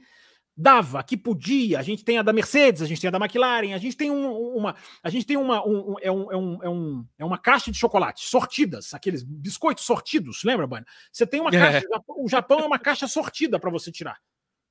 dava, 0.60 1.02
que 1.02 1.16
podia. 1.16 1.78
A 1.78 1.82
gente 1.82 2.04
tem 2.04 2.18
a 2.18 2.22
da 2.22 2.32
Mercedes, 2.32 2.82
a 2.82 2.86
gente 2.86 3.00
tem 3.00 3.08
a 3.08 3.10
da 3.10 3.18
McLaren, 3.18 3.72
a 3.74 3.78
gente 3.78 3.96
tem 3.96 4.10
um, 4.10 4.56
uma, 4.56 4.76
a 5.02 5.08
gente 5.08 5.26
tem 5.26 5.36
uma, 5.36 5.66
um, 5.66 5.96
é, 6.00 6.12
um, 6.12 6.30
é, 6.30 6.36
um, 6.36 6.62
é, 6.62 6.68
um, 6.68 7.06
é 7.18 7.24
uma 7.24 7.38
caixa 7.38 7.70
de 7.70 7.78
chocolate 7.78 8.26
sortidas, 8.26 8.92
aqueles 8.92 9.22
biscoitos 9.22 9.84
sortidos, 9.84 10.44
lembra, 10.44 10.66
Bana? 10.66 10.86
Você 11.10 11.26
tem 11.26 11.40
uma 11.40 11.50
é. 11.50 11.58
caixa, 11.58 11.86
o 12.08 12.28
Japão 12.28 12.60
é 12.60 12.66
uma 12.66 12.78
caixa 12.78 13.08
sortida 13.08 13.58
para 13.58 13.70
você 13.70 13.90
tirar. 13.90 14.18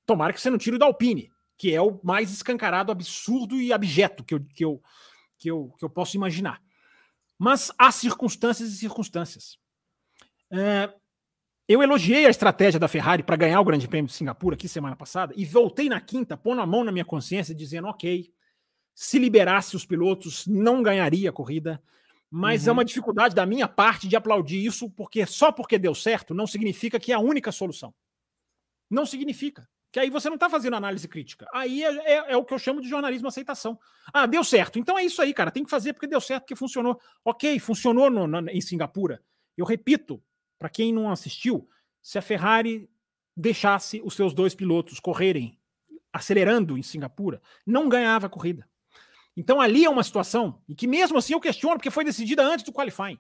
Tomara 0.06 0.32
que 0.32 0.40
você 0.40 0.50
não 0.50 0.58
tire 0.58 0.76
o 0.76 0.80
da 0.80 0.86
Alpine, 0.86 1.32
que 1.58 1.74
é 1.74 1.82
o 1.82 2.00
mais 2.04 2.32
escancarado, 2.32 2.92
absurdo 2.92 3.60
e 3.60 3.74
abjeto 3.74 4.24
que 4.24 4.36
eu, 4.36 4.46
que 4.56 4.64
eu, 4.64 4.82
que 5.38 5.50
eu, 5.50 5.74
que 5.78 5.84
eu 5.86 5.90
posso 5.90 6.16
imaginar. 6.16 6.62
Mas 7.38 7.72
há 7.78 7.92
circunstâncias 7.92 8.70
e 8.70 8.78
circunstâncias. 8.78 9.58
É, 10.52 10.94
eu 11.70 11.84
elogiei 11.84 12.26
a 12.26 12.32
estratégia 12.32 12.80
da 12.80 12.88
Ferrari 12.88 13.22
para 13.22 13.36
ganhar 13.36 13.62
o 13.62 13.64
Grande 13.64 13.88
Prêmio 13.88 14.08
de 14.10 14.16
Singapura 14.16 14.56
aqui 14.56 14.68
semana 14.68 14.96
passada 14.96 15.36
e 15.38 15.46
voltei 15.46 15.88
na 15.88 16.02
quinta, 16.02 16.36
pondo 16.36 16.62
a 16.62 16.66
mão 16.66 16.84
na 16.84 16.92
minha 16.92 17.06
consciência, 17.06 17.54
dizendo: 17.54 17.88
ok, 17.88 18.34
se 18.96 19.20
liberasse 19.20 19.76
os 19.76 19.86
pilotos, 19.86 20.48
não 20.48 20.82
ganharia 20.82 21.30
a 21.30 21.34
corrida. 21.34 21.80
Mas 22.32 22.64
é 22.64 22.66
uhum. 22.66 22.70
é 22.70 22.74
uma 22.74 22.86
dificuldade 22.86 23.36
da 23.36 23.46
minha 23.46 23.68
parte 23.68 24.08
de 24.08 24.16
aplaudir 24.16 24.66
isso, 24.66 24.90
porque 24.90 25.28
só 25.28 25.52
porque 25.52 25.78
deu 25.78 25.94
certo 25.94 26.34
não 26.34 26.48
significa 26.48 27.00
que 27.00 27.12
é 27.12 27.16
a 27.16 27.20
única 27.20 27.52
solução. 27.52 27.94
Não 28.90 29.06
significa. 29.06 29.70
Que 29.92 30.00
aí 30.00 30.10
você 30.10 30.28
não 30.28 30.36
está 30.36 30.50
fazendo 30.50 30.76
análise 30.76 31.08
crítica. 31.08 31.48
Aí 31.54 31.84
é, 31.84 31.88
é, 31.88 32.34
é, 32.34 32.38
o 32.38 32.46
que 32.46 32.54
eu 32.54 32.60
chamo 32.60 32.82
de 32.82 32.90
jornalismo 32.90 33.28
aceitação. 33.28 33.80
Ah, 34.12 34.26
deu 34.26 34.44
certo. 34.44 34.80
Então 34.80 34.98
é 34.98 35.04
isso 35.04 35.22
aí, 35.22 35.34
cara. 35.34 35.52
Tem 35.52 35.64
que 35.64 35.70
fazer 35.70 35.94
porque 35.94 36.08
deu 36.08 36.22
certo, 36.22 36.44
porque 36.44 36.56
funcionou. 36.56 37.00
Ok, 37.24 37.60
funcionou 37.60 38.10
no, 38.10 38.50
em 38.50 38.62
Singapura. 38.62 39.22
Eu 39.58 39.66
repito, 39.66 40.22
para 40.60 40.70
quem 40.70 40.94
não 40.94 41.10
assistiu, 41.10 41.68
se 42.02 42.18
a 42.18 42.22
Ferrari 42.22 42.90
deixasse 43.36 44.02
os 44.04 44.14
seus 44.14 44.34
dois 44.34 44.54
pilotos 44.54 45.00
correrem 45.00 45.58
acelerando 46.12 46.78
em 46.78 46.84
Singapura, 46.84 47.42
não 47.66 47.88
ganhava 47.88 48.28
a 48.28 48.30
corrida. 48.30 48.68
Então 49.38 49.62
ali 49.62 49.86
é 49.86 49.90
uma 49.90 50.04
situação 50.04 50.62
e 50.68 50.76
que 50.76 50.86
mesmo 50.86 51.18
assim 51.18 51.34
eu 51.34 51.40
questiono 51.40 51.76
porque 51.76 51.90
foi 51.90 52.04
decidida 52.04 52.44
antes 52.44 52.66
do 52.66 52.74
qualifying. 52.74 53.18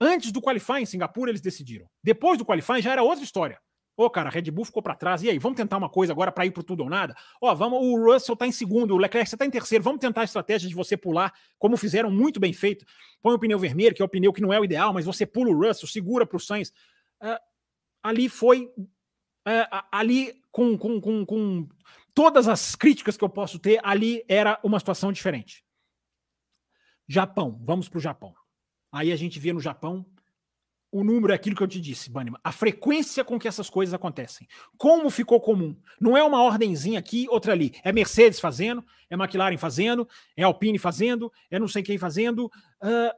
Antes 0.00 0.32
do 0.32 0.40
qualifying 0.40 0.82
em 0.82 0.86
Singapura 0.86 1.30
eles 1.30 1.42
decidiram. 1.42 1.86
Depois 2.02 2.38
do 2.38 2.44
qualifying 2.44 2.80
já 2.80 2.92
era 2.92 3.02
outra 3.02 3.22
história. 3.22 3.60
Ô, 3.96 4.06
oh, 4.06 4.10
cara, 4.10 4.28
a 4.28 4.32
Red 4.32 4.50
Bull 4.50 4.64
ficou 4.64 4.82
para 4.82 4.94
trás. 4.94 5.22
E 5.22 5.30
aí, 5.30 5.38
vamos 5.38 5.56
tentar 5.56 5.76
uma 5.76 5.88
coisa 5.88 6.12
agora 6.12 6.32
para 6.32 6.44
ir 6.44 6.50
pro 6.50 6.64
tudo 6.64 6.82
ou 6.82 6.90
nada? 6.90 7.14
Ó, 7.40 7.50
oh, 7.50 7.54
vamos, 7.54 7.78
o 7.80 7.96
Russell 8.04 8.34
tá 8.34 8.46
em 8.46 8.50
segundo, 8.50 8.92
o 8.92 8.98
Leclerc 8.98 9.30
você 9.30 9.36
tá 9.36 9.46
em 9.46 9.50
terceiro. 9.50 9.84
Vamos 9.84 10.00
tentar 10.00 10.22
a 10.22 10.24
estratégia 10.24 10.68
de 10.68 10.74
você 10.74 10.96
pular, 10.96 11.32
como 11.58 11.76
fizeram 11.76 12.10
muito 12.10 12.40
bem 12.40 12.52
feito. 12.52 12.84
Põe 13.22 13.34
o 13.34 13.38
pneu 13.38 13.58
vermelho, 13.58 13.94
que 13.94 14.02
é 14.02 14.04
o 14.04 14.08
pneu 14.08 14.32
que 14.32 14.40
não 14.40 14.52
é 14.52 14.58
o 14.58 14.64
ideal, 14.64 14.92
mas 14.92 15.04
você 15.04 15.24
pula 15.24 15.50
o 15.50 15.58
Russell, 15.58 15.88
segura 15.88 16.26
pro 16.26 16.40
Sainz. 16.40 16.70
Uh, 17.22 17.38
ali 18.02 18.28
foi 18.28 18.64
uh, 18.76 19.84
ali 19.92 20.42
com, 20.50 20.76
com, 20.76 21.00
com, 21.00 21.24
com 21.24 21.68
todas 22.14 22.48
as 22.48 22.74
críticas 22.74 23.16
que 23.16 23.24
eu 23.24 23.28
posso 23.28 23.58
ter, 23.58 23.80
ali 23.84 24.24
era 24.28 24.58
uma 24.62 24.78
situação 24.80 25.12
diferente. 25.12 25.64
Japão, 27.08 27.60
vamos 27.62 27.88
pro 27.88 28.00
Japão. 28.00 28.34
Aí 28.90 29.12
a 29.12 29.16
gente 29.16 29.38
vê 29.38 29.52
no 29.52 29.60
Japão 29.60 30.06
o 30.94 31.02
número 31.02 31.32
é 31.32 31.34
aquilo 31.34 31.56
que 31.56 31.62
eu 31.62 31.66
te 31.66 31.80
disse, 31.80 32.08
Banniman. 32.08 32.38
A 32.44 32.52
frequência 32.52 33.24
com 33.24 33.36
que 33.36 33.48
essas 33.48 33.68
coisas 33.68 33.92
acontecem. 33.92 34.46
Como 34.78 35.10
ficou 35.10 35.40
comum. 35.40 35.76
Não 36.00 36.16
é 36.16 36.22
uma 36.22 36.40
ordenzinha 36.40 37.00
aqui, 37.00 37.26
outra 37.28 37.50
ali. 37.50 37.74
É 37.82 37.90
Mercedes 37.90 38.38
fazendo, 38.38 38.84
é 39.10 39.16
McLaren 39.16 39.58
fazendo, 39.58 40.08
é 40.36 40.44
Alpine 40.44 40.78
fazendo, 40.78 41.32
é 41.50 41.58
não 41.58 41.66
sei 41.66 41.82
quem 41.82 41.98
fazendo. 41.98 42.46
Uh, 42.80 43.12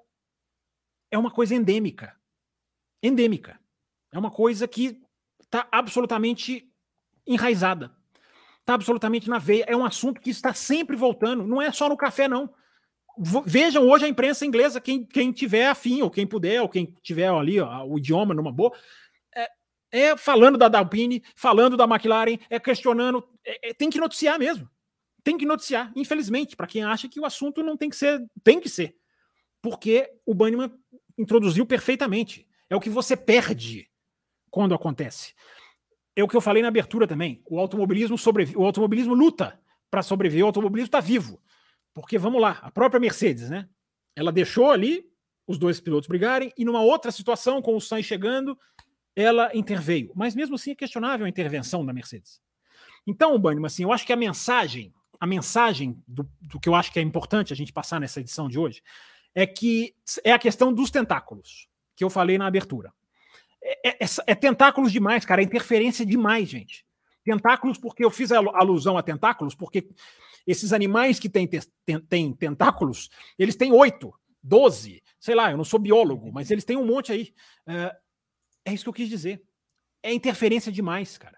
é 1.11 1.19
uma 1.19 1.31
coisa 1.31 1.55
endêmica. 1.55 2.17
Endêmica. 3.03 3.61
É 4.11 4.19
uma 4.19 4.31
coisa 4.31 4.67
que 4.67 4.99
está 5.43 5.69
absolutamente 5.71 6.67
enraizada. 7.27 7.95
Está 8.61 8.73
absolutamente 8.73 9.29
na 9.29 9.39
veia. 9.39 9.67
É 9.69 9.77
um 9.77 9.85
assunto 9.85 10.19
que 10.19 10.31
está 10.31 10.55
sempre 10.55 10.97
voltando. 10.97 11.47
Não 11.47 11.61
é 11.61 11.71
só 11.71 11.91
no 11.91 11.97
café, 11.99 12.27
não 12.27 12.49
vejam 13.19 13.89
hoje 13.89 14.05
a 14.05 14.09
imprensa 14.09 14.45
inglesa, 14.45 14.81
quem, 14.81 15.05
quem 15.05 15.33
tiver 15.33 15.69
afim, 15.69 16.03
ou 16.03 16.11
quem 16.11 16.27
puder, 16.27 16.61
ou 16.61 16.69
quem 16.69 16.95
tiver 17.03 17.29
ali 17.29 17.61
ó, 17.61 17.85
o 17.85 17.99
idioma 17.99 18.35
numa 18.35 18.53
boa, 18.53 18.73
é, 19.35 19.49
é 19.91 20.17
falando 20.17 20.59
da 20.59 20.79
Alpine, 20.79 21.23
falando 21.35 21.77
da 21.77 21.85
McLaren, 21.85 22.39
é 22.51 22.59
questionando, 22.61 23.27
é, 23.45 23.71
é, 23.71 23.75
tem 23.75 23.91
que 23.91 23.99
noticiar 23.99 24.39
mesmo. 24.39 24.69
Tem 25.25 25.37
que 25.37 25.47
noticiar, 25.47 25.91
infelizmente, 25.97 26.55
para 26.55 26.69
quem 26.69 26.85
acha 26.85 27.09
que 27.09 27.19
o 27.19 27.25
assunto 27.25 27.63
não 27.63 27.77
tem 27.77 27.89
que 27.89 27.97
ser, 27.97 28.25
tem 28.45 28.61
que 28.61 28.69
ser. 28.69 28.95
Porque 29.61 30.09
o 30.25 30.33
Banniman 30.33 30.71
introduziu 31.19 31.67
perfeitamente. 31.67 32.47
É 32.71 32.77
o 32.77 32.81
que 32.81 32.91
você 32.91 33.17
perde 33.17 33.91
quando 34.51 34.75
acontece. 34.75 35.35
É 36.15 36.23
o 36.23 36.29
que 36.29 36.37
eu 36.37 36.41
falei 36.41 36.63
na 36.63 36.69
abertura 36.69 37.07
também. 37.07 37.43
O 37.51 37.59
automobilismo 37.59 38.17
sobrevive, 38.17 38.57
o 38.57 38.65
automobilismo 38.65 39.15
luta 39.15 39.61
para 39.91 40.03
sobreviver, 40.03 40.45
o 40.45 40.47
automobilismo 40.47 40.87
está 40.87 41.01
vivo. 41.01 41.41
Porque 41.97 42.19
vamos 42.19 42.43
lá, 42.43 42.59
a 42.61 42.71
própria 42.71 43.01
Mercedes, 43.01 43.49
né? 43.49 43.67
Ela 44.15 44.31
deixou 44.31 44.71
ali 44.71 45.11
os 45.47 45.57
dois 45.57 45.81
pilotos 45.81 46.07
brigarem 46.07 46.53
e 46.55 46.63
numa 46.63 46.83
outra 46.83 47.11
situação, 47.11 47.63
com 47.63 47.75
o 47.75 47.81
Sainz 47.81 48.05
chegando, 48.05 48.59
ela 49.17 49.51
interveio. 49.55 50.13
Mas 50.15 50.35
mesmo 50.35 50.57
assim 50.57 50.73
é 50.73 50.75
questionável 50.75 51.25
a 51.25 51.29
intervenção 51.29 51.87
da 51.87 51.95
Mercedes. 51.95 52.39
Então, 53.07 53.39
Banniman, 53.39 53.69
assim, 53.69 53.85
eu 53.85 53.93
acho 53.95 54.05
que 54.05 54.13
a 54.13 54.17
mensagem, 54.17 54.93
a 55.19 55.27
mensagem 55.27 55.99
do, 56.07 56.31
do, 56.39 56.61
que 56.61 56.69
eu 56.69 56.75
acho 56.75 56.93
que 56.93 56.99
é 56.99 57.03
importante 57.03 57.55
a 57.55 57.57
gente 57.57 57.73
passar 57.73 57.99
nessa 57.99 58.21
edição 58.21 58.47
de 58.47 58.59
hoje, 58.59 58.83
é 59.35 59.47
que 59.47 59.95
é 60.23 60.33
a 60.33 60.39
questão 60.39 60.75
dos 60.75 60.91
tentáculos, 60.91 61.67
que 61.97 62.05
eu 62.05 62.11
falei 62.11 62.37
na 62.37 62.47
abertura. 62.47 62.93
É, 63.63 64.05
é, 64.05 64.09
é, 64.27 64.35
tentáculos 64.35 64.93
demais, 64.93 65.25
cara, 65.25 65.41
é 65.41 65.45
interferência 65.47 66.05
demais, 66.05 66.47
gente. 66.47 66.85
Tentáculos, 67.25 67.79
porque 67.79 68.05
eu 68.05 68.11
fiz 68.11 68.31
alusão 68.33 68.99
a 68.99 69.03
tentáculos, 69.03 69.55
porque 69.55 69.89
esses 70.47 70.73
animais 70.73 71.19
que 71.19 71.29
têm, 71.29 71.49
têm 72.09 72.33
tentáculos, 72.33 73.11
eles 73.39 73.57
têm 73.57 73.73
oito, 73.73 74.15
doze, 74.43 75.03
sei 75.19 75.35
lá, 75.35 75.51
eu 75.51 75.57
não 75.57 75.65
sou 75.65 75.81
biólogo, 75.81 76.31
mas 76.33 76.51
eles 76.51 76.65
têm 76.65 76.77
um 76.77 76.87
monte 76.87 77.13
aí. 77.13 77.35
É, 77.67 77.97
é 78.67 78.73
isso 78.73 78.85
que 78.85 78.89
eu 78.89 78.95
quis 78.95 79.09
dizer. 79.09 79.43
É 80.03 80.13
interferência 80.13 80.71
demais, 80.71 81.19
cara. 81.19 81.37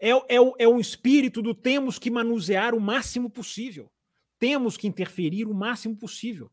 É, 0.00 0.10
é, 0.10 0.36
é 0.58 0.68
o 0.68 0.80
espírito 0.80 1.42
do 1.42 1.54
temos 1.54 1.98
que 1.98 2.10
manusear 2.10 2.74
o 2.74 2.80
máximo 2.80 3.30
possível. 3.30 3.90
Temos 4.38 4.76
que 4.76 4.86
interferir 4.86 5.46
o 5.46 5.54
máximo 5.54 5.96
possível. 5.96 6.50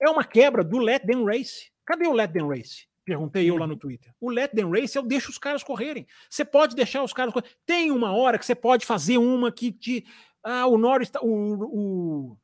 É 0.00 0.08
uma 0.08 0.24
quebra 0.24 0.62
do 0.62 0.78
Let 0.78 1.04
Them 1.04 1.24
Race. 1.24 1.70
Cadê 1.84 2.06
o 2.06 2.12
Let 2.12 2.32
Them 2.32 2.48
Race? 2.48 2.86
Perguntei 3.04 3.48
eu 3.48 3.56
lá 3.56 3.66
no 3.66 3.74
uhum. 3.74 3.78
Twitter. 3.78 4.12
O 4.20 4.30
Let 4.30 4.50
Them 4.50 4.70
Race 4.70 4.98
é 4.98 5.00
o 5.00 5.04
deixa 5.04 5.30
os 5.30 5.38
caras 5.38 5.62
correrem. 5.62 6.06
Você 6.28 6.44
pode 6.44 6.74
deixar 6.74 7.04
os 7.04 7.12
caras 7.12 7.32
correrem. 7.32 7.54
Tem 7.64 7.90
uma 7.90 8.12
hora 8.12 8.38
que 8.38 8.44
você 8.44 8.54
pode 8.54 8.84
fazer 8.84 9.18
uma 9.18 9.52
que 9.52 9.70
te 9.70 10.04
ah, 10.46 10.66
o 10.68 10.78
Norris, 10.78 11.10
o, 11.20 11.26
o, 11.26 12.36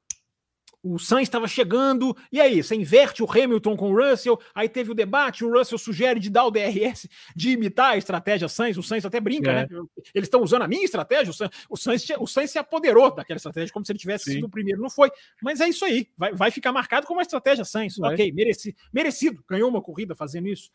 o 0.82 0.98
Sainz 0.98 1.28
estava 1.28 1.46
chegando, 1.46 2.16
e 2.32 2.40
aí, 2.40 2.60
você 2.60 2.74
inverte 2.74 3.22
o 3.22 3.30
Hamilton 3.30 3.76
com 3.76 3.92
o 3.92 3.96
Russell, 3.96 4.36
aí 4.52 4.68
teve 4.68 4.90
o 4.90 4.94
debate, 4.94 5.44
o 5.44 5.56
Russell 5.56 5.78
sugere 5.78 6.18
de 6.18 6.28
dar 6.28 6.44
o 6.44 6.50
DRS, 6.50 7.08
de 7.36 7.50
imitar 7.50 7.92
a 7.92 7.96
estratégia 7.96 8.48
Sainz, 8.48 8.76
o 8.76 8.82
Sainz 8.82 9.04
até 9.04 9.20
brinca, 9.20 9.52
é. 9.52 9.54
né? 9.54 9.68
Eles 10.12 10.26
estão 10.26 10.42
usando 10.42 10.62
a 10.62 10.68
minha 10.68 10.84
estratégia, 10.84 11.30
o 11.30 11.32
Sainz, 11.32 11.52
o 11.70 11.76
Sainz, 11.76 12.06
o 12.18 12.26
Sainz 12.26 12.50
se 12.50 12.58
apoderou 12.58 13.14
daquela 13.14 13.36
estratégia, 13.36 13.72
como 13.72 13.86
se 13.86 13.92
ele 13.92 14.00
tivesse 14.00 14.24
Sim. 14.24 14.32
sido 14.32 14.46
o 14.46 14.50
primeiro, 14.50 14.82
não 14.82 14.90
foi. 14.90 15.08
Mas 15.40 15.60
é 15.60 15.68
isso 15.68 15.84
aí, 15.84 16.08
vai, 16.18 16.34
vai 16.34 16.50
ficar 16.50 16.72
marcado 16.72 17.06
como 17.06 17.18
uma 17.18 17.22
estratégia 17.22 17.64
Sainz, 17.64 17.96
vai. 17.98 18.14
ok, 18.14 18.32
mereci, 18.32 18.74
merecido, 18.92 19.44
ganhou 19.48 19.68
uma 19.68 19.80
corrida 19.80 20.16
fazendo 20.16 20.48
isso. 20.48 20.68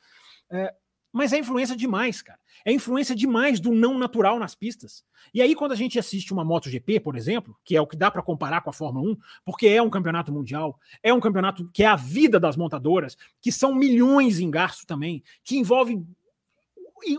É, 0.49 0.73
mas 1.17 1.33
é 1.33 1.39
influência 1.39 1.75
demais, 1.75 2.21
cara. 2.21 2.39
É 2.63 2.71
influência 2.71 3.15
demais 3.15 3.59
do 3.59 3.71
não 3.71 3.97
natural 3.97 4.37
nas 4.37 4.53
pistas. 4.53 5.03
E 5.33 5.41
aí, 5.41 5.55
quando 5.55 5.71
a 5.71 5.75
gente 5.75 5.97
assiste 5.97 6.31
uma 6.31 6.45
MotoGP, 6.45 6.99
por 6.99 7.15
exemplo, 7.15 7.57
que 7.65 7.75
é 7.75 7.81
o 7.81 7.87
que 7.87 7.97
dá 7.97 8.11
para 8.11 8.21
comparar 8.21 8.61
com 8.61 8.69
a 8.69 8.73
Fórmula 8.73 9.11
1, 9.11 9.17
porque 9.43 9.67
é 9.67 9.81
um 9.81 9.89
campeonato 9.89 10.31
mundial, 10.31 10.79
é 11.01 11.13
um 11.13 11.19
campeonato 11.19 11.69
que 11.73 11.83
é 11.83 11.87
a 11.87 11.95
vida 11.95 12.39
das 12.39 12.55
montadoras, 12.55 13.17
que 13.41 13.51
são 13.51 13.73
milhões 13.73 14.39
em 14.39 14.51
gasto 14.51 14.85
também, 14.85 15.23
que 15.43 15.57
envolve 15.57 16.01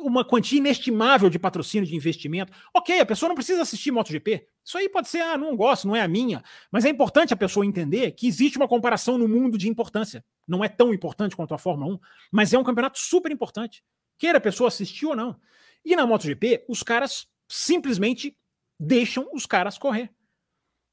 uma 0.00 0.24
quantia 0.24 0.58
inestimável 0.58 1.30
de 1.30 1.38
patrocínio 1.38 1.86
de 1.86 1.94
investimento. 1.94 2.52
Ok, 2.74 2.98
a 2.98 3.06
pessoa 3.06 3.28
não 3.28 3.34
precisa 3.34 3.62
assistir 3.62 3.90
MotoGP. 3.90 4.46
Isso 4.64 4.76
aí 4.76 4.88
pode 4.88 5.08
ser, 5.08 5.20
ah, 5.20 5.36
não 5.36 5.56
gosto, 5.56 5.86
não 5.86 5.96
é 5.96 6.02
a 6.02 6.08
minha. 6.08 6.42
Mas 6.70 6.84
é 6.84 6.88
importante 6.88 7.32
a 7.32 7.36
pessoa 7.36 7.64
entender 7.64 8.12
que 8.12 8.26
existe 8.26 8.58
uma 8.58 8.68
comparação 8.68 9.16
no 9.16 9.28
mundo 9.28 9.56
de 9.56 9.68
importância. 9.68 10.24
Não 10.46 10.64
é 10.64 10.68
tão 10.68 10.92
importante 10.92 11.34
quanto 11.34 11.54
a 11.54 11.58
Fórmula 11.58 11.94
1, 11.94 11.98
mas 12.30 12.52
é 12.52 12.58
um 12.58 12.64
campeonato 12.64 12.98
super 12.98 13.32
importante. 13.32 13.82
Queira 14.18 14.38
a 14.38 14.40
pessoa 14.40 14.68
assistir 14.68 15.06
ou 15.06 15.16
não. 15.16 15.40
E 15.84 15.94
na 15.96 16.06
MotoGP, 16.06 16.64
os 16.68 16.82
caras 16.82 17.26
simplesmente 17.48 18.36
deixam 18.78 19.28
os 19.32 19.46
caras 19.46 19.78
correr. 19.78 20.10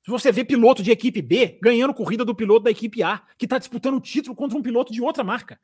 Se 0.04 0.12
você 0.12 0.32
vê 0.32 0.44
piloto 0.44 0.84
de 0.84 0.92
equipe 0.92 1.22
B 1.22 1.60
ganhando 1.62 1.94
corrida 1.94 2.24
do 2.24 2.36
piloto 2.36 2.66
da 2.66 2.72
equipe 2.72 3.02
A, 3.02 3.24
que 3.38 3.46
está 3.46 3.58
disputando 3.58 3.96
o 3.96 4.02
título 4.02 4.36
contra 4.36 4.58
um 4.58 4.62
piloto 4.62 4.94
de 4.94 5.02
outra 5.02 5.24
marca, 5.24 5.60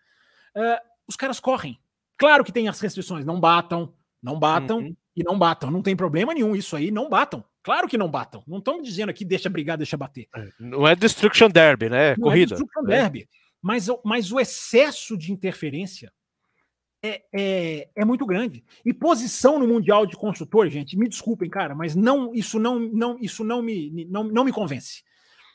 uh, 0.56 0.82
os 1.08 1.16
caras 1.16 1.40
correm. 1.40 1.80
Claro 2.22 2.44
que 2.44 2.52
tem 2.52 2.68
as 2.68 2.80
restrições, 2.80 3.26
não 3.26 3.40
batam, 3.40 3.96
não 4.22 4.38
batam 4.38 4.78
uhum. 4.78 4.96
e 5.16 5.24
não 5.24 5.40
batam. 5.40 5.72
Não 5.72 5.82
tem 5.82 5.96
problema 5.96 6.36
nenhum 6.36 6.56
isso 6.56 6.76
aí, 6.76 6.92
não 6.92 7.10
batam. 7.10 7.44
Claro 7.64 7.88
que 7.88 7.98
não 7.98 8.08
batam. 8.08 8.44
Não 8.48 8.60
estamos 8.60 8.84
dizendo 8.84 9.10
aqui 9.10 9.26
deixa 9.26 9.50
brigar, 9.50 9.76
deixa 9.76 9.98
bater. 9.98 10.28
É, 10.36 10.50
não 10.60 10.88
é 10.88 10.96
Destruction 10.96 11.50
Derby, 11.50 11.90
né? 11.90 12.10
É 12.10 12.16
não 12.16 12.26
corrida. 12.26 12.54
É 12.54 12.58
Destruction 12.58 12.84
né? 12.84 12.96
Derby. 12.96 13.28
Mas, 13.60 13.88
mas 14.06 14.32
o 14.32 14.40
excesso 14.40 15.18
de 15.18 15.32
interferência 15.32 16.14
é, 17.02 17.24
é, 17.34 17.90
é, 17.96 18.06
muito 18.06 18.24
grande. 18.24 18.64
E 18.86 18.94
posição 18.94 19.58
no 19.58 19.68
Mundial 19.68 20.06
de 20.06 20.16
Construtor, 20.16 20.70
gente, 20.70 20.96
me 20.96 21.10
desculpem, 21.10 21.50
cara, 21.50 21.74
mas 21.74 21.96
não 21.96 22.36
isso 22.36 22.60
não, 22.60 22.78
não, 22.78 23.18
isso 23.20 23.44
não, 23.44 23.64
me, 23.64 24.06
não, 24.06 24.26
não 24.26 24.44
me 24.44 24.52
convence. 24.52 25.02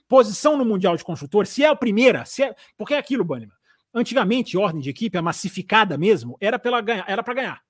Posição 0.09 0.57
no 0.57 0.65
Mundial 0.65 0.97
de 0.97 1.05
Construtor, 1.05 1.47
se 1.47 1.63
é 1.63 1.69
a 1.69 1.77
primeira, 1.77 2.25
se 2.25 2.43
é, 2.43 2.57
porque 2.77 2.95
é 2.95 2.99
aquilo, 2.99 3.25
Bannerman. 3.25 3.56
Antigamente, 3.97 4.59
ordem 4.59 4.82
de 4.82 4.90
equipe, 4.90 5.16
a 5.16 5.23
massificada 5.23 5.97
mesmo, 5.97 6.36
era 6.39 6.59
para 6.59 6.82
ganhar. 6.82 7.62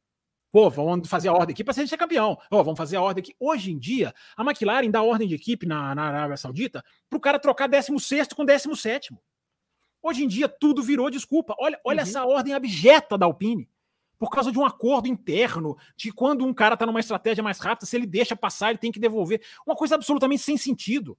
Pô, 0.51 0.69
vamos 0.69 1.09
fazer 1.09 1.29
a 1.29 1.33
ordem 1.33 1.53
aqui 1.53 1.63
para 1.63 1.73
ser 1.73 1.97
campeão. 1.97 2.37
Pô, 2.51 2.65
vamos 2.65 2.77
fazer 2.77 2.97
a 2.97 3.03
ordem 3.03 3.23
aqui. 3.23 3.33
Hoje 3.39 3.71
em 3.71 3.79
dia, 3.79 4.13
a 4.37 4.43
McLaren 4.43 4.91
dá 4.91 5.03
ordem 5.03 5.29
de 5.29 5.37
equipe 5.37 5.67
na, 5.67 5.95
na 5.95 6.03
Arábia 6.03 6.37
Saudita 6.37 6.85
para 7.09 7.17
o 7.17 7.21
cara 7.21 7.39
trocar 7.39 7.69
16 7.69 8.33
com 8.35 8.45
17. 8.45 9.15
Hoje 10.03 10.25
em 10.25 10.27
dia, 10.27 10.49
tudo 10.49 10.83
virou 10.83 11.09
desculpa. 11.11 11.55
Olha, 11.61 11.81
olha 11.85 12.03
uhum. 12.03 12.09
essa 12.09 12.25
ordem 12.25 12.55
abjeta 12.55 13.17
da 13.17 13.27
Alpine. 13.27 13.69
Por 14.19 14.29
causa 14.29 14.51
de 14.51 14.59
um 14.59 14.65
acordo 14.65 15.07
interno, 15.07 15.77
de 15.97 16.11
quando 16.11 16.45
um 16.45 16.53
cara 16.53 16.75
está 16.75 16.87
numa 16.87 16.99
estratégia 16.99 17.45
mais 17.45 17.61
rápida, 17.61 17.87
se 17.87 17.95
ele 17.95 18.07
deixa 18.07 18.35
passar, 18.35 18.71
ele 18.71 18.79
tem 18.79 18.91
que 18.91 18.99
devolver. 18.99 19.41
Uma 19.65 19.77
coisa 19.77 19.95
absolutamente 19.95 20.43
sem 20.43 20.57
sentido. 20.57 21.17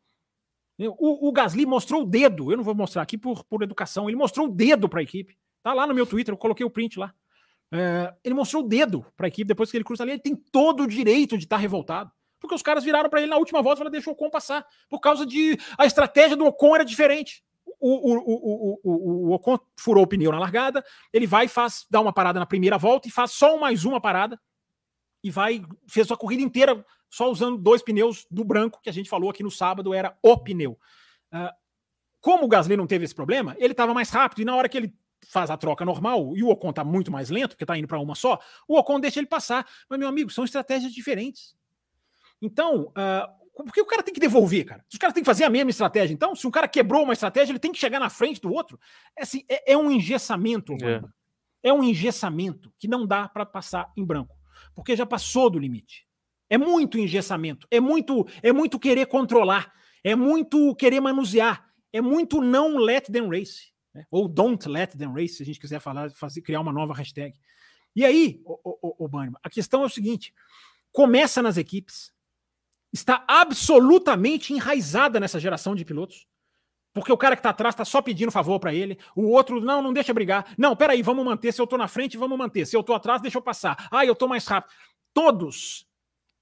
O, 0.80 1.28
o 1.28 1.32
Gasly 1.32 1.66
mostrou 1.66 2.04
o 2.04 2.06
dedo, 2.06 2.52
eu 2.52 2.58
não 2.58 2.64
vou 2.64 2.76
mostrar 2.76 3.02
aqui 3.02 3.18
por, 3.18 3.44
por 3.46 3.64
educação, 3.64 4.08
ele 4.08 4.16
mostrou 4.16 4.48
o 4.48 4.52
dedo 4.52 4.88
para 4.88 5.00
a 5.00 5.04
equipe. 5.04 5.36
Tá 5.64 5.74
lá 5.74 5.88
no 5.88 5.94
meu 5.94 6.06
Twitter, 6.06 6.34
eu 6.34 6.38
coloquei 6.38 6.66
o 6.66 6.70
print 6.70 7.00
lá. 7.00 7.14
É, 7.72 8.14
ele 8.24 8.34
mostrou 8.36 8.64
o 8.64 8.68
dedo 8.68 9.06
para 9.16 9.28
a 9.28 9.30
equipe 9.30 9.48
depois 9.48 9.70
que 9.70 9.78
ele 9.78 9.84
cruza 9.84 10.04
ali. 10.04 10.14
Ele 10.14 10.22
tem 10.22 10.36
todo 10.36 10.84
o 10.84 10.88
direito 10.88 11.38
de 11.38 11.46
estar 11.46 11.58
tá 11.58 11.62
revoltado. 11.62 12.12
Porque 12.40 12.56
os 12.56 12.62
caras 12.62 12.84
viraram 12.84 13.10
para 13.10 13.20
ele 13.20 13.30
na 13.30 13.38
última 13.38 13.62
volta 13.62 13.84
e 13.84 13.90
deixou 13.90 14.14
o 14.14 14.16
Ocon 14.16 14.30
passar. 14.30 14.66
Por 14.90 15.00
causa 15.00 15.26
de. 15.26 15.58
A 15.78 15.86
estratégia 15.86 16.38
do 16.38 16.46
Ocon 16.46 16.76
era 16.76 16.86
diferente. 16.86 17.44
O, 17.80 18.14
o, 18.14 18.80
o, 18.84 19.30
o, 19.30 19.32
Ocon 19.34 19.60
furou 19.76 20.04
o 20.04 20.08
pneu 20.08 20.32
na 20.32 20.40
largada. 20.40 20.84
Ele 21.12 21.28
vai 21.28 21.48
faz, 21.48 21.86
dá 21.90 22.00
uma 22.00 22.14
parada 22.14 22.40
na 22.40 22.46
primeira 22.46 22.78
volta 22.78 23.08
e 23.08 23.12
faz 23.12 23.32
só 23.32 23.58
mais 23.58 23.86
uma 23.86 24.00
parada. 24.00 24.40
E 25.24 25.32
vai. 25.32 25.62
Fez 25.88 26.10
a 26.12 26.16
corrida 26.16 26.44
inteira 26.44 26.86
só 27.10 27.30
usando 27.32 27.58
dois 27.58 27.82
pneus 27.82 28.26
do 28.30 28.44
branco, 28.44 28.80
que 28.82 28.90
a 28.90 28.94
gente 28.94 29.10
falou 29.10 29.30
aqui 29.30 29.44
no 29.44 29.52
sábado, 29.52 29.94
era 29.94 30.18
o 30.22 30.38
pneu. 30.38 30.78
Uh, 31.32 31.54
como 32.20 32.46
o 32.46 32.48
Gasly 32.48 32.76
não 32.76 32.88
teve 32.88 33.06
esse 33.06 33.16
problema, 33.16 33.56
ele 33.58 33.74
estava 33.74 33.94
mais 33.94 34.10
rápido. 34.10 34.42
E 34.42 34.46
na 34.46 34.56
hora 34.56 34.68
que 34.68 34.78
ele 34.78 34.94
faz 35.28 35.50
a 35.50 35.58
troca 35.58 35.84
normal 35.86 36.36
e 36.36 36.44
o 36.44 36.50
Ocon 36.50 36.72
tá 36.72 36.84
muito 36.84 37.12
mais 37.12 37.30
lento, 37.30 37.50
porque 37.50 37.66
tá 37.66 37.78
indo 37.78 37.88
para 37.88 38.00
uma 38.00 38.16
só, 38.16 38.40
o 38.68 38.78
Ocon 38.78 39.00
deixa 39.00 39.20
ele 39.20 39.28
passar. 39.28 39.66
Mas, 39.90 40.00
meu 40.00 40.08
amigo, 40.08 40.30
são 40.30 40.44
estratégias 40.44 40.94
diferentes. 40.94 41.56
Então, 42.42 42.88
uh, 42.88 43.64
por 43.64 43.74
que 43.74 43.82
o 43.82 43.86
cara 43.86 44.04
tem 44.04 44.14
que 44.14 44.20
devolver, 44.20 44.66
cara? 44.66 44.86
Os 44.92 44.98
caras 44.98 45.14
têm 45.14 45.24
que 45.24 45.30
fazer 45.30 45.44
a 45.44 45.50
mesma 45.50 45.72
estratégia. 45.72 46.14
Então, 46.14 46.36
se 46.36 46.46
um 46.46 46.52
cara 46.52 46.68
quebrou 46.68 47.04
uma 47.04 47.14
estratégia, 47.14 47.52
ele 47.52 47.60
tem 47.60 47.72
que 47.72 47.80
chegar 47.80 48.00
na 48.00 48.10
frente 48.10 48.40
do 48.40 48.52
outro. 48.52 48.80
É, 49.16 49.24
assim, 49.24 49.44
é, 49.50 49.74
é 49.74 49.78
um 49.78 49.90
engessamento. 49.92 50.74
É. 50.84 51.02
é 51.64 51.74
um 51.74 51.84
engessamento 51.84 52.72
que 52.78 52.88
não 52.88 53.06
dá 53.06 53.28
para 53.28 53.46
passar 53.46 53.92
em 53.98 54.06
branco, 54.06 54.36
porque 54.76 54.96
já 54.96 55.06
passou 55.06 55.50
do 55.50 55.58
limite. 55.58 56.07
É 56.50 56.58
muito 56.58 56.98
engessamento, 56.98 57.68
é 57.70 57.80
muito, 57.80 58.26
é 58.42 58.54
muito 58.54 58.80
querer 58.80 59.06
controlar, 59.08 59.74
é 60.04 60.16
muito 60.16 60.74
querer 60.76 61.02
manusear, 61.02 61.66
é 61.92 62.00
muito 62.00 62.42
não 62.42 62.78
let 62.78 63.08
them 63.10 63.30
race. 63.30 63.72
Né? 63.98 64.06
Ou 64.12 64.28
Don't 64.28 64.70
Let 64.70 64.96
Them 64.96 65.14
Race, 65.14 65.36
se 65.36 65.44
a 65.44 65.46
gente 65.46 65.60
quiser 65.60 65.80
falar, 65.80 66.12
fazer, 66.12 66.42
criar 66.42 66.62
uma 66.62 66.72
nova 66.72 66.94
hashtag. 66.94 67.34
E 67.96 68.06
aí, 68.06 68.40
o, 68.46 68.96
o, 69.00 69.10
a 69.44 69.50
questão 69.50 69.82
é 69.82 69.86
o 69.88 69.90
seguinte: 69.90 70.32
começa 70.92 71.42
nas 71.42 71.58
equipes, 71.58 72.14
está 72.94 73.26
absolutamente 73.28 74.54
enraizada 74.54 75.20
nessa 75.20 75.40
geração 75.40 75.76
de 75.76 75.84
pilotos. 75.84 76.28
Porque 76.94 77.12
o 77.12 77.18
cara 77.18 77.36
que 77.36 77.42
está 77.42 77.50
atrás 77.50 77.74
está 77.74 77.86
só 77.86 78.02
pedindo 78.02 78.32
favor 78.32 78.60
para 78.60 78.74
ele, 78.74 78.98
o 79.16 79.30
outro, 79.30 79.60
não, 79.62 79.82
não 79.84 79.94
deixa 79.94 80.14
brigar. 80.14 80.52
Não, 80.58 80.76
peraí, 80.76 81.04
vamos 81.04 81.24
manter. 81.24 81.52
Se 81.52 81.62
eu 81.62 81.66
estou 81.66 81.78
na 81.78 81.88
frente, 81.88 82.18
vamos 82.18 82.38
manter. 82.38 82.66
Se 82.66 82.76
eu 82.76 82.82
estou 82.82 82.96
atrás, 82.96 83.22
deixa 83.22 83.38
eu 83.38 83.42
passar. 83.42 83.88
Ah, 83.92 84.04
eu 84.06 84.14
estou 84.14 84.28
mais 84.28 84.48
rápido. 84.48 84.74
Todos, 85.14 85.87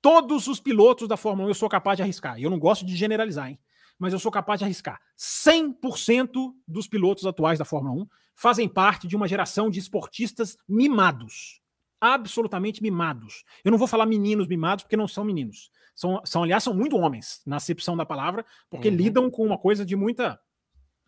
todos 0.05 0.45
os 0.45 0.59
pilotos 0.59 1.07
da 1.07 1.17
Fórmula 1.17 1.47
1 1.47 1.49
eu 1.49 1.55
sou 1.55 1.67
capaz 1.67 1.97
de 1.97 2.03
arriscar. 2.03 2.39
E 2.39 2.43
eu 2.43 2.49
não 2.51 2.59
gosto 2.59 2.85
de 2.85 2.95
generalizar, 2.95 3.49
hein? 3.49 3.57
mas 3.97 4.13
eu 4.13 4.19
sou 4.19 4.31
capaz 4.31 4.59
de 4.59 4.63
arriscar. 4.63 5.01
100% 5.17 6.53
dos 6.67 6.87
pilotos 6.87 7.25
atuais 7.25 7.57
da 7.57 7.65
Fórmula 7.65 8.03
1 8.03 8.07
fazem 8.35 8.69
parte 8.69 9.07
de 9.07 9.15
uma 9.15 9.27
geração 9.27 9.67
de 9.67 9.79
esportistas 9.79 10.59
mimados. 10.69 11.59
Absolutamente 11.99 12.83
mimados. 12.83 13.43
Eu 13.63 13.71
não 13.71 13.79
vou 13.79 13.87
falar 13.87 14.05
meninos 14.05 14.47
mimados 14.47 14.83
porque 14.83 14.95
não 14.95 15.07
são 15.07 15.23
meninos. 15.23 15.71
São, 15.95 16.21
são 16.23 16.43
aliás, 16.43 16.63
são 16.63 16.75
muito 16.75 16.95
homens, 16.97 17.41
na 17.43 17.55
acepção 17.55 17.97
da 17.97 18.05
palavra, 18.05 18.45
porque 18.69 18.89
uhum. 18.89 18.95
lidam 18.95 19.31
com 19.31 19.43
uma 19.43 19.57
coisa 19.57 19.83
de 19.83 19.95
muita, 19.95 20.39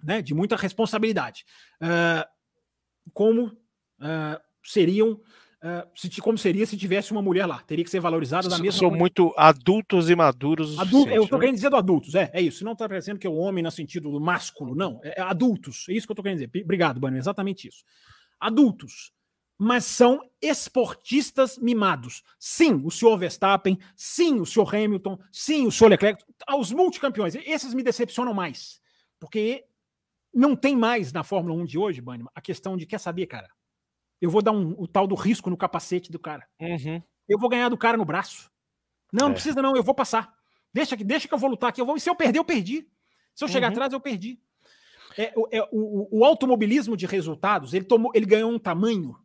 né, 0.01 0.23
de 0.23 0.33
muita 0.33 0.55
responsabilidade. 0.55 1.45
Uh, 1.79 2.27
como 3.13 3.45
uh, 3.45 4.41
seriam 4.63 5.21
Uh, 5.57 5.89
se, 5.95 6.21
como 6.21 6.37
seria 6.37 6.67
se 6.67 6.77
tivesse 6.77 7.11
uma 7.11 7.21
mulher 7.21 7.47
lá. 7.47 7.59
Teria 7.63 7.83
que 7.83 7.89
ser 7.89 7.99
valorizada 7.99 8.47
da 8.47 8.59
mesma 8.59 8.79
São 8.79 8.91
muito 8.91 9.33
adultos 9.35 10.07
e 10.07 10.15
maduros. 10.15 10.77
Adulto, 10.77 11.11
eu 11.11 11.23
estou 11.23 11.39
né? 11.39 11.45
querendo 11.45 11.55
dizer 11.55 11.69
do 11.71 11.75
adultos, 11.75 12.13
é, 12.13 12.29
é 12.31 12.41
isso. 12.41 12.63
Não 12.63 12.73
está 12.73 12.87
parecendo 12.87 13.19
que 13.19 13.25
é 13.25 13.29
o 13.29 13.35
homem 13.35 13.63
no 13.63 13.71
sentido 13.71 14.11
do 14.11 14.19
másculo, 14.21 14.75
não. 14.75 14.99
É, 15.03 15.19
é 15.19 15.21
adultos, 15.23 15.85
é 15.89 15.93
isso 15.93 16.05
que 16.05 16.11
eu 16.11 16.13
estou 16.13 16.23
querendo 16.23 16.39
dizer. 16.45 16.63
Obrigado, 16.63 16.99
Bani, 16.99 17.17
exatamente 17.17 17.67
isso. 17.67 17.83
Adultos, 18.39 19.11
mas 19.57 19.83
são 19.85 20.21
esportistas 20.39 21.57
mimados. 21.57 22.21
Sim, 22.37 22.79
o 22.85 22.91
senhor 22.91 23.17
Verstappen, 23.17 23.79
sim, 23.95 24.39
o 24.39 24.45
senhor 24.45 24.75
Hamilton, 24.75 25.17
sim, 25.31 25.65
o 25.65 25.71
senhor 25.71 25.89
Leclerc, 25.89 26.23
os 26.55 26.71
multicampeões. 26.71 27.33
Esses 27.33 27.73
me 27.73 27.81
decepcionam 27.81 28.31
mais, 28.31 28.79
porque 29.19 29.65
não 30.31 30.55
tem 30.55 30.77
mais 30.77 31.11
na 31.11 31.23
Fórmula 31.23 31.59
1 31.63 31.65
de 31.65 31.79
hoje, 31.79 31.99
Bani, 31.99 32.25
a 32.35 32.41
questão 32.41 32.77
de 32.77 32.85
quer 32.85 32.99
saber, 32.99 33.25
cara 33.25 33.49
eu 34.21 34.29
vou 34.29 34.41
dar 34.41 34.51
um, 34.51 34.75
o 34.77 34.87
tal 34.87 35.07
do 35.07 35.15
risco 35.15 35.49
no 35.49 35.57
capacete 35.57 36.11
do 36.11 36.19
cara. 36.19 36.47
Uhum. 36.59 37.01
Eu 37.27 37.37
vou 37.37 37.49
ganhar 37.49 37.69
do 37.69 37.77
cara 37.77 37.97
no 37.97 38.05
braço. 38.05 38.49
Não, 39.11 39.25
é. 39.25 39.29
não 39.29 39.33
precisa 39.33 39.61
não, 39.61 39.75
eu 39.75 39.83
vou 39.83 39.95
passar. 39.95 40.33
Deixa 40.73 40.97
que, 40.97 41.03
deixa 41.03 41.27
que 41.27 41.33
eu 41.33 41.37
vou 41.37 41.49
lutar 41.49 41.69
aqui. 41.69 41.81
Eu 41.81 41.85
vou, 41.85 41.99
se 41.99 42.09
eu 42.09 42.15
perder, 42.15 42.39
eu 42.39 42.45
perdi. 42.45 42.87
Se 43.33 43.43
eu 43.43 43.47
chegar 43.47 43.67
uhum. 43.67 43.73
atrás, 43.73 43.93
eu 43.93 43.99
perdi. 43.99 44.39
É, 45.17 45.33
é, 45.51 45.63
o, 45.71 46.19
o, 46.19 46.25
automobilismo 46.25 46.95
de 46.95 47.07
resultados, 47.07 47.73
ele, 47.73 47.85
tomou, 47.85 48.11
ele 48.13 48.25
ganhou 48.25 48.51
um 48.51 48.59
tamanho 48.59 49.17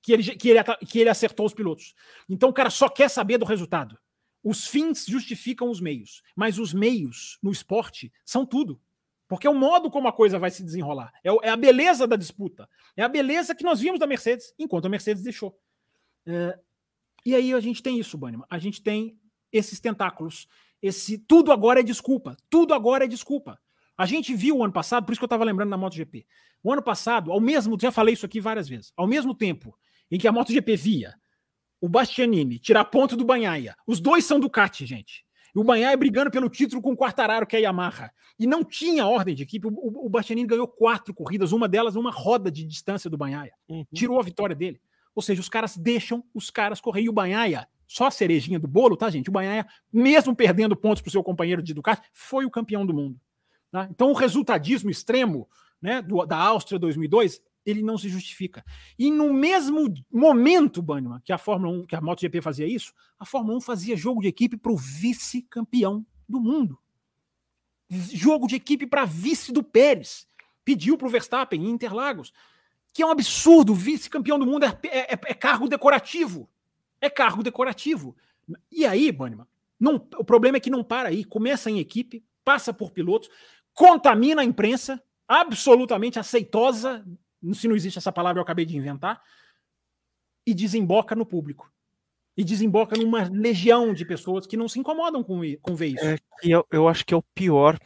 que 0.00 0.12
ele, 0.12 0.22
que, 0.22 0.48
ele, 0.48 0.62
que 0.88 0.98
ele 1.00 1.10
acertou 1.10 1.44
os 1.44 1.54
pilotos. 1.54 1.94
Então 2.28 2.48
o 2.48 2.52
cara 2.52 2.70
só 2.70 2.88
quer 2.88 3.08
saber 3.08 3.38
do 3.38 3.44
resultado. 3.44 3.98
Os 4.42 4.66
fins 4.66 5.04
justificam 5.06 5.68
os 5.68 5.80
meios, 5.80 6.22
mas 6.34 6.58
os 6.58 6.72
meios 6.72 7.38
no 7.42 7.50
esporte 7.50 8.12
são 8.24 8.46
tudo. 8.46 8.80
Porque 9.30 9.46
é 9.46 9.50
o 9.50 9.54
modo 9.54 9.88
como 9.88 10.08
a 10.08 10.12
coisa 10.12 10.40
vai 10.40 10.50
se 10.50 10.60
desenrolar. 10.64 11.12
É, 11.22 11.30
é, 11.46 11.50
a 11.50 11.56
beleza 11.56 12.04
da 12.04 12.16
disputa. 12.16 12.68
É 12.96 13.02
a 13.04 13.08
beleza 13.08 13.54
que 13.54 13.62
nós 13.62 13.78
vimos 13.78 14.00
da 14.00 14.06
Mercedes, 14.06 14.52
enquanto 14.58 14.86
a 14.86 14.88
Mercedes 14.88 15.22
deixou. 15.22 15.56
É, 16.26 16.58
e 17.24 17.36
aí 17.36 17.54
a 17.54 17.60
gente 17.60 17.80
tem 17.80 17.96
isso, 17.96 18.18
Bannerman. 18.18 18.44
A 18.50 18.58
gente 18.58 18.82
tem 18.82 19.16
esses 19.52 19.78
tentáculos. 19.78 20.48
Esse 20.82 21.16
tudo 21.16 21.52
agora 21.52 21.78
é 21.78 21.82
desculpa. 21.84 22.36
Tudo 22.50 22.74
agora 22.74 23.04
é 23.04 23.06
desculpa. 23.06 23.56
A 23.96 24.04
gente 24.04 24.34
viu 24.34 24.56
o 24.56 24.64
ano 24.64 24.72
passado, 24.72 25.06
por 25.06 25.12
isso 25.12 25.20
que 25.20 25.24
eu 25.24 25.26
estava 25.26 25.44
lembrando 25.44 25.70
na 25.70 25.76
MotoGP. 25.76 26.26
O 26.60 26.72
ano 26.72 26.82
passado, 26.82 27.30
ao 27.30 27.40
mesmo 27.40 27.78
já 27.80 27.92
falei 27.92 28.14
isso 28.14 28.26
aqui 28.26 28.40
várias 28.40 28.68
vezes, 28.68 28.92
ao 28.96 29.06
mesmo 29.06 29.32
tempo 29.32 29.78
em 30.10 30.18
que 30.18 30.26
a 30.26 30.32
MotoGP 30.32 30.74
via 30.74 31.14
o 31.80 31.88
Bastianini 31.88 32.58
tirar 32.58 32.84
ponto 32.86 33.16
do 33.16 33.24
Banhaia, 33.24 33.76
os 33.86 34.00
dois 34.00 34.24
são 34.24 34.40
Ducati, 34.40 34.84
gente. 34.84 35.24
E 35.54 35.58
o 35.58 35.64
Banhaia 35.64 35.96
brigando 35.96 36.30
pelo 36.30 36.48
título 36.48 36.80
com 36.80 36.92
o 36.92 36.96
Quartararo, 36.96 37.46
que 37.46 37.56
é 37.56 37.58
a 37.58 37.62
Yamaha. 37.62 38.10
E 38.38 38.46
não 38.46 38.64
tinha 38.64 39.06
ordem 39.06 39.34
de 39.34 39.42
equipe. 39.42 39.66
O, 39.66 39.70
o, 39.70 40.06
o 40.06 40.08
Bastianini 40.08 40.46
ganhou 40.46 40.68
quatro 40.68 41.12
corridas, 41.12 41.52
uma 41.52 41.68
delas 41.68 41.96
uma 41.96 42.10
roda 42.10 42.50
de 42.50 42.64
distância 42.64 43.10
do 43.10 43.16
Banhaia. 43.16 43.52
Uhum. 43.68 43.84
Tirou 43.92 44.18
a 44.18 44.22
vitória 44.22 44.54
dele. 44.54 44.80
Ou 45.14 45.22
seja, 45.22 45.40
os 45.40 45.48
caras 45.48 45.76
deixam 45.76 46.24
os 46.32 46.50
caras 46.50 46.80
correr. 46.80 47.02
E 47.02 47.08
o 47.08 47.12
Banhaia, 47.12 47.68
só 47.86 48.06
a 48.06 48.10
cerejinha 48.10 48.58
do 48.58 48.68
bolo, 48.68 48.96
tá, 48.96 49.10
gente? 49.10 49.28
O 49.28 49.32
Banhaia, 49.32 49.66
mesmo 49.92 50.34
perdendo 50.34 50.76
pontos 50.76 51.02
para 51.02 51.08
o 51.08 51.12
seu 51.12 51.22
companheiro 51.22 51.62
de 51.62 51.74
Ducati, 51.74 52.08
foi 52.12 52.44
o 52.44 52.50
campeão 52.50 52.86
do 52.86 52.94
mundo. 52.94 53.20
Tá? 53.70 53.88
Então, 53.90 54.10
o 54.10 54.14
resultadismo 54.14 54.90
extremo 54.90 55.48
né, 55.80 56.02
do, 56.02 56.24
da 56.26 56.36
Áustria 56.36 56.78
2002 56.78 57.40
ele 57.64 57.82
não 57.82 57.98
se 57.98 58.08
justifica. 58.08 58.64
E 58.98 59.10
no 59.10 59.32
mesmo 59.32 59.92
momento, 60.10 60.82
Bannerman, 60.82 61.20
que 61.24 61.32
a 61.32 61.38
Fórmula 61.38 61.72
1, 61.82 61.86
que 61.86 61.96
a 61.96 62.00
MotoGP 62.00 62.40
fazia 62.40 62.66
isso, 62.66 62.92
a 63.18 63.24
Fórmula 63.24 63.58
1 63.58 63.60
fazia 63.60 63.96
jogo 63.96 64.20
de 64.20 64.28
equipe 64.28 64.56
para 64.56 64.72
o 64.72 64.76
vice-campeão 64.76 66.04
do 66.28 66.40
mundo. 66.40 66.78
Jogo 67.88 68.46
de 68.46 68.56
equipe 68.56 68.86
para 68.86 69.04
vice 69.04 69.52
do 69.52 69.62
Pérez. 69.62 70.26
Pediu 70.64 70.96
para 70.96 71.08
o 71.08 71.10
Verstappen 71.10 71.60
em 71.60 71.70
Interlagos. 71.70 72.32
Que 72.92 73.02
é 73.02 73.06
um 73.06 73.10
absurdo. 73.10 73.74
Vice-campeão 73.74 74.38
do 74.38 74.46
mundo 74.46 74.64
é, 74.64 74.78
é, 74.84 75.12
é, 75.12 75.34
cargo 75.34 75.68
decorativo. 75.68 76.48
É 77.00 77.10
cargo 77.10 77.42
decorativo. 77.42 78.16
E 78.70 78.86
aí, 78.86 79.10
Bannerman, 79.10 79.46
não, 79.78 79.96
o 80.16 80.24
problema 80.24 80.56
é 80.56 80.60
que 80.60 80.70
não 80.70 80.84
para 80.84 81.08
aí. 81.08 81.24
Começa 81.24 81.70
em 81.70 81.78
equipe, 81.78 82.24
passa 82.44 82.72
por 82.72 82.90
pilotos, 82.90 83.28
contamina 83.74 84.42
a 84.42 84.44
imprensa, 84.44 85.02
absolutamente 85.26 86.18
aceitosa 86.18 87.04
se 87.52 87.68
não 87.68 87.76
existe 87.76 87.98
essa 87.98 88.12
palavra, 88.12 88.38
eu 88.38 88.42
acabei 88.42 88.64
de 88.64 88.76
inventar, 88.76 89.22
e 90.46 90.54
desemboca 90.54 91.14
no 91.14 91.26
público. 91.26 91.70
E 92.36 92.44
desemboca 92.44 92.96
numa 92.96 93.28
legião 93.28 93.92
de 93.92 94.04
pessoas 94.04 94.46
que 94.46 94.56
não 94.56 94.68
se 94.68 94.78
incomodam 94.78 95.22
com, 95.22 95.40
com 95.60 95.74
ver 95.74 95.88
isso. 95.88 96.04
É, 96.04 96.16
eu, 96.42 96.66
eu 96.70 96.88
acho 96.88 97.04
que 97.04 97.12
é 97.12 97.16
o 97.16 97.22
pior 97.34 97.78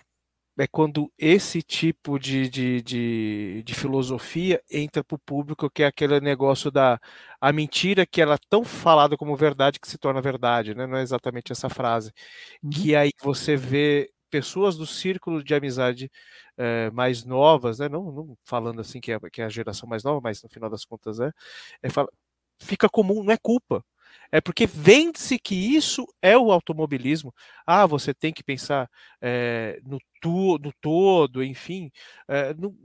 é 0.56 0.66
quando 0.68 1.12
esse 1.18 1.62
tipo 1.62 2.18
de, 2.18 2.48
de, 2.48 2.81
de, 2.81 3.62
de 3.64 3.74
filosofia 3.74 4.62
entra 4.70 5.02
para 5.02 5.16
o 5.16 5.18
público, 5.18 5.68
que 5.68 5.82
é 5.82 5.86
aquele 5.86 6.20
negócio 6.20 6.70
da 6.70 7.01
a 7.40 7.52
mentira 7.52 8.06
que 8.06 8.22
ela 8.22 8.35
é 8.35 8.39
tão 8.48 8.64
falada 8.64 9.16
como 9.16 9.35
verdade 9.36 9.81
que 9.81 9.89
se 9.89 9.98
torna 9.98 10.20
verdade, 10.20 10.74
né? 10.74 10.86
Não 10.86 10.97
é 10.97 11.02
exatamente 11.02 11.51
essa 11.51 11.68
frase. 11.68 12.12
Uhum. 12.62 12.70
Que 12.70 12.94
aí 12.94 13.10
você 13.20 13.56
vê 13.56 14.10
pessoas 14.35 14.77
do 14.77 14.85
círculo 14.85 15.44
de 15.44 15.55
amizade 15.55 16.11
é, 16.56 16.90
mais 16.90 17.24
novas, 17.24 17.78
né? 17.78 17.89
Não, 17.89 18.11
não, 18.11 18.39
falando 18.44 18.81
assim 18.81 19.01
que 19.01 19.12
é, 19.12 19.20
que 19.31 19.40
é 19.40 19.44
a 19.44 19.48
geração 19.48 19.89
mais 19.89 20.02
nova, 20.02 20.20
mas 20.20 20.43
no 20.43 20.48
final 20.48 20.69
das 20.69 20.85
contas 20.85 21.20
é, 21.20 21.31
é 21.81 21.89
fala, 21.89 22.09
fica 22.61 22.89
comum, 22.89 23.23
não 23.23 23.32
é 23.32 23.36
culpa. 23.36 23.85
É 24.32 24.40
porque 24.40 24.66
vende-se 24.66 25.39
que 25.39 25.55
isso 25.55 26.05
é 26.20 26.36
o 26.36 26.51
automobilismo. 26.51 27.32
Ah, 27.65 27.86
você 27.86 28.12
tem 28.12 28.32
que 28.32 28.43
pensar 28.43 28.90
é, 29.20 29.81
no, 29.85 30.01
tu, 30.20 30.59
no 30.59 30.73
todo, 30.81 31.44
enfim. 31.44 31.93
É, 32.27 32.55
não, 32.55 32.77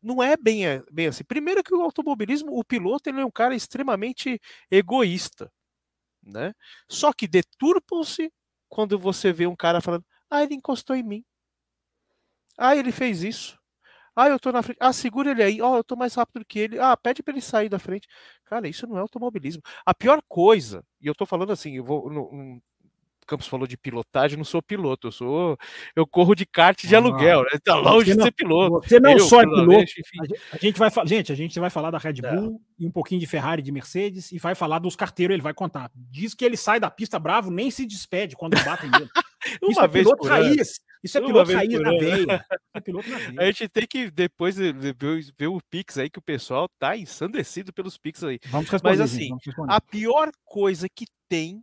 não 0.00 0.22
é 0.22 0.36
bem, 0.36 0.62
bem 0.92 1.08
assim. 1.08 1.24
Primeiro 1.24 1.64
que 1.64 1.74
o 1.74 1.82
automobilismo, 1.82 2.56
o 2.56 2.64
piloto, 2.64 3.10
ele 3.10 3.20
é 3.20 3.26
um 3.26 3.32
cara 3.32 3.54
extremamente 3.54 4.40
egoísta. 4.70 5.50
Né? 6.22 6.54
Só 6.88 7.12
que 7.12 7.26
deturpam-se 7.26 8.32
quando 8.68 8.98
você 8.98 9.32
vê 9.32 9.46
um 9.46 9.56
cara 9.56 9.80
falando, 9.80 10.04
ah, 10.30 10.42
ele 10.42 10.54
encostou 10.54 10.96
em 10.96 11.02
mim. 11.02 11.24
Ah, 12.56 12.76
ele 12.76 12.92
fez 12.92 13.22
isso. 13.22 13.58
Ah, 14.16 14.28
eu 14.28 14.38
tô 14.40 14.52
na 14.52 14.62
frente. 14.62 14.78
Ah, 14.80 14.92
segura 14.92 15.30
ele 15.30 15.42
aí. 15.42 15.62
Ó, 15.62 15.72
oh, 15.74 15.76
eu 15.78 15.84
tô 15.84 15.96
mais 15.96 16.14
rápido 16.14 16.44
que 16.44 16.58
ele. 16.58 16.78
Ah, 16.80 16.96
pede 16.96 17.22
para 17.22 17.32
ele 17.34 17.40
sair 17.42 17.68
da 17.68 17.78
frente. 17.78 18.08
Cara, 18.44 18.68
isso 18.68 18.86
não 18.86 18.98
é 18.98 19.00
automobilismo. 19.00 19.62
A 19.86 19.94
pior 19.94 20.20
coisa, 20.28 20.84
e 21.00 21.06
eu 21.06 21.14
tô 21.14 21.26
falando 21.26 21.52
assim, 21.52 21.76
eu 21.76 21.84
vou. 21.84 22.10
No, 22.10 22.60
Campos 23.28 23.46
falou 23.46 23.66
de 23.66 23.76
pilotagem, 23.76 24.38
não 24.38 24.44
sou 24.44 24.62
piloto, 24.62 25.08
eu 25.08 25.12
sou. 25.12 25.58
Eu 25.94 26.06
corro 26.06 26.34
de 26.34 26.46
kart 26.46 26.82
de 26.82 26.94
ah, 26.94 26.98
aluguel, 26.98 27.42
né? 27.42 27.58
Tá 27.62 27.74
longe 27.76 28.10
não, 28.10 28.16
de 28.16 28.22
ser 28.22 28.32
piloto. 28.32 28.88
Você 28.88 28.98
não 28.98 29.10
eu, 29.10 29.20
só 29.20 29.42
é 29.42 29.44
piloto. 29.44 29.82
Enfim. 29.82 30.34
A 30.50 30.56
gente 30.56 30.78
vai 30.78 30.90
gente, 31.06 31.30
a 31.30 31.34
gente 31.34 31.60
vai 31.60 31.68
falar 31.68 31.90
da 31.90 31.98
Red 31.98 32.14
é. 32.24 32.34
Bull 32.34 32.54
é. 32.54 32.84
e 32.84 32.86
um 32.86 32.90
pouquinho 32.90 33.20
de 33.20 33.26
Ferrari, 33.26 33.60
de 33.60 33.70
Mercedes, 33.70 34.32
e 34.32 34.38
vai 34.38 34.54
falar 34.54 34.78
dos 34.78 34.96
carteiros, 34.96 35.34
ele 35.34 35.42
vai 35.42 35.52
contar. 35.52 35.90
Diz 35.94 36.32
que 36.32 36.42
ele 36.42 36.56
sai 36.56 36.80
da 36.80 36.90
pista 36.90 37.18
bravo, 37.18 37.50
nem 37.50 37.70
se 37.70 37.84
despede 37.84 38.34
quando 38.34 38.56
batem 38.64 38.90
nele. 38.90 39.10
Uma 39.62 39.70
Isso 39.70 39.80
é 39.80 39.88
vez 39.88 40.04
piloto 40.04 40.26
raiz. 40.26 40.80
Isso 41.04 41.18
é 41.18 41.20
piloto 41.20 41.52
raiz 41.52 41.80
na 41.80 41.90
veia. 41.90 42.44
É 42.74 42.80
piloto 42.80 43.08
na 43.08 43.18
veia. 43.18 43.40
A 43.40 43.44
gente 43.46 43.68
tem 43.68 43.86
que 43.86 44.10
depois 44.10 44.56
ver, 44.56 45.46
o 45.48 45.60
Pix 45.70 45.98
aí, 45.98 46.10
que 46.10 46.18
o 46.18 46.22
pessoal 46.22 46.68
tá 46.78 46.96
ensandecido 46.96 47.72
pelos 47.72 47.96
Pix 47.96 48.24
aí. 48.24 48.38
Vamos 48.46 48.68
responder, 48.68 48.98
Mas 48.98 49.00
assim, 49.00 49.30
a 49.68 49.80
pior 49.80 50.30
coisa 50.44 50.88
que 50.88 51.06
tem, 51.28 51.62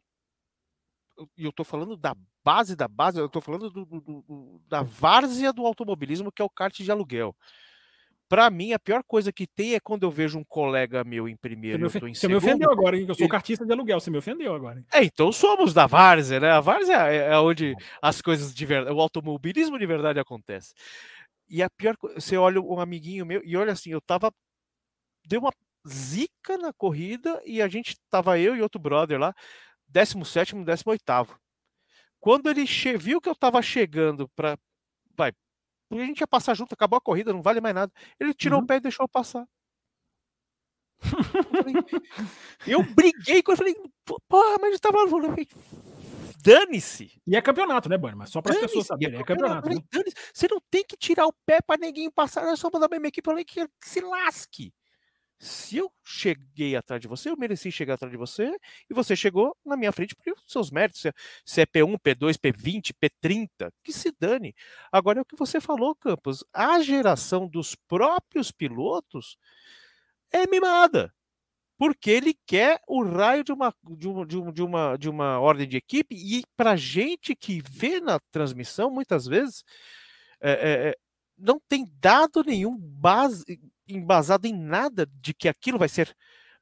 eu 1.37 1.51
tô 1.51 1.63
falando 1.63 1.95
da 1.95 2.15
base 2.43 2.75
da 2.75 2.87
base, 2.87 3.19
eu 3.19 3.29
tô 3.29 3.41
falando 3.41 3.69
do, 3.69 3.85
do, 3.85 4.01
do, 4.01 4.61
da 4.67 4.83
várzea 4.83 5.51
do 5.51 5.65
automobilismo, 5.65 6.31
que 6.31 6.41
é 6.41 6.45
o 6.45 6.49
kart 6.49 6.75
de 6.75 6.91
aluguel. 6.91 7.35
Para 8.27 8.49
mim, 8.49 8.73
a 8.73 8.79
pior 8.79 9.03
coisa 9.03 9.31
que 9.31 9.45
tem 9.45 9.75
é 9.75 9.79
quando 9.79 10.03
eu 10.03 10.09
vejo 10.09 10.39
um 10.39 10.43
colega 10.43 11.03
meu 11.03 11.29
em 11.29 11.35
primeiro 11.35 11.87
você 11.87 11.99
me, 11.99 12.15
você 12.15 12.27
me 12.27 12.35
ofendeu 12.35 12.71
agora, 12.71 12.97
hein? 12.97 13.05
Eu 13.07 13.13
sou 13.13 13.29
cartista 13.29 13.63
de 13.65 13.71
aluguel, 13.71 13.99
você 13.99 14.09
me 14.09 14.17
ofendeu 14.17 14.55
agora. 14.55 14.79
Hein? 14.79 14.85
É, 14.91 15.03
então 15.03 15.31
somos 15.31 15.73
da 15.73 15.85
Várzea, 15.85 16.39
né? 16.39 16.51
A 16.51 16.59
Várzea 16.59 17.07
é, 17.07 17.33
é 17.33 17.37
onde 17.37 17.75
as 18.01 18.21
coisas 18.21 18.53
de 18.53 18.65
verdade, 18.65 18.95
o 18.95 18.99
automobilismo 18.99 19.77
de 19.77 19.85
verdade 19.85 20.19
acontece. 20.19 20.73
E 21.47 21.61
a 21.61 21.69
pior 21.69 21.95
coisa, 21.97 22.19
você 22.19 22.35
olha 22.35 22.59
um 22.59 22.79
amiguinho 22.79 23.25
meu, 23.27 23.41
e 23.43 23.55
olha 23.55 23.73
assim, 23.73 23.91
eu 23.91 24.01
tava. 24.01 24.31
Deu 25.27 25.39
uma 25.39 25.51
zica 25.87 26.57
na 26.57 26.73
corrida 26.73 27.39
e 27.45 27.61
a 27.61 27.67
gente 27.67 27.95
tava 28.09 28.39
eu 28.39 28.55
e 28.55 28.61
outro 28.61 28.79
brother 28.79 29.19
lá, 29.19 29.35
17, 29.87 30.55
18. 30.63 31.39
Quando 32.19 32.49
ele 32.49 32.65
viu 32.97 33.21
que 33.21 33.29
eu 33.29 33.35
tava 33.35 33.61
chegando 33.61 34.27
para 34.29 34.57
vai, 35.15 35.31
a 35.91 35.95
gente 35.95 36.21
ia 36.21 36.27
passar 36.27 36.53
junto, 36.55 36.73
acabou 36.73 36.97
a 36.97 37.01
corrida, 37.01 37.31
não 37.31 37.41
vale 37.41 37.61
mais 37.61 37.75
nada. 37.75 37.91
Ele 38.19 38.33
tirou 38.33 38.59
uhum. 38.59 38.63
o 38.63 38.67
pé 38.67 38.77
e 38.77 38.81
deixou 38.81 39.03
eu 39.03 39.09
passar. 39.09 39.47
eu 42.65 42.81
briguei 42.95 43.43
com 43.43 43.51
ele, 43.51 43.57
falei, 43.57 43.75
porra, 44.27 44.57
mas 44.59 44.73
eu 44.73 44.79
tava 44.79 44.97
dane-se. 46.45 47.11
E 47.25 47.35
é 47.35 47.41
campeonato, 47.41 47.89
né, 47.89 47.97
Bani? 47.97 48.15
Mas 48.15 48.29
só 48.29 48.39
para 48.39 48.53
as 48.53 48.59
pessoas 48.59 48.85
saberem, 48.85 49.17
é, 49.17 49.21
é 49.21 49.23
campeonato. 49.23 49.67
Né? 49.67 49.75
Você 50.31 50.47
não 50.47 50.61
tem 50.69 50.83
que 50.83 50.95
tirar 50.95 51.25
o 51.25 51.33
pé 51.45 51.59
para 51.59 51.79
ninguém 51.79 52.09
passar, 52.11 52.47
é 52.47 52.55
só 52.55 52.69
mandar 52.71 52.87
minha 52.87 53.07
equipe, 53.07 53.25
falei 53.25 53.43
que 53.43 53.67
se 53.81 53.99
lasque 53.99 54.71
se 55.37 55.77
eu 55.77 55.91
cheguei 56.03 56.75
atrás 56.75 57.01
de 57.01 57.07
você, 57.07 57.29
eu 57.29 57.37
mereci 57.37 57.71
chegar 57.71 57.95
atrás 57.95 58.11
de 58.11 58.17
você, 58.17 58.55
e 58.89 58.93
você 58.93 59.15
chegou 59.15 59.55
na 59.65 59.75
minha 59.75 59.91
frente 59.91 60.15
por 60.15 60.23
seus 60.47 60.71
méritos. 60.71 61.03
Se 61.45 61.61
é 61.61 61.65
P1, 61.65 61.97
P2, 61.99 62.37
P20, 62.37 62.93
P30, 62.93 63.71
que 63.83 63.91
se 63.91 64.13
dane. 64.19 64.55
Agora 64.91 65.19
é 65.19 65.21
o 65.21 65.25
que 65.25 65.35
você 65.35 65.59
falou, 65.59 65.95
Campos. 65.95 66.43
A 66.53 66.79
geração 66.81 67.47
dos 67.47 67.75
próprios 67.75 68.51
pilotos 68.51 69.37
é 70.31 70.47
mimada. 70.47 71.13
Porque 71.77 72.09
ele 72.09 72.33
quer 72.45 72.79
o 72.87 73.03
raio 73.03 73.43
de 73.43 73.51
uma, 73.51 73.73
de 73.83 74.07
uma, 74.07 74.25
de 74.25 74.63
uma, 74.63 74.97
de 74.97 75.09
uma 75.09 75.39
ordem 75.39 75.67
de 75.67 75.75
equipe, 75.75 76.15
e 76.15 76.43
para 76.55 76.77
gente 76.77 77.35
que 77.35 77.61
vê 77.61 77.99
na 77.99 78.17
transmissão, 78.31 78.89
muitas 78.89 79.25
vezes, 79.25 79.65
é, 80.39 80.51
é, 80.89 80.95
não 81.37 81.59
tem 81.67 81.85
dado 81.99 82.43
nenhum 82.45 82.77
base, 82.77 83.43
embasado 83.87 84.47
em 84.47 84.53
nada 84.53 85.07
de 85.21 85.33
que 85.33 85.47
aquilo 85.47 85.77
vai 85.77 85.89
ser 85.89 86.15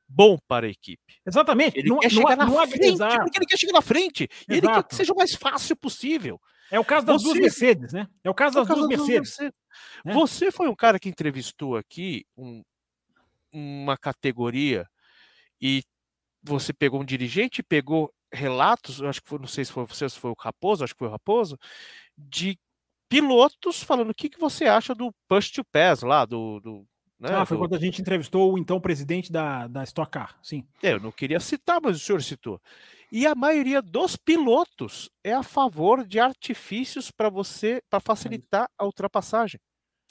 bom 0.08 0.38
para 0.48 0.68
a 0.68 0.70
equipe. 0.70 1.22
Exatamente. 1.26 1.80
Ele 1.80 1.90
não, 1.90 2.00
quer 2.00 2.10
chegar 2.12 2.36
não, 2.36 2.46
na 2.46 2.46
não 2.46 2.68
frente, 2.68 2.98
porque 2.98 3.38
ele 3.38 3.46
quer 3.46 3.58
chegar 3.58 3.74
na 3.74 3.82
frente. 3.82 4.30
E 4.50 4.54
ele 4.54 4.68
quer 4.68 4.84
que 4.84 4.96
seja 4.96 5.14
o 5.14 5.16
mais 5.16 5.34
fácil 5.34 5.76
possível. 5.76 6.40
É 6.72 6.80
o 6.80 6.86
caso 6.86 7.06
das 7.06 7.22
Você... 7.22 7.26
duas 7.26 7.40
Mercedes, 7.40 7.94
né? 7.94 8.08
É 8.24 8.30
o 8.30 8.34
caso, 8.34 8.58
é 8.58 8.62
das, 8.62 8.68
caso 8.68 8.80
duas 8.80 8.90
das, 8.90 9.00
Mercedes. 9.00 9.38
Mercedes. 9.38 9.60
É. 10.06 10.14
Você 10.14 10.52
foi 10.52 10.68
um 10.68 10.76
cara 10.76 11.00
que 11.00 11.10
entrevistou 11.10 11.76
aqui 11.78 12.26
um, 12.36 12.64
uma 13.52 13.98
categoria 13.98 14.88
e 15.62 15.84
você 16.42 16.74
pegou 16.74 17.02
um 17.02 17.06
dirigente, 17.06 17.64
pegou 17.64 18.14
relatos, 18.32 19.02
acho 19.02 19.22
que 19.22 19.30
foi, 19.30 19.40
não 19.40 19.48
sei 19.48 19.64
se 19.64 19.72
foi 19.72 19.86
você, 19.86 20.10
se 20.10 20.20
foi 20.20 20.32
o 20.32 20.36
Raposo, 20.38 20.84
acho 20.84 20.94
que 20.94 21.00
foi 21.00 21.08
o 21.08 21.12
Raposo, 21.12 21.58
de 22.18 22.58
pilotos 23.08 23.84
falando 23.84 24.10
o 24.10 24.16
que, 24.16 24.30
que 24.30 24.40
você 24.40 24.66
acha 24.66 24.96
do 24.96 25.14
push 25.28 25.52
to 25.52 25.64
pass 25.64 26.02
lá, 26.02 26.26
do. 26.26 26.60
do 26.60 26.88
né, 27.30 27.36
ah, 27.36 27.46
foi 27.46 27.58
do... 27.58 27.62
quando 27.62 27.76
a 27.76 27.80
gente 27.80 28.02
entrevistou 28.02 28.54
o 28.54 28.58
então 28.58 28.80
presidente 28.80 29.32
da, 29.32 29.68
da 29.68 29.84
Stock 29.84 30.12
Car, 30.12 30.38
sim. 30.42 30.66
É, 30.82 30.94
eu 30.94 31.00
não 31.00 31.12
queria 31.12 31.40
citar, 31.40 31.80
mas 31.82 31.96
o 31.96 32.00
senhor 32.00 32.22
citou. 32.22 32.62
E 33.12 33.26
a 33.28 33.36
maioria 33.36 33.82
dos 33.82 34.16
pilotos 34.16 35.10
é 35.24 35.34
a 35.34 35.44
favor 35.44 36.06
de 36.06 36.20
artifícios 36.20 37.12
para 37.12 37.30
você, 37.30 37.82
para 37.90 38.00
facilitar 38.00 38.68
a 38.78 38.86
ultrapassagem. 38.86 39.60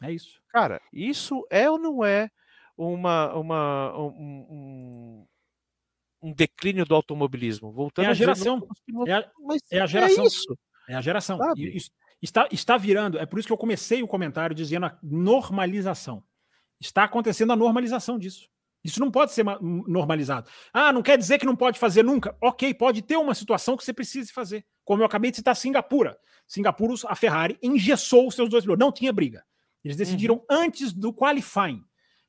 É 0.01 0.13
isso. 0.13 0.41
Cara, 0.49 0.81
isso 0.93 1.45
é 1.51 1.69
ou 1.69 1.79
não 1.79 2.05
é 2.05 2.31
uma, 2.77 3.35
uma, 3.35 3.99
um, 3.99 4.07
um, 4.51 5.27
um 6.23 6.33
declínio 6.33 6.85
do 6.85 6.95
automobilismo? 6.95 7.73
Voltando 7.73 8.07
é 8.07 8.09
a 8.09 8.15
geração. 8.15 8.67
é, 9.07 9.13
a, 9.13 9.31
é 9.71 9.81
a 9.81 9.87
geração. 9.87 10.25
É 10.25 10.27
isso. 10.27 10.59
É 10.89 10.95
a 10.95 11.01
geração. 11.01 11.39
Está, 12.23 12.49
está 12.53 12.77
virando, 12.77 13.19
é 13.19 13.27
por 13.27 13.41
isso 13.41 13.49
que 13.49 13.53
eu 13.53 13.59
comecei 13.59 14.01
o 14.01 14.07
comentário 14.07 14.55
dizendo 14.55 14.87
a 14.87 14.97
normalização. 15.03 16.23
Está 16.83 17.05
acontecendo 17.05 17.53
a 17.53 17.57
normalização 17.57 18.19
disso. 18.19 18.49
Isso 18.85 18.99
não 18.99 19.11
pode 19.11 19.33
ser 19.33 19.45
normalizado. 19.87 20.51
Ah, 20.73 20.93
não 20.93 21.03
quer 21.03 21.17
dizer 21.17 21.39
que 21.39 21.47
não 21.47 21.55
pode 21.55 21.79
fazer 21.79 22.03
nunca. 22.03 22.37
Ok, 22.41 22.75
pode 22.75 23.01
ter 23.01 23.17
uma 23.17 23.35
situação 23.35 23.77
que 23.77 23.85
você 23.85 23.93
precise 23.93 24.33
fazer. 24.33 24.67
Como 24.85 25.01
eu 25.01 25.07
acabei 25.07 25.31
de 25.31 25.37
citar 25.37 25.55
Singapura. 25.55 26.19
Singapura, 26.49 26.95
a 27.07 27.15
Ferrari 27.15 27.57
engessou 27.63 28.27
os 28.27 28.35
seus 28.35 28.49
dois 28.49 28.65
pilotos. 28.65 28.85
Não 28.85 28.91
tinha 28.91 29.13
briga. 29.13 29.45
Eles 29.85 29.97
decidiram 29.97 30.35
uhum. 30.35 30.45
antes 30.51 30.93
do 30.93 31.13
qualifying. 31.13 31.85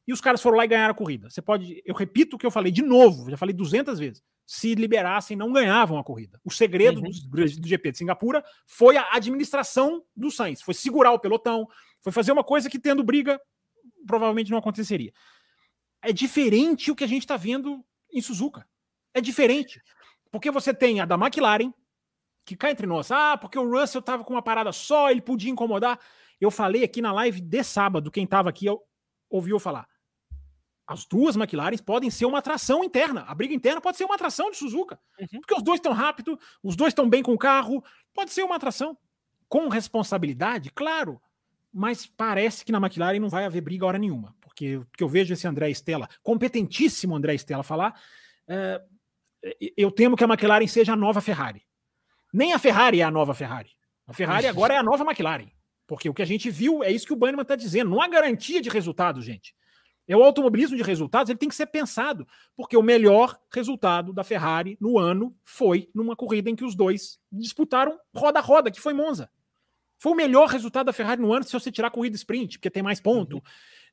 E 0.08 0.14
os 0.14 0.22
caras 0.22 0.42
foram 0.42 0.58
lá 0.58 0.66
e 0.66 0.68
ganharam 0.68 0.92
a 0.92 0.98
corrida. 0.98 1.30
Você 1.30 1.42
pode. 1.42 1.82
Eu 1.86 1.96
repito 1.96 2.36
o 2.36 2.40
que 2.40 2.46
eu 2.46 2.52
falei 2.52 2.72
de 2.72 2.84
novo, 2.84 3.30
já 3.30 3.38
falei 3.38 3.56
200 3.56 3.98
vezes 3.98 4.22
se 4.46 4.76
liberassem, 4.76 5.38
não 5.38 5.52
ganhavam 5.52 5.98
a 5.98 6.04
corrida. 6.04 6.40
O 6.44 6.52
segredo 6.52 7.02
uhum. 7.02 7.10
do, 7.30 7.62
do, 7.62 7.68
GP 7.68 7.92
de 7.92 7.98
Singapura 8.00 8.44
foi 8.68 8.98
a 8.98 9.08
administração 9.14 10.04
do 10.16 10.30
Sainz, 10.30 10.62
foi 10.62 10.74
segurar 10.74 11.12
o 11.12 11.20
pelotão, 11.20 11.68
foi 12.02 12.12
fazer 12.12 12.32
uma 12.32 12.44
coisa 12.44 12.70
que 12.70 12.78
tendo 12.78 13.04
briga 13.04 13.40
provavelmente 14.06 14.52
não 14.52 14.58
aconteceria. 14.58 15.14
É 16.02 16.12
diferente 16.12 16.92
o 16.92 16.96
que 16.96 17.04
a 17.04 17.08
gente 17.08 17.24
está 17.24 17.38
vendo 17.38 17.84
em 18.12 18.22
Suzuka. 18.22 18.68
É 19.14 19.22
diferente. 19.22 19.82
Porque 20.32 20.52
você 20.52 20.74
tem 20.74 21.00
a 21.00 21.06
da 21.06 21.16
McLaren, 21.16 21.74
que 22.46 22.56
cai 22.56 22.72
entre 22.72 22.88
nós. 22.88 23.12
Ah, 23.12 23.38
porque 23.38 23.58
o 23.58 23.70
Russell 23.70 24.00
estava 24.00 24.24
com 24.24 24.34
uma 24.34 24.42
parada 24.42 24.72
só, 24.72 25.10
ele 25.10 25.22
podia 25.22 25.52
incomodar. 25.52 26.00
Eu 26.42 26.52
falei 26.52 26.84
aqui 26.84 27.02
na 27.02 27.14
live 27.14 27.40
de 27.40 27.64
sábado, 27.64 28.12
quem 28.12 28.26
estava 28.26 28.50
aqui 28.50 28.66
ouviu 29.30 29.60
falar 29.60 29.88
as 30.86 31.06
duas 31.06 31.36
McLarens 31.36 31.82
podem 31.82 32.10
ser 32.10 32.26
uma 32.26 32.40
atração 32.40 32.84
interna. 32.84 33.24
A 33.28 33.34
briga 33.34 33.54
interna 33.54 33.80
pode 33.80 33.98
ser 33.98 34.06
uma 34.06 34.16
atração 34.16 34.52
de 34.52 34.58
Suzuka. 34.58 35.00
Uhum. 35.20 35.40
Porque 35.40 35.56
os 35.56 35.64
dois 35.64 35.80
estão 35.80 35.94
rápido, 35.94 36.40
os 36.62 36.76
dois 36.76 36.92
estão 36.92 37.10
bem 37.10 37.24
com 37.24 37.34
o 37.34 37.38
carro. 37.38 37.84
Pode 38.14 38.32
ser 38.32 38.44
uma 38.44 38.56
atração. 38.56 38.98
Com 39.48 39.70
responsabilidade, 39.70 40.72
claro. 40.72 41.22
Mas 41.74 42.06
parece 42.06 42.64
que 42.64 42.72
na 42.72 42.78
McLaren 42.78 43.20
não 43.20 43.30
vai 43.30 43.45
haver 43.45 43.62
briga 43.62 43.86
hora 43.86 43.98
nenhuma. 43.98 44.36
Porque 44.40 44.78
o 44.78 44.88
que 44.95 45.04
eu 45.04 45.10
vejo 45.10 45.34
esse 45.34 45.48
André 45.48 45.70
Stella, 45.72 46.08
competentíssimo 46.22 47.16
André 47.16 47.34
Stella, 47.36 47.64
falar, 47.64 48.00
é, 48.48 48.82
eu 49.76 49.91
temo 49.91 50.16
que 50.16 50.24
a 50.24 50.28
McLaren 50.28 50.68
seja 50.68 50.94
a 50.94 50.95
nova 50.95 51.22
Ferrari. 51.22 51.64
Nem 52.32 52.54
a 52.54 52.60
Ferrari 52.60 53.02
é 53.02 53.04
a 53.04 53.12
nova 53.12 53.34
Ferrari. 53.34 53.72
A 54.08 54.14
Ferrari 54.14 54.48
agora 54.48 54.74
é 54.74 54.78
a 54.78 54.84
nova 54.84 55.04
McLaren. 55.04 55.50
Porque 55.88 56.10
o 56.10 56.14
que 56.14 56.22
a 56.22 56.26
gente 56.26 56.50
viu 56.50 56.84
é 56.84 56.91
isso 56.91 57.06
que 57.06 57.14
o 57.14 57.16
Bannerman 57.16 57.41
está 57.44 57.56
dizendo. 57.56 57.90
Não 57.90 58.02
há 58.02 58.08
garantia 58.08 58.62
de 58.62 58.70
resultado, 58.70 59.22
gente. 59.22 59.56
É 60.08 60.16
o 60.18 60.24
automobilismo 60.24 60.76
de 60.76 60.84
resultados, 60.84 61.30
ele 61.30 61.40
tem 61.40 61.48
que 61.48 61.56
ser 61.56 61.68
pensado, 61.68 62.28
porque 62.58 62.76
o 62.76 62.82
melhor 62.82 63.40
resultado 63.54 64.12
da 64.12 64.24
Ferrari 64.24 64.78
no 64.80 65.00
ano 65.00 65.34
foi 65.45 65.90
numa 65.95 66.14
corrida 66.14 66.50
em 66.50 66.56
que 66.56 66.66
os 66.66 66.76
dois 66.76 67.20
disputaram 67.32 67.98
roda 68.14 68.40
a 68.40 68.41
roda, 68.41 68.70
que 68.70 68.82
foi 68.82 68.94
Monza. 68.94 69.30
Foi 70.04 70.12
o 70.12 70.16
melhor 70.16 70.50
resultado 70.50 70.88
da 70.88 70.92
Ferrari 70.92 71.22
no 71.22 71.32
ano 71.32 71.46
se 71.46 71.54
você 71.54 71.72
tirar 71.72 71.88
a 71.88 71.90
corrida 71.90 72.14
sprint, 72.18 72.60
porque 72.60 72.70
tem 72.70 72.84
mais 72.84 73.00
ponto. 73.00 73.38
Uhum. 73.38 73.42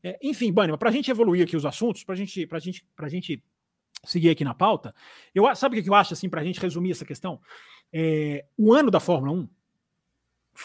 É, 0.02 0.18
enfim, 0.20 0.52
Bannerman, 0.52 0.76
para 0.76 0.88
a 0.88 0.92
gente 0.92 1.08
evoluir 1.08 1.44
aqui 1.44 1.56
os 1.56 1.64
assuntos, 1.64 2.02
para 2.02 2.16
gente, 2.16 2.48
a 2.50 2.58
gente, 2.58 2.84
gente 3.06 3.44
seguir 4.04 4.30
aqui 4.30 4.42
na 4.42 4.52
pauta, 4.52 4.92
eu, 5.32 5.54
sabe 5.54 5.78
o 5.78 5.82
que 5.84 5.88
eu 5.88 5.94
acho, 5.94 6.12
assim, 6.12 6.28
para 6.28 6.40
a 6.40 6.44
gente 6.44 6.58
resumir 6.58 6.90
essa 6.90 7.04
questão? 7.04 7.40
É, 7.92 8.44
o 8.58 8.74
ano 8.74 8.90
da 8.90 8.98
Fórmula 8.98 9.32
1 9.38 9.48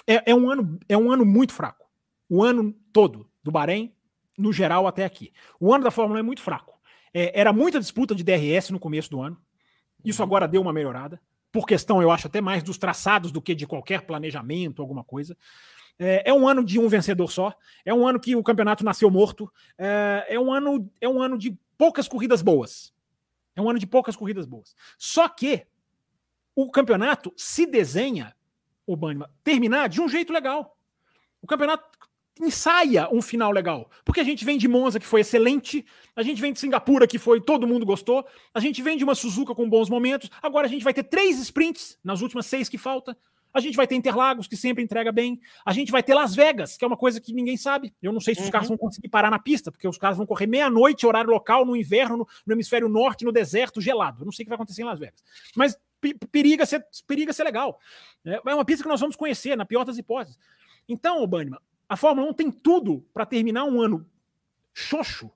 é, 0.08 0.32
é, 0.32 0.34
um 0.36 0.50
ano, 0.50 0.80
é 0.90 0.98
um 0.98 1.12
ano 1.12 1.24
muito 1.24 1.54
fraco. 1.54 1.86
O 2.28 2.44
ano 2.44 2.74
todo 2.92 3.30
do 3.44 3.52
Bahrein 3.52 3.94
no 4.36 4.52
geral 4.52 4.88
até 4.88 5.06
aqui. 5.06 5.32
O 5.60 5.72
ano 5.72 5.84
da 5.84 5.92
Fórmula 5.92 6.18
1 6.18 6.22
é 6.22 6.24
muito 6.24 6.42
fraco. 6.42 6.82
É, 7.14 7.40
era 7.40 7.54
muita 7.54 7.80
disputa 7.80 8.16
de 8.16 8.24
DRS 8.24 8.72
no 8.72 8.80
começo 8.80 9.12
do 9.12 9.22
ano. 9.22 9.40
Isso 10.04 10.24
uhum. 10.24 10.28
agora 10.28 10.48
deu 10.48 10.64
uma 10.64 10.74
melhorada. 10.74 11.22
Por 11.56 11.66
questão, 11.66 12.02
eu 12.02 12.12
acho, 12.12 12.28
até 12.28 12.42
mais 12.42 12.62
dos 12.62 12.78
traçados 12.78 13.32
do 13.32 13.42
que 13.42 13.56
de 13.56 13.66
qualquer 13.66 14.02
planejamento, 14.02 14.82
alguma 14.82 15.06
coisa. 15.06 15.38
É, 15.98 16.30
é, 16.30 16.34
um 16.34 16.46
ano 16.46 16.62
de 16.62 16.78
um 16.78 16.90
vencedor 16.90 17.32
só. 17.32 17.58
É 17.86 17.94
um 17.94 18.06
ano 18.06 18.20
que 18.20 18.36
o 18.36 18.44
campeonato 18.44 18.84
nasceu 18.84 19.10
morto. 19.10 19.50
É, 19.78 20.26
é, 20.32 20.38
um 20.38 20.52
ano, 20.52 20.92
é 21.00 21.08
um 21.08 21.22
ano 21.22 21.38
de 21.38 21.58
poucas 21.78 22.10
corridas 22.10 22.42
boas. 22.42 22.94
É 23.56 23.62
um 23.62 23.70
ano 23.70 23.80
de 23.80 23.88
poucas 23.88 24.18
corridas 24.18 24.46
boas. 24.46 24.76
Só 24.98 25.30
que 25.30 25.66
o 26.54 26.70
campeonato 26.70 27.32
se 27.38 27.66
desenha, 27.66 28.36
o 28.86 28.98
Banima, 28.98 29.32
terminar 29.42 29.88
de 29.88 30.02
um 30.02 30.10
jeito 30.10 30.34
legal. 30.34 30.78
O 31.42 31.48
campeonato 31.48 31.86
ensaia 32.42 33.10
um 33.12 33.22
final 33.22 33.52
legal. 33.52 33.90
Porque 34.04 34.20
a 34.20 34.24
gente 34.24 34.44
vem 34.44 34.58
de 34.58 34.68
Monza, 34.68 35.00
que 35.00 35.06
foi 35.06 35.22
excelente, 35.22 35.86
a 36.16 36.24
gente 36.24 36.42
vem 36.42 36.52
de 36.52 36.60
Singapura, 36.60 37.08
que 37.08 37.18
foi 37.18 37.40
todo 37.42 37.68
mundo 37.68 37.86
gostou, 37.86 38.26
a 38.54 38.60
gente 38.60 38.82
vem 38.82 38.98
de 38.98 39.04
uma 39.04 39.16
Suzuka 39.16 39.56
com 39.56 39.70
bons 39.70 39.90
momentos, 39.90 40.30
agora 40.42 40.68
a 40.68 40.70
gente 40.70 40.84
vai 40.84 40.94
ter 40.94 41.04
três 41.04 41.40
sprints 41.40 41.98
nas 42.04 42.22
últimas 42.22 42.46
seis 42.46 42.68
que 42.68 42.78
falta. 42.78 43.18
A 43.54 43.62
gente 43.62 43.78
vai 43.78 43.88
ter 43.88 43.96
Interlagos, 43.96 44.50
que 44.50 44.58
sempre 44.58 44.84
entrega 44.84 45.14
bem. 45.14 45.40
A 45.66 45.72
gente 45.72 45.90
vai 45.90 46.04
ter 46.04 46.14
Las 46.14 46.36
Vegas, 46.36 46.76
que 46.76 46.84
é 46.84 46.88
uma 46.88 46.98
coisa 46.98 47.22
que 47.22 47.32
ninguém 47.32 47.56
sabe. 47.56 47.96
Eu 48.02 48.12
não 48.12 48.20
sei 48.20 48.36
se 48.36 48.42
os 48.42 48.48
uhum. 48.48 48.52
caras 48.52 48.68
vão 48.68 48.78
conseguir 48.78 49.08
parar 49.08 49.32
na 49.32 49.40
pista, 49.40 49.72
porque 49.72 49.88
os 49.88 49.98
caras 49.98 50.18
vão 50.18 50.26
correr 50.26 50.46
meia-noite, 50.46 51.08
horário 51.08 51.30
local, 51.30 51.66
no 51.66 51.74
inverno, 51.74 52.18
no, 52.18 52.28
no, 52.46 52.54
hemisfério 52.54 52.90
norte, 52.90 53.24
no 53.24 53.32
deserto, 53.32 53.80
gelado. 53.80 54.24
Eu 54.24 54.26
não 54.26 54.32
sei 54.34 54.44
o 54.44 54.46
que 54.46 54.50
vai 54.50 54.56
acontecer 54.56 54.82
em 54.82 54.86
Las 54.86 55.00
Vegas. 55.00 55.24
Mas 55.56 55.80
periga 56.30 56.66
ser, 56.66 56.86
periga 57.08 57.32
ser 57.32 57.46
legal. 57.46 57.80
É, 58.26 58.42
é 58.46 58.54
uma 58.54 58.66
pista 58.66 58.84
que 58.84 58.90
nós 58.90 59.00
vamos 59.00 59.16
conhecer, 59.16 59.56
na 59.56 59.64
pior 59.64 59.86
das 59.86 59.98
hipóteses. 59.98 60.38
Então, 60.86 61.26
Banima, 61.26 61.62
a 61.88 61.96
Fórmula 61.96 62.30
1 62.30 62.34
tem 62.34 62.52
tudo 62.52 63.06
para 63.14 63.26
terminar 63.26 63.66
um 63.66 63.82
ano 63.82 64.10
xoxo 64.74 65.32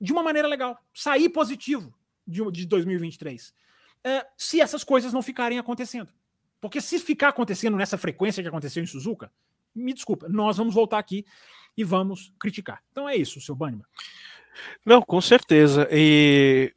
de 0.00 0.12
uma 0.12 0.22
maneira 0.22 0.48
legal, 0.48 0.78
sair 0.92 1.28
positivo 1.28 1.94
de, 2.26 2.42
de 2.50 2.66
2023. 2.66 3.54
É, 4.02 4.26
se 4.36 4.60
essas 4.60 4.84
coisas 4.84 5.12
não 5.12 5.22
ficarem 5.22 5.58
acontecendo. 5.58 6.12
Porque 6.60 6.80
se 6.80 6.98
ficar 6.98 7.28
acontecendo 7.28 7.76
nessa 7.76 7.98
frequência 7.98 8.42
que 8.42 8.48
aconteceu 8.48 8.82
em 8.82 8.86
Suzuka, 8.86 9.30
me 9.74 9.92
desculpa, 9.92 10.28
nós 10.28 10.56
vamos 10.56 10.74
voltar 10.74 10.98
aqui 10.98 11.26
e 11.76 11.84
vamos 11.84 12.32
criticar. 12.38 12.82
Então 12.90 13.08
é 13.08 13.16
isso, 13.16 13.40
seu 13.40 13.54
Banniman. 13.54 13.86
Não, 14.84 15.02
com 15.02 15.20
certeza. 15.20 15.88
E 15.90 16.72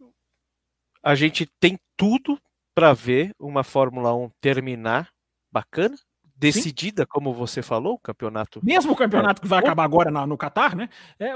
a 1.01 1.15
gente 1.15 1.45
tem 1.59 1.79
tudo 1.95 2.39
para 2.73 2.93
ver 2.93 3.33
uma 3.39 3.63
Fórmula 3.63 4.13
1 4.13 4.29
terminar 4.41 5.11
bacana, 5.51 5.97
decidida, 6.37 7.03
Sim. 7.03 7.07
como 7.09 7.33
você 7.33 7.61
falou, 7.61 7.95
o 7.95 7.99
campeonato. 7.99 8.59
Mesmo 8.63 8.91
o 8.91 8.95
campeonato 8.95 9.41
que 9.41 9.47
vai 9.47 9.59
acabar 9.59 9.83
agora 9.83 10.11
no, 10.11 10.25
no 10.27 10.37
Qatar, 10.37 10.75
né? 10.75 10.87
É, 11.19 11.31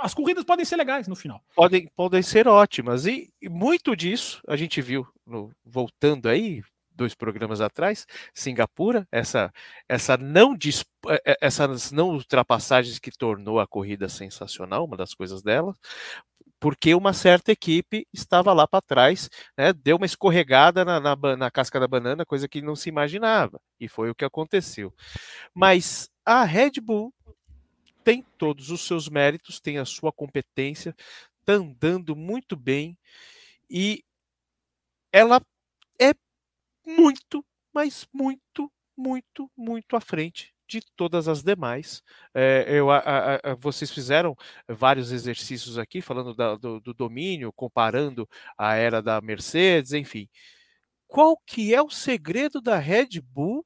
as 0.00 0.12
corridas 0.12 0.44
podem 0.44 0.64
ser 0.64 0.76
legais 0.76 1.08
no 1.08 1.16
final. 1.16 1.42
Podem, 1.54 1.88
podem 1.96 2.22
ser 2.22 2.46
ótimas. 2.46 3.06
E, 3.06 3.32
e 3.40 3.48
muito 3.48 3.96
disso 3.96 4.42
a 4.46 4.56
gente 4.56 4.82
viu, 4.82 5.06
no, 5.26 5.50
voltando 5.64 6.28
aí, 6.28 6.62
dois 6.94 7.14
programas 7.14 7.60
atrás, 7.60 8.06
Singapura, 8.32 9.06
essa, 9.10 9.52
essa 9.88 10.16
não 10.16 10.56
é, 11.08 11.32
é, 11.32 11.36
essas 11.40 11.90
não 11.90 12.10
ultrapassagens 12.10 12.98
que 12.98 13.10
tornou 13.10 13.58
a 13.58 13.66
corrida 13.66 14.08
sensacional, 14.08 14.84
uma 14.84 14.96
das 14.96 15.12
coisas 15.12 15.42
dela, 15.42 15.74
porque 16.64 16.94
uma 16.94 17.12
certa 17.12 17.52
equipe 17.52 18.08
estava 18.10 18.50
lá 18.54 18.66
para 18.66 18.80
trás, 18.80 19.28
né, 19.54 19.70
deu 19.70 19.98
uma 19.98 20.06
escorregada 20.06 20.82
na, 20.82 20.98
na, 20.98 21.36
na, 21.36 21.50
casca 21.50 21.78
da 21.78 21.86
banana, 21.86 22.24
coisa 22.24 22.48
que 22.48 22.62
não 22.62 22.74
se 22.74 22.88
imaginava, 22.88 23.60
e 23.78 23.86
foi 23.86 24.08
o 24.08 24.14
que 24.14 24.24
aconteceu. 24.24 24.90
Mas 25.52 26.08
a 26.24 26.42
Red 26.42 26.80
Bull 26.80 27.12
tem 28.02 28.24
todos 28.38 28.70
os 28.70 28.80
seus 28.86 29.10
méritos, 29.10 29.60
tem 29.60 29.76
a 29.76 29.84
sua 29.84 30.10
competência, 30.10 30.96
está 31.40 31.52
andando 31.52 32.16
muito 32.16 32.56
bem, 32.56 32.96
e 33.68 34.02
ela 35.12 35.42
é 36.00 36.14
muito, 36.86 37.44
mas 37.74 38.08
muito, 38.10 38.72
muito, 38.96 39.50
muito 39.54 39.96
à 39.96 40.00
frente 40.00 40.53
de 40.80 40.86
todas 40.96 41.28
as 41.28 41.42
demais. 41.42 42.02
É, 42.34 42.64
eu, 42.68 42.90
a, 42.90 42.98
a, 42.98 43.54
vocês 43.54 43.90
fizeram 43.90 44.36
vários 44.68 45.12
exercícios 45.12 45.78
aqui 45.78 46.00
falando 46.00 46.34
da, 46.34 46.56
do, 46.56 46.80
do, 46.80 46.94
domínio, 46.94 47.52
comparando 47.52 48.28
a 48.58 48.74
era 48.74 49.00
da 49.02 49.20
Mercedes, 49.20 49.92
enfim. 49.92 50.28
Qual 51.06 51.36
que 51.46 51.74
é 51.74 51.80
o 51.82 51.90
segredo 51.90 52.60
da 52.60 52.78
Red 52.78 53.20
Bull 53.22 53.64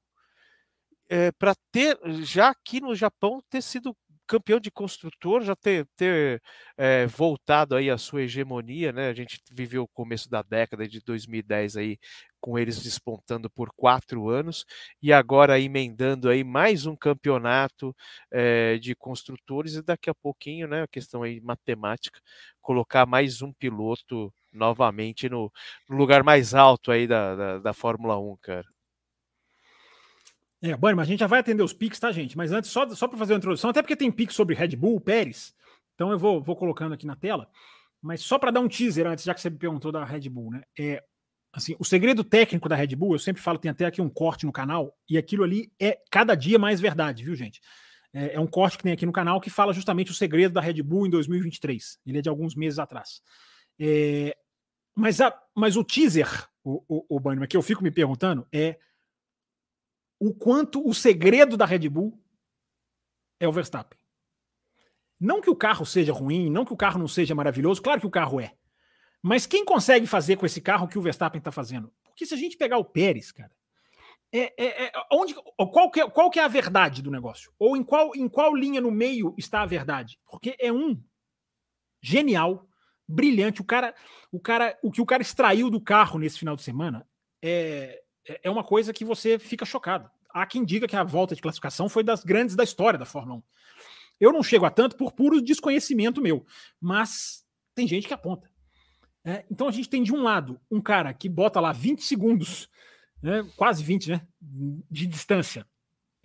é, 1.09 1.33
para 1.33 1.55
ter, 1.73 1.99
já 2.23 2.51
aqui 2.51 2.81
no 2.81 2.95
Japão, 2.95 3.43
ter 3.49 3.63
sido 3.63 3.97
campeão 4.29 4.61
de 4.61 4.71
construtor, 4.71 5.43
já 5.43 5.57
ter, 5.57 5.87
ter 5.97 6.43
é, 6.77 7.07
voltado 7.07 7.75
aí 7.77 7.91
a 7.91 7.99
sua 7.99 8.23
hegemonia, 8.23 8.93
né? 8.93 9.09
A 9.09 9.15
gente 9.15 9.41
viveu 9.51 9.85
o 9.85 9.89
começo 9.89 10.31
da 10.31 10.43
década 10.43 10.87
de 10.87 11.01
2010 11.01 11.77
aí 11.77 11.99
com 12.41 12.59
eles 12.59 12.83
despontando 12.83 13.51
por 13.51 13.71
quatro 13.77 14.29
anos 14.29 14.65
e 15.03 15.13
agora 15.13 15.59
emendando 15.61 16.29
aí 16.29 16.45
mais 16.45 16.87
um 16.87 16.95
campeonato 16.97 17.95
é, 18.31 18.79
de 18.79 18.95
construtores 18.95 19.75
e 19.75 19.83
daqui 19.83 20.11
a 20.11 20.15
pouquinho, 20.15 20.69
né? 20.69 20.83
A 20.83 20.89
questão 20.89 21.23
aí 21.23 21.41
matemática, 21.41 22.21
colocar 22.63 23.07
mais 23.07 23.43
um 23.43 23.53
piloto 23.53 24.33
novamente 24.53 25.29
no, 25.29 25.51
no 25.89 25.97
lugar 25.97 26.23
mais 26.23 26.55
alto 26.55 26.91
aí 26.93 27.07
da, 27.07 27.35
da, 27.35 27.59
da 27.59 27.73
Fórmula 27.73 28.19
1, 28.19 28.37
cara. 28.37 28.78
É, 30.61 30.77
bom, 30.77 30.95
mas 30.95 31.07
a 31.07 31.11
gente 31.11 31.21
já 31.21 31.27
vai 31.27 31.41
atender 31.41 31.63
os 31.63 31.73
pics, 31.73 32.01
tá, 32.01 32.11
gente? 32.11 32.37
Mas 32.37 32.51
antes, 32.51 32.71
só, 32.71 32.89
só 32.91 33.07
para 33.07 33.19
fazer 33.19 33.33
uma 33.33 33.39
introdução, 33.39 33.71
até 33.71 33.81
porque 33.81 33.97
tem 33.97 34.11
pics 34.11 34.35
sobre 34.35 34.55
Red 34.55 34.77
Bull, 34.77 35.01
Pérez, 35.01 35.55
então 35.95 36.11
eu 36.11 36.19
vou, 36.19 36.43
vou 36.43 36.57
colocando 36.57 36.95
aqui 36.95 37.07
na 37.07 37.17
tela. 37.17 37.49
Mas 38.03 38.23
só 38.23 38.39
para 38.39 38.51
dar 38.51 38.61
um 38.61 38.69
teaser 38.69 39.07
antes, 39.07 39.25
já 39.25 39.35
que 39.35 39.41
você 39.41 39.51
me 39.51 39.59
perguntou 39.59 39.91
da 39.91 40.05
Red 40.05 40.29
Bull, 40.29 40.53
né? 40.53 40.63
É, 40.79 41.03
assim, 41.53 41.77
o 41.79 41.85
segredo 41.85 42.23
técnico 42.25 42.69
da 42.69 42.77
Red 42.77 42.95
Bull, 42.95 43.13
eu 43.13 43.19
sempre 43.19 43.43
falo, 43.43 43.59
tem 43.59 43.71
até 43.71 43.87
aqui 43.87 44.01
um 44.01 44.09
corte 44.09 44.47
no 44.47 44.53
canal, 44.53 44.97
e 45.09 45.17
aquilo 45.17 45.45
ali 45.45 45.73
é 45.81 45.99
cada 46.11 46.35
dia 46.35 46.59
mais 46.59 46.81
verdade, 46.81 47.25
viu, 47.25 47.35
gente? 47.35 47.61
É, 48.13 48.35
é 48.35 48.41
um 48.41 48.47
corte 48.47 48.79
que 48.79 48.83
tem 48.83 48.93
aqui 48.93 49.07
no 49.07 49.13
canal 49.13 49.41
que 49.41 49.51
fala 49.51 49.73
justamente 49.73 50.11
o 50.11 50.15
segredo 50.15 50.55
da 50.55 50.61
Red 50.61 50.83
Bull 50.83 51.07
em 51.07 51.11
2023. 51.11 51.99
Ele 52.07 52.19
é 52.19 52.23
de 52.23 52.29
alguns 52.29 52.55
meses 52.55 52.79
atrás. 52.79 53.21
É, 53.79 54.37
mas, 54.97 55.21
a, 55.21 55.37
mas 55.55 55.77
o 55.77 55.85
teaser, 55.85 56.29
o, 56.65 56.83
o, 56.89 57.17
o 57.17 57.21
Bannerman, 57.21 57.49
que 57.49 57.57
eu 57.57 57.63
fico 57.63 57.83
me 57.83 57.91
perguntando 57.91 58.47
é 58.53 58.79
o 60.21 60.35
quanto 60.35 60.87
o 60.87 60.93
segredo 60.93 61.57
da 61.57 61.65
Red 61.65 61.89
Bull 61.89 62.21
é 63.41 63.47
o 63.47 63.53
Verstappen. 63.53 63.99
Não 65.21 65.41
que 65.41 65.51
o 65.51 65.57
carro 65.57 65.85
seja 65.85 66.13
ruim, 66.13 66.51
não 66.51 66.65
que 66.65 66.73
o 66.73 66.77
carro 66.77 66.99
não 66.99 67.09
seja 67.09 67.35
maravilhoso, 67.35 67.83
claro 67.83 68.01
que 68.01 68.07
o 68.07 68.11
carro 68.11 68.41
é. 68.41 68.55
Mas 69.23 69.47
quem 69.47 69.65
consegue 69.65 70.07
fazer 70.07 70.37
com 70.37 70.47
esse 70.47 70.61
carro 70.61 70.87
que 70.87 70.99
o 70.99 71.03
Verstappen 71.03 71.39
está 71.39 71.51
fazendo? 71.51 71.93
Porque 72.05 72.25
se 72.25 72.35
a 72.35 72.37
gente 72.37 72.57
pegar 72.57 72.79
o 72.79 72.85
Pérez, 72.85 73.33
cara, 73.33 73.53
é, 74.33 74.53
é, 74.63 74.85
é, 74.87 74.93
onde, 75.13 75.35
qual, 75.73 75.91
que 75.91 76.01
é, 76.01 76.09
qual 76.09 76.31
que 76.31 76.39
é 76.39 76.45
a 76.45 76.49
verdade 76.49 77.03
do 77.03 77.11
negócio? 77.11 77.53
Ou 77.59 77.77
em 77.77 77.83
qual, 77.83 78.15
em 78.15 78.29
qual 78.29 78.55
linha 78.55 78.81
no 78.81 78.91
meio 78.91 79.35
está 79.39 79.63
a 79.63 79.67
verdade? 79.67 80.21
Porque 80.31 80.57
é 80.61 80.73
um 80.73 81.03
genial, 82.03 82.69
brilhante. 83.09 83.61
O 83.61 83.65
cara, 83.65 83.95
o 84.31 84.39
cara, 84.39 84.79
o 84.83 84.91
que 84.91 85.01
o 85.01 85.07
cara 85.07 85.23
extraiu 85.23 85.71
do 85.71 85.81
carro 85.81 86.19
nesse 86.19 86.39
final 86.39 86.55
de 86.55 86.63
semana 86.63 87.09
é, 87.43 88.03
é, 88.29 88.41
é 88.45 88.51
uma 88.51 88.65
coisa 88.65 88.93
que 88.93 89.05
você 89.05 89.39
fica 89.39 89.65
chocado. 89.65 90.11
Há 90.31 90.47
quem 90.47 90.65
diga 90.65 90.87
que 90.87 90.97
a 90.97 91.05
volta 91.05 91.35
de 91.35 91.43
classificação 91.43 91.89
foi 91.89 92.03
das 92.03 92.23
grandes 92.23 92.55
da 92.55 92.65
história 92.65 92.99
da 92.99 93.07
Fórmula 93.07 93.39
1. 93.39 93.43
Eu 94.21 94.33
não 94.33 94.43
chego 94.43 94.67
a 94.67 94.71
tanto 94.71 94.97
por 94.97 95.13
puro 95.13 95.41
desconhecimento 95.41 96.21
meu, 96.21 96.45
mas 96.81 97.45
tem 97.75 97.87
gente 97.87 98.07
que 98.07 98.15
aponta. 98.15 98.51
É, 99.25 99.45
então 99.51 99.69
a 99.69 99.73
gente 99.73 99.89
tem 99.89 100.03
de 100.03 100.13
um 100.13 100.23
lado 100.23 100.61
um 100.71 100.81
cara 100.81 101.13
que 101.13 101.29
bota 101.29 101.61
lá 101.61 101.73
20 101.73 102.03
segundos, 102.03 102.69
né, 103.23 103.47
quase 103.57 103.83
20, 103.83 104.11
né, 104.11 104.27
de 104.41 105.07
distância 105.07 105.67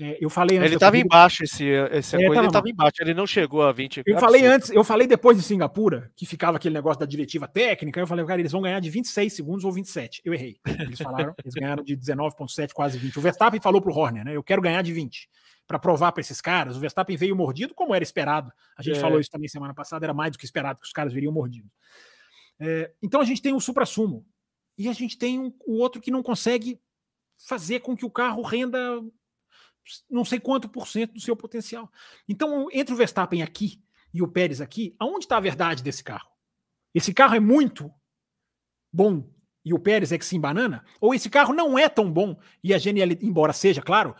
é, 0.04 0.18
eu 0.20 0.30
falei 0.30 0.58
antes. 0.58 0.68
Ele 0.68 0.76
estava 0.76 0.98
embaixo 0.98 1.46
esse, 1.46 1.64
esse 1.64 2.16
é, 2.18 2.26
coisa, 2.26 2.42
ele 2.42 2.48
estava 2.48 2.70
embaixo, 2.70 2.98
ele 3.00 3.14
não 3.14 3.26
chegou 3.26 3.62
a 3.62 3.72
20. 3.72 4.04
Eu 4.06 4.20
falei 4.20 4.46
antes, 4.46 4.70
eu 4.70 4.84
falei 4.84 5.08
depois 5.08 5.38
de 5.38 5.44
Singapura, 5.44 6.12
que 6.14 6.26
ficava 6.26 6.58
aquele 6.58 6.76
negócio 6.76 7.00
da 7.00 7.06
diretiva 7.06 7.48
técnica, 7.48 8.02
eu 8.02 8.06
falei, 8.06 8.26
cara, 8.26 8.42
eles 8.42 8.52
vão 8.52 8.62
ganhar 8.62 8.82
de 8.82 8.90
26 8.90 9.32
segundos 9.32 9.64
ou 9.64 9.72
27. 9.72 10.22
Eu 10.26 10.34
errei. 10.34 10.58
Eles 10.66 11.00
falaram, 11.00 11.34
eles 11.42 11.54
ganharam 11.54 11.84
de 11.84 11.96
19,7, 11.96 12.74
quase 12.74 12.98
20. 12.98 13.18
O 13.18 13.22
Verstappen 13.22 13.62
falou 13.62 13.82
pro 13.82 13.94
Horner, 13.94 14.26
né? 14.26 14.36
Eu 14.36 14.44
quero 14.44 14.62
ganhar 14.62 14.82
de 14.82 14.92
20. 14.92 15.30
para 15.66 15.80
provar 15.80 16.12
para 16.12 16.20
esses 16.20 16.42
caras. 16.42 16.76
O 16.76 16.80
Verstappen 16.82 17.16
veio 17.16 17.36
mordido, 17.36 17.74
como 17.74 17.96
era 17.96 18.04
esperado. 18.04 18.52
A 18.78 18.84
gente 18.84 18.98
é. 18.98 19.00
falou 19.00 19.20
isso 19.22 19.30
também 19.32 19.48
semana 19.48 19.74
passada, 19.74 20.06
era 20.06 20.14
mais 20.14 20.34
do 20.34 20.38
que 20.38 20.46
esperado 20.46 20.82
que 20.82 20.86
os 20.86 20.92
caras 20.92 21.14
viriam 21.14 21.32
mordidos. 21.32 21.72
É, 22.60 22.92
então 23.02 23.22
a 23.22 23.26
gente 23.26 23.42
tem 23.42 23.54
o 23.54 23.60
supra-sumo 23.60 24.26
e 24.78 24.90
a 24.90 24.94
gente 24.94 25.18
tem 25.18 25.40
um, 25.40 25.54
o 25.66 25.78
outro 25.78 26.02
que 26.02 26.12
não 26.12 26.22
consegue 26.22 26.80
fazer 27.48 27.80
com 27.80 27.96
que 27.96 28.06
o 28.06 28.12
carro 28.12 28.42
renda 28.42 29.02
não 30.10 30.24
sei 30.24 30.40
quanto 30.40 30.70
por 30.70 30.88
cento 30.88 31.14
do 31.14 31.22
seu 31.22 31.36
potencial. 31.36 31.92
Então, 32.28 32.68
entre 32.72 32.94
o 32.94 32.98
Verstappen 32.98 33.42
aqui 33.42 33.82
e 34.14 34.22
o 34.22 34.28
Pérez 34.28 34.62
aqui, 34.62 34.96
aonde 35.00 35.26
está 35.26 35.38
a 35.38 35.42
verdade 35.42 35.84
desse 35.84 36.04
carro? 36.04 36.30
Esse 36.94 37.14
carro 37.14 37.36
é 37.36 37.40
muito 37.40 37.92
bom 38.92 39.28
e 39.66 39.74
o 39.74 39.80
Pérez 39.80 40.12
é 40.12 40.18
que 40.18 40.26
se 40.26 40.36
embanana? 40.36 40.86
Ou 41.02 41.14
esse 41.14 41.30
carro 41.30 41.54
não 41.54 41.78
é 41.78 41.90
tão 41.90 42.12
bom 42.12 42.40
e 42.64 42.74
a 42.74 42.78
genialidade, 42.78 43.26
embora 43.26 43.54
seja, 43.54 43.82
claro, 43.82 44.16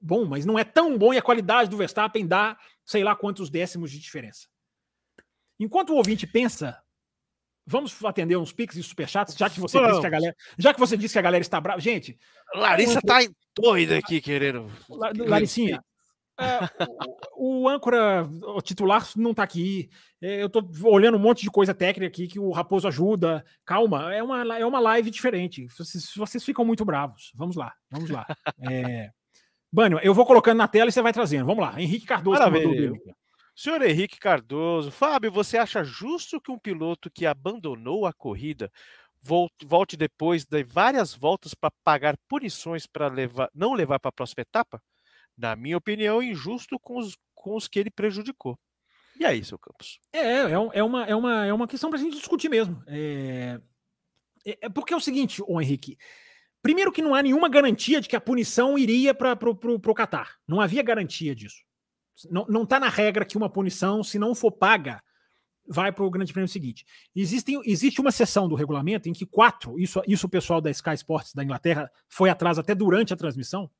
bom, 0.00 0.24
mas 0.24 0.44
não 0.44 0.58
é 0.58 0.64
tão 0.64 0.96
bom 0.98 1.12
e 1.12 1.18
a 1.18 1.22
qualidade 1.22 1.70
do 1.70 1.76
Verstappen 1.76 2.26
dá 2.26 2.58
sei 2.84 3.04
lá 3.04 3.14
quantos 3.14 3.50
décimos 3.50 3.90
de 3.90 3.98
diferença. 3.98 4.48
Enquanto 5.58 5.90
o 5.90 5.96
ouvinte 5.96 6.26
pensa, 6.26 6.82
vamos 7.66 8.04
atender 8.04 8.36
uns 8.36 8.52
pics 8.52 8.76
e 8.76 8.82
superchats, 8.82 9.36
já 9.36 9.50
que 9.50 9.58
você 9.58 9.78
disse 9.78 10.00
que 10.00 10.06
a 10.06 10.10
galera, 10.10 10.36
já 10.58 10.74
que 10.74 10.80
você 10.80 10.96
disse 10.96 11.14
que 11.14 11.18
a 11.18 11.22
galera 11.22 11.42
está 11.42 11.60
brava. 11.60 11.80
Gente, 11.80 12.18
Larissa 12.54 13.00
tá 13.00 13.18
doida 13.56 13.98
aqui 13.98 14.20
querendo. 14.20 14.70
Laricinha, 15.26 15.82
é, 16.38 16.58
o, 17.34 17.62
o, 17.62 17.68
âncora 17.68 18.28
o 18.54 18.60
titular 18.60 19.06
não 19.16 19.30
está 19.30 19.42
aqui. 19.42 19.88
É, 20.20 20.42
eu 20.42 20.46
estou 20.46 20.68
olhando 20.84 21.16
um 21.16 21.20
monte 21.20 21.42
de 21.42 21.50
coisa 21.50 21.74
técnica 21.74 22.06
aqui 22.06 22.28
que 22.28 22.38
o 22.38 22.50
Raposo 22.50 22.86
ajuda. 22.86 23.44
Calma, 23.64 24.14
é 24.14 24.22
uma, 24.22 24.58
é 24.58 24.66
uma 24.66 24.80
live 24.80 25.10
diferente. 25.10 25.66
Vocês, 25.68 26.12
vocês 26.14 26.44
ficam 26.44 26.64
muito 26.64 26.84
bravos. 26.84 27.32
Vamos 27.34 27.56
lá, 27.56 27.72
vamos 27.90 28.10
lá. 28.10 28.26
É... 28.70 29.10
Bânio, 29.72 29.98
eu 30.02 30.14
vou 30.14 30.24
colocando 30.24 30.58
na 30.58 30.68
tela 30.68 30.88
e 30.88 30.92
você 30.92 31.02
vai 31.02 31.12
trazendo. 31.12 31.46
Vamos 31.46 31.64
lá. 31.64 31.80
Henrique 31.80 32.06
Cardoso. 32.06 32.38
Senhor 33.54 33.80
Henrique 33.80 34.18
Cardoso, 34.18 34.90
Fábio, 34.90 35.32
você 35.32 35.56
acha 35.56 35.82
justo 35.82 36.38
que 36.38 36.52
um 36.52 36.58
piloto 36.58 37.10
que 37.10 37.24
abandonou 37.24 38.04
a 38.04 38.12
corrida 38.12 38.70
volte 39.26 39.96
depois 39.96 40.44
de 40.44 40.62
várias 40.64 41.14
voltas 41.14 41.54
para 41.54 41.72
pagar 41.84 42.16
punições 42.28 42.86
para 42.86 43.08
levar, 43.08 43.50
não 43.54 43.74
levar 43.74 43.98
para 43.98 44.08
a 44.08 44.12
próxima 44.12 44.42
etapa? 44.42 44.80
na 45.36 45.54
minha 45.54 45.76
opinião, 45.76 46.22
injusto 46.22 46.78
com 46.78 46.98
os, 46.98 47.16
com 47.34 47.54
os 47.56 47.68
que 47.68 47.78
ele 47.78 47.90
prejudicou. 47.90 48.58
E 49.18 49.24
aí, 49.24 49.44
seu 49.44 49.58
Campos? 49.58 50.00
É, 50.12 50.18
é, 50.18 50.50
é, 50.52 50.82
uma, 50.82 51.04
é, 51.04 51.14
uma, 51.14 51.46
é 51.46 51.52
uma 51.52 51.68
questão 51.68 51.90
para 51.90 51.98
a 51.98 52.02
gente 52.02 52.16
discutir 52.16 52.48
mesmo. 52.48 52.82
É, 52.86 53.60
é, 54.44 54.58
é, 54.62 54.68
porque 54.68 54.94
é 54.94 54.96
o 54.96 55.00
seguinte, 55.00 55.42
ô 55.46 55.60
Henrique. 55.60 55.98
Primeiro 56.62 56.90
que 56.90 57.02
não 57.02 57.14
há 57.14 57.22
nenhuma 57.22 57.48
garantia 57.48 58.00
de 58.00 58.08
que 58.08 58.16
a 58.16 58.20
punição 58.20 58.76
iria 58.76 59.14
para 59.14 59.38
o 59.50 59.94
Catar. 59.94 60.36
Não 60.48 60.60
havia 60.60 60.82
garantia 60.82 61.34
disso. 61.34 61.64
Não 62.30 62.62
está 62.62 62.80
na 62.80 62.88
regra 62.88 63.26
que 63.26 63.36
uma 63.36 63.48
punição, 63.48 64.02
se 64.02 64.18
não 64.18 64.34
for 64.34 64.50
paga, 64.50 65.00
vai 65.68 65.92
para 65.92 66.04
o 66.04 66.10
Grande 66.10 66.32
Prêmio 66.32 66.48
seguinte. 66.48 66.84
Existem, 67.14 67.60
existe 67.64 68.00
uma 68.00 68.12
seção 68.12 68.48
do 68.48 68.54
regulamento 68.54 69.08
em 69.08 69.12
que 69.12 69.26
quatro, 69.26 69.78
isso, 69.78 70.02
isso 70.06 70.26
o 70.26 70.30
pessoal 70.30 70.60
da 70.60 70.70
Sky 70.70 70.94
Sports 70.94 71.32
da 71.34 71.42
Inglaterra 71.42 71.90
foi 72.08 72.30
atrás 72.30 72.58
até 72.58 72.74
durante 72.74 73.12
a 73.12 73.16
transmissão, 73.16 73.70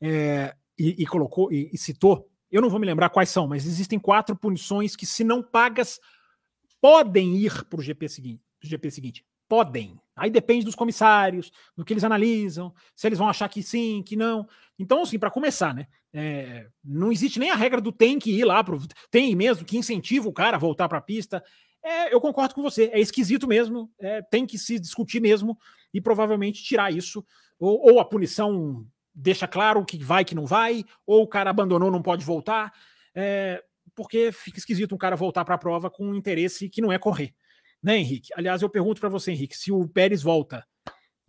é, 0.00 0.54
e, 0.78 1.02
e 1.02 1.06
colocou 1.06 1.52
e, 1.52 1.70
e, 1.72 1.78
citou, 1.78 2.28
eu 2.50 2.60
não 2.60 2.68
vou 2.68 2.78
me 2.78 2.86
lembrar 2.86 3.08
quais 3.08 3.30
são, 3.30 3.46
mas 3.46 3.66
existem 3.66 3.98
quatro 3.98 4.36
punições 4.36 4.94
que, 4.94 5.06
se 5.06 5.24
não 5.24 5.42
pagas, 5.42 5.98
podem 6.80 7.36
ir 7.36 7.64
para 7.64 7.80
o 7.80 7.82
GP 7.82 8.08
seguinte. 8.08 8.42
GP 8.62 8.90
seguinte. 8.90 9.24
Podem. 9.48 9.98
Aí 10.16 10.30
depende 10.30 10.64
dos 10.64 10.74
comissários, 10.74 11.50
do 11.76 11.84
que 11.84 11.92
eles 11.92 12.04
analisam, 12.04 12.72
se 12.94 13.06
eles 13.06 13.18
vão 13.18 13.28
achar 13.28 13.48
que 13.48 13.62
sim, 13.62 14.02
que 14.06 14.14
não. 14.14 14.46
Então, 14.78 15.02
assim, 15.02 15.18
para 15.18 15.30
começar, 15.30 15.74
né? 15.74 15.86
É, 16.12 16.68
não 16.84 17.10
existe 17.10 17.40
nem 17.40 17.50
a 17.50 17.56
regra 17.56 17.80
do 17.80 17.90
tem 17.90 18.18
que 18.20 18.30
ir 18.30 18.44
lá, 18.44 18.62
pro, 18.62 18.78
tem 19.10 19.34
mesmo 19.34 19.64
que 19.64 19.76
incentiva 19.76 20.28
o 20.28 20.32
cara 20.32 20.56
a 20.56 20.60
voltar 20.60 20.88
para 20.88 20.98
a 20.98 21.02
pista. 21.02 21.42
É, 21.82 22.14
eu 22.14 22.20
concordo 22.20 22.54
com 22.54 22.62
você, 22.62 22.88
é 22.92 23.00
esquisito 23.00 23.48
mesmo, 23.48 23.90
é, 23.98 24.22
tem 24.22 24.46
que 24.46 24.56
se 24.56 24.78
discutir 24.78 25.20
mesmo 25.20 25.58
e 25.92 26.00
provavelmente 26.00 26.62
tirar 26.62 26.92
isso, 26.92 27.24
ou, 27.58 27.92
ou 27.92 28.00
a 28.00 28.04
punição 28.04 28.86
deixa 29.14 29.46
claro 29.46 29.80
o 29.80 29.84
que 29.84 30.02
vai 30.02 30.24
que 30.24 30.34
não 30.34 30.46
vai, 30.46 30.84
ou 31.06 31.22
o 31.22 31.28
cara 31.28 31.50
abandonou, 31.50 31.90
não 31.90 32.00
pode 32.00 32.24
voltar, 32.24 32.72
é, 33.14 33.62
porque 33.94 34.32
fica 34.32 34.58
esquisito 34.58 34.94
um 34.94 34.98
cara 34.98 35.14
voltar 35.14 35.44
para 35.44 35.56
a 35.56 35.58
prova 35.58 35.90
com 35.90 36.06
um 36.06 36.14
interesse 36.14 36.68
que 36.68 36.80
não 36.80 36.92
é 36.92 36.98
correr. 36.98 37.34
Né, 37.84 37.98
Henrique? 37.98 38.32
Aliás, 38.34 38.62
eu 38.62 38.70
pergunto 38.70 38.98
para 38.98 39.10
você, 39.10 39.30
Henrique, 39.30 39.54
se 39.54 39.70
o 39.70 39.86
Pérez 39.86 40.22
volta 40.22 40.66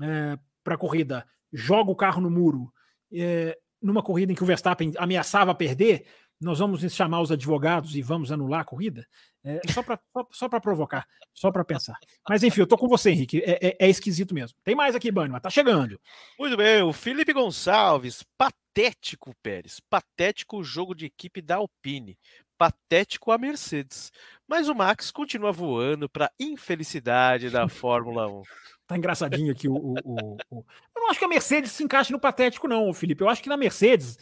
é, 0.02 0.40
para 0.64 0.76
a 0.76 0.78
corrida, 0.78 1.28
joga 1.52 1.92
o 1.92 1.96
carro 1.96 2.22
no 2.22 2.32
muro, 2.32 2.72
é, 3.12 3.58
numa 3.82 4.02
corrida 4.02 4.32
em 4.32 4.36
que 4.36 4.44
o 4.44 4.46
Verstappen 4.46 4.94
ameaçava 4.98 5.54
perder, 5.54 6.06
nós 6.40 6.60
vamos 6.60 6.82
chamar 6.94 7.22
os 7.22 7.32
advogados 7.32 7.96
e 7.96 8.02
vamos 8.02 8.32
anular 8.32 8.62
a 8.62 8.66
corrida? 8.66 9.06
É, 9.44 9.60
só 9.70 9.84
para 9.84 10.00
só, 10.14 10.28
só 10.32 10.60
provocar, 10.60 11.06
só 11.34 11.52
para 11.52 11.66
pensar. 11.66 11.98
Mas 12.28 12.42
enfim, 12.42 12.62
eu 12.62 12.68
tô 12.68 12.78
com 12.78 12.88
você, 12.88 13.12
Henrique. 13.12 13.42
É, 13.46 13.60
é, 13.62 13.78
é 13.80 13.90
esquisito 13.90 14.34
mesmo. 14.34 14.58
Tem 14.64 14.76
mais 14.76 14.96
aqui, 14.96 15.12
Bânio, 15.12 15.34
mas 15.34 15.42
tá 15.42 15.50
chegando. 15.50 16.00
Muito 16.40 16.56
bem, 16.56 16.82
o 16.82 16.94
Felipe 16.94 17.34
Gonçalves. 17.34 18.24
Patético, 18.38 19.36
Pérez. 19.44 19.82
Patético 19.90 20.58
o 20.58 20.64
jogo 20.64 20.96
de 20.96 21.06
equipe 21.06 21.42
da 21.42 21.58
Alpine. 21.58 22.18
Patético 22.58 23.32
a 23.32 23.38
Mercedes. 23.38 24.12
Mas 24.48 24.70
o 24.70 24.76
Max 24.76 25.12
continua 25.12 25.52
voando 25.52 26.08
para 26.08 26.32
infelicidade 26.40 27.50
da 27.50 27.68
Fórmula 27.68 28.28
1. 28.28 28.42
Tá 28.88 28.96
engraçadinho 28.96 29.52
aqui 29.52 29.68
o, 29.68 29.74
o, 29.74 29.96
o, 30.04 30.38
o, 30.52 30.66
Eu 30.96 31.02
não 31.02 31.10
acho 31.10 31.18
que 31.18 31.26
a 31.26 31.28
Mercedes 31.28 31.72
se 31.72 31.84
encaixe 31.84 32.12
no 32.12 32.20
patético, 32.20 32.68
não, 32.68 32.94
Felipe. 32.94 33.24
Eu 33.24 33.30
acho 33.30 33.42
que 33.42 33.50
na 33.50 33.58
Mercedes. 33.58 34.16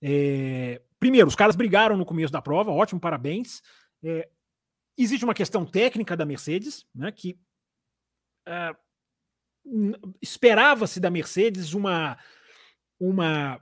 É... 0.00 0.80
Primeiro, 0.98 1.28
os 1.28 1.34
caras 1.34 1.54
brigaram 1.54 1.98
no 1.98 2.06
começo 2.06 2.32
da 2.32 2.40
prova, 2.40 2.70
ótimo, 2.70 2.98
parabéns. 2.98 3.62
É... 4.02 4.26
Existe 4.96 5.22
uma 5.22 5.34
questão 5.34 5.66
técnica 5.66 6.16
da 6.16 6.24
Mercedes, 6.24 6.86
né, 6.94 7.12
que 7.12 7.38
é... 8.46 8.74
esperava-se 10.22 10.98
da 10.98 11.10
Mercedes 11.10 11.74
uma, 11.74 12.16
uma. 12.98 13.60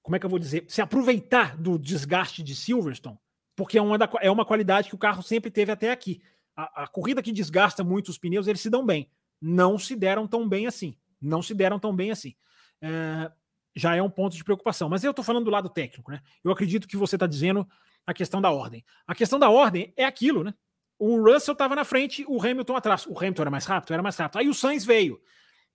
Como 0.00 0.14
é 0.14 0.20
que 0.20 0.26
eu 0.26 0.30
vou 0.30 0.38
dizer? 0.38 0.64
Se 0.68 0.80
aproveitar 0.80 1.56
do 1.56 1.76
desgaste 1.76 2.40
de 2.40 2.54
Silverstone, 2.54 3.18
porque 3.58 3.76
é 3.76 3.82
uma, 3.82 3.98
da, 3.98 4.08
é 4.22 4.30
uma 4.30 4.46
qualidade 4.46 4.88
que 4.88 4.94
o 4.94 4.98
carro 4.98 5.22
sempre 5.22 5.50
teve 5.50 5.70
até 5.70 5.90
aqui. 5.90 6.22
A, 6.56 6.84
a 6.84 6.86
corrida 6.86 7.22
que 7.22 7.32
desgasta 7.32 7.84
muito 7.84 8.08
os 8.08 8.16
pneus, 8.16 8.46
eles 8.46 8.62
se 8.62 8.70
dão 8.70 8.86
bem 8.86 9.10
não 9.40 9.78
se 9.78 9.94
deram 9.94 10.26
tão 10.26 10.48
bem 10.48 10.66
assim. 10.66 10.96
Não 11.20 11.42
se 11.42 11.54
deram 11.54 11.78
tão 11.78 11.94
bem 11.94 12.10
assim. 12.10 12.34
É, 12.80 13.30
já 13.74 13.96
é 13.96 14.02
um 14.02 14.10
ponto 14.10 14.36
de 14.36 14.44
preocupação. 14.44 14.88
Mas 14.88 15.04
eu 15.04 15.10
estou 15.10 15.24
falando 15.24 15.44
do 15.44 15.50
lado 15.50 15.68
técnico, 15.68 16.10
né? 16.10 16.20
Eu 16.42 16.50
acredito 16.50 16.86
que 16.86 16.96
você 16.96 17.16
está 17.16 17.26
dizendo 17.26 17.66
a 18.06 18.14
questão 18.14 18.40
da 18.40 18.50
ordem. 18.50 18.84
A 19.06 19.14
questão 19.14 19.38
da 19.38 19.50
ordem 19.50 19.92
é 19.96 20.04
aquilo, 20.04 20.44
né? 20.44 20.54
O 20.98 21.22
Russell 21.22 21.52
estava 21.52 21.76
na 21.76 21.84
frente, 21.84 22.24
o 22.26 22.42
Hamilton 22.42 22.76
atrás. 22.76 23.06
O 23.06 23.16
Hamilton 23.16 23.42
era 23.42 23.50
mais 23.50 23.64
rápido, 23.66 23.92
era 23.92 24.02
mais 24.02 24.16
rápido. 24.16 24.38
Aí 24.38 24.48
o 24.48 24.54
Sainz 24.54 24.84
veio. 24.84 25.20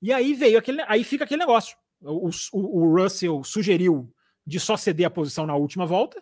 E 0.01 0.11
aí 0.11 0.33
veio 0.33 0.59
aquele. 0.59 0.81
Aí 0.87 1.03
fica 1.03 1.23
aquele 1.23 1.39
negócio. 1.39 1.77
O, 2.01 2.29
o, 2.51 2.81
o 2.81 3.01
Russell 3.01 3.43
sugeriu 3.43 4.13
de 4.45 4.59
só 4.59 4.75
ceder 4.75 5.07
a 5.07 5.09
posição 5.09 5.45
na 5.45 5.55
última 5.55 5.85
volta. 5.85 6.21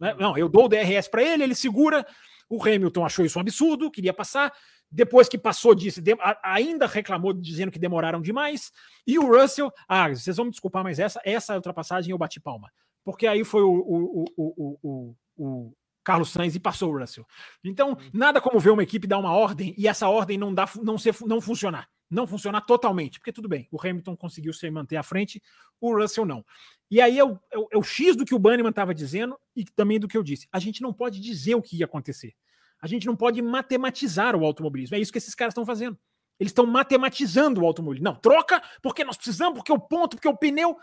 Né? 0.00 0.14
Não, 0.18 0.36
eu 0.36 0.48
dou 0.48 0.64
o 0.64 0.68
DRS 0.68 1.08
para 1.08 1.22
ele, 1.22 1.44
ele 1.44 1.54
segura. 1.54 2.06
O 2.48 2.62
Hamilton 2.62 3.04
achou 3.04 3.24
isso 3.24 3.38
um 3.38 3.42
absurdo, 3.42 3.90
queria 3.90 4.14
passar. 4.14 4.52
Depois 4.90 5.28
que 5.28 5.36
passou 5.36 5.74
disso, 5.74 6.00
ainda 6.42 6.86
reclamou 6.86 7.32
dizendo 7.32 7.72
que 7.72 7.78
demoraram 7.78 8.20
demais. 8.20 8.70
E 9.06 9.18
o 9.18 9.26
Russell, 9.26 9.72
ah, 9.88 10.08
vocês 10.08 10.36
vão 10.36 10.46
me 10.46 10.52
desculpar, 10.52 10.84
mas 10.84 10.98
essa, 10.98 11.20
essa 11.24 11.56
ultrapassagem 11.56 12.12
eu 12.12 12.18
bati 12.18 12.38
palma. 12.38 12.70
Porque 13.04 13.26
aí 13.26 13.44
foi 13.44 13.62
o, 13.62 13.70
o, 13.70 14.24
o, 14.36 14.78
o, 14.82 15.16
o 15.36 15.72
Carlos 16.06 16.30
Sainz 16.30 16.54
e 16.54 16.60
passou 16.60 16.92
o 16.92 16.98
Russell. 16.98 17.26
Então, 17.64 17.90
uhum. 17.90 18.10
nada 18.12 18.40
como 18.40 18.60
ver 18.60 18.70
uma 18.70 18.82
equipe 18.82 19.08
dar 19.08 19.18
uma 19.18 19.32
ordem 19.32 19.74
e 19.76 19.88
essa 19.88 20.08
ordem 20.08 20.38
não, 20.38 20.54
dá, 20.54 20.68
não, 20.82 20.96
ser, 20.96 21.14
não 21.26 21.40
funcionar. 21.40 21.88
Não 22.08 22.28
funcionar 22.28 22.60
totalmente. 22.60 23.18
Porque 23.18 23.32
tudo 23.32 23.48
bem, 23.48 23.66
o 23.72 23.80
Hamilton 23.80 24.16
conseguiu 24.16 24.52
se 24.52 24.70
manter 24.70 24.96
à 24.96 25.02
frente, 25.02 25.42
o 25.80 25.92
Russell 25.96 26.24
não. 26.24 26.44
E 26.90 27.00
aí 27.00 27.18
é 27.18 27.24
o, 27.24 27.38
é 27.50 27.58
o, 27.58 27.68
é 27.72 27.78
o 27.78 27.82
X 27.82 28.14
do 28.14 28.24
que 28.24 28.34
o 28.34 28.38
Banniman 28.38 28.70
estava 28.70 28.94
dizendo 28.94 29.38
e 29.54 29.64
também 29.64 29.98
do 29.98 30.06
que 30.06 30.16
eu 30.16 30.22
disse. 30.22 30.46
A 30.52 30.58
gente 30.58 30.80
não 30.80 30.92
pode 30.92 31.20
dizer 31.20 31.54
o 31.54 31.62
que 31.62 31.76
ia 31.76 31.84
acontecer. 31.84 32.34
A 32.80 32.86
gente 32.86 33.06
não 33.06 33.16
pode 33.16 33.40
matematizar 33.42 34.36
o 34.36 34.44
automobilismo. 34.44 34.96
É 34.96 35.00
isso 35.00 35.10
que 35.10 35.18
esses 35.18 35.34
caras 35.34 35.52
estão 35.52 35.66
fazendo. 35.66 35.98
Eles 36.38 36.50
estão 36.50 36.66
matematizando 36.66 37.62
o 37.62 37.66
automobilismo. 37.66 38.04
Não, 38.04 38.14
troca 38.14 38.62
porque 38.82 39.02
nós 39.04 39.16
precisamos, 39.16 39.54
porque 39.58 39.72
o 39.72 39.78
ponto, 39.78 40.16
porque 40.16 40.28
o 40.28 40.36
pneu. 40.36 40.76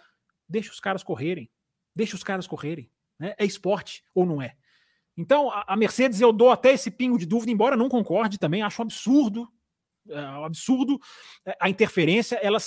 Deixa 0.49 0.71
os 0.71 0.80
caras 0.80 1.03
correrem. 1.03 1.49
Deixa 1.95 2.15
os 2.15 2.23
caras 2.23 2.47
correrem. 2.47 2.89
Né? 3.19 3.35
É 3.38 3.45
esporte 3.45 4.03
ou 4.13 4.25
não 4.25 4.41
é? 4.41 4.55
Então, 5.15 5.51
a 5.53 5.75
Mercedes 5.75 6.19
eu 6.19 6.34
dou 6.34 6.49
até 6.49 6.73
esse 6.73 6.89
pingo 6.89 7.19
de 7.19 7.25
dúvida, 7.27 7.51
embora 7.51 7.77
não 7.77 7.88
concorde 7.88 8.39
também, 8.39 8.63
acho 8.63 8.81
um 8.81 8.85
absurdo. 8.85 9.47
É 10.09 10.19
um 10.19 10.45
absurdo 10.45 10.99
é, 11.45 11.55
a 11.59 11.69
interferência. 11.69 12.35
Ela, 12.35 12.57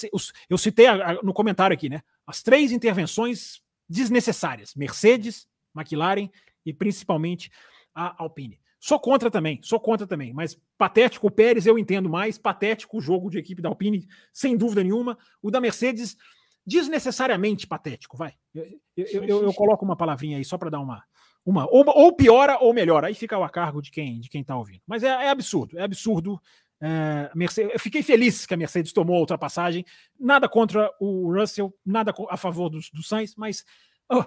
eu 0.49 0.59
citei 0.59 0.87
no 1.23 1.33
comentário 1.33 1.75
aqui, 1.75 1.89
né? 1.89 2.03
As 2.27 2.43
três 2.43 2.73
intervenções 2.73 3.61
desnecessárias: 3.89 4.75
Mercedes, 4.75 5.47
McLaren 5.75 6.29
e 6.65 6.73
principalmente 6.73 7.51
a 7.95 8.23
Alpine. 8.23 8.61
Sou 8.79 9.01
contra 9.01 9.31
também, 9.31 9.59
sou 9.63 9.81
contra 9.81 10.07
também, 10.07 10.33
mas 10.33 10.57
patético 10.77 11.27
o 11.27 11.31
Pérez 11.31 11.67
eu 11.67 11.79
entendo 11.79 12.09
mais, 12.09 12.39
patético 12.39 12.99
o 12.99 13.01
jogo 13.01 13.31
de 13.31 13.39
equipe 13.39 13.63
da 13.63 13.69
Alpine, 13.69 14.07
sem 14.33 14.57
dúvida 14.57 14.85
nenhuma. 14.85 15.19
O 15.43 15.51
da 15.51 15.61
Mercedes, 15.61 16.17
desnecessariamente 16.65 17.67
patético, 17.67 18.17
vai. 18.17 18.35
Eu, 18.55 18.65
eu, 18.97 19.25
eu, 19.25 19.43
eu 19.45 19.55
coloco 19.55 19.85
uma 19.85 19.97
palavrinha 19.97 20.37
aí 20.37 20.45
só 20.45 20.59
para 20.59 20.71
dar 20.71 20.81
uma. 20.81 21.03
uma 21.45 21.67
ou, 21.71 21.85
ou, 21.89 22.15
piora 22.15 22.59
ou 22.61 22.75
melhora. 22.75 23.07
Aí 23.07 23.15
fica 23.15 23.35
ao 23.35 23.49
cargo 23.49 23.81
de 23.81 23.91
quem 23.91 24.21
de 24.21 24.29
quem 24.29 24.43
está 24.43 24.57
ouvindo. 24.57 24.83
Mas 24.87 25.03
é, 25.03 25.09
é, 25.09 25.31
absurdo, 25.31 25.79
é 25.79 25.83
absurdo. 25.83 26.41
É, 26.81 27.31
Mercedes, 27.35 27.73
eu 27.73 27.81
fiquei 27.81 28.03
feliz 28.03 28.45
que 28.45 28.55
a 28.55 28.57
Mercedes 28.57 28.93
tomou 28.93 29.17
a 29.17 29.21
ultrapassagem. 29.21 29.85
Nada 30.19 30.49
contra 30.49 30.91
o 31.01 31.33
Russell, 31.33 31.75
nada 31.85 32.15
a 32.29 32.37
favor 32.37 32.69
do, 32.69 32.79
do 32.93 33.03
Sainz, 33.03 33.35
mas 33.37 33.65
oh, 34.11 34.25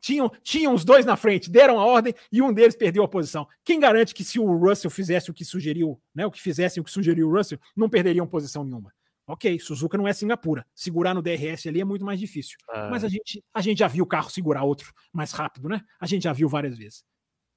tinham, 0.00 0.30
tinham 0.42 0.74
os 0.74 0.84
dois 0.84 1.04
na 1.04 1.16
frente, 1.16 1.50
deram 1.50 1.80
a 1.80 1.84
ordem 1.84 2.14
e 2.30 2.40
um 2.42 2.52
deles 2.52 2.76
perdeu 2.76 3.02
a 3.02 3.08
posição. 3.08 3.46
Quem 3.64 3.80
garante 3.80 4.14
que 4.14 4.24
se 4.24 4.38
o 4.38 4.56
Russell 4.56 4.90
fizesse 4.90 5.30
o 5.30 5.34
que 5.34 5.44
sugeriu, 5.44 6.00
né, 6.14 6.26
o 6.26 6.30
que 6.30 6.40
fizessem 6.40 6.80
o 6.80 6.84
que 6.84 6.90
sugeriu 6.90 7.28
o 7.28 7.36
Russell, 7.36 7.58
não 7.74 7.88
perderiam 7.88 8.26
posição 8.26 8.64
nenhuma? 8.64 8.92
Ok, 9.28 9.58
Suzuka 9.58 9.98
não 9.98 10.06
é 10.06 10.12
Singapura. 10.12 10.64
Segurar 10.72 11.12
no 11.12 11.20
DRS 11.20 11.66
ali 11.66 11.80
é 11.80 11.84
muito 11.84 12.04
mais 12.04 12.20
difícil. 12.20 12.56
Ah. 12.70 12.88
Mas 12.88 13.02
a 13.02 13.08
gente, 13.08 13.44
a 13.52 13.60
gente 13.60 13.78
já 13.78 13.88
viu 13.88 14.04
o 14.04 14.06
carro 14.06 14.30
segurar 14.30 14.62
outro 14.62 14.92
mais 15.12 15.32
rápido, 15.32 15.68
né? 15.68 15.80
A 15.98 16.06
gente 16.06 16.22
já 16.22 16.32
viu 16.32 16.48
várias 16.48 16.78
vezes. 16.78 17.04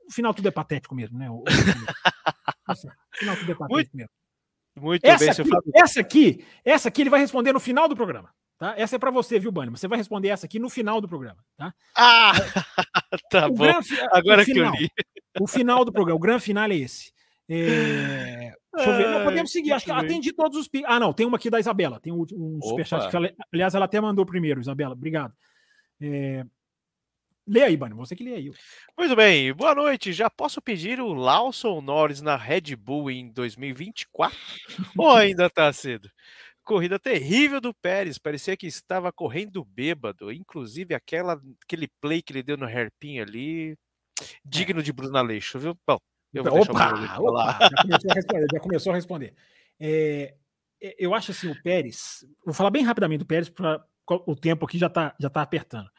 No 0.04 0.12
final 0.12 0.34
tudo 0.34 0.48
é 0.48 0.52
patético 0.52 0.96
mesmo, 0.96 1.20
né? 1.20 1.30
O, 1.30 1.36
o, 1.36 1.44
no 2.68 2.76
final 3.20 3.36
tudo 3.38 3.52
é 3.52 3.56
patético 3.56 3.72
muito, 3.72 3.96
mesmo. 3.96 4.10
Muito 4.80 5.06
essa 5.06 5.44
bem, 5.44 5.54
aqui, 5.54 5.72
essa 5.74 6.00
aqui, 6.00 6.46
essa 6.64 6.88
aqui 6.90 7.02
ele 7.02 7.10
vai 7.10 7.20
responder 7.20 7.54
no 7.54 7.60
final 7.60 7.88
do 7.88 7.96
programa. 7.96 8.30
Tá? 8.58 8.74
Essa 8.78 8.98
é 8.98 9.00
para 9.00 9.10
você, 9.10 9.40
viu, 9.40 9.52
Bunny? 9.52 9.70
Você 9.72 9.88
vai 9.88 9.98
responder 9.98 10.28
essa 10.28 10.46
aqui 10.46 10.60
no 10.60 10.70
final 10.70 11.00
do 11.00 11.08
programa. 11.08 11.38
Tá? 11.58 11.74
Ah, 11.96 12.34
tá 13.32 13.48
o 13.48 13.54
bom. 13.54 13.64
Gran, 13.64 13.80
Agora 14.12 14.44
final, 14.44 14.74
que 14.74 14.78
eu 14.78 14.82
li. 14.82 14.90
O 15.40 15.48
final 15.48 15.86
do 15.86 15.94
programa, 15.94 16.18
o 16.18 16.20
grande 16.20 16.44
final 16.44 16.70
é 16.70 16.76
esse. 16.76 17.14
É, 17.48 18.54
deixa 18.76 18.90
eu 18.92 18.98
ver. 18.98 19.08
Não, 19.08 19.24
podemos 19.24 19.52
seguir. 19.52 19.72
Acho 19.72 19.86
que 19.86 19.92
atendi 19.92 20.34
todos 20.34 20.58
os. 20.58 20.70
Ah, 20.86 21.00
não, 21.00 21.14
tem 21.14 21.26
uma 21.26 21.38
aqui 21.38 21.50
da 21.50 21.60
Isabela. 21.60 22.02
Tem 22.02 22.12
um, 22.12 22.26
um 22.34 22.60
superchat. 22.62 23.10
Que, 23.10 23.34
aliás, 23.54 23.74
ela 23.74 23.86
até 23.86 24.00
mandou 24.02 24.26
primeiro, 24.26 24.60
Isabela. 24.60 24.94
Obrigado. 24.94 25.34
É... 26.02 26.46
Lê 27.50 27.64
aí, 27.64 27.76
Bunny. 27.76 27.96
Você 27.96 28.16
que 28.16 28.24
lê 28.24 28.36
aí. 28.36 28.52
Muito 28.96 29.16
bem. 29.16 29.52
Boa 29.54 29.74
noite. 29.74 30.14
Já 30.14 30.30
posso 30.30 30.62
pedir 30.62 31.02
o 31.02 31.14
Lawson 31.14 31.82
Norris 31.82 32.22
na 32.22 32.36
Red 32.36 32.76
Bull 32.76 33.10
em 33.10 33.32
2024? 33.32 34.38
Ou 34.96 35.12
ainda 35.12 35.50
tá 35.50 35.74
cedo? 35.74 36.08
corrida 36.64 37.00
terrível 37.00 37.60
do 37.60 37.74
Pérez, 37.74 38.20
parecia 38.20 38.56
que 38.56 38.68
estava 38.68 39.12
correndo 39.12 39.66
bêbado, 39.66 40.32
inclusive 40.32 40.94
aquela, 40.94 41.42
aquele 41.64 41.88
play 42.00 42.22
que 42.22 42.32
ele 42.32 42.44
deu 42.44 42.58
no 42.58 42.68
hairpin 42.68 43.20
ali, 43.20 43.76
digno 44.46 44.84
de 44.84 44.94
Bruno 44.94 45.18
Aleixo, 45.18 45.58
viu? 45.58 45.76
Bom, 45.88 45.98
eu 46.32 46.44
vou 46.44 46.62
opa, 46.62 47.20
opa, 47.20 47.58
já 47.60 47.82
começou 47.82 48.12
a 48.12 48.14
responder. 48.14 48.48
Já 48.54 48.60
começou 48.60 48.92
a 48.92 48.96
responder. 48.96 49.34
É, 49.80 50.36
eu 51.00 51.16
acho 51.16 51.32
assim, 51.32 51.50
o 51.50 51.60
Pérez, 51.64 52.24
vou 52.46 52.54
falar 52.54 52.70
bem 52.70 52.84
rapidamente 52.84 53.18
do 53.18 53.26
Pérez, 53.26 53.50
para 53.50 53.84
o 54.08 54.36
tempo 54.36 54.64
aqui 54.64 54.78
já 54.78 54.86
está 54.86 55.16
já 55.20 55.28
tá 55.28 55.42
apertando. 55.42 55.90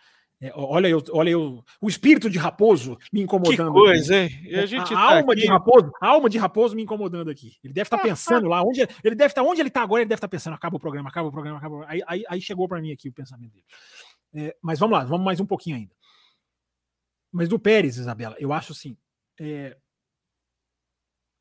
É, 0.42 0.50
olha 0.54 0.88
eu, 0.88 1.04
olha 1.12 1.28
eu, 1.28 1.62
o 1.82 1.88
espírito 1.88 2.30
de 2.30 2.38
raposo 2.38 2.96
me 3.12 3.20
incomodando. 3.20 3.72
Que 3.74 3.78
coisa, 3.78 4.16
hein? 4.16 4.30
a, 4.54 4.82
a 4.82 4.84
tá 4.84 4.98
alma 4.98 5.34
aqui... 5.34 5.42
de 5.42 5.46
raposo, 5.46 5.92
alma 6.00 6.30
de 6.30 6.38
raposo 6.38 6.74
me 6.74 6.82
incomodando 6.82 7.30
aqui. 7.30 7.58
Ele 7.62 7.74
deve 7.74 7.86
estar 7.86 7.98
tá 7.98 8.02
pensando 8.02 8.48
lá, 8.48 8.62
onde 8.62 8.80
ele 8.80 9.14
deve 9.14 9.26
estar, 9.26 9.42
tá, 9.42 9.48
onde 9.48 9.60
ele 9.60 9.68
está 9.68 9.82
agora, 9.82 10.00
ele 10.00 10.08
deve 10.08 10.16
estar 10.16 10.28
tá 10.28 10.30
pensando, 10.30 10.54
acaba 10.54 10.76
o 10.76 10.80
programa, 10.80 11.10
acaba 11.10 11.28
o 11.28 11.32
programa, 11.32 11.58
acaba. 11.58 11.74
O 11.74 11.78
programa. 11.80 11.92
Aí, 11.92 12.02
aí, 12.06 12.24
aí 12.26 12.40
chegou 12.40 12.66
para 12.66 12.80
mim 12.80 12.90
aqui 12.90 13.10
o 13.10 13.12
pensamento 13.12 13.52
dele. 13.52 13.66
É, 14.32 14.56
mas 14.62 14.78
vamos 14.78 14.96
lá, 14.96 15.04
vamos 15.04 15.26
mais 15.26 15.40
um 15.40 15.46
pouquinho 15.46 15.76
ainda. 15.76 15.94
Mas 17.30 17.46
do 17.46 17.58
Pérez, 17.58 17.98
Isabela, 17.98 18.34
eu 18.38 18.50
acho 18.50 18.72
assim, 18.72 18.96
é, 19.38 19.76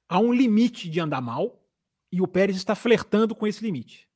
há 0.09 0.19
um 0.19 0.33
limite 0.33 0.89
de 0.89 0.99
andar 0.99 1.21
mal 1.21 1.63
e 2.11 2.21
o 2.21 2.27
Pérez 2.27 2.57
está 2.57 2.75
flertando 2.75 3.33
com 3.33 3.47
esse 3.47 3.63
limite. 3.63 4.09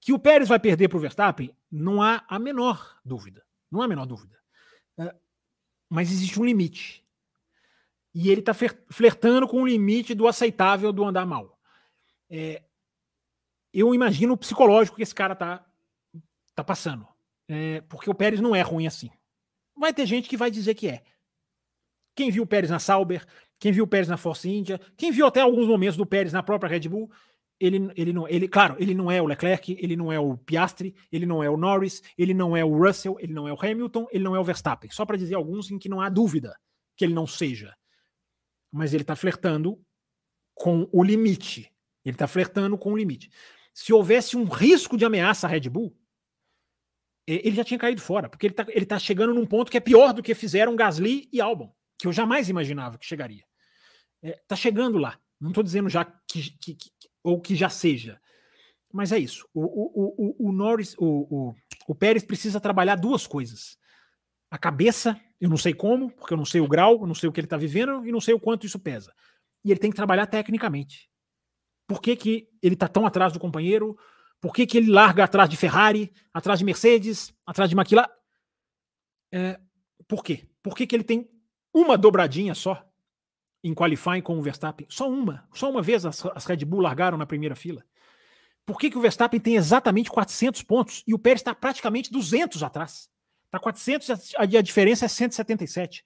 Que 0.00 0.14
o 0.14 0.18
Pérez 0.18 0.48
vai 0.48 0.58
perder 0.58 0.88
para 0.88 0.96
o 0.96 1.00
Verstappen, 1.00 1.54
não 1.70 2.00
há 2.00 2.24
a 2.26 2.38
menor 2.38 2.98
dúvida. 3.04 3.44
Não 3.70 3.80
há 3.80 3.84
a 3.84 3.88
menor 3.88 4.06
dúvida. 4.06 4.36
É, 4.98 5.14
mas 5.88 6.10
existe 6.10 6.40
um 6.40 6.44
limite. 6.44 7.04
E 8.14 8.30
ele 8.30 8.40
está 8.40 8.52
flertando 8.90 9.46
com 9.46 9.62
o 9.62 9.66
limite 9.66 10.14
do 10.14 10.26
aceitável 10.26 10.92
do 10.92 11.04
andar 11.04 11.24
mal. 11.24 11.58
É, 12.28 12.62
eu 13.72 13.94
imagino 13.94 14.34
o 14.34 14.36
psicológico 14.36 14.96
que 14.96 15.02
esse 15.02 15.14
cara 15.14 15.34
tá, 15.34 15.64
tá 16.54 16.64
passando. 16.64 17.06
É, 17.48 17.80
porque 17.82 18.10
o 18.10 18.14
Pérez 18.14 18.40
não 18.40 18.54
é 18.54 18.62
ruim 18.62 18.86
assim. 18.86 19.10
Vai 19.76 19.92
ter 19.92 20.06
gente 20.06 20.28
que 20.28 20.36
vai 20.36 20.50
dizer 20.50 20.74
que 20.74 20.88
é. 20.88 21.02
Quem 22.14 22.30
viu 22.30 22.42
o 22.42 22.46
Pérez 22.46 22.70
na 22.70 22.78
Sauber, 22.78 23.26
quem 23.58 23.72
viu 23.72 23.84
o 23.84 23.88
Pérez 23.88 24.08
na 24.08 24.16
Force 24.16 24.48
India, 24.48 24.80
quem 24.96 25.12
viu 25.12 25.26
até 25.26 25.40
alguns 25.40 25.66
momentos 25.66 25.96
do 25.96 26.06
Pérez 26.06 26.32
na 26.32 26.42
própria 26.42 26.68
Red 26.68 26.88
Bull, 26.88 27.10
ele, 27.60 27.92
ele 27.94 28.12
não, 28.12 28.26
ele, 28.26 28.48
claro, 28.48 28.74
ele 28.78 28.94
não 28.94 29.10
é 29.10 29.20
o 29.20 29.26
Leclerc, 29.26 29.76
ele 29.78 29.94
não 29.94 30.10
é 30.10 30.18
o 30.18 30.36
Piastri, 30.38 30.94
ele 31.12 31.26
não 31.26 31.42
é 31.42 31.50
o 31.50 31.58
Norris, 31.58 32.02
ele 32.16 32.32
não 32.32 32.56
é 32.56 32.64
o 32.64 32.74
Russell, 32.74 33.16
ele 33.20 33.34
não 33.34 33.46
é 33.46 33.52
o 33.52 33.58
Hamilton, 33.60 34.06
ele 34.10 34.24
não 34.24 34.34
é 34.34 34.40
o 34.40 34.44
Verstappen. 34.44 34.90
Só 34.90 35.04
para 35.04 35.18
dizer 35.18 35.34
alguns 35.34 35.70
em 35.70 35.78
que 35.78 35.88
não 35.88 36.00
há 36.00 36.08
dúvida 36.08 36.58
que 36.96 37.04
ele 37.04 37.12
não 37.12 37.26
seja. 37.26 37.76
Mas 38.72 38.94
ele 38.94 39.02
está 39.02 39.14
flertando 39.14 39.78
com 40.54 40.88
o 40.90 41.02
limite. 41.04 41.70
Ele 42.02 42.14
está 42.14 42.26
flertando 42.26 42.78
com 42.78 42.92
o 42.92 42.96
limite. 42.96 43.30
Se 43.74 43.92
houvesse 43.92 44.36
um 44.36 44.44
risco 44.44 44.96
de 44.96 45.04
ameaça 45.04 45.46
à 45.46 45.50
Red 45.50 45.68
Bull, 45.68 45.94
ele 47.26 47.54
já 47.54 47.62
tinha 47.62 47.78
caído 47.78 48.00
fora, 48.00 48.28
porque 48.28 48.46
ele 48.46 48.52
está 48.52 48.66
ele 48.68 48.86
tá 48.86 48.98
chegando 48.98 49.34
num 49.34 49.46
ponto 49.46 49.70
que 49.70 49.76
é 49.76 49.80
pior 49.80 50.12
do 50.12 50.22
que 50.22 50.34
fizeram 50.34 50.74
Gasly 50.74 51.28
e 51.32 51.40
Albon, 51.40 51.72
que 51.98 52.06
eu 52.06 52.12
jamais 52.12 52.48
imaginava 52.48 52.98
que 52.98 53.06
chegaria. 53.06 53.44
Está 54.22 54.36
é, 54.36 54.42
tá 54.48 54.56
chegando 54.56 54.98
lá. 54.98 55.18
Não 55.38 55.50
estou 55.50 55.62
dizendo 55.62 55.88
já 55.88 56.04
que, 56.04 56.50
que, 56.58 56.74
que, 56.74 56.90
ou 57.22 57.40
que 57.40 57.54
já 57.54 57.68
seja. 57.68 58.20
Mas 58.92 59.12
é 59.12 59.18
isso. 59.18 59.48
O, 59.54 59.60
o, 59.62 60.14
o, 60.18 60.48
o 60.48 60.52
Norris, 60.52 60.96
o, 60.98 61.04
o, 61.04 61.54
o 61.88 61.94
Pérez 61.94 62.24
precisa 62.24 62.60
trabalhar 62.60 62.96
duas 62.96 63.26
coisas. 63.26 63.78
A 64.50 64.58
cabeça, 64.58 65.20
eu 65.40 65.48
não 65.48 65.56
sei 65.56 65.72
como, 65.72 66.10
porque 66.10 66.34
eu 66.34 66.38
não 66.38 66.44
sei 66.44 66.60
o 66.60 66.68
grau, 66.68 67.00
eu 67.00 67.06
não 67.06 67.14
sei 67.14 67.28
o 67.28 67.32
que 67.32 67.38
ele 67.38 67.46
está 67.46 67.56
vivendo 67.56 68.04
e 68.04 68.10
não 68.10 68.20
sei 68.20 68.34
o 68.34 68.40
quanto 68.40 68.66
isso 68.66 68.78
pesa. 68.78 69.14
E 69.64 69.70
ele 69.70 69.78
tem 69.78 69.90
que 69.90 69.96
trabalhar 69.96 70.26
tecnicamente. 70.26 71.08
Por 71.86 72.00
que, 72.00 72.16
que 72.16 72.48
ele 72.62 72.74
está 72.74 72.88
tão 72.88 73.06
atrás 73.06 73.32
do 73.32 73.38
companheiro? 73.38 73.96
Por 74.40 74.52
que, 74.52 74.66
que 74.66 74.78
ele 74.78 74.90
larga 74.90 75.24
atrás 75.24 75.48
de 75.48 75.56
Ferrari, 75.56 76.12
atrás 76.32 76.58
de 76.58 76.64
Mercedes, 76.64 77.32
atrás 77.46 77.68
de 77.68 77.76
McLaren? 77.76 78.08
É, 79.32 79.60
por 80.08 80.24
quê? 80.24 80.48
Por 80.62 80.74
que, 80.74 80.86
que 80.86 80.96
ele 80.96 81.04
tem 81.04 81.30
uma 81.72 81.96
dobradinha 81.96 82.54
só 82.54 82.89
em 83.62 83.74
qualifying 83.74 84.22
com 84.22 84.38
o 84.38 84.42
Verstappen? 84.42 84.86
Só 84.88 85.08
uma. 85.08 85.48
Só 85.52 85.70
uma 85.70 85.82
vez 85.82 86.06
as, 86.06 86.24
as 86.26 86.44
Red 86.44 86.64
Bull 86.64 86.80
largaram 86.80 87.18
na 87.18 87.26
primeira 87.26 87.54
fila. 87.54 87.84
Por 88.64 88.78
que, 88.78 88.90
que 88.90 88.98
o 88.98 89.00
Verstappen 89.00 89.40
tem 89.40 89.56
exatamente 89.56 90.10
400 90.10 90.62
pontos 90.62 91.02
e 91.06 91.14
o 91.14 91.18
Pérez 91.18 91.40
está 91.40 91.54
praticamente 91.54 92.10
200 92.10 92.62
atrás? 92.62 93.10
Está 93.46 93.58
400 93.58 94.32
e 94.48 94.56
a, 94.56 94.62
diferença 94.62 95.06
é 95.06 95.08
177. 95.08 96.04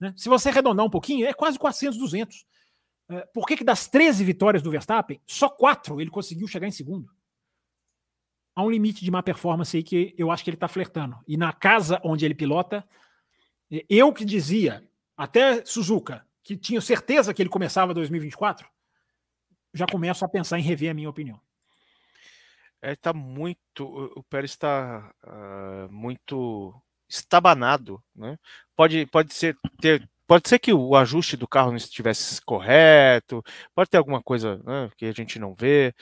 Né? 0.00 0.14
Se 0.16 0.28
você 0.28 0.48
arredondar 0.48 0.86
um 0.86 0.90
pouquinho, 0.90 1.26
é 1.26 1.34
quase 1.34 1.58
400, 1.58 1.98
200. 1.98 2.46
É, 3.08 3.20
por 3.34 3.46
que, 3.46 3.56
que 3.56 3.64
das 3.64 3.86
13 3.86 4.24
vitórias 4.24 4.62
do 4.62 4.70
Verstappen, 4.70 5.20
só 5.26 5.48
quatro 5.48 6.00
ele 6.00 6.10
conseguiu 6.10 6.48
chegar 6.48 6.66
em 6.66 6.72
segundo? 6.72 7.10
Há 8.54 8.62
um 8.62 8.70
limite 8.70 9.04
de 9.04 9.10
má 9.10 9.22
performance 9.22 9.76
aí 9.76 9.82
que 9.82 10.14
eu 10.16 10.30
acho 10.30 10.42
que 10.42 10.48
ele 10.48 10.56
está 10.56 10.68
flertando. 10.68 11.18
E 11.28 11.36
na 11.36 11.52
casa 11.52 12.00
onde 12.02 12.24
ele 12.24 12.34
pilota, 12.34 12.82
eu 13.88 14.12
que 14.12 14.24
dizia, 14.24 14.82
até 15.14 15.62
Suzuka, 15.66 16.25
que 16.46 16.56
tinha 16.56 16.80
certeza 16.80 17.34
que 17.34 17.42
ele 17.42 17.48
começava 17.48 17.92
2024, 17.92 18.68
já 19.74 19.84
começo 19.84 20.24
a 20.24 20.28
pensar 20.28 20.60
em 20.60 20.62
rever 20.62 20.92
a 20.92 20.94
minha 20.94 21.10
opinião. 21.10 21.40
É, 22.80 22.94
tá 22.94 23.12
muito. 23.12 23.84
O 24.14 24.22
Pérez 24.22 24.52
está 24.52 25.12
uh, 25.24 25.92
muito 25.92 26.72
estabanado, 27.08 28.00
né? 28.14 28.38
Pode, 28.76 29.06
pode 29.06 29.34
ser 29.34 29.56
ter, 29.80 30.08
pode 30.24 30.48
ser 30.48 30.60
que 30.60 30.72
o 30.72 30.94
ajuste 30.94 31.36
do 31.36 31.48
carro 31.48 31.70
não 31.70 31.76
estivesse 31.76 32.40
correto, 32.42 33.42
pode 33.74 33.90
ter 33.90 33.96
alguma 33.96 34.22
coisa 34.22 34.58
né, 34.64 34.88
que 34.96 35.06
a 35.06 35.12
gente 35.12 35.40
não 35.40 35.52
vê, 35.52 35.92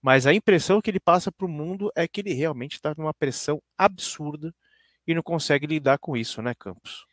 mas 0.00 0.26
a 0.26 0.34
impressão 0.34 0.80
que 0.80 0.90
ele 0.90 0.98
passa 0.98 1.30
para 1.30 1.46
o 1.46 1.48
mundo 1.48 1.92
é 1.94 2.08
que 2.08 2.20
ele 2.20 2.32
realmente 2.32 2.74
está 2.74 2.92
numa 2.98 3.14
pressão 3.14 3.62
absurda 3.78 4.52
e 5.06 5.14
não 5.14 5.22
consegue 5.22 5.66
lidar 5.66 5.98
com 5.98 6.16
isso, 6.16 6.42
né, 6.42 6.54
Campos? 6.58 7.06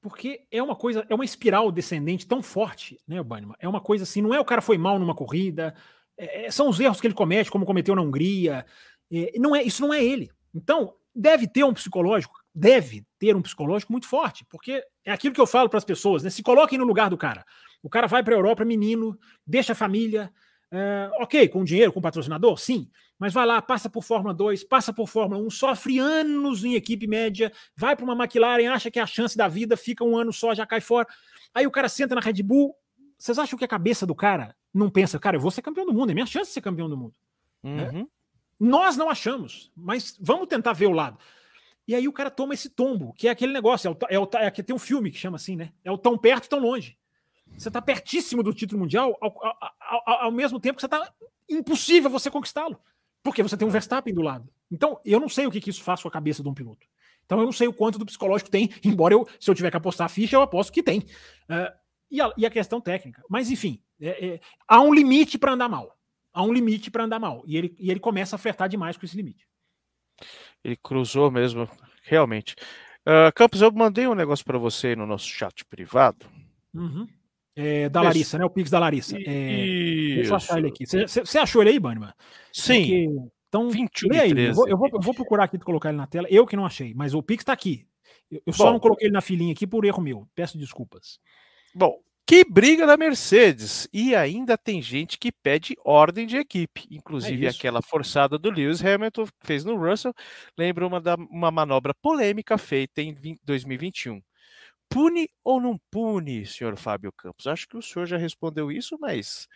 Porque 0.00 0.46
é 0.50 0.62
uma 0.62 0.74
coisa, 0.74 1.04
é 1.08 1.14
uma 1.14 1.24
espiral 1.24 1.70
descendente 1.70 2.26
tão 2.26 2.42
forte, 2.42 2.98
né, 3.06 3.22
Bannerman? 3.22 3.56
É 3.58 3.68
uma 3.68 3.80
coisa 3.80 4.04
assim, 4.04 4.22
não 4.22 4.32
é 4.32 4.40
o 4.40 4.44
cara 4.44 4.62
foi 4.62 4.78
mal 4.78 4.98
numa 4.98 5.14
corrida, 5.14 5.74
é, 6.16 6.46
é, 6.46 6.50
são 6.50 6.68
os 6.68 6.78
erros 6.78 7.00
que 7.00 7.06
ele 7.06 7.14
comete, 7.14 7.50
como 7.50 7.64
cometeu 7.64 7.94
na 7.94 8.02
Hungria. 8.02 8.64
É, 9.10 9.38
não 9.38 9.56
é, 9.56 9.62
isso 9.62 9.82
não 9.82 9.92
é 9.92 10.04
ele. 10.04 10.30
Então, 10.54 10.94
deve 11.14 11.46
ter 11.48 11.64
um 11.64 11.72
psicológico, 11.72 12.34
deve 12.54 13.04
ter 13.18 13.34
um 13.34 13.42
psicológico 13.42 13.92
muito 13.92 14.06
forte, 14.06 14.44
porque 14.48 14.84
é 15.04 15.12
aquilo 15.12 15.34
que 15.34 15.40
eu 15.40 15.46
falo 15.46 15.68
para 15.68 15.78
as 15.78 15.84
pessoas, 15.84 16.22
né? 16.22 16.30
Se 16.30 16.42
coloquem 16.42 16.78
no 16.78 16.84
lugar 16.84 17.08
do 17.08 17.16
cara. 17.16 17.44
O 17.82 17.88
cara 17.88 18.06
vai 18.06 18.22
para 18.22 18.34
a 18.34 18.38
Europa, 18.38 18.64
menino, 18.64 19.18
deixa 19.46 19.72
a 19.72 19.76
família, 19.76 20.30
é, 20.72 21.10
ok, 21.18 21.48
com 21.48 21.64
dinheiro, 21.64 21.92
com 21.92 22.00
patrocinador, 22.00 22.56
sim, 22.58 22.88
mas 23.18 23.32
vai 23.32 23.44
lá, 23.44 23.60
passa 23.60 23.90
por 23.90 24.02
Fórmula 24.02 24.32
2, 24.32 24.64
passa 24.64 24.92
por 24.92 25.08
Fórmula 25.08 25.42
1, 25.42 25.50
sofre 25.50 25.98
anos 25.98 26.64
em 26.64 26.74
equipe 26.74 27.06
média, 27.06 27.52
vai 27.76 27.96
para 27.96 28.04
uma 28.04 28.14
McLaren, 28.14 28.68
acha 28.68 28.90
que 28.90 28.98
é 28.98 29.02
a 29.02 29.06
chance 29.06 29.36
da 29.36 29.48
vida, 29.48 29.76
fica 29.76 30.04
um 30.04 30.16
ano 30.16 30.32
só, 30.32 30.54
já 30.54 30.64
cai 30.64 30.80
fora. 30.80 31.06
Aí 31.52 31.66
o 31.66 31.70
cara 31.70 31.88
senta 31.88 32.14
na 32.14 32.20
Red 32.20 32.42
Bull. 32.42 32.74
Vocês 33.18 33.38
acham 33.38 33.58
que 33.58 33.64
a 33.64 33.68
cabeça 33.68 34.06
do 34.06 34.14
cara 34.14 34.56
não 34.72 34.88
pensa, 34.88 35.18
cara, 35.18 35.36
eu 35.36 35.40
vou 35.40 35.50
ser 35.50 35.60
campeão 35.60 35.84
do 35.84 35.92
mundo, 35.92 36.10
é 36.10 36.14
minha 36.14 36.24
chance 36.24 36.46
de 36.50 36.54
ser 36.54 36.60
campeão 36.60 36.88
do 36.88 36.96
mundo? 36.96 37.14
Né? 37.62 37.90
Uhum. 37.90 38.08
Nós 38.58 38.96
não 38.96 39.10
achamos, 39.10 39.72
mas 39.76 40.16
vamos 40.20 40.46
tentar 40.46 40.72
ver 40.72 40.86
o 40.86 40.92
lado. 40.92 41.18
E 41.86 41.94
aí 41.94 42.06
o 42.06 42.12
cara 42.12 42.30
toma 42.30 42.54
esse 42.54 42.70
tombo, 42.70 43.12
que 43.14 43.26
é 43.26 43.30
aquele 43.30 43.52
negócio, 43.52 43.88
é 43.88 43.90
o, 43.90 43.96
é 44.08 44.18
o, 44.18 44.30
é, 44.34 44.50
tem 44.50 44.76
um 44.76 44.78
filme 44.78 45.10
que 45.10 45.18
chama 45.18 45.36
assim, 45.36 45.56
né? 45.56 45.72
É 45.84 45.90
o 45.90 45.98
tão 45.98 46.16
perto, 46.16 46.48
tão 46.48 46.60
longe. 46.60 46.96
Você 47.56 47.68
está 47.68 47.82
pertíssimo 47.82 48.42
do 48.42 48.54
título 48.54 48.80
mundial, 48.80 49.16
ao, 49.20 49.44
ao, 49.44 49.56
ao, 50.06 50.24
ao 50.24 50.32
mesmo 50.32 50.58
tempo 50.58 50.76
que 50.76 50.80
você 50.80 50.86
está 50.86 51.12
impossível 51.48 52.08
você 52.08 52.30
conquistá-lo. 52.30 52.80
Porque 53.22 53.42
você 53.42 53.56
tem 53.56 53.66
um 53.66 53.70
Verstappen 53.70 54.14
do 54.14 54.22
lado. 54.22 54.48
Então, 54.70 55.00
eu 55.04 55.20
não 55.20 55.28
sei 55.28 55.46
o 55.46 55.50
que, 55.50 55.60
que 55.60 55.70
isso 55.70 55.82
faz 55.82 56.00
com 56.00 56.08
a 56.08 56.10
cabeça 56.10 56.42
de 56.42 56.48
um 56.48 56.54
piloto. 56.54 56.86
Então, 57.26 57.38
eu 57.38 57.44
não 57.44 57.52
sei 57.52 57.68
o 57.68 57.72
quanto 57.72 57.98
do 57.98 58.06
psicológico 58.06 58.50
tem, 58.50 58.70
embora 58.82 59.14
eu, 59.14 59.26
se 59.38 59.50
eu 59.50 59.54
tiver 59.54 59.70
que 59.70 59.76
apostar 59.76 60.06
a 60.06 60.08
ficha, 60.08 60.36
eu 60.36 60.42
aposto 60.42 60.72
que 60.72 60.82
tem. 60.82 61.00
Uh, 61.00 61.72
e, 62.10 62.20
a, 62.20 62.32
e, 62.36 62.46
a, 62.46 62.50
questão 62.50 62.80
técnica. 62.80 63.22
Mas, 63.28 63.50
enfim, 63.50 63.82
é, 64.00 64.26
é, 64.26 64.40
há 64.66 64.80
um 64.80 64.92
limite 64.92 65.38
para 65.38 65.52
andar 65.52 65.68
mal. 65.68 65.96
Há 66.32 66.42
um 66.42 66.52
limite 66.52 66.90
para 66.90 67.04
andar 67.04 67.18
mal. 67.18 67.42
E 67.46 67.56
ele, 67.56 67.76
e 67.78 67.90
ele 67.90 68.00
começa 68.00 68.36
a 68.36 68.38
flertar 68.38 68.68
demais 68.68 68.96
com 68.96 69.04
esse 69.04 69.16
limite. 69.16 69.46
Ele 70.64 70.76
cruzou 70.76 71.30
mesmo, 71.30 71.68
realmente. 72.02 72.54
Uh, 73.02 73.32
Campos, 73.34 73.62
eu 73.62 73.70
mandei 73.72 74.06
um 74.06 74.14
negócio 74.14 74.44
para 74.44 74.58
você 74.58 74.96
no 74.96 75.06
nosso 75.06 75.26
chat 75.26 75.64
privado. 75.64 76.26
Uhum. 76.74 77.06
É, 77.60 77.88
da 77.88 78.00
Larissa, 78.00 78.38
né? 78.38 78.44
O 78.44 78.50
Pix 78.50 78.70
da 78.70 78.78
Larissa. 78.78 79.16
É, 79.18 80.14
deixa 80.14 80.30
eu 80.30 80.36
achar 80.36 80.58
ele 80.58 80.68
aqui. 80.68 80.84
Você 80.86 81.38
achou 81.38 81.62
ele 81.62 81.70
aí, 81.70 81.78
Bannerman? 81.78 82.12
Sim. 82.52 82.80
Porque, 82.80 83.30
então, 83.48 83.68
21 83.68 84.14
aí. 84.14 84.30
Eu 84.30 84.54
vou, 84.54 84.68
eu, 84.68 84.78
vou, 84.78 84.88
eu 84.92 85.00
vou, 85.00 85.14
procurar 85.14 85.44
aqui 85.44 85.58
colocar 85.58 85.90
ele 85.90 85.98
na 85.98 86.06
tela. 86.06 86.26
Eu 86.30 86.46
que 86.46 86.56
não 86.56 86.64
achei, 86.64 86.94
mas 86.94 87.14
o 87.14 87.22
Pix 87.22 87.42
está 87.42 87.52
aqui. 87.52 87.86
Eu, 88.30 88.40
eu 88.46 88.52
só 88.52 88.72
não 88.72 88.80
coloquei 88.80 89.08
ele 89.08 89.12
na 89.12 89.20
filinha 89.20 89.52
aqui 89.52 89.66
por 89.66 89.84
erro 89.84 90.02
meu. 90.02 90.26
Peço 90.34 90.56
desculpas. 90.56 91.18
Bom, 91.74 92.00
que 92.30 92.44
briga 92.44 92.86
da 92.86 92.96
Mercedes! 92.96 93.88
E 93.92 94.14
ainda 94.14 94.56
tem 94.56 94.80
gente 94.80 95.18
que 95.18 95.32
pede 95.32 95.74
ordem 95.84 96.28
de 96.28 96.36
equipe, 96.36 96.86
inclusive 96.88 97.44
é 97.44 97.48
aquela 97.48 97.82
forçada 97.82 98.38
do 98.38 98.50
Lewis 98.50 98.84
Hamilton 98.84 99.26
fez 99.40 99.64
no 99.64 99.76
Russell. 99.76 100.14
Lembra 100.56 100.86
uma, 100.86 101.00
da, 101.00 101.16
uma 101.16 101.50
manobra 101.50 101.92
polêmica 101.92 102.56
feita 102.56 103.02
em 103.02 103.12
20, 103.12 103.40
2021. 103.44 104.22
Pune 104.90 105.30
ou 105.44 105.60
não 105.60 105.78
pune, 105.90 106.44
senhor 106.44 106.76
Fábio 106.76 107.12
Campos? 107.12 107.46
Acho 107.46 107.68
que 107.68 107.76
o 107.76 107.82
senhor 107.82 108.06
já 108.06 108.16
respondeu 108.16 108.72
isso, 108.72 108.98
mas 109.00 109.48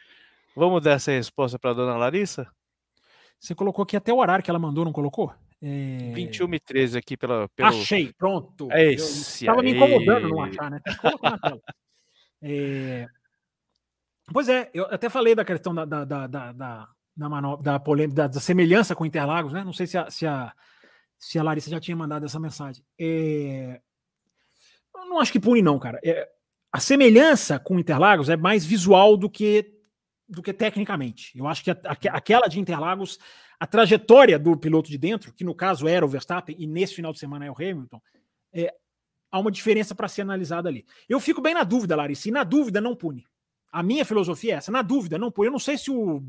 vamos 0.54 0.80
dar 0.82 0.92
essa 0.92 1.10
resposta 1.10 1.58
para 1.58 1.72
a 1.72 1.74
dona 1.74 1.96
Larissa? 1.96 2.46
Você 3.40 3.54
colocou 3.54 3.82
aqui 3.82 3.96
até 3.96 4.12
o 4.12 4.18
horário 4.18 4.44
que 4.44 4.50
ela 4.50 4.60
mandou, 4.60 4.84
não 4.84 4.92
colocou? 4.92 5.34
É... 5.60 6.12
21 6.14 6.54
e 6.54 6.60
13 6.60 6.98
aqui 6.98 7.16
pela. 7.16 7.48
Pelo... 7.48 7.68
Achei, 7.68 8.12
pronto. 8.12 8.70
É 8.70 8.92
esse 8.92 9.44
Estava 9.44 9.62
me 9.62 9.72
incomodando 9.72 10.28
não 10.28 10.42
achar, 10.42 10.70
né? 10.70 10.80
É... 12.46 13.06
Pois 14.30 14.50
é, 14.50 14.70
eu 14.74 14.84
até 14.86 15.08
falei 15.08 15.34
da 15.34 15.46
questão 15.46 15.74
da, 15.74 15.86
da, 15.86 16.04
da, 16.04 16.26
da, 16.26 16.52
da, 16.52 16.88
da, 17.16 17.56
da 17.56 17.80
polêmica, 17.80 18.14
da, 18.14 18.26
da, 18.26 18.40
semelhança 18.40 18.94
com 18.94 19.06
Interlagos, 19.06 19.54
né? 19.54 19.64
Não 19.64 19.72
sei 19.72 19.86
se 19.86 19.96
a, 19.96 20.10
se 20.10 20.26
a, 20.26 20.52
se 21.18 21.38
a 21.38 21.42
Larissa 21.42 21.70
já 21.70 21.80
tinha 21.80 21.96
mandado 21.96 22.26
essa 22.26 22.38
mensagem. 22.38 22.84
É... 23.00 23.80
Eu 24.94 25.06
não 25.06 25.20
acho 25.20 25.32
que 25.32 25.40
pune, 25.40 25.62
não, 25.62 25.78
cara. 25.78 26.00
É... 26.04 26.28
A 26.72 26.80
semelhança 26.80 27.58
com 27.58 27.78
Interlagos 27.78 28.28
é 28.28 28.36
mais 28.36 28.64
visual 28.64 29.16
do 29.16 29.30
que 29.30 29.72
do 30.28 30.42
que 30.42 30.52
tecnicamente. 30.52 31.36
Eu 31.38 31.46
acho 31.46 31.62
que 31.62 31.70
a, 31.70 31.78
a, 31.84 32.16
aquela 32.16 32.48
de 32.48 32.58
Interlagos, 32.58 33.18
a 33.60 33.66
trajetória 33.66 34.38
do 34.38 34.56
piloto 34.56 34.90
de 34.90 34.98
dentro, 34.98 35.32
que 35.32 35.44
no 35.44 35.54
caso 35.54 35.86
era 35.86 36.04
o 36.04 36.08
Verstappen 36.08 36.56
e 36.58 36.66
nesse 36.66 36.94
final 36.94 37.12
de 37.12 37.18
semana 37.18 37.44
é 37.44 37.50
o 37.50 37.54
Hamilton, 37.54 38.00
é, 38.52 38.74
há 39.30 39.38
uma 39.38 39.50
diferença 39.50 39.94
para 39.94 40.08
ser 40.08 40.22
analisada 40.22 40.68
ali. 40.68 40.84
Eu 41.08 41.20
fico 41.20 41.40
bem 41.40 41.54
na 41.54 41.64
dúvida, 41.64 41.96
Larissa, 41.96 42.28
e 42.28 42.32
na 42.32 42.44
dúvida 42.44 42.80
não 42.80 42.96
pune. 42.96 43.26
A 43.70 43.82
minha 43.82 44.04
filosofia 44.04 44.54
é 44.54 44.56
essa, 44.56 44.72
na 44.72 44.82
dúvida 44.82 45.18
não 45.18 45.30
pune. 45.30 45.48
Eu 45.48 45.52
não 45.52 45.58
sei 45.58 45.76
se 45.76 45.90
o, 45.90 46.22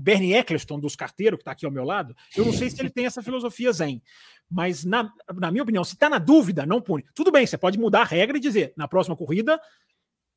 o 0.00 0.02
Bernie 0.02 0.32
Eccleston 0.32 0.80
dos 0.80 0.96
carteiros, 0.96 1.36
que 1.36 1.42
está 1.42 1.52
aqui 1.52 1.66
ao 1.66 1.70
meu 1.70 1.84
lado, 1.84 2.16
eu 2.34 2.42
não 2.42 2.54
sei 2.54 2.70
se 2.70 2.80
ele 2.80 2.88
tem 2.88 3.04
essa 3.04 3.22
filosofia 3.22 3.70
zen. 3.70 4.02
Mas, 4.50 4.82
na, 4.82 5.12
na 5.34 5.50
minha 5.50 5.62
opinião, 5.62 5.84
se 5.84 5.92
está 5.92 6.08
na 6.08 6.18
dúvida, 6.18 6.64
não 6.64 6.80
pune. 6.80 7.04
Tudo 7.14 7.30
bem, 7.30 7.46
você 7.46 7.58
pode 7.58 7.78
mudar 7.78 8.00
a 8.00 8.04
regra 8.04 8.38
e 8.38 8.40
dizer, 8.40 8.72
na 8.76 8.88
próxima 8.88 9.14
corrida, 9.14 9.60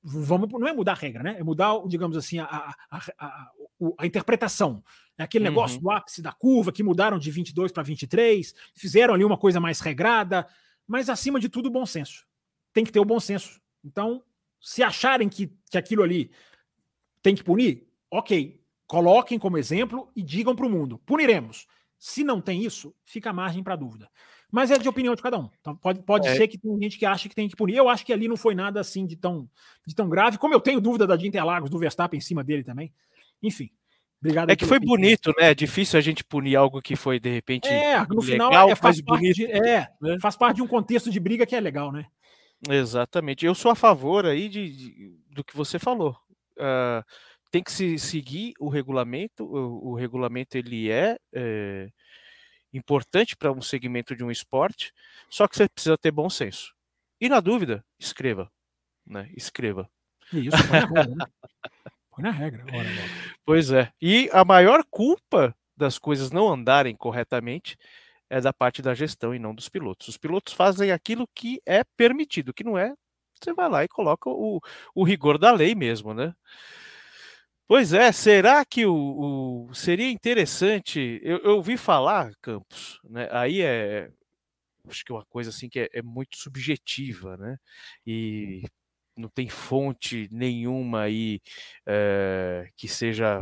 vamos, 0.03 0.51
não 0.51 0.67
é 0.67 0.73
mudar 0.73 0.91
a 0.91 0.95
regra, 0.95 1.23
né? 1.23 1.37
É 1.39 1.43
mudar, 1.43 1.81
digamos 1.87 2.17
assim, 2.17 2.39
a, 2.39 2.45
a, 2.91 2.97
a, 3.17 3.51
a 3.99 4.05
interpretação. 4.05 4.83
É 5.17 5.23
aquele 5.23 5.45
uhum. 5.45 5.51
negócio 5.51 5.79
do 5.79 5.89
ápice 5.89 6.21
da 6.21 6.33
curva 6.33 6.73
que 6.73 6.83
mudaram 6.83 7.17
de 7.17 7.31
22 7.31 7.71
para 7.71 7.83
23, 7.83 8.53
fizeram 8.75 9.13
ali 9.13 9.23
uma 9.23 9.37
coisa 9.37 9.61
mais 9.61 9.79
regrada, 9.79 10.45
mas 10.85 11.09
acima 11.09 11.39
de 11.39 11.47
tudo, 11.47 11.71
bom 11.71 11.85
senso. 11.85 12.25
Tem 12.73 12.83
que 12.83 12.91
ter 12.91 12.99
o 12.99 13.05
bom 13.05 13.19
senso. 13.19 13.61
Então, 13.81 14.21
se 14.59 14.83
acharem 14.83 15.29
que, 15.29 15.55
que 15.71 15.77
aquilo 15.77 16.03
ali 16.03 16.29
tem 17.21 17.33
que 17.33 17.43
punir, 17.43 17.87
ok, 18.11 18.61
coloquem 18.93 19.39
como 19.39 19.57
exemplo 19.57 20.07
e 20.15 20.21
digam 20.21 20.55
para 20.55 20.67
o 20.67 20.69
mundo: 20.69 21.01
puniremos. 21.03 21.65
Se 21.97 22.23
não 22.23 22.39
tem 22.39 22.63
isso, 22.63 22.93
fica 23.03 23.31
a 23.31 23.33
margem 23.33 23.63
para 23.63 23.75
dúvida. 23.75 24.07
Mas 24.51 24.69
é 24.69 24.77
de 24.77 24.87
opinião 24.87 25.15
de 25.15 25.21
cada 25.21 25.39
um. 25.39 25.49
Então, 25.59 25.75
pode 25.75 26.03
pode 26.03 26.27
é. 26.27 26.35
ser 26.35 26.47
que 26.47 26.59
tem 26.59 26.77
gente 26.79 26.99
que 26.99 27.05
acha 27.05 27.27
que 27.27 27.33
tem 27.33 27.49
que 27.49 27.55
punir. 27.55 27.77
Eu 27.77 27.89
acho 27.89 28.05
que 28.05 28.13
ali 28.13 28.27
não 28.27 28.37
foi 28.37 28.53
nada 28.53 28.79
assim 28.79 29.07
de 29.07 29.15
tão, 29.15 29.49
de 29.87 29.95
tão 29.95 30.07
grave, 30.07 30.37
como 30.37 30.53
eu 30.53 30.59
tenho 30.59 30.79
dúvida 30.79 31.07
da 31.07 31.15
de 31.15 31.27
Interlagos, 31.27 31.71
do 31.71 31.79
Verstappen 31.79 32.19
em 32.19 32.21
cima 32.21 32.43
dele 32.43 32.63
também. 32.63 32.93
Enfim. 33.41 33.71
Obrigado. 34.21 34.51
É 34.51 34.55
que 34.55 34.65
foi 34.65 34.79
bonito, 34.79 35.33
né? 35.39 35.49
É 35.49 35.55
difícil 35.55 35.97
a 35.97 36.01
gente 36.01 36.23
punir 36.23 36.55
algo 36.55 36.81
que 36.81 36.95
foi, 36.95 37.19
de 37.19 37.31
repente. 37.31 37.67
É, 37.67 37.99
no 38.01 38.21
legal, 38.21 38.21
final 38.21 38.69
é, 38.69 38.75
faz, 38.75 39.01
parte 39.01 39.33
de, 39.33 39.45
é 39.45 39.89
né? 39.99 40.19
faz 40.21 40.37
parte 40.37 40.57
de 40.57 40.61
um 40.61 40.67
contexto 40.67 41.09
de 41.09 41.19
briga 41.19 41.47
que 41.47 41.55
é 41.55 41.59
legal, 41.59 41.91
né? 41.91 42.05
Exatamente. 42.69 43.43
Eu 43.43 43.55
sou 43.55 43.71
a 43.71 43.75
favor 43.75 44.25
aí 44.27 44.47
de, 44.47 44.69
de 44.69 45.17
do 45.31 45.43
que 45.43 45.57
você 45.57 45.79
falou. 45.79 46.15
Uh, 46.57 47.03
tem 47.53 47.61
que 47.61 47.71
se 47.71 47.99
seguir 47.99 48.55
o 48.59 48.67
regulamento. 48.67 49.45
O, 49.45 49.91
o 49.91 49.95
regulamento 49.95 50.57
ele 50.57 50.89
é, 50.89 51.15
é 51.31 51.87
importante 52.73 53.37
para 53.37 53.51
um 53.51 53.61
segmento 53.61 54.15
de 54.15 54.23
um 54.23 54.31
esporte, 54.31 54.91
só 55.29 55.47
que 55.47 55.55
você 55.55 55.69
precisa 55.69 55.95
ter 55.95 56.09
bom 56.09 56.31
senso. 56.31 56.73
E 57.21 57.29
na 57.29 57.39
dúvida, 57.39 57.85
escreva, 57.99 58.51
né? 59.05 59.29
Escreva. 59.37 59.87
Isso, 60.33 60.57
né? 60.71 61.27
Põe 62.09 62.23
na 62.23 62.31
regra. 62.31 62.65
Ora, 62.73 62.89
pois 63.45 63.71
é. 63.71 63.91
E 64.01 64.31
a 64.33 64.43
maior 64.43 64.83
culpa 64.89 65.55
das 65.77 65.99
coisas 65.99 66.31
não 66.31 66.51
andarem 66.51 66.95
corretamente 66.95 67.77
é 68.31 68.41
da 68.41 68.51
parte 68.51 68.81
da 68.81 68.95
gestão 68.95 69.35
e 69.35 69.37
não 69.37 69.53
dos 69.53 69.69
pilotos. 69.69 70.07
Os 70.07 70.17
pilotos 70.17 70.53
fazem 70.53 70.91
aquilo 70.91 71.27
que 71.35 71.61
é 71.67 71.83
permitido, 71.95 72.51
que 72.51 72.63
não 72.63 72.79
é, 72.79 72.95
você 73.39 73.53
vai 73.53 73.69
lá 73.69 73.83
e 73.83 73.87
coloca 73.87 74.27
o, 74.27 74.59
o 74.95 75.03
rigor 75.03 75.37
da 75.37 75.51
lei 75.51 75.75
mesmo, 75.75 76.15
né? 76.15 76.33
Pois 77.67 77.93
é, 77.93 78.11
será 78.11 78.63
que 78.65 78.85
o, 78.85 79.67
o 79.69 79.73
seria 79.73 80.11
interessante? 80.11 81.19
Eu, 81.23 81.39
eu 81.39 81.55
ouvi 81.55 81.77
falar, 81.77 82.33
Campos, 82.41 82.99
né? 83.03 83.27
Aí 83.31 83.61
é 83.61 84.09
acho 84.89 85.03
que 85.05 85.11
é 85.11 85.15
uma 85.15 85.25
coisa 85.25 85.49
assim 85.49 85.69
que 85.69 85.79
é, 85.79 85.89
é 85.93 86.01
muito 86.01 86.37
subjetiva, 86.37 87.37
né? 87.37 87.57
E 88.05 88.63
não 89.15 89.29
tem 89.29 89.47
fonte 89.47 90.27
nenhuma 90.31 91.03
aí 91.03 91.39
é, 91.85 92.69
que 92.75 92.87
seja. 92.87 93.41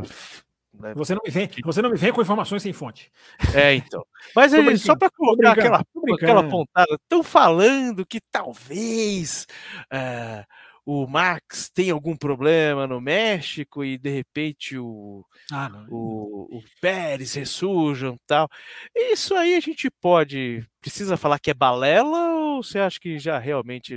Né, 0.72 0.94
você, 0.94 1.14
não 1.14 1.20
me 1.24 1.30
vem, 1.30 1.50
você 1.64 1.82
não 1.82 1.90
me 1.90 1.98
vem 1.98 2.12
com 2.12 2.22
informações 2.22 2.62
sem 2.62 2.72
fonte. 2.72 3.10
É, 3.54 3.74
então. 3.74 4.04
Mas 4.34 4.52
ele, 4.54 4.76
só 4.78 4.96
para 4.96 5.10
colocar 5.10 5.52
aquela, 5.52 5.84
aquela 6.14 6.48
pontada, 6.48 6.94
estão 6.94 7.22
falando 7.22 8.06
que 8.06 8.20
talvez. 8.30 9.46
É, 9.92 10.44
o 10.84 11.06
Max 11.06 11.70
tem 11.72 11.90
algum 11.90 12.16
problema 12.16 12.86
no 12.86 13.00
México 13.00 13.84
e 13.84 13.96
de 13.96 14.10
repente 14.10 14.76
o, 14.76 15.24
ah, 15.52 15.70
o, 15.88 16.58
o 16.58 16.62
Pérez 16.80 17.34
ressurjam 17.34 18.16
tal. 18.26 18.48
Isso 18.94 19.34
aí 19.34 19.54
a 19.54 19.60
gente 19.60 19.88
pode. 19.90 20.66
Precisa 20.80 21.16
falar 21.16 21.38
que 21.38 21.50
é 21.50 21.54
balela 21.54 22.34
ou 22.34 22.62
você 22.62 22.80
acha 22.80 22.98
que 22.98 23.16
já 23.18 23.38
realmente 23.38 23.96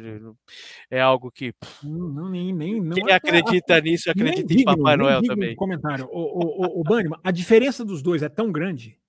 é 0.92 1.02
algo 1.02 1.32
que. 1.32 1.54
Não, 1.84 2.08
não 2.08 2.30
nem, 2.30 2.54
nem, 2.54 2.80
não 2.80 2.94
quem 2.96 3.10
é 3.10 3.16
acredita 3.16 3.82
nisso 3.82 4.12
acredita 4.12 4.54
em 4.54 4.64
Papai 4.64 4.96
Noel 4.96 5.24
também. 5.24 5.56
Comentário. 5.56 6.08
O, 6.12 6.20
o, 6.20 6.66
o, 6.66 6.82
o 6.82 6.84
Bannerman, 6.84 7.20
a 7.24 7.32
diferença 7.32 7.84
dos 7.84 8.04
dois 8.04 8.22
é 8.22 8.30
tão 8.30 8.52
grande 8.52 9.00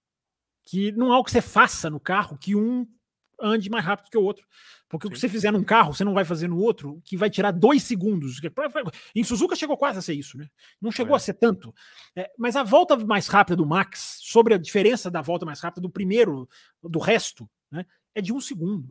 que 0.65 0.93
não 0.93 1.13
há 1.13 1.19
o 1.19 1.25
que 1.25 1.31
você 1.31 1.43
faça 1.43 1.91
no 1.91 2.01
carro 2.01 2.39
que 2.39 2.57
um 2.57 2.87
ande 3.41 3.69
mais 3.69 3.85
rápido 3.85 4.11
que 4.11 4.19
o 4.19 4.23
outro. 4.23 4.47
Porque 4.89 5.07
Sim. 5.07 5.11
o 5.11 5.15
que 5.15 5.21
você 5.21 5.29
fizer 5.29 5.51
num 5.51 5.65
carro, 5.65 5.93
você 5.93 6.05
não 6.05 6.15
vai 6.15 6.25
fazer 6.25 6.49
no 6.49 6.59
outro, 6.59 7.01
que 7.05 7.17
vai 7.17 7.29
tirar 7.29 7.51
dois 7.51 7.83
segundos. 7.83 8.41
Em 9.15 9.25
Suzuka 9.25 9.57
chegou 9.57 9.77
quase 9.77 9.99
a 9.99 10.03
ser 10.03 10.15
isso, 10.15 10.39
né? 10.39 10.49
Não 10.81 10.93
chegou 10.93 11.15
é. 11.15 11.17
a 11.17 11.21
ser 11.21 11.35
tanto. 11.35 11.75
É, 12.15 12.31
mas 12.39 12.55
a 12.55 12.63
volta 12.63 12.97
mais 12.97 13.27
rápida 13.27 13.57
do 13.57 13.67
Max, 13.67 14.19
sobre 14.21 14.55
a 14.55 14.59
diferença 14.59 15.11
da 15.11 15.21
volta 15.21 15.45
mais 15.45 15.61
rápida 15.61 15.81
do 15.81 15.91
primeiro, 15.91 16.49
do 16.83 16.99
resto, 16.99 17.49
né? 17.71 17.85
É 18.15 18.23
de 18.23 18.33
um 18.33 18.41
segundo. 18.41 18.89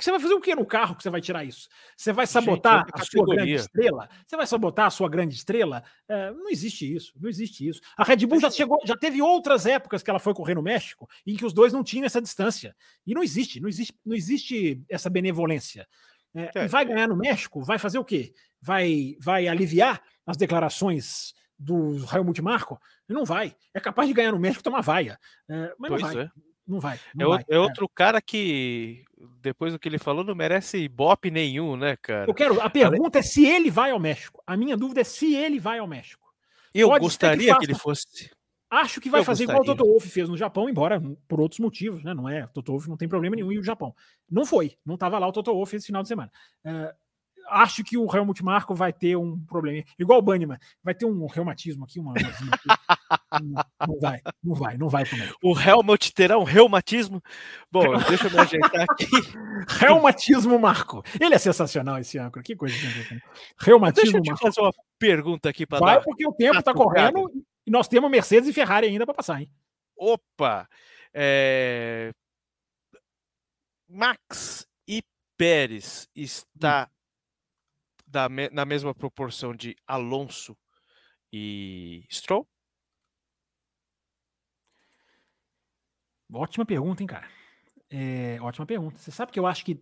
Você 0.00 0.10
vai 0.12 0.20
fazer 0.20 0.34
o 0.34 0.40
que 0.40 0.54
no 0.54 0.64
carro 0.64 0.94
que 0.94 1.02
você 1.02 1.10
vai 1.10 1.20
tirar 1.20 1.44
isso? 1.44 1.68
Você 1.96 2.12
vai 2.12 2.26
sabotar 2.26 2.86
Gente, 2.86 2.90
a 2.94 3.04
sua 3.04 3.26
grande 3.26 3.52
estrela? 3.54 4.08
Você 4.24 4.36
vai 4.36 4.46
sabotar 4.46 4.86
a 4.86 4.90
sua 4.90 5.08
grande 5.08 5.34
estrela? 5.34 5.82
É, 6.08 6.30
não 6.30 6.48
existe 6.48 6.94
isso, 6.94 7.12
não 7.20 7.28
existe 7.28 7.66
isso. 7.66 7.80
A 7.96 8.04
Red 8.04 8.24
Bull 8.26 8.40
já 8.40 8.50
chegou, 8.50 8.78
já 8.84 8.96
teve 8.96 9.20
outras 9.20 9.66
épocas 9.66 10.02
que 10.02 10.10
ela 10.10 10.20
foi 10.20 10.34
correr 10.34 10.54
no 10.54 10.62
México 10.62 11.08
em 11.26 11.34
que 11.34 11.44
os 11.44 11.52
dois 11.52 11.72
não 11.72 11.82
tinham 11.82 12.06
essa 12.06 12.22
distância. 12.22 12.76
E 13.04 13.12
não 13.12 13.22
existe, 13.22 13.60
não 13.60 13.68
existe, 13.68 13.94
não 14.06 14.14
existe 14.14 14.82
essa 14.88 15.10
benevolência. 15.10 15.88
É, 16.34 16.50
é, 16.54 16.68
vai 16.68 16.84
ganhar 16.84 17.08
no 17.08 17.16
México? 17.16 17.62
Vai 17.62 17.78
fazer 17.78 17.98
o 17.98 18.04
quê? 18.04 18.32
Vai, 18.60 19.16
vai 19.20 19.48
aliviar 19.48 20.00
as 20.24 20.36
declarações 20.36 21.34
do 21.58 21.96
Helmut 22.14 22.40
Marko? 22.40 22.80
Não 23.08 23.24
vai. 23.24 23.56
É 23.74 23.80
capaz 23.80 24.06
de 24.06 24.14
ganhar 24.14 24.32
no 24.32 24.38
México 24.38 24.62
tomar 24.62 24.80
vaia. 24.80 25.18
É, 25.48 25.74
mas 25.78 25.88
pois 25.88 26.02
não 26.02 26.12
vai. 26.12 26.24
É. 26.24 26.30
Não 26.68 26.78
vai. 26.78 27.00
Não 27.14 27.32
é, 27.32 27.36
vai, 27.36 27.44
é 27.48 27.58
outro 27.58 27.88
cara 27.88 28.20
que, 28.20 29.02
depois 29.40 29.72
do 29.72 29.78
que 29.78 29.88
ele 29.88 29.98
falou, 29.98 30.22
não 30.22 30.34
merece 30.34 30.76
ibope 30.76 31.30
nenhum, 31.30 31.76
né, 31.76 31.96
cara? 31.96 32.28
Eu 32.28 32.34
quero. 32.34 32.60
A 32.60 32.68
pergunta 32.68 33.18
é 33.18 33.22
se 33.22 33.46
ele 33.46 33.70
vai 33.70 33.90
ao 33.90 33.98
México. 33.98 34.42
A 34.46 34.54
minha 34.54 34.76
dúvida 34.76 35.00
é 35.00 35.04
se 35.04 35.34
ele 35.34 35.58
vai 35.58 35.78
ao 35.78 35.86
México. 35.86 36.28
Eu 36.74 36.88
Pode 36.88 37.04
gostaria 37.04 37.54
que, 37.54 37.60
que, 37.60 37.64
ele 37.64 37.74
fosse. 37.74 38.30
Acho 38.70 39.00
que 39.00 39.08
vai 39.08 39.22
eu 39.22 39.24
fazer 39.24 39.46
gostaria. 39.46 39.62
igual 39.62 39.74
o 39.74 39.78
Toto 39.78 39.90
Wolff 39.90 40.08
fez 40.10 40.28
no 40.28 40.36
Japão, 40.36 40.68
embora 40.68 41.00
por 41.26 41.40
outros 41.40 41.58
motivos, 41.58 42.04
né? 42.04 42.12
Não 42.12 42.28
é, 42.28 42.44
o 42.44 42.48
Toto 42.48 42.72
Wolff 42.72 42.86
não 42.86 42.98
tem 42.98 43.08
problema 43.08 43.34
nenhum 43.34 43.50
e 43.50 43.58
o 43.58 43.64
Japão. 43.64 43.94
Não 44.30 44.44
foi, 44.44 44.76
não 44.84 44.94
estava 44.94 45.18
lá 45.18 45.26
o 45.26 45.32
Toto 45.32 45.54
Wolff 45.54 45.74
esse 45.74 45.86
final 45.86 46.02
de 46.02 46.08
semana. 46.08 46.30
Uh, 46.62 46.94
acho 47.48 47.82
que 47.84 47.96
o 47.96 48.06
Helmut 48.14 48.42
Marko 48.44 48.74
vai 48.74 48.92
ter 48.92 49.16
um 49.16 49.38
problema. 49.44 49.84
Igual 49.98 50.18
o 50.18 50.22
Banniman, 50.22 50.58
vai 50.82 50.94
ter 50.94 51.06
um 51.06 51.26
reumatismo 51.26 51.84
aqui, 51.84 51.98
uma. 51.98 52.14
não 53.86 53.98
vai, 54.00 54.20
não 54.42 54.54
vai, 54.54 54.76
não 54.76 54.88
vai 54.88 55.06
comer. 55.06 55.32
O 55.42 55.58
Helmut 55.58 56.12
terá 56.14 56.38
um 56.38 56.44
reumatismo? 56.44 57.22
Bom, 57.70 57.96
deixa 58.08 58.26
eu 58.26 58.30
me 58.30 58.38
ajeitar 58.38 58.86
aqui. 58.88 59.06
reumatismo 59.78 60.58
Marco. 60.58 61.02
Ele 61.20 61.34
é 61.34 61.38
sensacional 61.38 61.98
esse 61.98 62.18
âncora, 62.18 62.42
que 62.42 62.56
coisa. 62.56 62.74
Reumatismo 63.58 64.20
Deixa 64.20 64.30
eu 64.30 64.36
te 64.36 64.40
fazer 64.40 64.60
uma 64.60 64.72
pergunta 64.98 65.48
aqui 65.48 65.66
para 65.66 65.78
Vai, 65.78 66.02
porque 66.02 66.26
o 66.26 66.32
tempo 66.32 66.58
está 66.58 66.72
correndo 66.72 67.30
e 67.66 67.70
nós 67.70 67.88
temos 67.88 68.10
Mercedes 68.10 68.48
e 68.48 68.52
Ferrari 68.52 68.86
ainda 68.86 69.04
para 69.04 69.14
passar, 69.14 69.40
hein? 69.40 69.50
Opa! 69.96 70.68
É... 71.12 72.12
Max 73.88 74.66
e 74.86 75.02
Pérez 75.36 76.08
está 76.14 76.90
da, 78.08 78.28
na 78.52 78.64
mesma 78.64 78.94
proporção 78.94 79.54
de 79.54 79.76
Alonso 79.86 80.56
e 81.32 82.04
Stroll? 82.10 82.48
Ótima 86.32 86.66
pergunta, 86.66 87.02
hein, 87.02 87.06
cara? 87.06 87.28
É, 87.90 88.38
ótima 88.40 88.66
pergunta. 88.66 88.98
Você 88.98 89.10
sabe 89.10 89.32
que 89.32 89.38
eu 89.38 89.46
acho 89.46 89.64
que, 89.64 89.80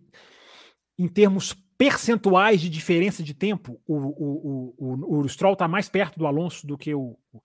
em 0.97 1.07
termos 1.07 1.53
percentuais 1.77 2.61
de 2.61 2.69
diferença 2.69 3.21
de 3.21 3.33
tempo, 3.33 3.81
o, 3.85 3.95
o, 3.95 4.75
o, 4.77 5.19
o, 5.19 5.29
Stroll 5.29 5.53
está 5.53 5.67
mais 5.67 5.89
perto 5.89 6.17
do 6.17 6.25
Alonso 6.25 6.65
do 6.65 6.77
que 6.77 6.93
o. 6.93 7.17
O 7.33 7.41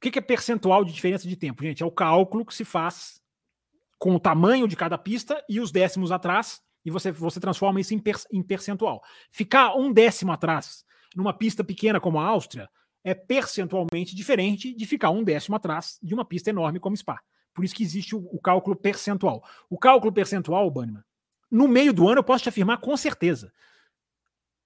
que, 0.00 0.10
que 0.10 0.18
é 0.18 0.22
percentual 0.22 0.82
de 0.82 0.92
diferença 0.92 1.28
de 1.28 1.36
tempo, 1.36 1.62
gente? 1.62 1.82
É 1.82 1.86
o 1.86 1.92
cálculo 1.92 2.44
que 2.44 2.54
se 2.54 2.64
faz 2.64 3.20
com 3.98 4.14
o 4.14 4.20
tamanho 4.20 4.66
de 4.66 4.74
cada 4.74 4.96
pista 4.96 5.44
e 5.46 5.60
os 5.60 5.70
décimos 5.70 6.10
atrás 6.10 6.62
e 6.84 6.90
você, 6.90 7.10
você 7.10 7.38
transforma 7.40 7.80
isso 7.80 7.94
em, 7.94 7.98
per, 7.98 8.16
em 8.32 8.42
percentual. 8.42 9.02
Ficar 9.30 9.74
um 9.74 9.92
décimo 9.92 10.32
atrás 10.32 10.84
numa 11.14 11.32
pista 11.32 11.64
pequena 11.64 12.00
como 12.00 12.18
a 12.18 12.24
Áustria 12.24 12.68
é 13.02 13.14
percentualmente 13.14 14.14
diferente 14.14 14.74
de 14.74 14.86
ficar 14.86 15.10
um 15.10 15.24
décimo 15.24 15.56
atrás 15.56 15.98
de 16.02 16.14
uma 16.14 16.24
pista 16.24 16.50
enorme 16.50 16.78
como 16.78 16.96
Spa. 16.96 17.20
Por 17.54 17.64
isso 17.64 17.74
que 17.74 17.82
existe 17.82 18.14
o, 18.14 18.18
o 18.32 18.40
cálculo 18.40 18.76
percentual. 18.76 19.42
O 19.68 19.78
cálculo 19.78 20.12
percentual, 20.12 20.70
Bannerman, 20.70 21.02
no 21.50 21.66
meio 21.66 21.92
do 21.92 22.08
ano 22.08 22.20
eu 22.20 22.24
posso 22.24 22.44
te 22.44 22.48
afirmar 22.48 22.78
com 22.78 22.96
certeza. 22.96 23.52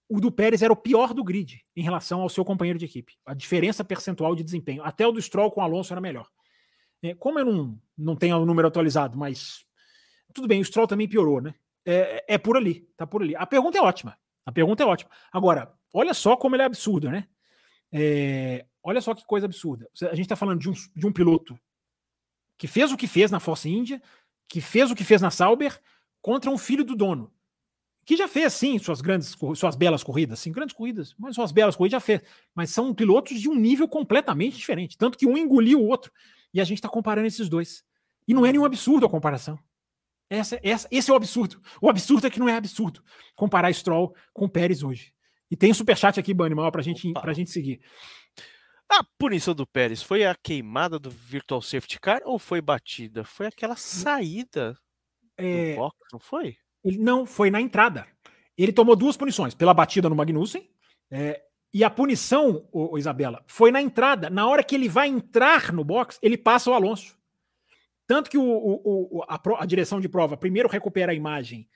O 0.08 0.20
do 0.20 0.30
Pérez 0.30 0.62
era 0.62 0.72
o 0.72 0.76
pior 0.76 1.14
do 1.14 1.24
grid 1.24 1.64
em 1.74 1.82
relação 1.82 2.20
ao 2.20 2.28
seu 2.28 2.44
companheiro 2.44 2.78
de 2.78 2.84
equipe. 2.84 3.14
A 3.24 3.32
diferença 3.32 3.82
percentual 3.82 4.34
de 4.34 4.44
desempenho. 4.44 4.84
Até 4.84 5.06
o 5.06 5.12
do 5.12 5.22
Stroll 5.22 5.50
com 5.50 5.60
o 5.60 5.64
Alonso 5.64 5.94
era 5.94 6.00
melhor. 6.00 6.28
É, 7.02 7.14
como 7.14 7.38
eu 7.38 7.44
não, 7.44 7.80
não 7.96 8.16
tenho 8.16 8.36
o 8.36 8.46
número 8.46 8.68
atualizado, 8.68 9.16
mas 9.16 9.64
tudo 10.32 10.48
bem, 10.48 10.60
o 10.60 10.64
Stroll 10.64 10.86
também 10.86 11.08
piorou, 11.08 11.40
né? 11.40 11.54
É, 11.84 12.34
é 12.34 12.38
por 12.38 12.56
ali, 12.56 12.88
tá 12.96 13.06
por 13.06 13.22
ali. 13.22 13.34
A 13.36 13.46
pergunta 13.46 13.78
é 13.78 13.80
ótima. 13.80 14.18
A 14.46 14.52
pergunta 14.52 14.82
é 14.82 14.86
ótima. 14.86 15.10
Agora, 15.32 15.72
olha 15.92 16.14
só 16.14 16.36
como 16.36 16.56
ele 16.56 16.62
é 16.62 16.66
absurdo, 16.66 17.10
né? 17.10 17.28
É, 17.92 18.66
olha 18.82 19.00
só 19.00 19.14
que 19.14 19.24
coisa 19.24 19.46
absurda. 19.46 19.88
A 20.02 20.14
gente 20.14 20.22
está 20.22 20.36
falando 20.36 20.60
de 20.60 20.68
um, 20.68 20.72
de 20.72 21.06
um 21.06 21.12
piloto 21.12 21.58
que 22.58 22.66
fez 22.66 22.92
o 22.92 22.96
que 22.96 23.06
fez 23.06 23.30
na 23.30 23.40
Force 23.40 23.68
India, 23.68 24.02
que 24.48 24.60
fez 24.60 24.90
o 24.90 24.94
que 24.94 25.04
fez 25.04 25.20
na 25.20 25.30
Sauber, 25.30 25.80
contra 26.20 26.50
um 26.50 26.58
filho 26.58 26.84
do 26.84 26.94
dono, 26.94 27.32
que 28.04 28.16
já 28.16 28.28
fez, 28.28 28.52
sim, 28.52 28.78
suas 28.78 29.00
grandes, 29.00 29.34
suas 29.56 29.76
belas 29.76 30.02
corridas, 30.02 30.38
sim, 30.38 30.52
grandes 30.52 30.74
corridas, 30.74 31.14
mas 31.18 31.34
suas 31.34 31.52
belas 31.52 31.74
corridas 31.74 31.92
já 31.92 32.00
fez. 32.00 32.20
Mas 32.54 32.70
são 32.70 32.94
pilotos 32.94 33.40
de 33.40 33.48
um 33.48 33.54
nível 33.54 33.88
completamente 33.88 34.56
diferente. 34.56 34.98
Tanto 34.98 35.16
que 35.16 35.26
um 35.26 35.36
engoliu 35.36 35.80
o 35.80 35.86
outro. 35.86 36.12
E 36.52 36.60
a 36.60 36.64
gente 36.64 36.78
está 36.78 36.88
comparando 36.88 37.26
esses 37.26 37.48
dois. 37.48 37.82
E 38.28 38.34
não 38.34 38.44
é 38.44 38.52
nenhum 38.52 38.64
absurdo 38.64 39.06
a 39.06 39.10
comparação. 39.10 39.58
Essa, 40.28 40.58
essa, 40.62 40.88
esse 40.90 41.10
é 41.10 41.12
o 41.12 41.16
absurdo. 41.16 41.60
O 41.80 41.88
absurdo 41.88 42.26
é 42.26 42.30
que 42.30 42.40
não 42.40 42.48
é 42.48 42.56
absurdo 42.56 43.02
comparar 43.34 43.72
Stroll 43.72 44.14
com 44.32 44.48
Pérez 44.48 44.82
hoje. 44.82 45.12
E 45.50 45.56
tem 45.56 45.70
um 45.70 45.74
superchat 45.74 46.18
aqui, 46.18 46.32
Banimal, 46.32 46.72
pra 46.72 46.82
gente, 46.82 47.12
pra 47.12 47.32
gente 47.32 47.50
seguir. 47.50 47.80
A 48.88 49.04
punição 49.18 49.54
do 49.54 49.66
Pérez 49.66 50.02
foi 50.02 50.24
a 50.24 50.34
queimada 50.34 50.98
do 50.98 51.10
Virtual 51.10 51.60
Safety 51.60 51.98
Car 52.00 52.20
ou 52.24 52.38
foi 52.38 52.60
batida? 52.60 53.24
Foi 53.24 53.46
aquela 53.46 53.76
saída 53.76 54.76
é, 55.36 55.72
do 55.72 55.76
box, 55.76 55.96
não 56.12 56.20
foi? 56.20 56.56
Ele 56.84 56.98
não, 56.98 57.24
foi 57.24 57.50
na 57.50 57.60
entrada. 57.60 58.06
Ele 58.56 58.72
tomou 58.72 58.94
duas 58.94 59.16
punições, 59.16 59.54
pela 59.54 59.74
batida 59.74 60.08
no 60.08 60.14
Magnussen, 60.14 60.68
é, 61.10 61.42
e 61.72 61.82
a 61.82 61.90
punição, 61.90 62.68
ô, 62.70 62.94
ô, 62.94 62.98
Isabela, 62.98 63.42
foi 63.48 63.72
na 63.72 63.82
entrada. 63.82 64.30
Na 64.30 64.46
hora 64.46 64.62
que 64.62 64.76
ele 64.76 64.88
vai 64.88 65.08
entrar 65.08 65.72
no 65.72 65.82
box, 65.82 66.18
ele 66.22 66.38
passa 66.38 66.70
o 66.70 66.74
Alonso. 66.74 67.18
Tanto 68.06 68.30
que 68.30 68.38
o, 68.38 68.42
o, 68.42 69.18
o 69.18 69.22
a, 69.28 69.40
a, 69.58 69.66
direção 69.66 70.00
de 70.00 70.08
prova 70.08 70.36
primeiro 70.36 70.68
recupera 70.68 71.12
a 71.12 71.14
imagem 71.14 71.68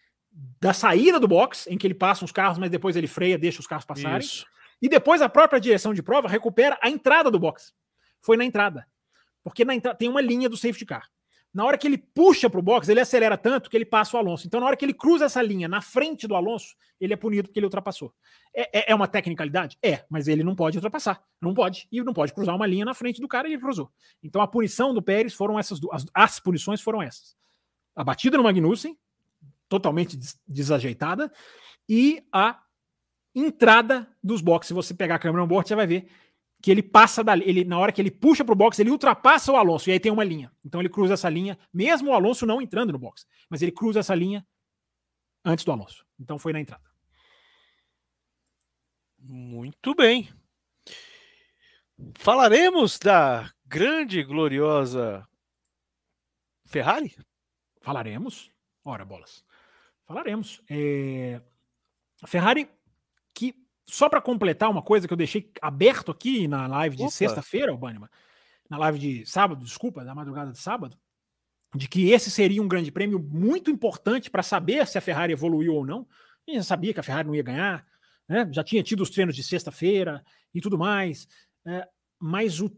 da 0.60 0.72
saída 0.72 1.18
do 1.18 1.26
box, 1.26 1.66
em 1.68 1.78
que 1.78 1.86
ele 1.86 1.94
passa 1.94 2.24
os 2.24 2.32
carros, 2.32 2.58
mas 2.58 2.70
depois 2.70 2.96
ele 2.96 3.06
freia, 3.06 3.38
deixa 3.38 3.60
os 3.60 3.66
carros 3.66 3.84
passarem. 3.84 4.18
Isso. 4.18 4.46
E 4.80 4.88
depois 4.88 5.20
a 5.22 5.28
própria 5.28 5.60
direção 5.60 5.92
de 5.92 6.02
prova 6.02 6.28
recupera 6.28 6.78
a 6.82 6.88
entrada 6.88 7.30
do 7.30 7.38
box. 7.38 7.72
Foi 8.20 8.36
na 8.36 8.44
entrada. 8.44 8.86
Porque 9.42 9.64
na 9.64 9.74
entrada 9.74 9.96
tem 9.96 10.08
uma 10.08 10.20
linha 10.20 10.48
do 10.48 10.56
safety 10.56 10.84
car. 10.84 11.08
Na 11.58 11.64
hora 11.64 11.76
que 11.76 11.88
ele 11.88 11.98
puxa 11.98 12.48
para 12.48 12.60
o 12.60 12.62
box, 12.62 12.88
ele 12.88 13.00
acelera 13.00 13.36
tanto 13.36 13.68
que 13.68 13.76
ele 13.76 13.84
passa 13.84 14.16
o 14.16 14.20
Alonso. 14.20 14.46
Então, 14.46 14.60
na 14.60 14.66
hora 14.66 14.76
que 14.76 14.84
ele 14.84 14.94
cruza 14.94 15.24
essa 15.24 15.42
linha 15.42 15.66
na 15.66 15.80
frente 15.80 16.24
do 16.24 16.36
Alonso, 16.36 16.76
ele 17.00 17.12
é 17.12 17.16
punido 17.16 17.48
porque 17.48 17.58
ele 17.58 17.66
ultrapassou. 17.66 18.14
É, 18.54 18.78
é, 18.78 18.92
é, 18.92 18.94
uma 18.94 19.08
tecnicalidade? 19.08 19.76
É, 19.82 20.04
mas 20.08 20.28
ele 20.28 20.44
não 20.44 20.54
pode 20.54 20.76
ultrapassar. 20.76 21.20
Não 21.40 21.52
pode. 21.52 21.88
E 21.90 22.00
não 22.00 22.12
pode 22.12 22.32
cruzar 22.32 22.54
uma 22.54 22.64
linha 22.64 22.84
na 22.84 22.94
frente 22.94 23.20
do 23.20 23.26
cara 23.26 23.48
e 23.48 23.54
ele 23.54 23.60
cruzou. 23.60 23.90
Então, 24.22 24.40
a 24.40 24.46
punição 24.46 24.94
do 24.94 25.02
Pérez 25.02 25.34
foram 25.34 25.58
essas 25.58 25.80
duas. 25.80 26.06
As, 26.14 26.38
punições 26.38 26.80
foram 26.80 27.02
essas: 27.02 27.36
a 27.96 28.04
batida 28.04 28.36
no 28.36 28.44
Magnussen, 28.44 28.96
totalmente 29.68 30.16
des, 30.16 30.40
desajeitada, 30.46 31.28
e 31.88 32.22
a 32.32 32.56
entrada 33.34 34.06
dos 34.22 34.40
boxes. 34.40 34.68
Se 34.68 34.74
você 34.74 34.94
pegar 34.94 35.16
a 35.16 35.18
câmera 35.18 35.42
no 35.42 35.48
board, 35.48 35.68
você 35.68 35.74
vai 35.74 35.88
ver 35.88 36.08
que 36.60 36.70
ele 36.70 36.82
passa 36.82 37.22
da 37.22 37.36
ele 37.36 37.64
na 37.64 37.78
hora 37.78 37.92
que 37.92 38.00
ele 38.00 38.10
puxa 38.10 38.44
para 38.44 38.52
o 38.52 38.56
box, 38.56 38.78
ele 38.78 38.90
ultrapassa 38.90 39.52
o 39.52 39.56
Alonso 39.56 39.88
e 39.88 39.92
aí 39.92 40.00
tem 40.00 40.12
uma 40.12 40.24
linha. 40.24 40.52
Então 40.64 40.80
ele 40.80 40.88
cruza 40.88 41.14
essa 41.14 41.28
linha, 41.28 41.58
mesmo 41.72 42.10
o 42.10 42.14
Alonso 42.14 42.46
não 42.46 42.60
entrando 42.60 42.92
no 42.92 42.98
box, 42.98 43.26
mas 43.48 43.62
ele 43.62 43.72
cruza 43.72 44.00
essa 44.00 44.14
linha 44.14 44.46
antes 45.44 45.64
do 45.64 45.72
Alonso. 45.72 46.04
Então 46.18 46.38
foi 46.38 46.52
na 46.52 46.60
entrada. 46.60 46.84
Muito 49.18 49.94
bem. 49.94 50.28
Falaremos 52.14 52.98
da 52.98 53.52
grande 53.66 54.22
gloriosa 54.22 55.26
Ferrari? 56.64 57.16
Falaremos. 57.80 58.50
Ora, 58.84 59.04
bolas. 59.04 59.44
Falaremos. 60.06 60.62
É... 60.68 61.40
A 62.22 62.26
Ferrari 62.26 62.68
só 63.88 64.08
para 64.08 64.20
completar 64.20 64.70
uma 64.70 64.82
coisa 64.82 65.06
que 65.08 65.12
eu 65.12 65.16
deixei 65.16 65.50
aberto 65.62 66.10
aqui 66.10 66.46
na 66.46 66.66
live 66.66 66.96
de 66.96 67.10
sexta-feira, 67.10 67.74
Bannerman, 67.74 68.10
na 68.68 68.76
live 68.76 68.98
de 68.98 69.26
sábado, 69.26 69.64
desculpa, 69.64 70.04
da 70.04 70.14
madrugada 70.14 70.52
de 70.52 70.58
sábado, 70.58 70.96
de 71.74 71.88
que 71.88 72.10
esse 72.10 72.30
seria 72.30 72.62
um 72.62 72.68
grande 72.68 72.92
prêmio 72.92 73.18
muito 73.18 73.70
importante 73.70 74.30
para 74.30 74.42
saber 74.42 74.86
se 74.86 74.98
a 74.98 75.00
Ferrari 75.00 75.32
evoluiu 75.32 75.74
ou 75.74 75.86
não. 75.86 76.06
A 76.46 76.50
gente 76.50 76.60
já 76.60 76.64
sabia 76.64 76.92
que 76.92 77.00
a 77.00 77.02
Ferrari 77.02 77.26
não 77.26 77.34
ia 77.34 77.42
ganhar, 77.42 77.86
né? 78.28 78.46
já 78.52 78.62
tinha 78.62 78.82
tido 78.82 79.02
os 79.02 79.10
treinos 79.10 79.34
de 79.34 79.42
sexta-feira 79.42 80.22
e 80.54 80.60
tudo 80.60 80.76
mais, 80.76 81.26
é, 81.66 81.88
mas 82.18 82.60
o 82.60 82.70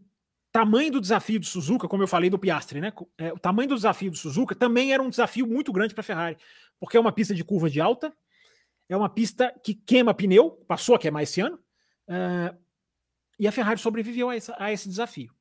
tamanho 0.53 0.93
do 0.93 1.01
desafio 1.01 1.41
do 1.41 1.47
Suzuka, 1.47 1.89
como 1.89 2.05
eu 2.05 2.09
falei 2.09 2.31
do 2.31 2.39
Piastre, 2.39 2.81
né? 2.81 2.93
É, 3.19 3.33
o 3.33 3.39
tamanho 3.39 3.69
do 3.69 3.75
desafio 3.75 4.11
do 4.11 4.17
Suzuka 4.17 4.55
também 4.55 4.93
era 4.93 5.03
um 5.03 5.11
desafio 5.11 5.47
muito 5.47 5.73
grande 5.73 5.93
para 5.93 6.03
a 6.03 6.05
Ferrari, 6.05 6.37
porque 6.79 6.97
é 6.97 7.01
uma 7.01 7.13
pista 7.13 7.35
de 7.35 7.45
curva 7.45 7.69
de 7.69 7.81
alta, 7.81 8.13
é 8.91 8.97
uma 8.97 9.09
pista 9.09 9.55
que 9.63 9.73
queima 9.73 10.13
pneu, 10.13 10.51
passou 10.67 10.97
a 10.97 10.99
queimar 10.99 11.23
esse 11.23 11.41
ano, 11.41 11.57
uh, 12.09 12.59
e 13.39 13.47
a 13.47 13.53
Ferrari 13.53 13.79
sobreviveu 13.79 14.29
a, 14.29 14.37
essa, 14.37 14.55
a 14.59 14.73
esse 14.73 14.89
desafio. 14.89 15.33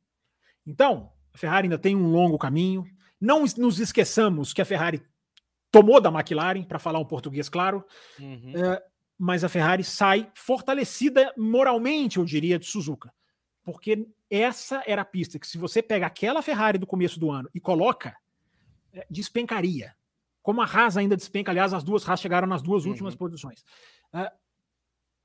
Então, 0.65 1.11
a 1.33 1.37
Ferrari 1.37 1.65
ainda 1.65 1.79
tem 1.79 1.95
um 1.95 2.11
longo 2.11 2.37
caminho. 2.37 2.85
Não 3.19 3.43
nos 3.57 3.79
esqueçamos 3.79 4.53
que 4.53 4.61
a 4.61 4.65
Ferrari 4.65 5.01
tomou 5.71 5.99
da 5.99 6.09
McLaren, 6.09 6.63
para 6.63 6.77
falar 6.77 6.99
um 6.99 7.05
português 7.05 7.49
claro, 7.49 7.83
uhum. 8.19 8.53
uh, 8.55 8.79
mas 9.17 9.43
a 9.43 9.49
Ferrari 9.49 9.83
sai 9.83 10.31
fortalecida 10.35 11.33
moralmente, 11.35 12.19
eu 12.19 12.25
diria, 12.25 12.59
de 12.59 12.67
Suzuka. 12.67 13.11
Porque 13.63 14.07
essa 14.29 14.83
era 14.85 15.01
a 15.01 15.05
pista 15.05 15.39
que, 15.39 15.47
se 15.47 15.57
você 15.57 15.81
pega 15.81 16.05
aquela 16.05 16.43
Ferrari 16.43 16.77
do 16.77 16.85
começo 16.85 17.19
do 17.19 17.31
ano 17.31 17.49
e 17.53 17.59
coloca, 17.59 18.15
é, 18.93 19.07
despencaria. 19.09 19.95
Como 20.49 20.63
a 20.63 20.65
Haas 20.65 20.97
ainda 20.97 21.15
despenca, 21.15 21.51
aliás, 21.51 21.75
as 21.75 21.83
duas 21.83 22.09
Haas 22.09 22.19
chegaram 22.19 22.47
nas 22.47 22.63
duas 22.63 22.87
últimas 22.87 23.13
uhum. 23.13 23.19
posições. 23.19 23.63
Uh, 24.11 24.27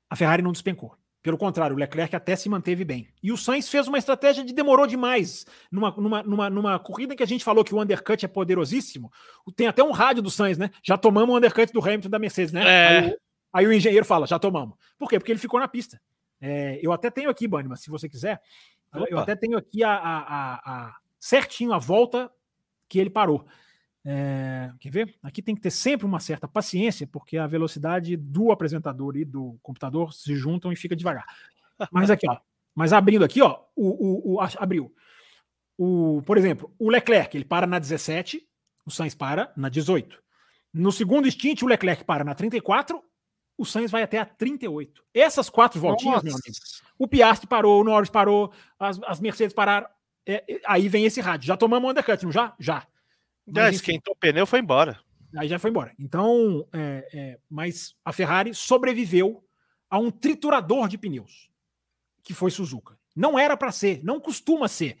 a 0.07 0.15
Ferrari 0.15 0.43
não 0.43 0.51
despencou. 0.51 0.95
Pelo 1.23 1.35
contrário, 1.35 1.75
o 1.75 1.79
Leclerc 1.79 2.15
até 2.15 2.35
se 2.35 2.47
manteve 2.47 2.85
bem. 2.85 3.07
E 3.23 3.31
o 3.31 3.37
Sainz 3.37 3.67
fez 3.67 3.87
uma 3.87 3.97
estratégia 3.97 4.43
de 4.43 4.53
demorou 4.53 4.85
demais. 4.85 5.43
Numa, 5.71 5.89
numa, 5.97 6.21
numa, 6.21 6.49
numa 6.51 6.77
corrida 6.77 7.15
que 7.15 7.23
a 7.23 7.25
gente 7.25 7.43
falou 7.43 7.63
que 7.63 7.73
o 7.73 7.81
undercut 7.81 8.23
é 8.23 8.27
poderosíssimo, 8.27 9.11
tem 9.55 9.65
até 9.65 9.83
um 9.83 9.89
rádio 9.89 10.21
do 10.21 10.29
Sainz, 10.29 10.59
né? 10.59 10.69
Já 10.83 10.95
tomamos 10.95 11.33
o 11.33 11.37
undercut 11.39 11.73
do 11.73 11.81
Hamilton 11.81 12.09
da 12.09 12.19
Mercedes, 12.19 12.53
né? 12.53 12.61
É. 12.63 12.99
Aí, 12.99 13.17
aí, 13.51 13.65
o 13.65 13.73
engenheiro 13.73 14.05
fala, 14.05 14.27
já 14.27 14.37
tomamos. 14.37 14.77
Por 14.95 15.09
quê? 15.09 15.17
Porque 15.17 15.31
ele 15.31 15.39
ficou 15.39 15.59
na 15.59 15.67
pista. 15.67 15.99
É, 16.39 16.79
eu 16.83 16.91
até 16.91 17.09
tenho 17.09 17.31
aqui, 17.31 17.47
Bunnyman, 17.47 17.77
se 17.77 17.89
você 17.89 18.07
quiser, 18.07 18.39
Opa. 18.93 19.07
eu 19.09 19.17
até 19.17 19.35
tenho 19.35 19.57
aqui 19.57 19.83
a, 19.83 19.91
a, 19.91 20.19
a, 20.19 20.53
a, 20.53 20.95
certinho 21.19 21.73
a 21.73 21.79
volta 21.79 22.31
que 22.87 22.99
ele 22.99 23.09
parou. 23.09 23.43
É, 24.07 24.71
quer 24.79 24.91
ver? 24.91 25.15
Aqui 25.23 25.41
tem 25.41 25.55
que 25.55 25.61
ter 25.61 25.71
sempre 25.71 26.05
uma 26.05 26.19
certa 26.19 26.47
paciência, 26.47 27.07
porque 27.07 27.37
a 27.37 27.47
velocidade 27.47 28.15
do 28.15 28.51
apresentador 28.51 29.17
e 29.17 29.25
do 29.25 29.57
computador 29.63 30.13
se 30.13 30.35
juntam 30.35 30.71
e 30.71 30.75
fica 30.75 30.95
devagar. 30.95 31.25
Mas 31.91 32.11
aqui, 32.11 32.29
ó. 32.29 32.37
Mas 32.75 32.93
abrindo 32.93 33.25
aqui, 33.25 33.41
ó, 33.41 33.59
o, 33.75 34.33
o, 34.33 34.35
o 34.35 34.41
abriu. 34.57 34.93
O, 35.77 36.21
por 36.25 36.37
exemplo, 36.37 36.73
o 36.77 36.89
Leclerc, 36.89 37.35
ele 37.35 37.45
para 37.45 37.65
na 37.65 37.79
17, 37.79 38.45
o 38.85 38.91
Sainz 38.91 39.15
para 39.15 39.51
na 39.57 39.69
18. 39.69 40.21
No 40.73 40.91
segundo 40.91 41.29
stint, 41.29 41.63
o 41.63 41.67
Leclerc 41.67 42.03
para 42.03 42.23
na 42.23 42.35
34, 42.35 43.01
o 43.57 43.65
Sainz 43.65 43.89
vai 43.89 44.03
até 44.03 44.19
a 44.19 44.25
38. 44.25 45.03
Essas 45.13 45.49
quatro 45.49 45.79
voltinhas, 45.79 46.15
Nossa. 46.15 46.25
meu 46.25 46.35
amigo. 46.35 46.55
O 46.97 47.07
Piastri 47.07 47.47
parou, 47.47 47.81
o 47.81 47.83
Norris 47.83 48.09
parou, 48.09 48.51
as, 48.77 49.01
as 49.03 49.19
Mercedes 49.19 49.53
pararam. 49.53 49.87
É, 50.25 50.43
é, 50.47 50.61
aí 50.65 50.87
vem 50.87 51.05
esse 51.05 51.21
rádio. 51.21 51.47
Já 51.47 51.57
tomamos 51.57 51.87
o 51.87 51.91
undercut, 51.91 52.23
não 52.23 52.31
já? 52.31 52.53
Já. 52.59 52.85
Já 53.47 53.69
esquentou 53.69 54.13
o 54.13 54.17
pneu 54.17 54.45
foi 54.45 54.59
embora. 54.59 54.99
Aí 55.37 55.47
já 55.47 55.59
foi 55.59 55.69
embora. 55.69 55.93
Então, 55.99 56.67
é, 56.73 57.07
é, 57.13 57.39
mas 57.49 57.95
a 58.03 58.11
Ferrari 58.11 58.53
sobreviveu 58.53 59.43
a 59.89 59.99
um 59.99 60.09
triturador 60.09 60.87
de 60.87 60.97
pneus, 60.97 61.49
que 62.23 62.33
foi 62.33 62.49
Suzuka. 62.49 62.97
Não 63.15 63.37
era 63.37 63.55
para 63.55 63.71
ser, 63.71 64.03
não 64.03 64.19
costuma 64.19 64.67
ser. 64.67 64.97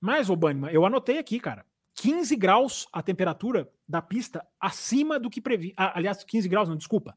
Mas, 0.00 0.28
Obama, 0.28 0.70
eu 0.70 0.84
anotei 0.84 1.18
aqui, 1.18 1.38
cara. 1.38 1.64
15 1.94 2.36
graus 2.36 2.86
a 2.92 3.02
temperatura 3.02 3.70
da 3.88 4.02
pista 4.02 4.46
acima 4.60 5.18
do 5.18 5.30
que 5.30 5.40
previ. 5.40 5.72
Ah, 5.76 5.96
aliás, 5.96 6.22
15 6.24 6.48
graus, 6.48 6.68
não, 6.68 6.76
desculpa. 6.76 7.16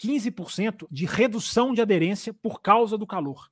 15% 0.00 0.86
de 0.90 1.06
redução 1.06 1.72
de 1.72 1.80
aderência 1.80 2.32
por 2.32 2.60
causa 2.60 2.96
do 2.98 3.06
calor. 3.06 3.50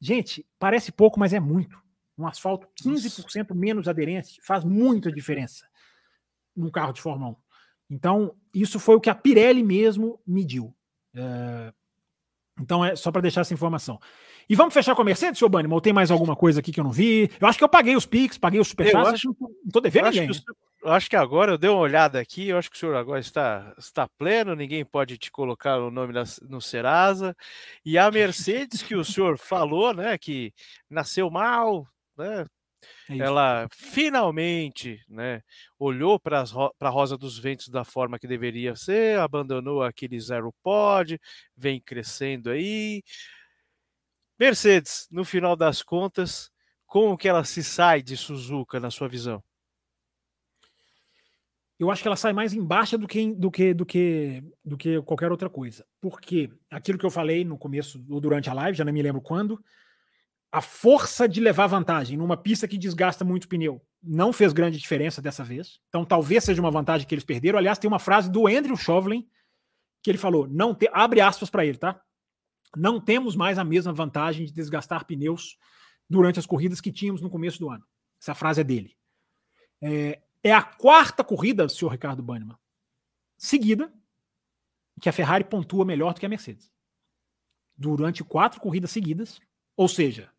Gente, 0.00 0.46
parece 0.58 0.92
pouco, 0.92 1.18
mas 1.18 1.32
é 1.32 1.40
muito. 1.40 1.82
Um 2.16 2.26
asfalto 2.26 2.68
15% 2.80 3.38
Nossa. 3.40 3.54
menos 3.54 3.88
aderência 3.88 4.40
faz 4.44 4.64
muita 4.64 5.10
diferença 5.10 5.66
num 6.56 6.70
carro 6.70 6.92
de 6.92 7.00
Fórmula 7.00 7.32
1. 7.32 7.36
Então, 7.90 8.34
isso 8.52 8.80
foi 8.80 8.96
o 8.96 9.00
que 9.00 9.10
a 9.10 9.14
Pirelli 9.14 9.62
mesmo 9.62 10.20
mediu. 10.26 10.74
É... 11.14 11.72
Então, 12.60 12.84
é 12.84 12.94
só 12.94 13.10
para 13.10 13.22
deixar 13.22 13.40
essa 13.40 13.54
informação. 13.54 13.98
E 14.48 14.54
vamos 14.54 14.74
fechar 14.74 14.94
com 14.94 15.02
a 15.02 15.04
Mercedes, 15.04 15.38
seu 15.38 15.48
Bunny? 15.48 15.68
Ou 15.68 15.80
tem 15.80 15.92
mais 15.92 16.10
alguma 16.10 16.36
coisa 16.36 16.60
aqui 16.60 16.70
que 16.70 16.78
eu 16.78 16.84
não 16.84 16.92
vi? 16.92 17.30
Eu 17.40 17.48
acho 17.48 17.58
que 17.58 17.64
eu 17.64 17.68
paguei 17.68 17.96
os 17.96 18.06
Pix, 18.06 18.38
paguei 18.38 18.60
os 18.60 18.68
Superchats. 18.68 19.06
Eu 19.06 19.14
acho, 19.14 19.36
não 19.40 19.50
estou 19.66 19.82
devendo 19.82 20.06
ninguém. 20.06 20.30
Acho 20.30 20.44
que, 20.44 20.52
eu 20.84 20.92
acho 20.92 21.10
que 21.10 21.16
agora 21.16 21.52
eu 21.52 21.58
dei 21.58 21.70
uma 21.70 21.80
olhada 21.80 22.20
aqui, 22.20 22.48
eu 22.48 22.58
acho 22.58 22.70
que 22.70 22.76
o 22.76 22.78
senhor 22.78 22.94
agora 22.94 23.18
está, 23.18 23.74
está 23.78 24.06
pleno, 24.06 24.54
ninguém 24.54 24.84
pode 24.84 25.16
te 25.16 25.32
colocar 25.32 25.78
o 25.78 25.90
nome 25.90 26.12
no 26.42 26.60
Serasa. 26.60 27.34
E 27.84 27.96
a 27.96 28.10
Mercedes 28.10 28.82
que 28.82 28.94
o 28.94 29.04
senhor 29.04 29.38
falou, 29.38 29.94
né, 29.94 30.18
que 30.18 30.52
nasceu 30.90 31.30
mal, 31.30 31.88
né, 32.16 32.44
é 33.08 33.18
ela 33.18 33.66
finalmente 33.72 35.00
né, 35.08 35.42
olhou 35.78 36.18
para 36.18 36.44
a 36.80 36.88
Rosa 36.88 37.16
dos 37.16 37.38
Ventos 37.38 37.68
da 37.68 37.84
forma 37.84 38.18
que 38.18 38.26
deveria 38.26 38.74
ser, 38.76 39.18
abandonou 39.18 39.82
aquele 39.82 40.18
zero 40.20 40.52
pod, 40.62 41.20
vem 41.56 41.80
crescendo 41.80 42.50
aí. 42.50 43.02
Mercedes, 44.38 45.06
no 45.10 45.24
final 45.24 45.56
das 45.56 45.82
contas, 45.82 46.50
como 46.86 47.16
que 47.16 47.28
ela 47.28 47.44
se 47.44 47.62
sai 47.62 48.02
de 48.02 48.16
Suzuka, 48.16 48.78
na 48.78 48.90
sua 48.90 49.08
visão? 49.08 49.42
Eu 51.78 51.90
acho 51.90 52.02
que 52.02 52.08
ela 52.08 52.16
sai 52.16 52.32
mais 52.32 52.52
embaixo 52.52 52.96
do 52.96 53.06
que, 53.06 53.34
do 53.34 53.50
que, 53.50 53.74
do 53.74 53.84
que, 53.84 54.42
do 54.64 54.76
que 54.76 55.02
qualquer 55.02 55.30
outra 55.30 55.50
coisa. 55.50 55.84
Porque 56.00 56.50
aquilo 56.70 56.96
que 56.96 57.04
eu 57.04 57.10
falei 57.10 57.44
no 57.44 57.58
começo 57.58 58.04
ou 58.08 58.20
durante 58.20 58.48
a 58.48 58.54
live, 58.54 58.78
já 58.78 58.84
não 58.84 58.92
me 58.92 59.02
lembro 59.02 59.20
quando, 59.20 59.62
a 60.54 60.60
força 60.60 61.28
de 61.28 61.40
levar 61.40 61.66
vantagem 61.66 62.16
numa 62.16 62.36
pista 62.36 62.68
que 62.68 62.78
desgasta 62.78 63.24
muito 63.24 63.48
pneu 63.48 63.84
não 64.00 64.32
fez 64.32 64.52
grande 64.52 64.78
diferença 64.78 65.20
dessa 65.20 65.42
vez. 65.42 65.80
Então 65.88 66.04
talvez 66.04 66.44
seja 66.44 66.60
uma 66.62 66.70
vantagem 66.70 67.08
que 67.08 67.12
eles 67.12 67.24
perderam. 67.24 67.58
Aliás, 67.58 67.76
tem 67.76 67.88
uma 67.88 67.98
frase 67.98 68.30
do 68.30 68.46
Andrew 68.46 68.76
Chauvelin 68.76 69.28
que 70.00 70.12
ele 70.12 70.18
falou, 70.18 70.46
não 70.46 70.72
te, 70.72 70.88
abre 70.92 71.20
aspas 71.20 71.50
para 71.50 71.66
ele, 71.66 71.76
tá? 71.76 72.00
Não 72.76 73.00
temos 73.00 73.34
mais 73.34 73.58
a 73.58 73.64
mesma 73.64 73.92
vantagem 73.92 74.46
de 74.46 74.52
desgastar 74.52 75.04
pneus 75.04 75.58
durante 76.08 76.38
as 76.38 76.46
corridas 76.46 76.80
que 76.80 76.92
tínhamos 76.92 77.20
no 77.20 77.30
começo 77.30 77.58
do 77.58 77.68
ano. 77.68 77.84
Essa 78.22 78.32
frase 78.32 78.60
é 78.60 78.64
dele. 78.64 78.96
É, 79.82 80.22
é 80.40 80.52
a 80.52 80.62
quarta 80.62 81.24
corrida, 81.24 81.68
senhor 81.68 81.90
Ricardo 81.90 82.22
Bannerman, 82.22 82.56
seguida, 83.36 83.92
que 85.00 85.08
a 85.08 85.12
Ferrari 85.12 85.42
pontua 85.42 85.84
melhor 85.84 86.14
do 86.14 86.20
que 86.20 86.26
a 86.26 86.28
Mercedes. 86.28 86.70
Durante 87.76 88.22
quatro 88.22 88.60
corridas 88.60 88.92
seguidas, 88.92 89.40
ou 89.76 89.88
seja, 89.88 90.32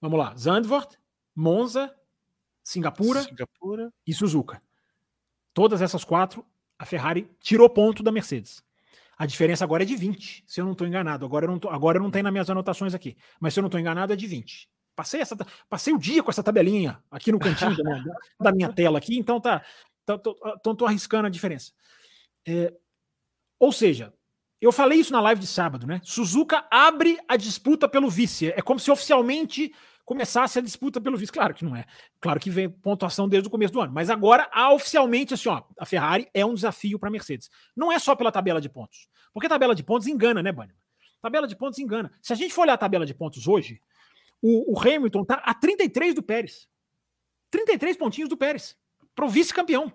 Vamos 0.00 0.18
lá. 0.18 0.34
Zandvoort, 0.36 0.96
Monza, 1.34 1.94
Singapura, 2.62 3.22
Singapura, 3.22 3.92
e 4.06 4.12
Suzuka. 4.12 4.62
Todas 5.54 5.82
essas 5.82 6.04
quatro, 6.04 6.44
a 6.78 6.84
Ferrari 6.84 7.30
tirou 7.40 7.68
ponto 7.68 8.02
da 8.02 8.12
Mercedes. 8.12 8.62
A 9.16 9.26
diferença 9.26 9.64
agora 9.64 9.82
é 9.82 9.86
de 9.86 9.96
20, 9.96 10.44
se 10.46 10.60
eu 10.60 10.64
não 10.64 10.72
estou 10.72 10.86
enganado. 10.86 11.26
Agora 11.26 11.46
eu 11.46 11.50
não, 11.50 11.58
tô, 11.58 11.68
agora 11.68 11.98
não 11.98 12.10
tem 12.10 12.22
nas 12.22 12.30
minhas 12.30 12.48
anotações 12.48 12.94
aqui. 12.94 13.16
Mas 13.40 13.52
se 13.52 13.58
eu 13.58 13.62
não 13.62 13.66
estou 13.68 13.80
enganado, 13.80 14.12
é 14.12 14.16
de 14.16 14.26
20. 14.26 14.68
Passei, 14.94 15.20
essa, 15.20 15.36
passei 15.68 15.92
o 15.92 15.98
dia 15.98 16.22
com 16.22 16.30
essa 16.30 16.42
tabelinha 16.42 17.02
aqui 17.10 17.32
no 17.32 17.38
cantinho 17.38 17.76
da, 17.76 17.82
minha, 17.84 18.04
da, 18.40 18.52
minha, 18.52 18.72
tela 18.72 18.98
aqui, 18.98 19.18
então 19.18 19.40
tá. 19.40 19.64
Então 20.02 20.74
tô 20.74 20.86
arriscando 20.86 21.26
a 21.26 21.30
diferença. 21.30 21.72
É, 22.46 22.72
ou 23.58 23.72
seja, 23.72 24.14
eu 24.60 24.72
falei 24.72 24.98
isso 24.98 25.12
na 25.12 25.20
live 25.20 25.40
de 25.40 25.46
sábado, 25.46 25.86
né? 25.86 26.00
Suzuka 26.02 26.66
abre 26.70 27.18
a 27.28 27.36
disputa 27.36 27.88
pelo 27.88 28.10
vice. 28.10 28.48
É 28.48 28.60
como 28.60 28.80
se 28.80 28.90
oficialmente 28.90 29.72
começasse 30.04 30.58
a 30.58 30.62
disputa 30.62 31.00
pelo 31.00 31.16
vice. 31.16 31.30
Claro 31.30 31.54
que 31.54 31.64
não 31.64 31.76
é. 31.76 31.84
Claro 32.20 32.40
que 32.40 32.50
vem 32.50 32.68
pontuação 32.68 33.28
desde 33.28 33.46
o 33.46 33.50
começo 33.50 33.72
do 33.72 33.80
ano. 33.80 33.92
Mas 33.92 34.10
agora, 34.10 34.50
oficialmente, 34.72 35.34
assim, 35.34 35.48
ó, 35.48 35.62
a 35.78 35.86
Ferrari 35.86 36.28
é 36.34 36.44
um 36.44 36.54
desafio 36.54 36.98
para 36.98 37.08
a 37.08 37.12
Mercedes. 37.12 37.50
Não 37.76 37.92
é 37.92 37.98
só 37.98 38.16
pela 38.16 38.32
tabela 38.32 38.60
de 38.60 38.68
pontos. 38.68 39.08
Porque 39.32 39.46
a 39.46 39.50
tabela 39.50 39.74
de 39.74 39.84
pontos 39.84 40.08
engana, 40.08 40.42
né, 40.42 40.50
Bunny? 40.50 40.74
Tabela 41.22 41.46
de 41.46 41.54
pontos 41.54 41.78
engana. 41.78 42.10
Se 42.20 42.32
a 42.32 42.36
gente 42.36 42.52
for 42.52 42.62
olhar 42.62 42.74
a 42.74 42.78
tabela 42.78 43.06
de 43.06 43.14
pontos 43.14 43.46
hoje, 43.46 43.80
o, 44.42 44.74
o 44.74 44.80
Hamilton 44.80 45.24
tá 45.24 45.34
a 45.44 45.54
33 45.54 46.14
do 46.14 46.22
Pérez. 46.22 46.68
33 47.50 47.96
pontinhos 47.96 48.28
do 48.28 48.36
Pérez. 48.36 48.76
Para 49.14 49.24
o 49.24 49.28
vice-campeão. 49.28 49.92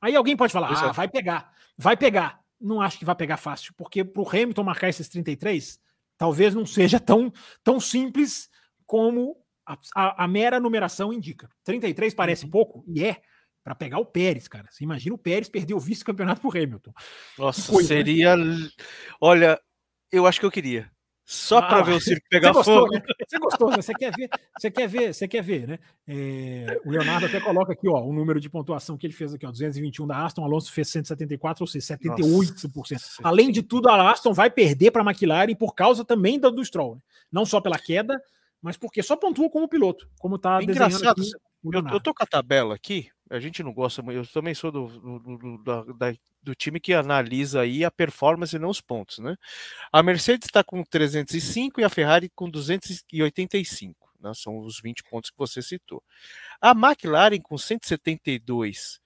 Aí 0.00 0.14
alguém 0.14 0.36
pode 0.36 0.52
falar, 0.52 0.70
ah, 0.72 0.92
vai 0.92 1.08
pegar. 1.08 1.52
Vai 1.76 1.96
pegar 1.96 2.37
não 2.60 2.80
acho 2.80 2.98
que 2.98 3.04
vai 3.04 3.14
pegar 3.14 3.36
fácil, 3.36 3.72
porque 3.76 4.04
para 4.04 4.22
o 4.22 4.28
Hamilton 4.28 4.62
marcar 4.62 4.88
esses 4.88 5.08
33, 5.08 5.78
talvez 6.16 6.54
não 6.54 6.66
seja 6.66 6.98
tão, 6.98 7.32
tão 7.62 7.80
simples 7.80 8.48
como 8.86 9.36
a, 9.66 9.78
a, 9.94 10.24
a 10.24 10.28
mera 10.28 10.58
numeração 10.58 11.12
indica. 11.12 11.48
33 11.64 12.14
parece 12.14 12.44
uhum. 12.44 12.50
pouco, 12.50 12.84
e 12.88 13.04
é, 13.04 13.20
para 13.62 13.74
pegar 13.74 13.98
o 13.98 14.06
Pérez, 14.06 14.48
cara. 14.48 14.66
Você 14.70 14.82
imagina 14.82 15.14
o 15.14 15.18
Pérez 15.18 15.48
perder 15.48 15.74
o 15.74 15.80
vice-campeonato 15.80 16.40
para 16.40 16.48
o 16.48 16.62
Hamilton. 16.62 16.92
Nossa, 17.38 17.70
coisa, 17.70 17.94
né? 17.94 18.00
seria. 18.00 18.36
Né? 18.36 18.68
Olha, 19.20 19.60
eu 20.10 20.26
acho 20.26 20.40
que 20.40 20.46
eu 20.46 20.50
queria. 20.50 20.90
Só 21.30 21.58
ah, 21.58 21.62
para 21.66 21.82
ver 21.82 21.92
o 21.92 22.00
circo 22.00 22.26
pegar 22.30 22.54
você 22.54 22.70
gostou, 22.70 22.86
fogo. 22.86 22.94
Né? 22.94 23.02
Você 23.28 23.38
gostou, 23.38 23.70
né? 23.70 23.82
Você 23.82 23.92
quer 23.92 24.16
ver, 24.16 24.30
você 24.58 24.70
quer 24.70 24.88
ver, 24.88 25.14
você 25.14 25.28
quer 25.28 25.42
ver, 25.42 25.68
né? 25.68 25.78
É, 26.06 26.80
o 26.86 26.90
Leonardo 26.90 27.26
até 27.26 27.38
coloca 27.38 27.74
aqui, 27.74 27.86
ó, 27.86 28.02
o 28.02 28.14
número 28.14 28.40
de 28.40 28.48
pontuação 28.48 28.96
que 28.96 29.06
ele 29.06 29.12
fez 29.12 29.34
aqui, 29.34 29.44
ó, 29.44 29.50
221 29.50 30.06
da 30.06 30.24
Aston, 30.24 30.42
Alonso 30.42 30.72
fez 30.72 30.88
174, 30.88 31.62
ou 31.62 31.66
seja, 31.66 31.98
78%. 31.98 32.92
Nossa, 32.92 32.98
Além 33.22 33.52
de 33.52 33.62
tudo, 33.62 33.90
a 33.90 34.10
Aston 34.10 34.32
vai 34.32 34.48
perder 34.48 34.90
para 34.90 35.02
a 35.02 35.04
McLaren 35.04 35.54
por 35.54 35.74
causa 35.74 36.02
também 36.02 36.40
do, 36.40 36.50
do 36.50 36.64
Stroll, 36.64 36.94
né? 36.94 37.02
Não 37.30 37.44
só 37.44 37.60
pela 37.60 37.78
queda, 37.78 38.18
mas 38.62 38.78
porque 38.78 39.02
só 39.02 39.14
pontua 39.14 39.50
como 39.50 39.68
piloto, 39.68 40.08
como 40.18 40.36
está 40.36 40.60
desenhando 40.60 41.10
aqui. 41.10 41.30
Eu, 41.62 41.86
eu 41.92 42.00
tô 42.00 42.14
com 42.14 42.22
a 42.22 42.26
tabela 42.26 42.74
aqui, 42.74 43.10
a 43.30 43.38
gente 43.40 43.62
não 43.62 43.72
gosta 43.72 44.02
eu 44.12 44.26
também 44.26 44.54
sou 44.54 44.70
do, 44.70 44.86
do, 44.86 45.38
do, 45.38 45.94
da, 45.94 46.14
do 46.42 46.54
time 46.54 46.80
que 46.80 46.94
analisa 46.94 47.60
aí 47.60 47.84
a 47.84 47.90
performance 47.90 48.54
e 48.54 48.58
não 48.58 48.70
os 48.70 48.80
pontos, 48.80 49.18
né? 49.18 49.36
A 49.92 50.02
Mercedes 50.02 50.46
está 50.46 50.64
com 50.64 50.82
305 50.82 51.80
e 51.80 51.84
a 51.84 51.88
Ferrari 51.88 52.30
com 52.34 52.48
285, 52.48 54.10
né? 54.20 54.32
São 54.34 54.58
os 54.58 54.80
20 54.80 55.04
pontos 55.04 55.30
que 55.30 55.38
você 55.38 55.60
citou. 55.62 56.02
A 56.60 56.70
McLaren 56.70 57.40
com 57.40 57.58
172 57.58 59.00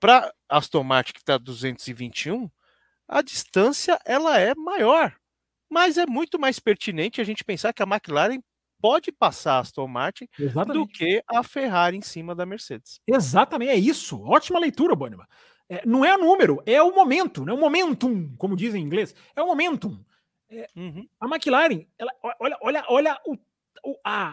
para 0.00 0.32
Aston 0.48 0.82
Martin 0.82 1.12
que 1.12 1.20
está 1.20 1.38
221, 1.38 2.50
a 3.08 3.22
distância 3.22 3.98
ela 4.04 4.38
é 4.38 4.54
maior, 4.54 5.14
mas 5.70 5.96
é 5.98 6.06
muito 6.06 6.38
mais 6.38 6.58
pertinente 6.58 7.20
a 7.20 7.24
gente 7.24 7.44
pensar 7.44 7.72
que 7.72 7.82
a 7.82 7.86
McLaren 7.86 8.40
pode 8.86 9.10
passar 9.10 9.54
a 9.54 9.58
Aston 9.58 9.88
Martin 9.88 10.28
Exatamente. 10.38 10.78
do 10.78 10.86
que 10.86 11.20
a 11.26 11.42
Ferrari 11.42 11.96
em 11.96 12.02
cima 12.02 12.36
da 12.36 12.46
Mercedes. 12.46 13.00
Exatamente, 13.04 13.72
é 13.72 13.76
isso. 13.76 14.22
Ótima 14.22 14.60
leitura, 14.60 14.94
Bônima. 14.94 15.28
É, 15.68 15.84
não 15.84 16.04
é 16.04 16.16
número, 16.16 16.62
é 16.64 16.80
o 16.80 16.94
momento, 16.94 17.44
né? 17.44 17.52
o 17.52 17.58
momentum, 17.58 18.32
como 18.38 18.56
dizem 18.56 18.80
em 18.80 18.86
inglês. 18.86 19.12
É 19.34 19.42
o 19.42 19.46
momentum. 19.46 19.98
É, 20.48 20.68
uhum. 20.76 21.08
A 21.20 21.26
McLaren, 21.26 21.84
ela, 21.98 22.12
olha, 22.38 22.58
olha, 22.60 22.84
olha 22.88 23.20
o, 23.26 23.34
o, 23.84 23.98
a 24.04 24.32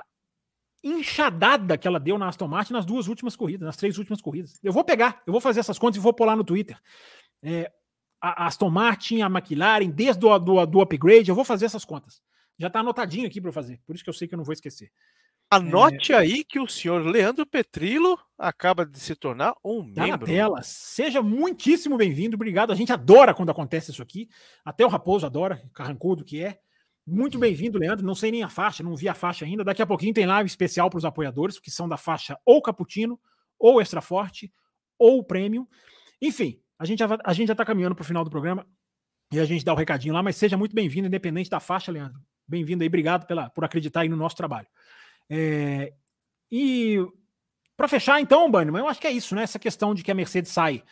enxadada 0.83 1.75
que 1.75 1.87
ela 1.87 1.99
deu 1.99 2.19
na 2.19 2.27
Aston 2.27 2.47
Martin 2.47 2.73
nas 2.73 2.85
duas 2.85 3.07
últimas 3.07 3.35
corridas, 3.35 3.65
nas 3.65 3.77
três 3.77 3.97
últimas 3.97 4.21
corridas. 4.21 4.59
Eu 4.61 4.71
vou 4.71 4.83
pegar, 4.83 5.23
eu 5.25 5.31
vou 5.31 5.41
fazer 5.41 5.61
essas 5.61 5.79
contas 5.79 5.97
e 5.97 5.99
vou 5.99 6.13
pular 6.13 6.35
no 6.35 6.43
Twitter. 6.43 6.79
É, 7.41 7.71
a 8.21 8.45
Aston 8.45 8.69
Martin, 8.69 9.21
a 9.21 9.25
McLaren, 9.25 9.89
desde 9.89 10.23
o 10.23 10.37
do, 10.37 10.63
do 10.67 10.81
upgrade, 10.81 11.29
eu 11.29 11.35
vou 11.35 11.43
fazer 11.43 11.65
essas 11.65 11.83
contas. 11.83 12.21
Já 12.63 12.67
está 12.67 12.79
anotadinho 12.79 13.27
aqui 13.27 13.41
para 13.41 13.51
fazer, 13.51 13.81
por 13.85 13.93
isso 13.93 14.05
que 14.05 14.09
eu 14.09 14.13
sei 14.13 14.25
que 14.25 14.33
eu 14.33 14.37
não 14.37 14.45
vou 14.45 14.53
esquecer. 14.53 14.89
Anote 15.51 16.13
é... 16.13 16.15
aí 16.15 16.45
que 16.45 16.61
o 16.61 16.65
senhor 16.65 17.05
Leandro 17.05 17.45
Petrilo 17.45 18.17
acaba 18.37 18.85
de 18.85 18.97
se 19.01 19.13
tornar 19.17 19.53
um 19.61 19.93
tá 19.93 20.03
membro. 20.03 20.21
na 20.21 20.25
tela. 20.25 20.61
Seja 20.63 21.21
muitíssimo 21.21 21.97
bem-vindo, 21.97 22.35
obrigado. 22.35 22.71
A 22.71 22.75
gente 22.75 22.93
adora 22.93 23.33
quando 23.33 23.49
acontece 23.49 23.91
isso 23.91 24.01
aqui. 24.01 24.29
Até 24.63 24.85
o 24.85 24.87
Raposo 24.87 25.25
adora, 25.25 25.61
carrancudo 25.73 26.23
que 26.23 26.41
é. 26.41 26.57
Muito 27.05 27.37
bem-vindo, 27.37 27.77
Leandro. 27.77 28.05
Não 28.05 28.15
sei 28.15 28.31
nem 28.31 28.43
a 28.43 28.47
faixa, 28.49 28.81
não 28.81 28.95
vi 28.95 29.09
a 29.09 29.13
faixa 29.13 29.43
ainda. 29.43 29.61
Daqui 29.61 29.81
a 29.81 29.85
pouquinho 29.85 30.13
tem 30.13 30.25
live 30.25 30.47
especial 30.47 30.89
para 30.89 30.99
os 30.99 31.03
apoiadores, 31.03 31.59
que 31.59 31.69
são 31.69 31.89
da 31.89 31.97
faixa 31.97 32.39
ou 32.45 32.61
Cappuccino, 32.61 33.19
ou 33.59 33.81
Extra 33.81 33.99
Forte, 33.99 34.53
ou 34.97 35.21
Premium. 35.21 35.67
Enfim, 36.21 36.61
a 36.79 36.85
gente 36.85 36.99
já, 36.99 37.17
a 37.25 37.33
gente 37.33 37.49
já 37.49 37.53
está 37.55 37.65
caminhando 37.65 37.93
para 37.93 38.03
o 38.03 38.05
final 38.05 38.23
do 38.23 38.29
programa 38.29 38.65
e 39.33 39.39
a 39.39 39.43
gente 39.43 39.65
dá 39.65 39.73
o 39.73 39.75
um 39.75 39.79
recadinho 39.79 40.13
lá, 40.13 40.23
mas 40.23 40.37
seja 40.37 40.55
muito 40.55 40.73
bem-vindo, 40.73 41.07
independente 41.07 41.49
da 41.49 41.59
faixa, 41.59 41.91
Leandro. 41.91 42.21
Bem-vindo 42.47 42.83
aí, 42.83 42.87
obrigado 42.87 43.25
pela, 43.25 43.49
por 43.49 43.63
acreditar 43.63 44.01
aí 44.01 44.09
no 44.09 44.17
nosso 44.17 44.35
trabalho. 44.35 44.67
É, 45.29 45.93
e 46.51 46.97
para 47.75 47.87
fechar, 47.87 48.21
então, 48.21 48.49
Bannerman, 48.49 48.81
eu 48.81 48.87
acho 48.87 48.99
que 48.99 49.07
é 49.07 49.11
isso, 49.11 49.33
né? 49.35 49.43
Essa 49.43 49.59
questão 49.59 49.93
de 49.95 50.03
que 50.03 50.11
a 50.11 50.15
Mercedes 50.15 50.51
sai, 50.51 50.83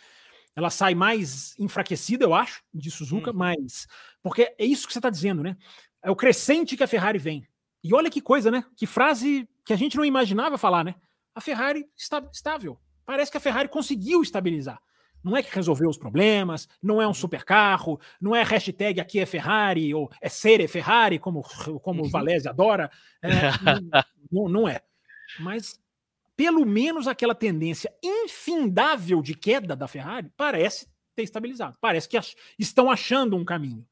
ela 0.56 0.70
sai 0.70 0.96
mais 0.96 1.58
enfraquecida, 1.60 2.26
eu 2.26 2.34
acho, 2.34 2.64
de 2.74 2.90
Suzuka, 2.90 3.32
hum. 3.32 3.36
mas. 3.36 3.88
Porque 4.22 4.54
é 4.58 4.66
isso 4.66 4.88
que 4.88 4.94
você 4.94 5.00
está 5.00 5.10
dizendo, 5.10 5.44
né? 5.44 5.56
É 6.02 6.10
o 6.10 6.16
crescente 6.16 6.76
que 6.76 6.84
a 6.84 6.88
Ferrari 6.88 7.20
vem. 7.20 7.48
E 7.84 7.94
olha 7.94 8.10
que 8.10 8.22
coisa, 8.22 8.52
né? 8.52 8.64
Que 8.76 8.86
frase 8.86 9.48
que 9.66 9.74
a 9.74 9.76
gente 9.76 9.98
não 9.98 10.06
imaginava 10.06 10.58
falar, 10.58 10.84
né? 10.84 10.96
A 11.34 11.42
Ferrari 11.42 11.86
está 11.96 12.22
estável. 12.34 12.80
Parece 13.06 13.32
que 13.32 13.38
a 13.38 13.42
Ferrari 13.42 13.70
conseguiu 13.70 14.22
estabilizar. 14.22 14.82
Não 15.24 15.38
é 15.38 15.44
que 15.44 15.54
resolveu 15.54 15.90
os 15.90 15.98
problemas, 15.98 16.68
não 16.82 17.02
é 17.02 17.08
um 17.08 17.14
supercarro, 17.14 18.00
não 18.20 18.36
é 18.36 18.44
hashtag 18.44 19.00
aqui 19.00 19.20
é 19.20 19.26
Ferrari, 19.26 19.94
ou 19.94 20.10
é 20.22 20.30
ser 20.30 20.60
é 20.62 20.68
Ferrari, 20.68 21.20
como, 21.20 21.44
como 21.82 22.02
o 22.02 22.06
uhum. 22.06 22.10
Valese 22.10 22.48
adora. 22.48 22.90
É, 23.22 23.30
não, 24.32 24.50
não 24.50 24.68
é. 24.68 24.82
Mas 25.40 25.80
pelo 26.36 26.66
menos 26.66 27.08
aquela 27.08 27.36
tendência 27.36 27.94
infindável 28.04 29.22
de 29.22 29.36
queda 29.36 29.76
da 29.76 29.88
Ferrari 29.88 30.32
parece 30.36 30.88
ter 31.16 31.24
estabilizado. 31.24 31.78
Parece 31.80 32.10
que 32.10 32.18
ach 32.18 32.34
estão 32.58 32.90
achando 32.90 33.36
um 33.36 33.46
caminho. 33.46 33.86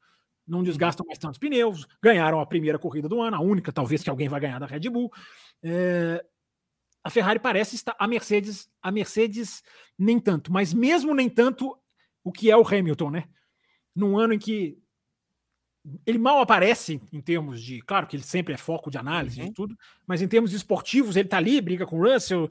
Não 0.47 0.63
desgastam 0.63 1.05
mais 1.05 1.19
tantos 1.19 1.37
pneus, 1.37 1.85
ganharam 2.01 2.39
a 2.39 2.45
primeira 2.45 2.79
corrida 2.79 3.07
do 3.07 3.21
ano, 3.21 3.37
a 3.37 3.39
única, 3.39 3.71
talvez, 3.71 4.01
que 4.01 4.09
alguém 4.09 4.27
vai 4.27 4.39
ganhar 4.39 4.57
da 4.57 4.65
Red 4.65 4.89
Bull. 4.89 5.11
É, 5.61 6.25
a 7.03 7.09
Ferrari 7.09 7.39
parece 7.39 7.75
estar. 7.75 7.95
A 7.97 8.07
Mercedes, 8.07 8.69
a 8.81 8.91
Mercedes 8.91 9.63
nem 9.97 10.19
tanto, 10.19 10.51
mas 10.51 10.73
mesmo 10.73 11.13
nem 11.13 11.29
tanto 11.29 11.77
o 12.23 12.31
que 12.31 12.51
é 12.51 12.57
o 12.57 12.67
Hamilton, 12.67 13.11
né? 13.11 13.23
Num 13.95 14.17
ano 14.17 14.33
em 14.33 14.39
que 14.39 14.77
ele 16.05 16.17
mal 16.17 16.41
aparece 16.41 17.01
em 17.11 17.21
termos 17.21 17.61
de. 17.61 17.81
Claro 17.81 18.07
que 18.07 18.15
ele 18.15 18.23
sempre 18.23 18.53
é 18.53 18.57
foco 18.57 18.91
de 18.91 18.97
análise 18.97 19.41
uhum. 19.41 19.47
e 19.47 19.53
tudo, 19.53 19.77
mas 20.05 20.21
em 20.21 20.27
termos 20.27 20.53
esportivos, 20.53 21.15
ele 21.15 21.27
tá 21.27 21.37
ali, 21.37 21.59
briga 21.61 21.85
com 21.85 21.99
o 21.99 22.03
Russell, 22.03 22.49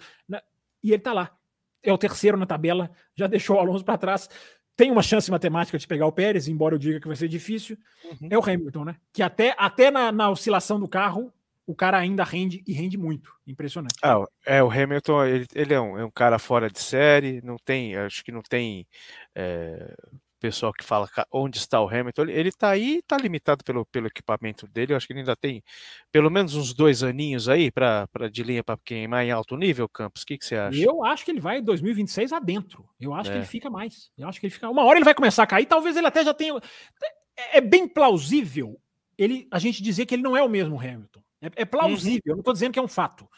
e 0.83 0.93
ele 0.93 1.03
tá 1.03 1.13
lá. 1.13 1.37
É 1.83 1.93
o 1.93 1.99
terceiro 1.99 2.37
na 2.37 2.47
tabela, 2.47 2.91
já 3.15 3.27
deixou 3.29 3.57
o 3.57 3.61
Alonso 3.61 3.85
para 3.85 3.99
trás. 3.99 4.29
Tem 4.77 4.91
uma 4.93 5.03
chance 5.03 5.29
matemática 5.31 5.77
de 5.77 5.87
pegar 5.87 6.07
o 6.07 6.13
Pérez, 6.13 6.47
embora 6.47 6.75
eu 6.75 6.79
diga 6.79 7.01
que 7.01 7.09
vai 7.09 7.17
ser 7.17 7.29
difícil. 7.29 7.77
Uhum. 8.05 8.29
É 8.31 8.39
o 8.39 8.43
Hamilton, 8.43 8.85
né? 8.85 8.97
Que 9.13 9.23
até, 9.23 9.55
até 9.59 9.91
na, 9.91 10.13
na 10.13 10.31
oscilação 10.31 10.79
do 10.79 10.89
carro, 10.89 11.33
o 11.69 11.75
cara 11.75 11.99
ainda 11.99 12.25
rende 12.25 12.65
e 12.67 12.73
rende 12.73 12.97
muito. 12.97 13.31
Impressionante. 13.47 13.95
Ah, 14.03 14.25
é, 14.47 14.63
o 14.63 14.71
Hamilton, 14.71 15.27
ele, 15.27 15.47
ele 15.55 15.75
é, 15.75 15.79
um, 15.79 15.99
é, 15.99 16.05
um, 16.07 16.11
cara 16.11 16.39
fora 16.39 16.71
de 16.71 16.79
série, 16.79 17.43
não 17.45 17.57
tem, 17.63 17.95
acho 17.95 18.25
que 18.25 18.33
não 18.33 18.41
tem 18.41 18.87
é, 19.35 19.95
pessoal 20.41 20.73
que 20.73 20.83
fala 20.83 21.07
onde 21.31 21.59
está 21.59 21.79
o 21.79 21.87
Hamilton. 21.87 22.23
Ele 22.23 22.49
está 22.49 22.71
aí, 22.71 23.01
está 23.01 23.19
limitado 23.19 23.63
pelo, 23.63 23.85
pelo 23.85 24.07
equipamento 24.07 24.67
dele. 24.67 24.95
Eu 24.95 24.97
acho 24.97 25.07
que 25.07 25.13
ele 25.13 25.21
ainda 25.21 25.37
tem 25.37 25.63
pelo 26.11 26.31
menos 26.31 26.55
uns 26.55 26.73
dois 26.73 27.03
aninhos 27.03 27.51
aí 27.51 27.71
para 27.71 28.09
de 28.33 28.43
linha 28.43 28.65
para 28.65 28.79
queimar 28.83 29.23
em 29.27 29.31
alto 29.31 29.55
nível, 29.55 29.87
Campos. 29.91 30.23
O 30.23 30.27
que, 30.27 30.39
que 30.39 30.47
você 30.47 30.57
acha? 30.57 30.81
Eu 30.81 31.05
acho 31.05 31.23
que 31.23 31.31
ele 31.31 31.41
vai 31.41 31.59
em 31.59 31.63
2026 31.63 32.33
adentro. 32.33 32.89
Eu 32.99 33.13
acho 33.13 33.29
é. 33.29 33.33
que 33.35 33.39
ele 33.41 33.47
fica 33.47 33.69
mais. 33.69 34.11
Eu 34.17 34.27
acho 34.27 34.41
que 34.41 34.47
ele 34.47 34.55
fica. 34.55 34.71
Uma 34.71 34.85
hora 34.85 34.97
ele 34.97 35.05
vai 35.05 35.15
começar 35.15 35.43
a 35.43 35.47
cair, 35.47 35.67
talvez 35.67 35.99
ele 35.99 36.07
até 36.07 36.25
já 36.25 36.33
tenha. 36.33 36.59
É, 37.37 37.59
é 37.59 37.61
bem 37.61 37.87
plausível 37.87 38.81
ele, 39.19 39.49
a 39.51 39.59
gente 39.59 39.83
dizer 39.83 40.07
que 40.07 40.15
ele 40.15 40.23
não 40.23 40.37
é 40.37 40.43
o 40.43 40.49
mesmo 40.49 40.81
Hamilton. 40.81 41.21
É, 41.41 41.63
é 41.63 41.65
plausível, 41.65 42.23
eu 42.27 42.35
não 42.35 42.41
estou 42.41 42.53
dizendo 42.53 42.73
que 42.73 42.79
é 42.79 42.83
um 42.83 42.89
fato. 42.89 43.29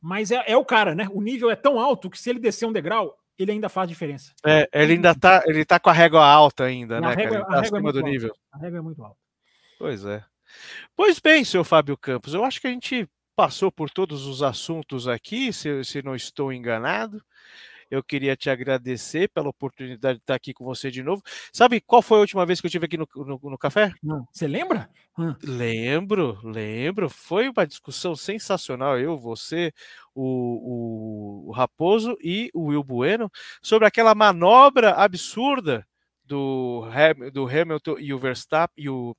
Mas 0.00 0.30
é, 0.30 0.42
é, 0.46 0.56
o 0.56 0.64
cara, 0.64 0.94
né? 0.94 1.08
O 1.12 1.20
nível 1.20 1.50
é 1.50 1.56
tão 1.56 1.80
alto 1.80 2.10
que 2.10 2.18
se 2.18 2.30
ele 2.30 2.38
descer 2.38 2.66
um 2.66 2.72
degrau, 2.72 3.16
ele 3.38 3.52
ainda 3.52 3.68
faz 3.68 3.88
diferença. 3.88 4.32
É, 4.44 4.68
ele 4.72 4.94
ainda 4.94 5.14
tá, 5.14 5.42
ele 5.46 5.64
tá 5.64 5.78
com 5.78 5.90
a 5.90 5.92
régua 5.92 6.24
alta 6.24 6.64
ainda, 6.64 7.00
né? 7.00 7.08
A 7.08 7.14
régua, 7.14 7.40
cara? 7.40 7.54
Tá 7.54 7.60
acima 7.60 7.92
do 7.92 8.00
nível. 8.00 8.34
A 8.52 8.58
régua 8.58 8.78
é 8.78 8.82
muito 8.82 9.02
alta. 9.02 9.18
Pois 9.78 10.04
é. 10.04 10.24
Pois 10.94 11.18
bem, 11.18 11.44
seu 11.44 11.64
Fábio 11.64 11.96
Campos, 11.96 12.34
eu 12.34 12.44
acho 12.44 12.60
que 12.60 12.66
a 12.66 12.70
gente 12.70 13.08
passou 13.34 13.70
por 13.70 13.90
todos 13.90 14.26
os 14.26 14.42
assuntos 14.42 15.06
aqui, 15.06 15.52
se, 15.52 15.84
se 15.84 16.02
não 16.02 16.14
estou 16.14 16.52
enganado. 16.52 17.22
Eu 17.90 18.02
queria 18.02 18.36
te 18.36 18.50
agradecer 18.50 19.28
pela 19.28 19.48
oportunidade 19.48 20.18
de 20.18 20.22
estar 20.22 20.34
aqui 20.34 20.52
com 20.52 20.64
você 20.64 20.90
de 20.90 21.02
novo. 21.02 21.22
Sabe 21.52 21.80
qual 21.80 22.02
foi 22.02 22.18
a 22.18 22.20
última 22.20 22.44
vez 22.44 22.60
que 22.60 22.66
eu 22.66 22.68
estive 22.68 22.86
aqui 22.86 22.96
no, 22.96 23.06
no, 23.14 23.40
no 23.42 23.58
café? 23.58 23.92
Você 24.32 24.46
lembra? 24.46 24.88
Hum. 25.18 25.34
Lembro, 25.42 26.38
lembro. 26.42 27.08
Foi 27.08 27.48
uma 27.48 27.66
discussão 27.66 28.14
sensacional. 28.14 28.98
Eu, 28.98 29.16
você, 29.16 29.72
o, 30.14 31.46
o, 31.46 31.48
o 31.48 31.52
Raposo 31.52 32.16
e 32.22 32.50
o 32.52 32.66
Will 32.66 32.84
Bueno 32.84 33.30
sobre 33.62 33.86
aquela 33.86 34.14
manobra 34.14 34.92
absurda 34.92 35.86
do, 36.26 36.84
do 37.32 37.46
Hamilton 37.46 37.96
e 37.98 38.12
o 38.12 38.18
Verstappen 38.18 38.84
e 38.84 38.88
o 38.88 39.16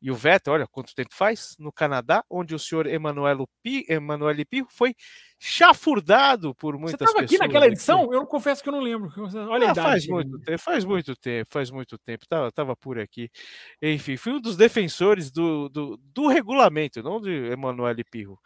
e 0.00 0.10
o 0.10 0.14
Vettel, 0.14 0.52
olha 0.52 0.66
quanto 0.66 0.94
tempo 0.94 1.12
faz, 1.12 1.56
no 1.58 1.72
Canadá, 1.72 2.24
onde 2.30 2.54
o 2.54 2.58
senhor 2.58 2.86
Emanuel 2.86 3.48
Pirro 3.62 4.68
foi 4.70 4.94
chafurdado 5.40 6.54
por 6.54 6.78
muitas 6.78 6.98
pessoas. 6.98 7.14
Você 7.14 7.24
estava 7.24 7.24
aqui 7.24 7.38
naquela 7.38 7.66
edição? 7.66 8.04
Aqui. 8.04 8.14
Eu 8.14 8.26
confesso 8.26 8.62
que 8.62 8.68
eu 8.68 8.72
não 8.72 8.80
lembro. 8.80 9.12
Olha 9.50 9.72
ah, 9.72 9.74
faz 9.74 10.06
muito 10.06 10.38
tempo, 10.38 10.58
faz 10.58 10.84
muito 10.84 11.16
tempo, 11.16 11.50
faz 11.50 11.70
muito 11.70 11.98
tempo. 11.98 12.26
Tava, 12.28 12.52
tava 12.52 12.76
por 12.76 12.98
aqui. 12.98 13.28
Enfim, 13.82 14.16
fui 14.16 14.32
um 14.32 14.40
dos 14.40 14.56
defensores 14.56 15.32
do, 15.32 15.68
do, 15.68 15.96
do 15.96 16.28
regulamento, 16.28 17.02
não 17.02 17.20
de 17.20 17.32
Emanuel 17.50 17.96
Pirro. 18.08 18.38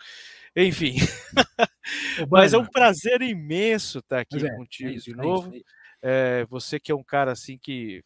Enfim, 0.56 0.96
mas 2.30 2.54
é 2.54 2.58
um 2.58 2.66
prazer 2.66 3.20
imenso 3.20 3.98
estar 3.98 4.20
aqui 4.20 4.44
é, 4.44 4.54
contigo 4.54 4.90
é 4.90 4.92
isso, 4.94 5.04
de 5.06 5.12
é 5.12 5.22
novo. 5.22 5.54
Isso, 5.54 5.64
é 6.02 6.46
você 6.46 6.80
que 6.80 6.90
é 6.90 6.94
um 6.94 7.04
cara 7.04 7.32
assim 7.32 7.58
que 7.58 8.02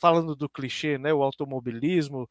falando 0.00 0.34
do 0.34 0.48
clichê, 0.48 0.98
né, 0.98 1.12
o 1.12 1.22
automobilismo 1.22 2.28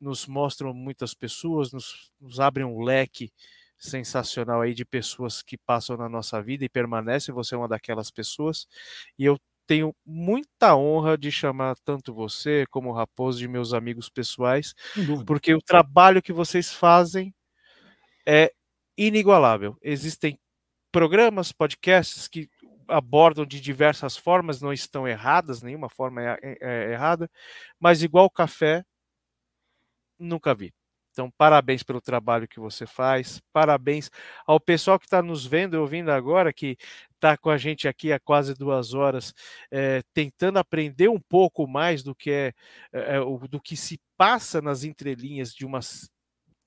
nos 0.00 0.26
mostram 0.26 0.72
muitas 0.72 1.14
pessoas, 1.14 1.72
nos, 1.72 2.10
nos 2.20 2.40
abrem 2.40 2.66
um 2.66 2.82
leque 2.82 3.32
sensacional 3.78 4.60
aí 4.60 4.74
de 4.74 4.84
pessoas 4.84 5.42
que 5.42 5.56
passam 5.56 5.96
na 5.96 6.08
nossa 6.08 6.42
vida 6.42 6.64
e 6.64 6.68
permanecem. 6.68 7.34
Você 7.34 7.54
é 7.54 7.58
uma 7.58 7.68
daquelas 7.68 8.10
pessoas. 8.10 8.66
E 9.18 9.24
eu 9.24 9.38
tenho 9.66 9.94
muita 10.04 10.74
honra 10.74 11.16
de 11.16 11.30
chamar 11.30 11.76
tanto 11.84 12.12
você 12.12 12.64
como 12.70 12.90
o 12.90 12.92
Raposo 12.92 13.38
de 13.38 13.46
meus 13.46 13.72
amigos 13.72 14.08
pessoais, 14.08 14.74
porque 15.26 15.54
o 15.54 15.62
trabalho 15.62 16.20
que 16.20 16.32
vocês 16.32 16.72
fazem 16.72 17.32
é 18.26 18.52
inigualável. 18.98 19.76
Existem 19.82 20.38
programas, 20.92 21.52
podcasts 21.52 22.26
que 22.28 22.48
abordam 22.88 23.46
de 23.46 23.60
diversas 23.60 24.16
formas, 24.16 24.60
não 24.60 24.72
estão 24.72 25.06
erradas, 25.06 25.62
nenhuma 25.62 25.88
forma 25.88 26.20
é, 26.22 26.38
é, 26.42 26.58
é 26.60 26.92
errada, 26.92 27.30
mas 27.78 28.02
igual 28.02 28.26
o 28.26 28.30
café, 28.30 28.84
nunca 30.20 30.54
vi. 30.54 30.72
Então, 31.12 31.30
parabéns 31.36 31.82
pelo 31.82 32.00
trabalho 32.00 32.46
que 32.46 32.60
você 32.60 32.86
faz, 32.86 33.40
parabéns 33.52 34.10
ao 34.46 34.60
pessoal 34.60 34.98
que 34.98 35.06
está 35.06 35.20
nos 35.20 35.44
vendo 35.44 35.74
e 35.74 35.78
ouvindo 35.78 36.10
agora, 36.10 36.52
que 36.52 36.76
está 37.14 37.36
com 37.36 37.50
a 37.50 37.58
gente 37.58 37.88
aqui 37.88 38.12
há 38.12 38.20
quase 38.20 38.54
duas 38.54 38.94
horas, 38.94 39.34
é, 39.70 40.02
tentando 40.14 40.58
aprender 40.58 41.08
um 41.08 41.20
pouco 41.20 41.66
mais 41.66 42.02
do 42.02 42.14
que 42.14 42.30
é, 42.30 42.54
é, 42.92 43.18
do 43.48 43.60
que 43.60 43.76
se 43.76 44.00
passa 44.16 44.62
nas 44.62 44.84
entrelinhas 44.84 45.52
de 45.52 45.66
uma 45.66 45.80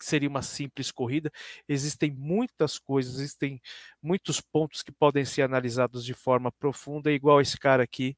seria 0.01 0.30
uma 0.30 0.41
simples 0.41 0.91
corrida. 0.91 1.31
Existem 1.67 2.11
muitas 2.11 2.77
coisas, 2.77 3.15
existem 3.15 3.61
muitos 4.01 4.41
pontos 4.41 4.84
que 4.84 4.91
podem 4.91 5.25
ser 5.25 5.43
analisados 5.43 6.03
de 6.05 6.13
forma 6.13 6.51
profunda, 6.51 7.11
igual 7.11 7.41
esse 7.41 7.57
cara 7.57 7.84
aqui. 7.84 8.17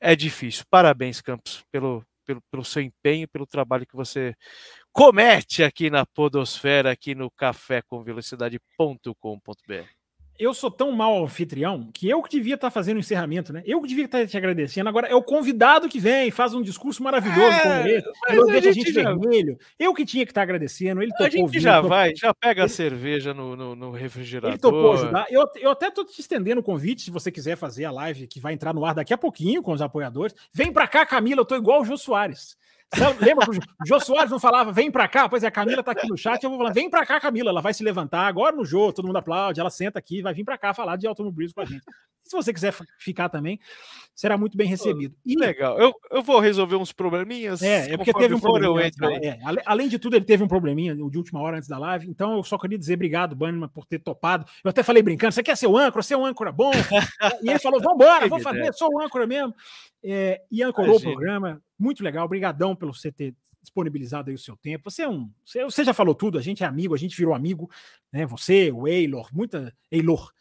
É 0.00 0.16
difícil. 0.16 0.64
Parabéns, 0.70 1.20
Campos, 1.20 1.64
pelo, 1.70 2.04
pelo, 2.24 2.42
pelo 2.50 2.64
seu 2.64 2.82
empenho, 2.82 3.28
pelo 3.28 3.46
trabalho 3.46 3.86
que 3.86 3.96
você 3.96 4.34
comete 4.92 5.62
aqui 5.62 5.90
na 5.90 6.06
Podosfera, 6.06 6.90
aqui 6.92 7.14
no 7.14 7.30
cafécomvelocidade.com.br. 7.30 10.03
eu 10.38 10.52
sou 10.52 10.70
tão 10.70 10.90
mal 10.90 11.22
anfitrião 11.22 11.88
que 11.92 12.08
eu 12.08 12.20
que 12.22 12.36
devia 12.36 12.54
estar 12.54 12.66
tá 12.68 12.70
fazendo 12.70 12.96
o 12.96 13.00
encerramento, 13.00 13.52
né? 13.52 13.62
Eu 13.64 13.80
que 13.80 13.88
devia 13.88 14.06
estar 14.06 14.20
tá 14.20 14.26
te 14.26 14.36
agradecendo. 14.36 14.88
Agora 14.88 15.06
é 15.06 15.14
o 15.14 15.22
convidado 15.22 15.88
que 15.88 16.00
vem, 16.00 16.30
faz 16.30 16.54
um 16.54 16.62
discurso 16.62 17.02
maravilhoso 17.02 17.40
é, 17.40 18.02
com 18.02 18.46
deixa 18.46 18.70
a 18.70 18.72
gente, 18.72 18.92
já... 18.92 19.14
vermelho. 19.14 19.58
Eu 19.78 19.94
que 19.94 20.04
tinha 20.04 20.24
que 20.24 20.32
estar 20.32 20.40
tá 20.40 20.42
agradecendo. 20.42 21.02
Ele 21.02 21.12
topou. 21.12 21.26
A 21.26 21.30
gente 21.30 21.60
já 21.60 21.80
vai, 21.80 22.14
já 22.16 22.34
pega 22.34 22.62
ele... 22.62 22.66
a 22.66 22.68
cerveja 22.68 23.32
no, 23.32 23.54
no, 23.54 23.76
no, 23.76 23.90
refrigerador. 23.92 24.50
Ele 24.50 24.58
topou 24.58 24.92
ajudar. 24.94 25.26
Eu, 25.30 25.48
eu 25.56 25.70
até 25.70 25.88
estou 25.88 26.04
te 26.04 26.20
estendendo 26.20 26.60
o 26.60 26.64
convite, 26.64 27.02
se 27.02 27.10
você 27.10 27.30
quiser 27.30 27.56
fazer 27.56 27.84
a 27.84 27.92
live 27.92 28.26
que 28.26 28.40
vai 28.40 28.52
entrar 28.52 28.74
no 28.74 28.84
ar 28.84 28.94
daqui 28.94 29.14
a 29.14 29.18
pouquinho 29.18 29.62
com 29.62 29.72
os 29.72 29.82
apoiadores. 29.82 30.34
Vem 30.52 30.72
para 30.72 30.88
cá, 30.88 31.06
Camila, 31.06 31.42
eu 31.42 31.46
tô 31.46 31.54
igual 31.54 31.82
o 31.82 31.84
Jô 31.84 31.96
Soares. 31.96 32.56
Lembra 33.20 33.46
que 33.46 33.58
o 33.58 33.86
Jô 33.86 34.00
Soares 34.00 34.30
não 34.30 34.40
falava, 34.40 34.72
vem 34.72 34.90
pra 34.90 35.08
cá? 35.08 35.28
Pois 35.28 35.42
é, 35.42 35.46
a 35.46 35.50
Camila 35.50 35.82
tá 35.82 35.92
aqui 35.92 36.08
no 36.08 36.16
chat, 36.16 36.42
eu 36.42 36.50
vou 36.50 36.58
falar, 36.58 36.72
vem 36.72 36.88
pra 36.88 37.04
cá, 37.04 37.20
Camila, 37.20 37.50
ela 37.50 37.60
vai 37.60 37.74
se 37.74 37.82
levantar 37.82 38.26
agora 38.26 38.54
no 38.54 38.64
Jô, 38.64 38.92
todo 38.92 39.06
mundo 39.06 39.16
aplaude, 39.16 39.60
ela 39.60 39.70
senta 39.70 39.98
aqui, 39.98 40.22
vai 40.22 40.34
vir 40.34 40.44
pra 40.44 40.58
cá 40.58 40.72
falar 40.74 40.96
de 40.96 41.06
automobilismo 41.06 41.54
com 41.54 41.60
a 41.60 41.64
gente. 41.64 41.84
Se 42.24 42.34
você 42.34 42.54
quiser 42.54 42.74
ficar 42.98 43.28
também, 43.28 43.60
será 44.14 44.38
muito 44.38 44.56
bem 44.56 44.66
recebido. 44.66 45.14
E, 45.26 45.36
Legal, 45.36 45.78
eu, 45.78 45.92
eu 46.10 46.22
vou 46.22 46.40
resolver 46.40 46.76
uns 46.76 46.90
probleminhas. 46.90 47.60
É, 47.60 47.92
é 47.92 47.96
porque 47.98 48.14
teve 48.14 48.34
um 48.34 48.40
probleminha. 48.40 48.90
É, 49.22 49.38
além 49.66 49.88
de 49.88 49.98
tudo, 49.98 50.16
ele 50.16 50.24
teve 50.24 50.42
um 50.42 50.48
probleminha 50.48 50.94
de 50.94 51.18
última 51.18 51.40
hora 51.40 51.58
antes 51.58 51.68
da 51.68 51.76
live, 51.76 52.08
então 52.08 52.36
eu 52.36 52.42
só 52.42 52.56
queria 52.56 52.78
dizer 52.78 52.94
obrigado, 52.94 53.36
Bannerman, 53.36 53.68
por 53.68 53.84
ter 53.84 53.98
topado. 53.98 54.46
Eu 54.64 54.70
até 54.70 54.82
falei 54.82 55.02
brincando, 55.02 55.34
você 55.34 55.42
quer 55.42 55.56
ser 55.56 55.66
o 55.66 55.76
âncora, 55.76 56.02
ser 56.02 56.16
um 56.16 56.24
âncora 56.24 56.50
bom? 56.50 56.70
e 57.42 57.50
ele 57.50 57.58
falou, 57.58 57.80
vambora, 57.80 58.26
vou 58.26 58.40
fazer, 58.40 58.72
sou 58.72 58.88
o 58.94 59.02
âncora 59.02 59.26
mesmo. 59.26 59.54
É, 60.02 60.42
e 60.50 60.62
ancorou 60.62 60.96
o 60.96 61.00
programa, 61.00 61.62
muito 61.84 62.02
legal, 62.02 62.24
obrigadão 62.24 62.74
pelo 62.74 62.94
você 62.94 63.12
ter 63.12 63.34
disponibilizado 63.60 64.30
aí 64.30 64.34
o 64.34 64.38
seu 64.38 64.56
tempo. 64.56 64.90
Você 64.90 65.02
é 65.02 65.08
um. 65.08 65.30
Você, 65.44 65.84
já 65.84 65.92
falou 65.92 66.14
tudo, 66.14 66.38
a 66.38 66.42
gente 66.42 66.64
é 66.64 66.66
amigo, 66.66 66.94
a 66.94 66.98
gente 66.98 67.16
virou 67.16 67.34
amigo, 67.34 67.70
né? 68.12 68.26
Você, 68.26 68.72
o 68.72 68.88
Eilor, 68.88 69.28
muita. 69.32 69.74
Eilor. 69.90 70.32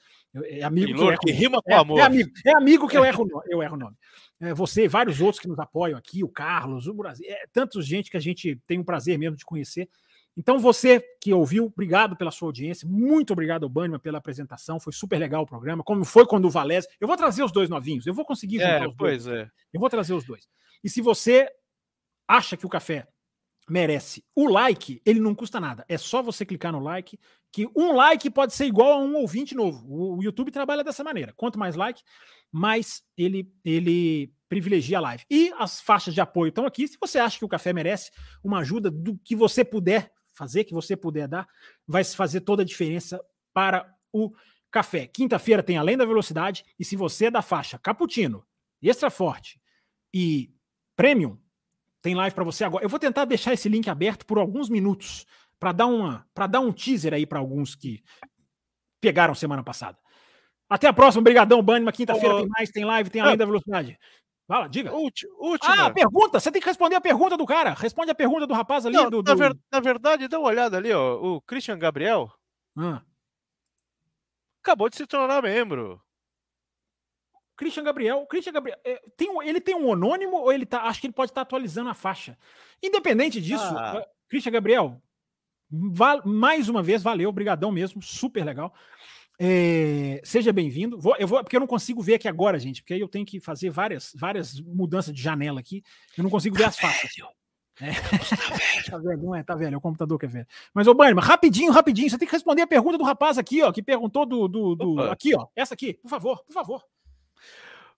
É 0.45 0.63
amigo 0.63 0.89
Eilor, 0.89 1.19
que, 1.19 1.27
que 1.27 1.31
rima 1.31 1.61
com 1.61 1.71
é, 1.71 1.75
amor. 1.75 1.99
É 1.99 2.03
amigo, 2.03 2.31
é 2.43 2.51
amigo 2.55 2.87
que 2.87 2.97
eu 2.97 3.05
erro, 3.05 3.27
eu 3.47 3.61
erro 3.61 3.75
o 3.75 3.79
nome. 3.79 3.95
É, 4.39 4.53
você, 4.53 4.87
vários 4.87 5.21
outros 5.21 5.39
que 5.39 5.47
nos 5.47 5.59
apoiam 5.59 5.97
aqui, 5.97 6.23
o 6.23 6.29
Carlos, 6.29 6.87
o 6.87 6.93
Brasil, 6.93 7.25
é, 7.29 7.45
tantos 7.53 7.85
gente 7.85 8.09
que 8.09 8.17
a 8.17 8.19
gente 8.19 8.59
tem 8.65 8.79
o 8.79 8.83
prazer 8.83 9.19
mesmo 9.19 9.37
de 9.37 9.45
conhecer. 9.45 9.87
Então, 10.35 10.57
você 10.57 10.99
que 11.21 11.31
ouviu, 11.31 11.65
obrigado 11.65 12.15
pela 12.15 12.31
sua 12.31 12.47
audiência. 12.47 12.87
Muito 12.87 13.31
obrigado 13.33 13.63
ao 13.63 13.69
Banima 13.69 13.99
pela 13.99 14.17
apresentação. 14.17 14.79
Foi 14.79 14.91
super 14.91 15.19
legal 15.19 15.43
o 15.43 15.47
programa. 15.47 15.83
Como 15.83 16.03
foi 16.03 16.25
quando 16.25 16.45
o 16.45 16.49
Valese. 16.49 16.87
Eu 16.99 17.07
vou 17.07 17.15
trazer 17.15 17.43
os 17.43 17.51
dois 17.51 17.69
novinhos. 17.69 18.07
Eu 18.07 18.13
vou 18.13 18.25
conseguir 18.25 18.57
juntar 18.57 18.83
é, 18.83 18.87
os 18.87 18.95
dois. 18.95 19.27
É. 19.27 19.47
Eu 19.71 19.79
vou 19.79 19.89
trazer 19.89 20.13
os 20.13 20.23
dois. 20.23 20.47
E 20.83 20.89
se 20.89 21.01
você 21.01 21.47
acha 22.27 22.57
que 22.57 22.65
o 22.65 22.69
café 22.69 23.07
merece 23.69 24.23
o 24.35 24.49
like, 24.49 25.01
ele 25.05 25.19
não 25.19 25.33
custa 25.33 25.59
nada. 25.59 25.85
É 25.87 25.97
só 25.97 26.21
você 26.21 26.45
clicar 26.45 26.71
no 26.71 26.79
like, 26.79 27.17
que 27.51 27.67
um 27.75 27.93
like 27.93 28.29
pode 28.29 28.53
ser 28.53 28.65
igual 28.65 28.93
a 28.93 28.97
um 28.97 29.15
ouvinte 29.15 29.55
novo. 29.55 29.85
O 30.17 30.21
YouTube 30.21 30.51
trabalha 30.51 30.83
dessa 30.83 31.03
maneira. 31.03 31.33
Quanto 31.33 31.57
mais 31.57 31.75
like, 31.75 32.01
mais 32.51 33.03
ele, 33.17 33.51
ele 33.63 34.33
privilegia 34.49 34.97
a 34.97 35.01
live. 35.01 35.23
E 35.29 35.51
as 35.57 35.79
faixas 35.79 36.13
de 36.13 36.21
apoio 36.21 36.49
estão 36.49 36.65
aqui. 36.65 36.87
Se 36.87 36.97
você 36.99 37.19
acha 37.19 37.37
que 37.39 37.45
o 37.45 37.49
café 37.49 37.71
merece 37.71 38.11
uma 38.43 38.59
ajuda 38.59 38.91
do 38.91 39.17
que 39.19 39.35
você 39.35 39.63
puder 39.63 40.11
fazer, 40.33 40.63
que 40.63 40.73
você 40.73 40.97
puder 40.97 41.27
dar, 41.27 41.47
vai 41.87 42.03
fazer 42.03 42.41
toda 42.41 42.63
a 42.63 42.65
diferença 42.65 43.23
para 43.53 43.91
o 44.11 44.31
café. 44.71 45.07
Quinta-feira 45.07 45.63
tem 45.63 45.77
Além 45.77 45.95
da 45.95 46.05
Velocidade. 46.05 46.65
E 46.77 46.83
se 46.83 46.95
você 46.95 47.25
é 47.25 47.31
da 47.31 47.41
faixa 47.41 47.77
Cappuccino, 47.77 48.45
Extra 48.81 49.09
Forte 49.09 49.61
e 50.13 50.52
Premium, 50.95 51.37
tem 52.01 52.15
live 52.15 52.35
para 52.35 52.43
você 52.43 52.63
agora. 52.63 52.83
Eu 52.83 52.89
vou 52.89 52.99
tentar 52.99 53.25
deixar 53.25 53.53
esse 53.53 53.69
link 53.69 53.89
aberto 53.89 54.25
por 54.25 54.37
alguns 54.37 54.69
minutos 54.69 55.25
para 55.59 55.71
dar 55.71 55.85
uma 55.85 56.27
para 56.33 56.47
dar 56.47 56.59
um 56.59 56.71
teaser 56.71 57.13
aí 57.13 57.25
para 57.25 57.39
alguns 57.39 57.75
que 57.75 58.03
pegaram 58.99 59.33
semana 59.33 59.63
passada. 59.63 59.97
Até 60.69 60.87
a 60.87 60.93
próxima, 60.93 61.23
brigadão, 61.23 61.61
Banima. 61.61 61.91
Quinta-feira 61.91 62.37
tem 62.37 62.47
mais, 62.47 62.69
tem 62.69 62.85
live, 62.85 63.09
tem 63.09 63.21
além 63.21 63.33
ah, 63.33 63.37
da 63.37 63.45
velocidade. 63.45 63.97
Fala, 64.47 64.67
diga. 64.67 64.91
Última. 64.93 65.31
Ah, 65.61 65.89
pergunta. 65.89 66.39
Você 66.39 66.51
tem 66.51 66.61
que 66.61 66.67
responder 66.67 66.95
a 66.95 67.01
pergunta 67.01 67.37
do 67.37 67.45
cara. 67.45 67.73
Responde 67.73 68.11
a 68.11 68.15
pergunta 68.15 68.45
do 68.45 68.53
rapaz 68.53 68.85
ali. 68.85 68.95
Não, 68.95 69.09
do, 69.09 69.21
do... 69.21 69.29
Na, 69.29 69.35
ver, 69.35 69.57
na, 69.71 69.79
verdade, 69.79 70.27
dá 70.27 70.39
uma 70.39 70.49
olhada 70.49 70.77
ali, 70.77 70.91
ó. 70.91 71.15
O 71.15 71.41
Christian 71.41 71.77
Gabriel 71.77 72.31
ah. 72.77 73.01
acabou 74.61 74.89
de 74.89 74.97
se 74.97 75.05
tornar 75.05 75.41
membro. 75.41 76.01
Christian 77.55 77.83
Gabriel, 77.83 78.25
Christian 78.25 78.53
Gabriel, 78.53 78.77
é, 78.83 79.01
tem 79.15 79.29
um, 79.29 79.41
ele 79.41 79.61
tem 79.61 79.75
um 79.75 79.93
anônimo 79.93 80.37
ou 80.37 80.51
ele 80.51 80.65
tá, 80.65 80.83
acho 80.83 80.99
que 80.99 81.07
ele 81.07 81.13
pode 81.13 81.31
estar 81.31 81.41
tá 81.41 81.47
atualizando 81.47 81.89
a 81.89 81.93
faixa. 81.93 82.37
Independente 82.81 83.39
disso, 83.39 83.63
ah. 83.63 83.99
uh, 83.99 84.05
Christian 84.27 84.51
Gabriel, 84.51 85.01
val, 85.69 86.21
mais 86.25 86.69
uma 86.69 86.81
vez, 86.81 87.03
valeu, 87.03 87.31
brigadão 87.31 87.71
mesmo, 87.71 88.01
super 88.01 88.43
legal. 88.43 88.73
É, 89.39 90.21
seja 90.23 90.53
bem-vindo. 90.53 90.99
Eu 91.17 91.27
vou, 91.27 91.43
porque 91.43 91.55
eu 91.55 91.59
não 91.59 91.67
consigo 91.67 92.01
ver 92.01 92.15
aqui 92.15 92.27
agora, 92.27 92.59
gente, 92.59 92.81
porque 92.81 92.93
aí 92.93 92.99
eu 92.99 93.07
tenho 93.07 93.25
que 93.25 93.39
fazer 93.39 93.69
várias, 93.69 94.13
várias 94.15 94.59
mudanças 94.59 95.13
de 95.13 95.21
janela 95.21 95.59
aqui. 95.59 95.83
Eu 96.17 96.23
não 96.23 96.29
consigo 96.29 96.55
ver 96.55 96.65
as 96.65 96.77
faixas. 96.77 97.11
É. 97.81 97.91
tá 98.89 98.97
velho, 98.99 99.17
não 99.23 99.35
é, 99.35 99.43
tá 99.43 99.55
velho, 99.55 99.73
é 99.73 99.77
o 99.77 99.81
computador 99.81 100.19
que 100.19 100.25
é 100.25 100.29
velho. 100.29 100.47
Mas, 100.73 100.87
ô 100.87 100.93
Bannerman, 100.93 101.23
rapidinho, 101.23 101.71
rapidinho, 101.71 102.09
você 102.09 102.17
tem 102.17 102.27
que 102.27 102.33
responder 102.33 102.61
a 102.61 102.67
pergunta 102.67 102.97
do 102.97 103.03
rapaz 103.03 103.37
aqui, 103.37 103.61
ó, 103.63 103.71
que 103.71 103.81
perguntou 103.81 104.25
do. 104.25 104.47
do, 104.47 104.75
do 104.75 105.01
aqui, 105.01 105.35
ó, 105.35 105.47
essa 105.55 105.73
aqui, 105.73 105.95
por 105.95 106.09
favor, 106.09 106.43
por 106.43 106.53
favor. 106.53 106.83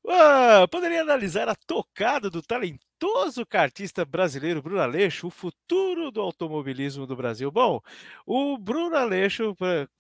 Ah, 0.07 0.67
poderia 0.69 1.01
analisar 1.01 1.49
a 1.49 1.55
tocada 1.55 2.29
do 2.29 2.41
talentoso 2.41 2.83
cartista 3.47 4.05
brasileiro 4.05 4.61
Bruno 4.61 4.81
Aleixo, 4.81 5.27
o 5.27 5.31
futuro 5.31 6.11
do 6.11 6.21
automobilismo 6.21 7.05
do 7.05 7.15
Brasil. 7.15 7.51
Bom, 7.51 7.81
o 8.25 8.57
Bruno 8.57 8.95
Aleixo, 8.95 9.55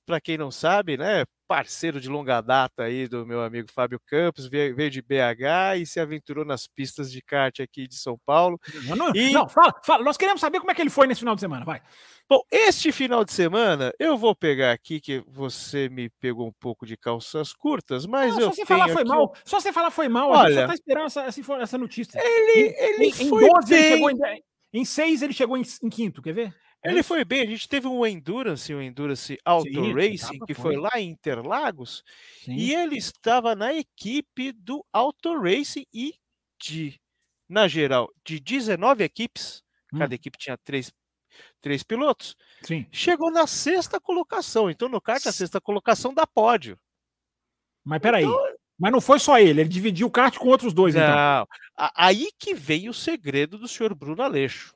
para 0.05 0.21
quem 0.21 0.37
não 0.37 0.51
sabe, 0.51 0.97
né, 0.97 1.25
parceiro 1.47 1.99
de 1.99 2.09
longa 2.09 2.41
data 2.41 2.83
aí 2.83 3.07
do 3.07 3.25
meu 3.25 3.41
amigo 3.41 3.71
Fábio 3.71 3.99
Campos, 4.05 4.47
veio, 4.47 4.75
veio 4.75 4.89
de 4.89 5.01
BH 5.01 5.77
e 5.79 5.85
se 5.85 5.99
aventurou 5.99 6.43
nas 6.43 6.67
pistas 6.67 7.11
de 7.11 7.21
kart 7.21 7.59
aqui 7.59 7.87
de 7.87 7.95
São 7.95 8.17
Paulo. 8.25 8.59
Não, 8.87 8.95
não, 8.95 9.15
e... 9.15 9.31
não 9.31 9.47
fala, 9.47 9.73
fala, 9.83 10.03
nós 10.03 10.17
queremos 10.17 10.41
saber 10.41 10.59
como 10.59 10.71
é 10.71 10.75
que 10.75 10.81
ele 10.81 10.89
foi 10.89 11.07
nesse 11.07 11.19
final 11.19 11.35
de 11.35 11.41
semana, 11.41 11.65
vai. 11.65 11.81
Bom, 12.27 12.41
este 12.51 12.91
final 12.91 13.23
de 13.23 13.31
semana 13.31 13.93
eu 13.99 14.17
vou 14.17 14.35
pegar 14.35 14.71
aqui 14.71 14.99
que 14.99 15.23
você 15.27 15.87
me 15.89 16.09
pegou 16.09 16.47
um 16.47 16.53
pouco 16.59 16.83
de 16.83 16.97
calças 16.97 17.53
curtas, 17.53 18.07
mas 18.07 18.33
não, 18.33 18.41
eu 18.41 18.47
só 18.47 18.55
você 18.55 18.65
falar 18.65 18.89
foi 18.89 19.03
mal, 19.03 19.35
só 19.45 19.59
você 19.59 19.71
falar 19.71 19.91
foi 19.91 20.07
mal, 20.07 20.31
Olha, 20.31 20.39
a 20.39 20.49
gente 20.49 20.59
só 20.59 20.67
tá 20.67 20.73
esperando 20.73 21.05
essa, 21.05 21.61
essa 21.61 21.77
notícia. 21.77 22.19
Ele, 22.19 22.75
ele 22.85 23.05
em, 23.07 23.29
foi 23.29 23.43
em 23.43 23.49
12 23.49 23.69
bem... 23.69 23.79
ele 23.79 23.89
chegou 23.89 24.11
em, 24.11 24.43
em 24.73 24.85
6 24.85 25.21
ele 25.21 25.33
chegou 25.33 25.57
em, 25.57 25.63
em 25.83 25.89
quinto, 25.89 26.21
quer 26.21 26.33
ver? 26.33 26.55
É 26.83 26.91
ele 26.91 27.01
foi 27.01 27.25
bem, 27.25 27.41
a 27.41 27.45
gente 27.45 27.67
teve 27.67 27.87
um 27.87 28.05
Endurance, 28.05 28.73
um 28.73 28.81
Endurance 28.81 29.37
Auto 29.43 29.67
Sim, 29.67 29.93
Racing, 29.93 30.39
que 30.45 30.53
foi 30.53 30.75
lá 30.77 30.91
em 30.95 31.09
Interlagos, 31.09 32.03
Sim. 32.43 32.53
e 32.53 32.75
ele 32.75 32.95
estava 32.95 33.55
na 33.55 33.73
equipe 33.73 34.51
do 34.51 34.85
Auto 34.93 35.39
Racing 35.41 35.85
e 35.91 36.13
de, 36.61 36.99
na 37.49 37.67
geral, 37.67 38.11
de 38.23 38.39
19 38.39 39.03
equipes, 39.03 39.63
hum. 39.91 39.97
cada 39.97 40.13
equipe 40.13 40.37
tinha 40.37 40.57
três 40.57 40.91
três 41.59 41.83
pilotos. 41.83 42.35
Sim. 42.61 42.85
Chegou 42.91 43.31
na 43.31 43.47
sexta 43.47 43.99
colocação. 43.99 44.69
Então, 44.69 44.87
no 44.87 45.01
kart, 45.01 45.25
a 45.25 45.31
sexta 45.31 45.59
colocação 45.59 46.13
dá 46.13 46.25
pódio. 46.25 46.79
Mas 47.83 47.99
peraí. 47.99 48.23
Então... 48.23 48.55
Mas 48.77 48.91
não 48.91 48.99
foi 48.99 49.19
só 49.19 49.39
ele, 49.39 49.61
ele 49.61 49.69
dividiu 49.69 50.07
o 50.07 50.11
kart 50.11 50.37
com 50.37 50.49
outros 50.49 50.73
dois, 50.73 50.95
então. 50.95 51.07
não. 51.07 51.13
então. 51.13 51.47
Aí 51.77 52.29
que 52.39 52.53
vem 52.53 52.89
o 52.89 52.93
segredo 52.93 53.57
do 53.57 53.67
senhor 53.67 53.93
Bruno 53.93 54.21
Aleixo. 54.21 54.73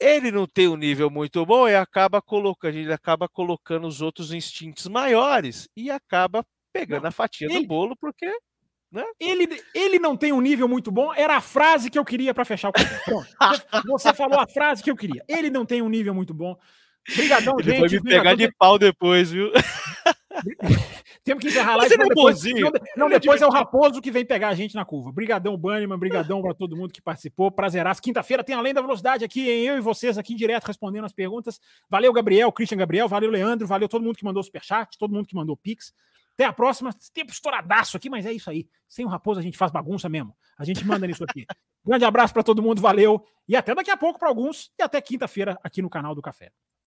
Ele 0.00 0.30
não 0.32 0.46
tem 0.46 0.68
um 0.68 0.76
nível 0.76 1.08
muito 1.08 1.44
bom 1.46 1.68
e 1.68 1.76
acaba 1.76 2.20
colocando, 2.20 2.76
ele 2.76 2.92
acaba 2.92 3.28
colocando 3.28 3.86
os 3.86 4.00
outros 4.00 4.32
instintos 4.32 4.86
maiores 4.88 5.68
e 5.76 5.90
acaba 5.90 6.44
pegando 6.72 7.02
não, 7.02 7.08
a 7.08 7.12
fatia 7.12 7.46
ele... 7.46 7.60
do 7.60 7.66
bolo, 7.66 7.96
porque 7.96 8.26
né? 8.92 9.04
Ele, 9.18 9.62
ele 9.74 9.98
não 9.98 10.16
tem 10.16 10.32
um 10.32 10.40
nível 10.40 10.68
muito 10.68 10.90
bom, 10.92 11.14
era 11.14 11.36
a 11.36 11.40
frase 11.40 11.88
que 11.88 11.98
eu 11.98 12.04
queria 12.04 12.34
para 12.34 12.44
fechar 12.44 12.68
o. 12.68 12.72
Pronto. 12.72 13.26
Você 13.88 14.12
falou 14.12 14.38
a 14.38 14.46
frase 14.46 14.82
que 14.82 14.90
eu 14.90 14.96
queria. 14.96 15.24
Ele 15.26 15.48
não 15.48 15.64
tem 15.64 15.80
um 15.80 15.88
nível 15.88 16.12
muito 16.12 16.34
bom. 16.34 16.58
Obrigadão, 17.10 17.56
gente. 17.58 17.70
Ele 17.70 17.80
vai 17.80 17.88
me 17.88 18.02
pegar 18.02 18.34
de 18.34 18.52
pau 18.52 18.78
depois, 18.78 19.30
viu? 19.30 19.50
Temos 21.24 21.42
que 21.42 21.48
encerrar 21.48 21.76
lá. 21.76 21.84
Não, 21.88 22.08
depois, 22.08 22.42
não, 22.44 22.72
não, 22.96 23.08
depois 23.08 23.42
é 23.42 23.46
o 23.46 23.50
Raposo 23.50 24.00
que 24.00 24.10
vem 24.10 24.24
pegar 24.24 24.48
a 24.48 24.54
gente 24.54 24.74
na 24.74 24.84
curva. 24.84 25.12
Brigadão, 25.12 25.56
Bannerman. 25.56 25.98
Brigadão 25.98 26.42
para 26.42 26.54
todo 26.54 26.76
mundo 26.76 26.92
que 26.92 27.00
participou. 27.00 27.50
Prazeraço. 27.50 28.02
Quinta-feira 28.02 28.42
tem 28.42 28.54
Além 28.54 28.74
da 28.74 28.80
Velocidade 28.80 29.24
aqui, 29.24 29.48
em 29.48 29.66
eu 29.66 29.76
e 29.76 29.80
vocês 29.80 30.18
aqui 30.18 30.34
direto 30.34 30.66
respondendo 30.66 31.04
as 31.04 31.12
perguntas. 31.12 31.60
Valeu, 31.88 32.12
Gabriel, 32.12 32.50
Christian 32.52 32.78
Gabriel. 32.78 33.08
Valeu, 33.08 33.30
Leandro. 33.30 33.66
Valeu 33.66 33.88
todo 33.88 34.02
mundo 34.02 34.16
que 34.16 34.24
mandou 34.24 34.42
superchat, 34.42 34.96
todo 34.98 35.12
mundo 35.12 35.26
que 35.26 35.34
mandou 35.34 35.56
pix. 35.56 35.92
Até 36.34 36.44
a 36.44 36.52
próxima. 36.52 36.90
Tempo 37.12 37.32
estouradaço 37.32 37.96
aqui, 37.96 38.08
mas 38.08 38.26
é 38.26 38.32
isso 38.32 38.50
aí. 38.50 38.68
Sem 38.88 39.04
o 39.04 39.08
Raposo 39.08 39.40
a 39.40 39.42
gente 39.42 39.58
faz 39.58 39.70
bagunça 39.70 40.08
mesmo. 40.08 40.34
A 40.56 40.64
gente 40.64 40.84
manda 40.86 41.06
nisso 41.06 41.24
aqui. 41.24 41.46
Grande 41.84 42.04
abraço 42.04 42.32
para 42.32 42.42
todo 42.42 42.62
mundo, 42.62 42.80
valeu. 42.80 43.24
E 43.48 43.56
até 43.56 43.74
daqui 43.74 43.90
a 43.90 43.96
pouco 43.96 44.18
para 44.18 44.28
alguns. 44.28 44.70
E 44.78 44.82
até 44.82 45.00
quinta-feira 45.00 45.58
aqui 45.62 45.82
no 45.82 45.90
canal 45.90 46.14
do 46.14 46.22
Café. 46.22 46.52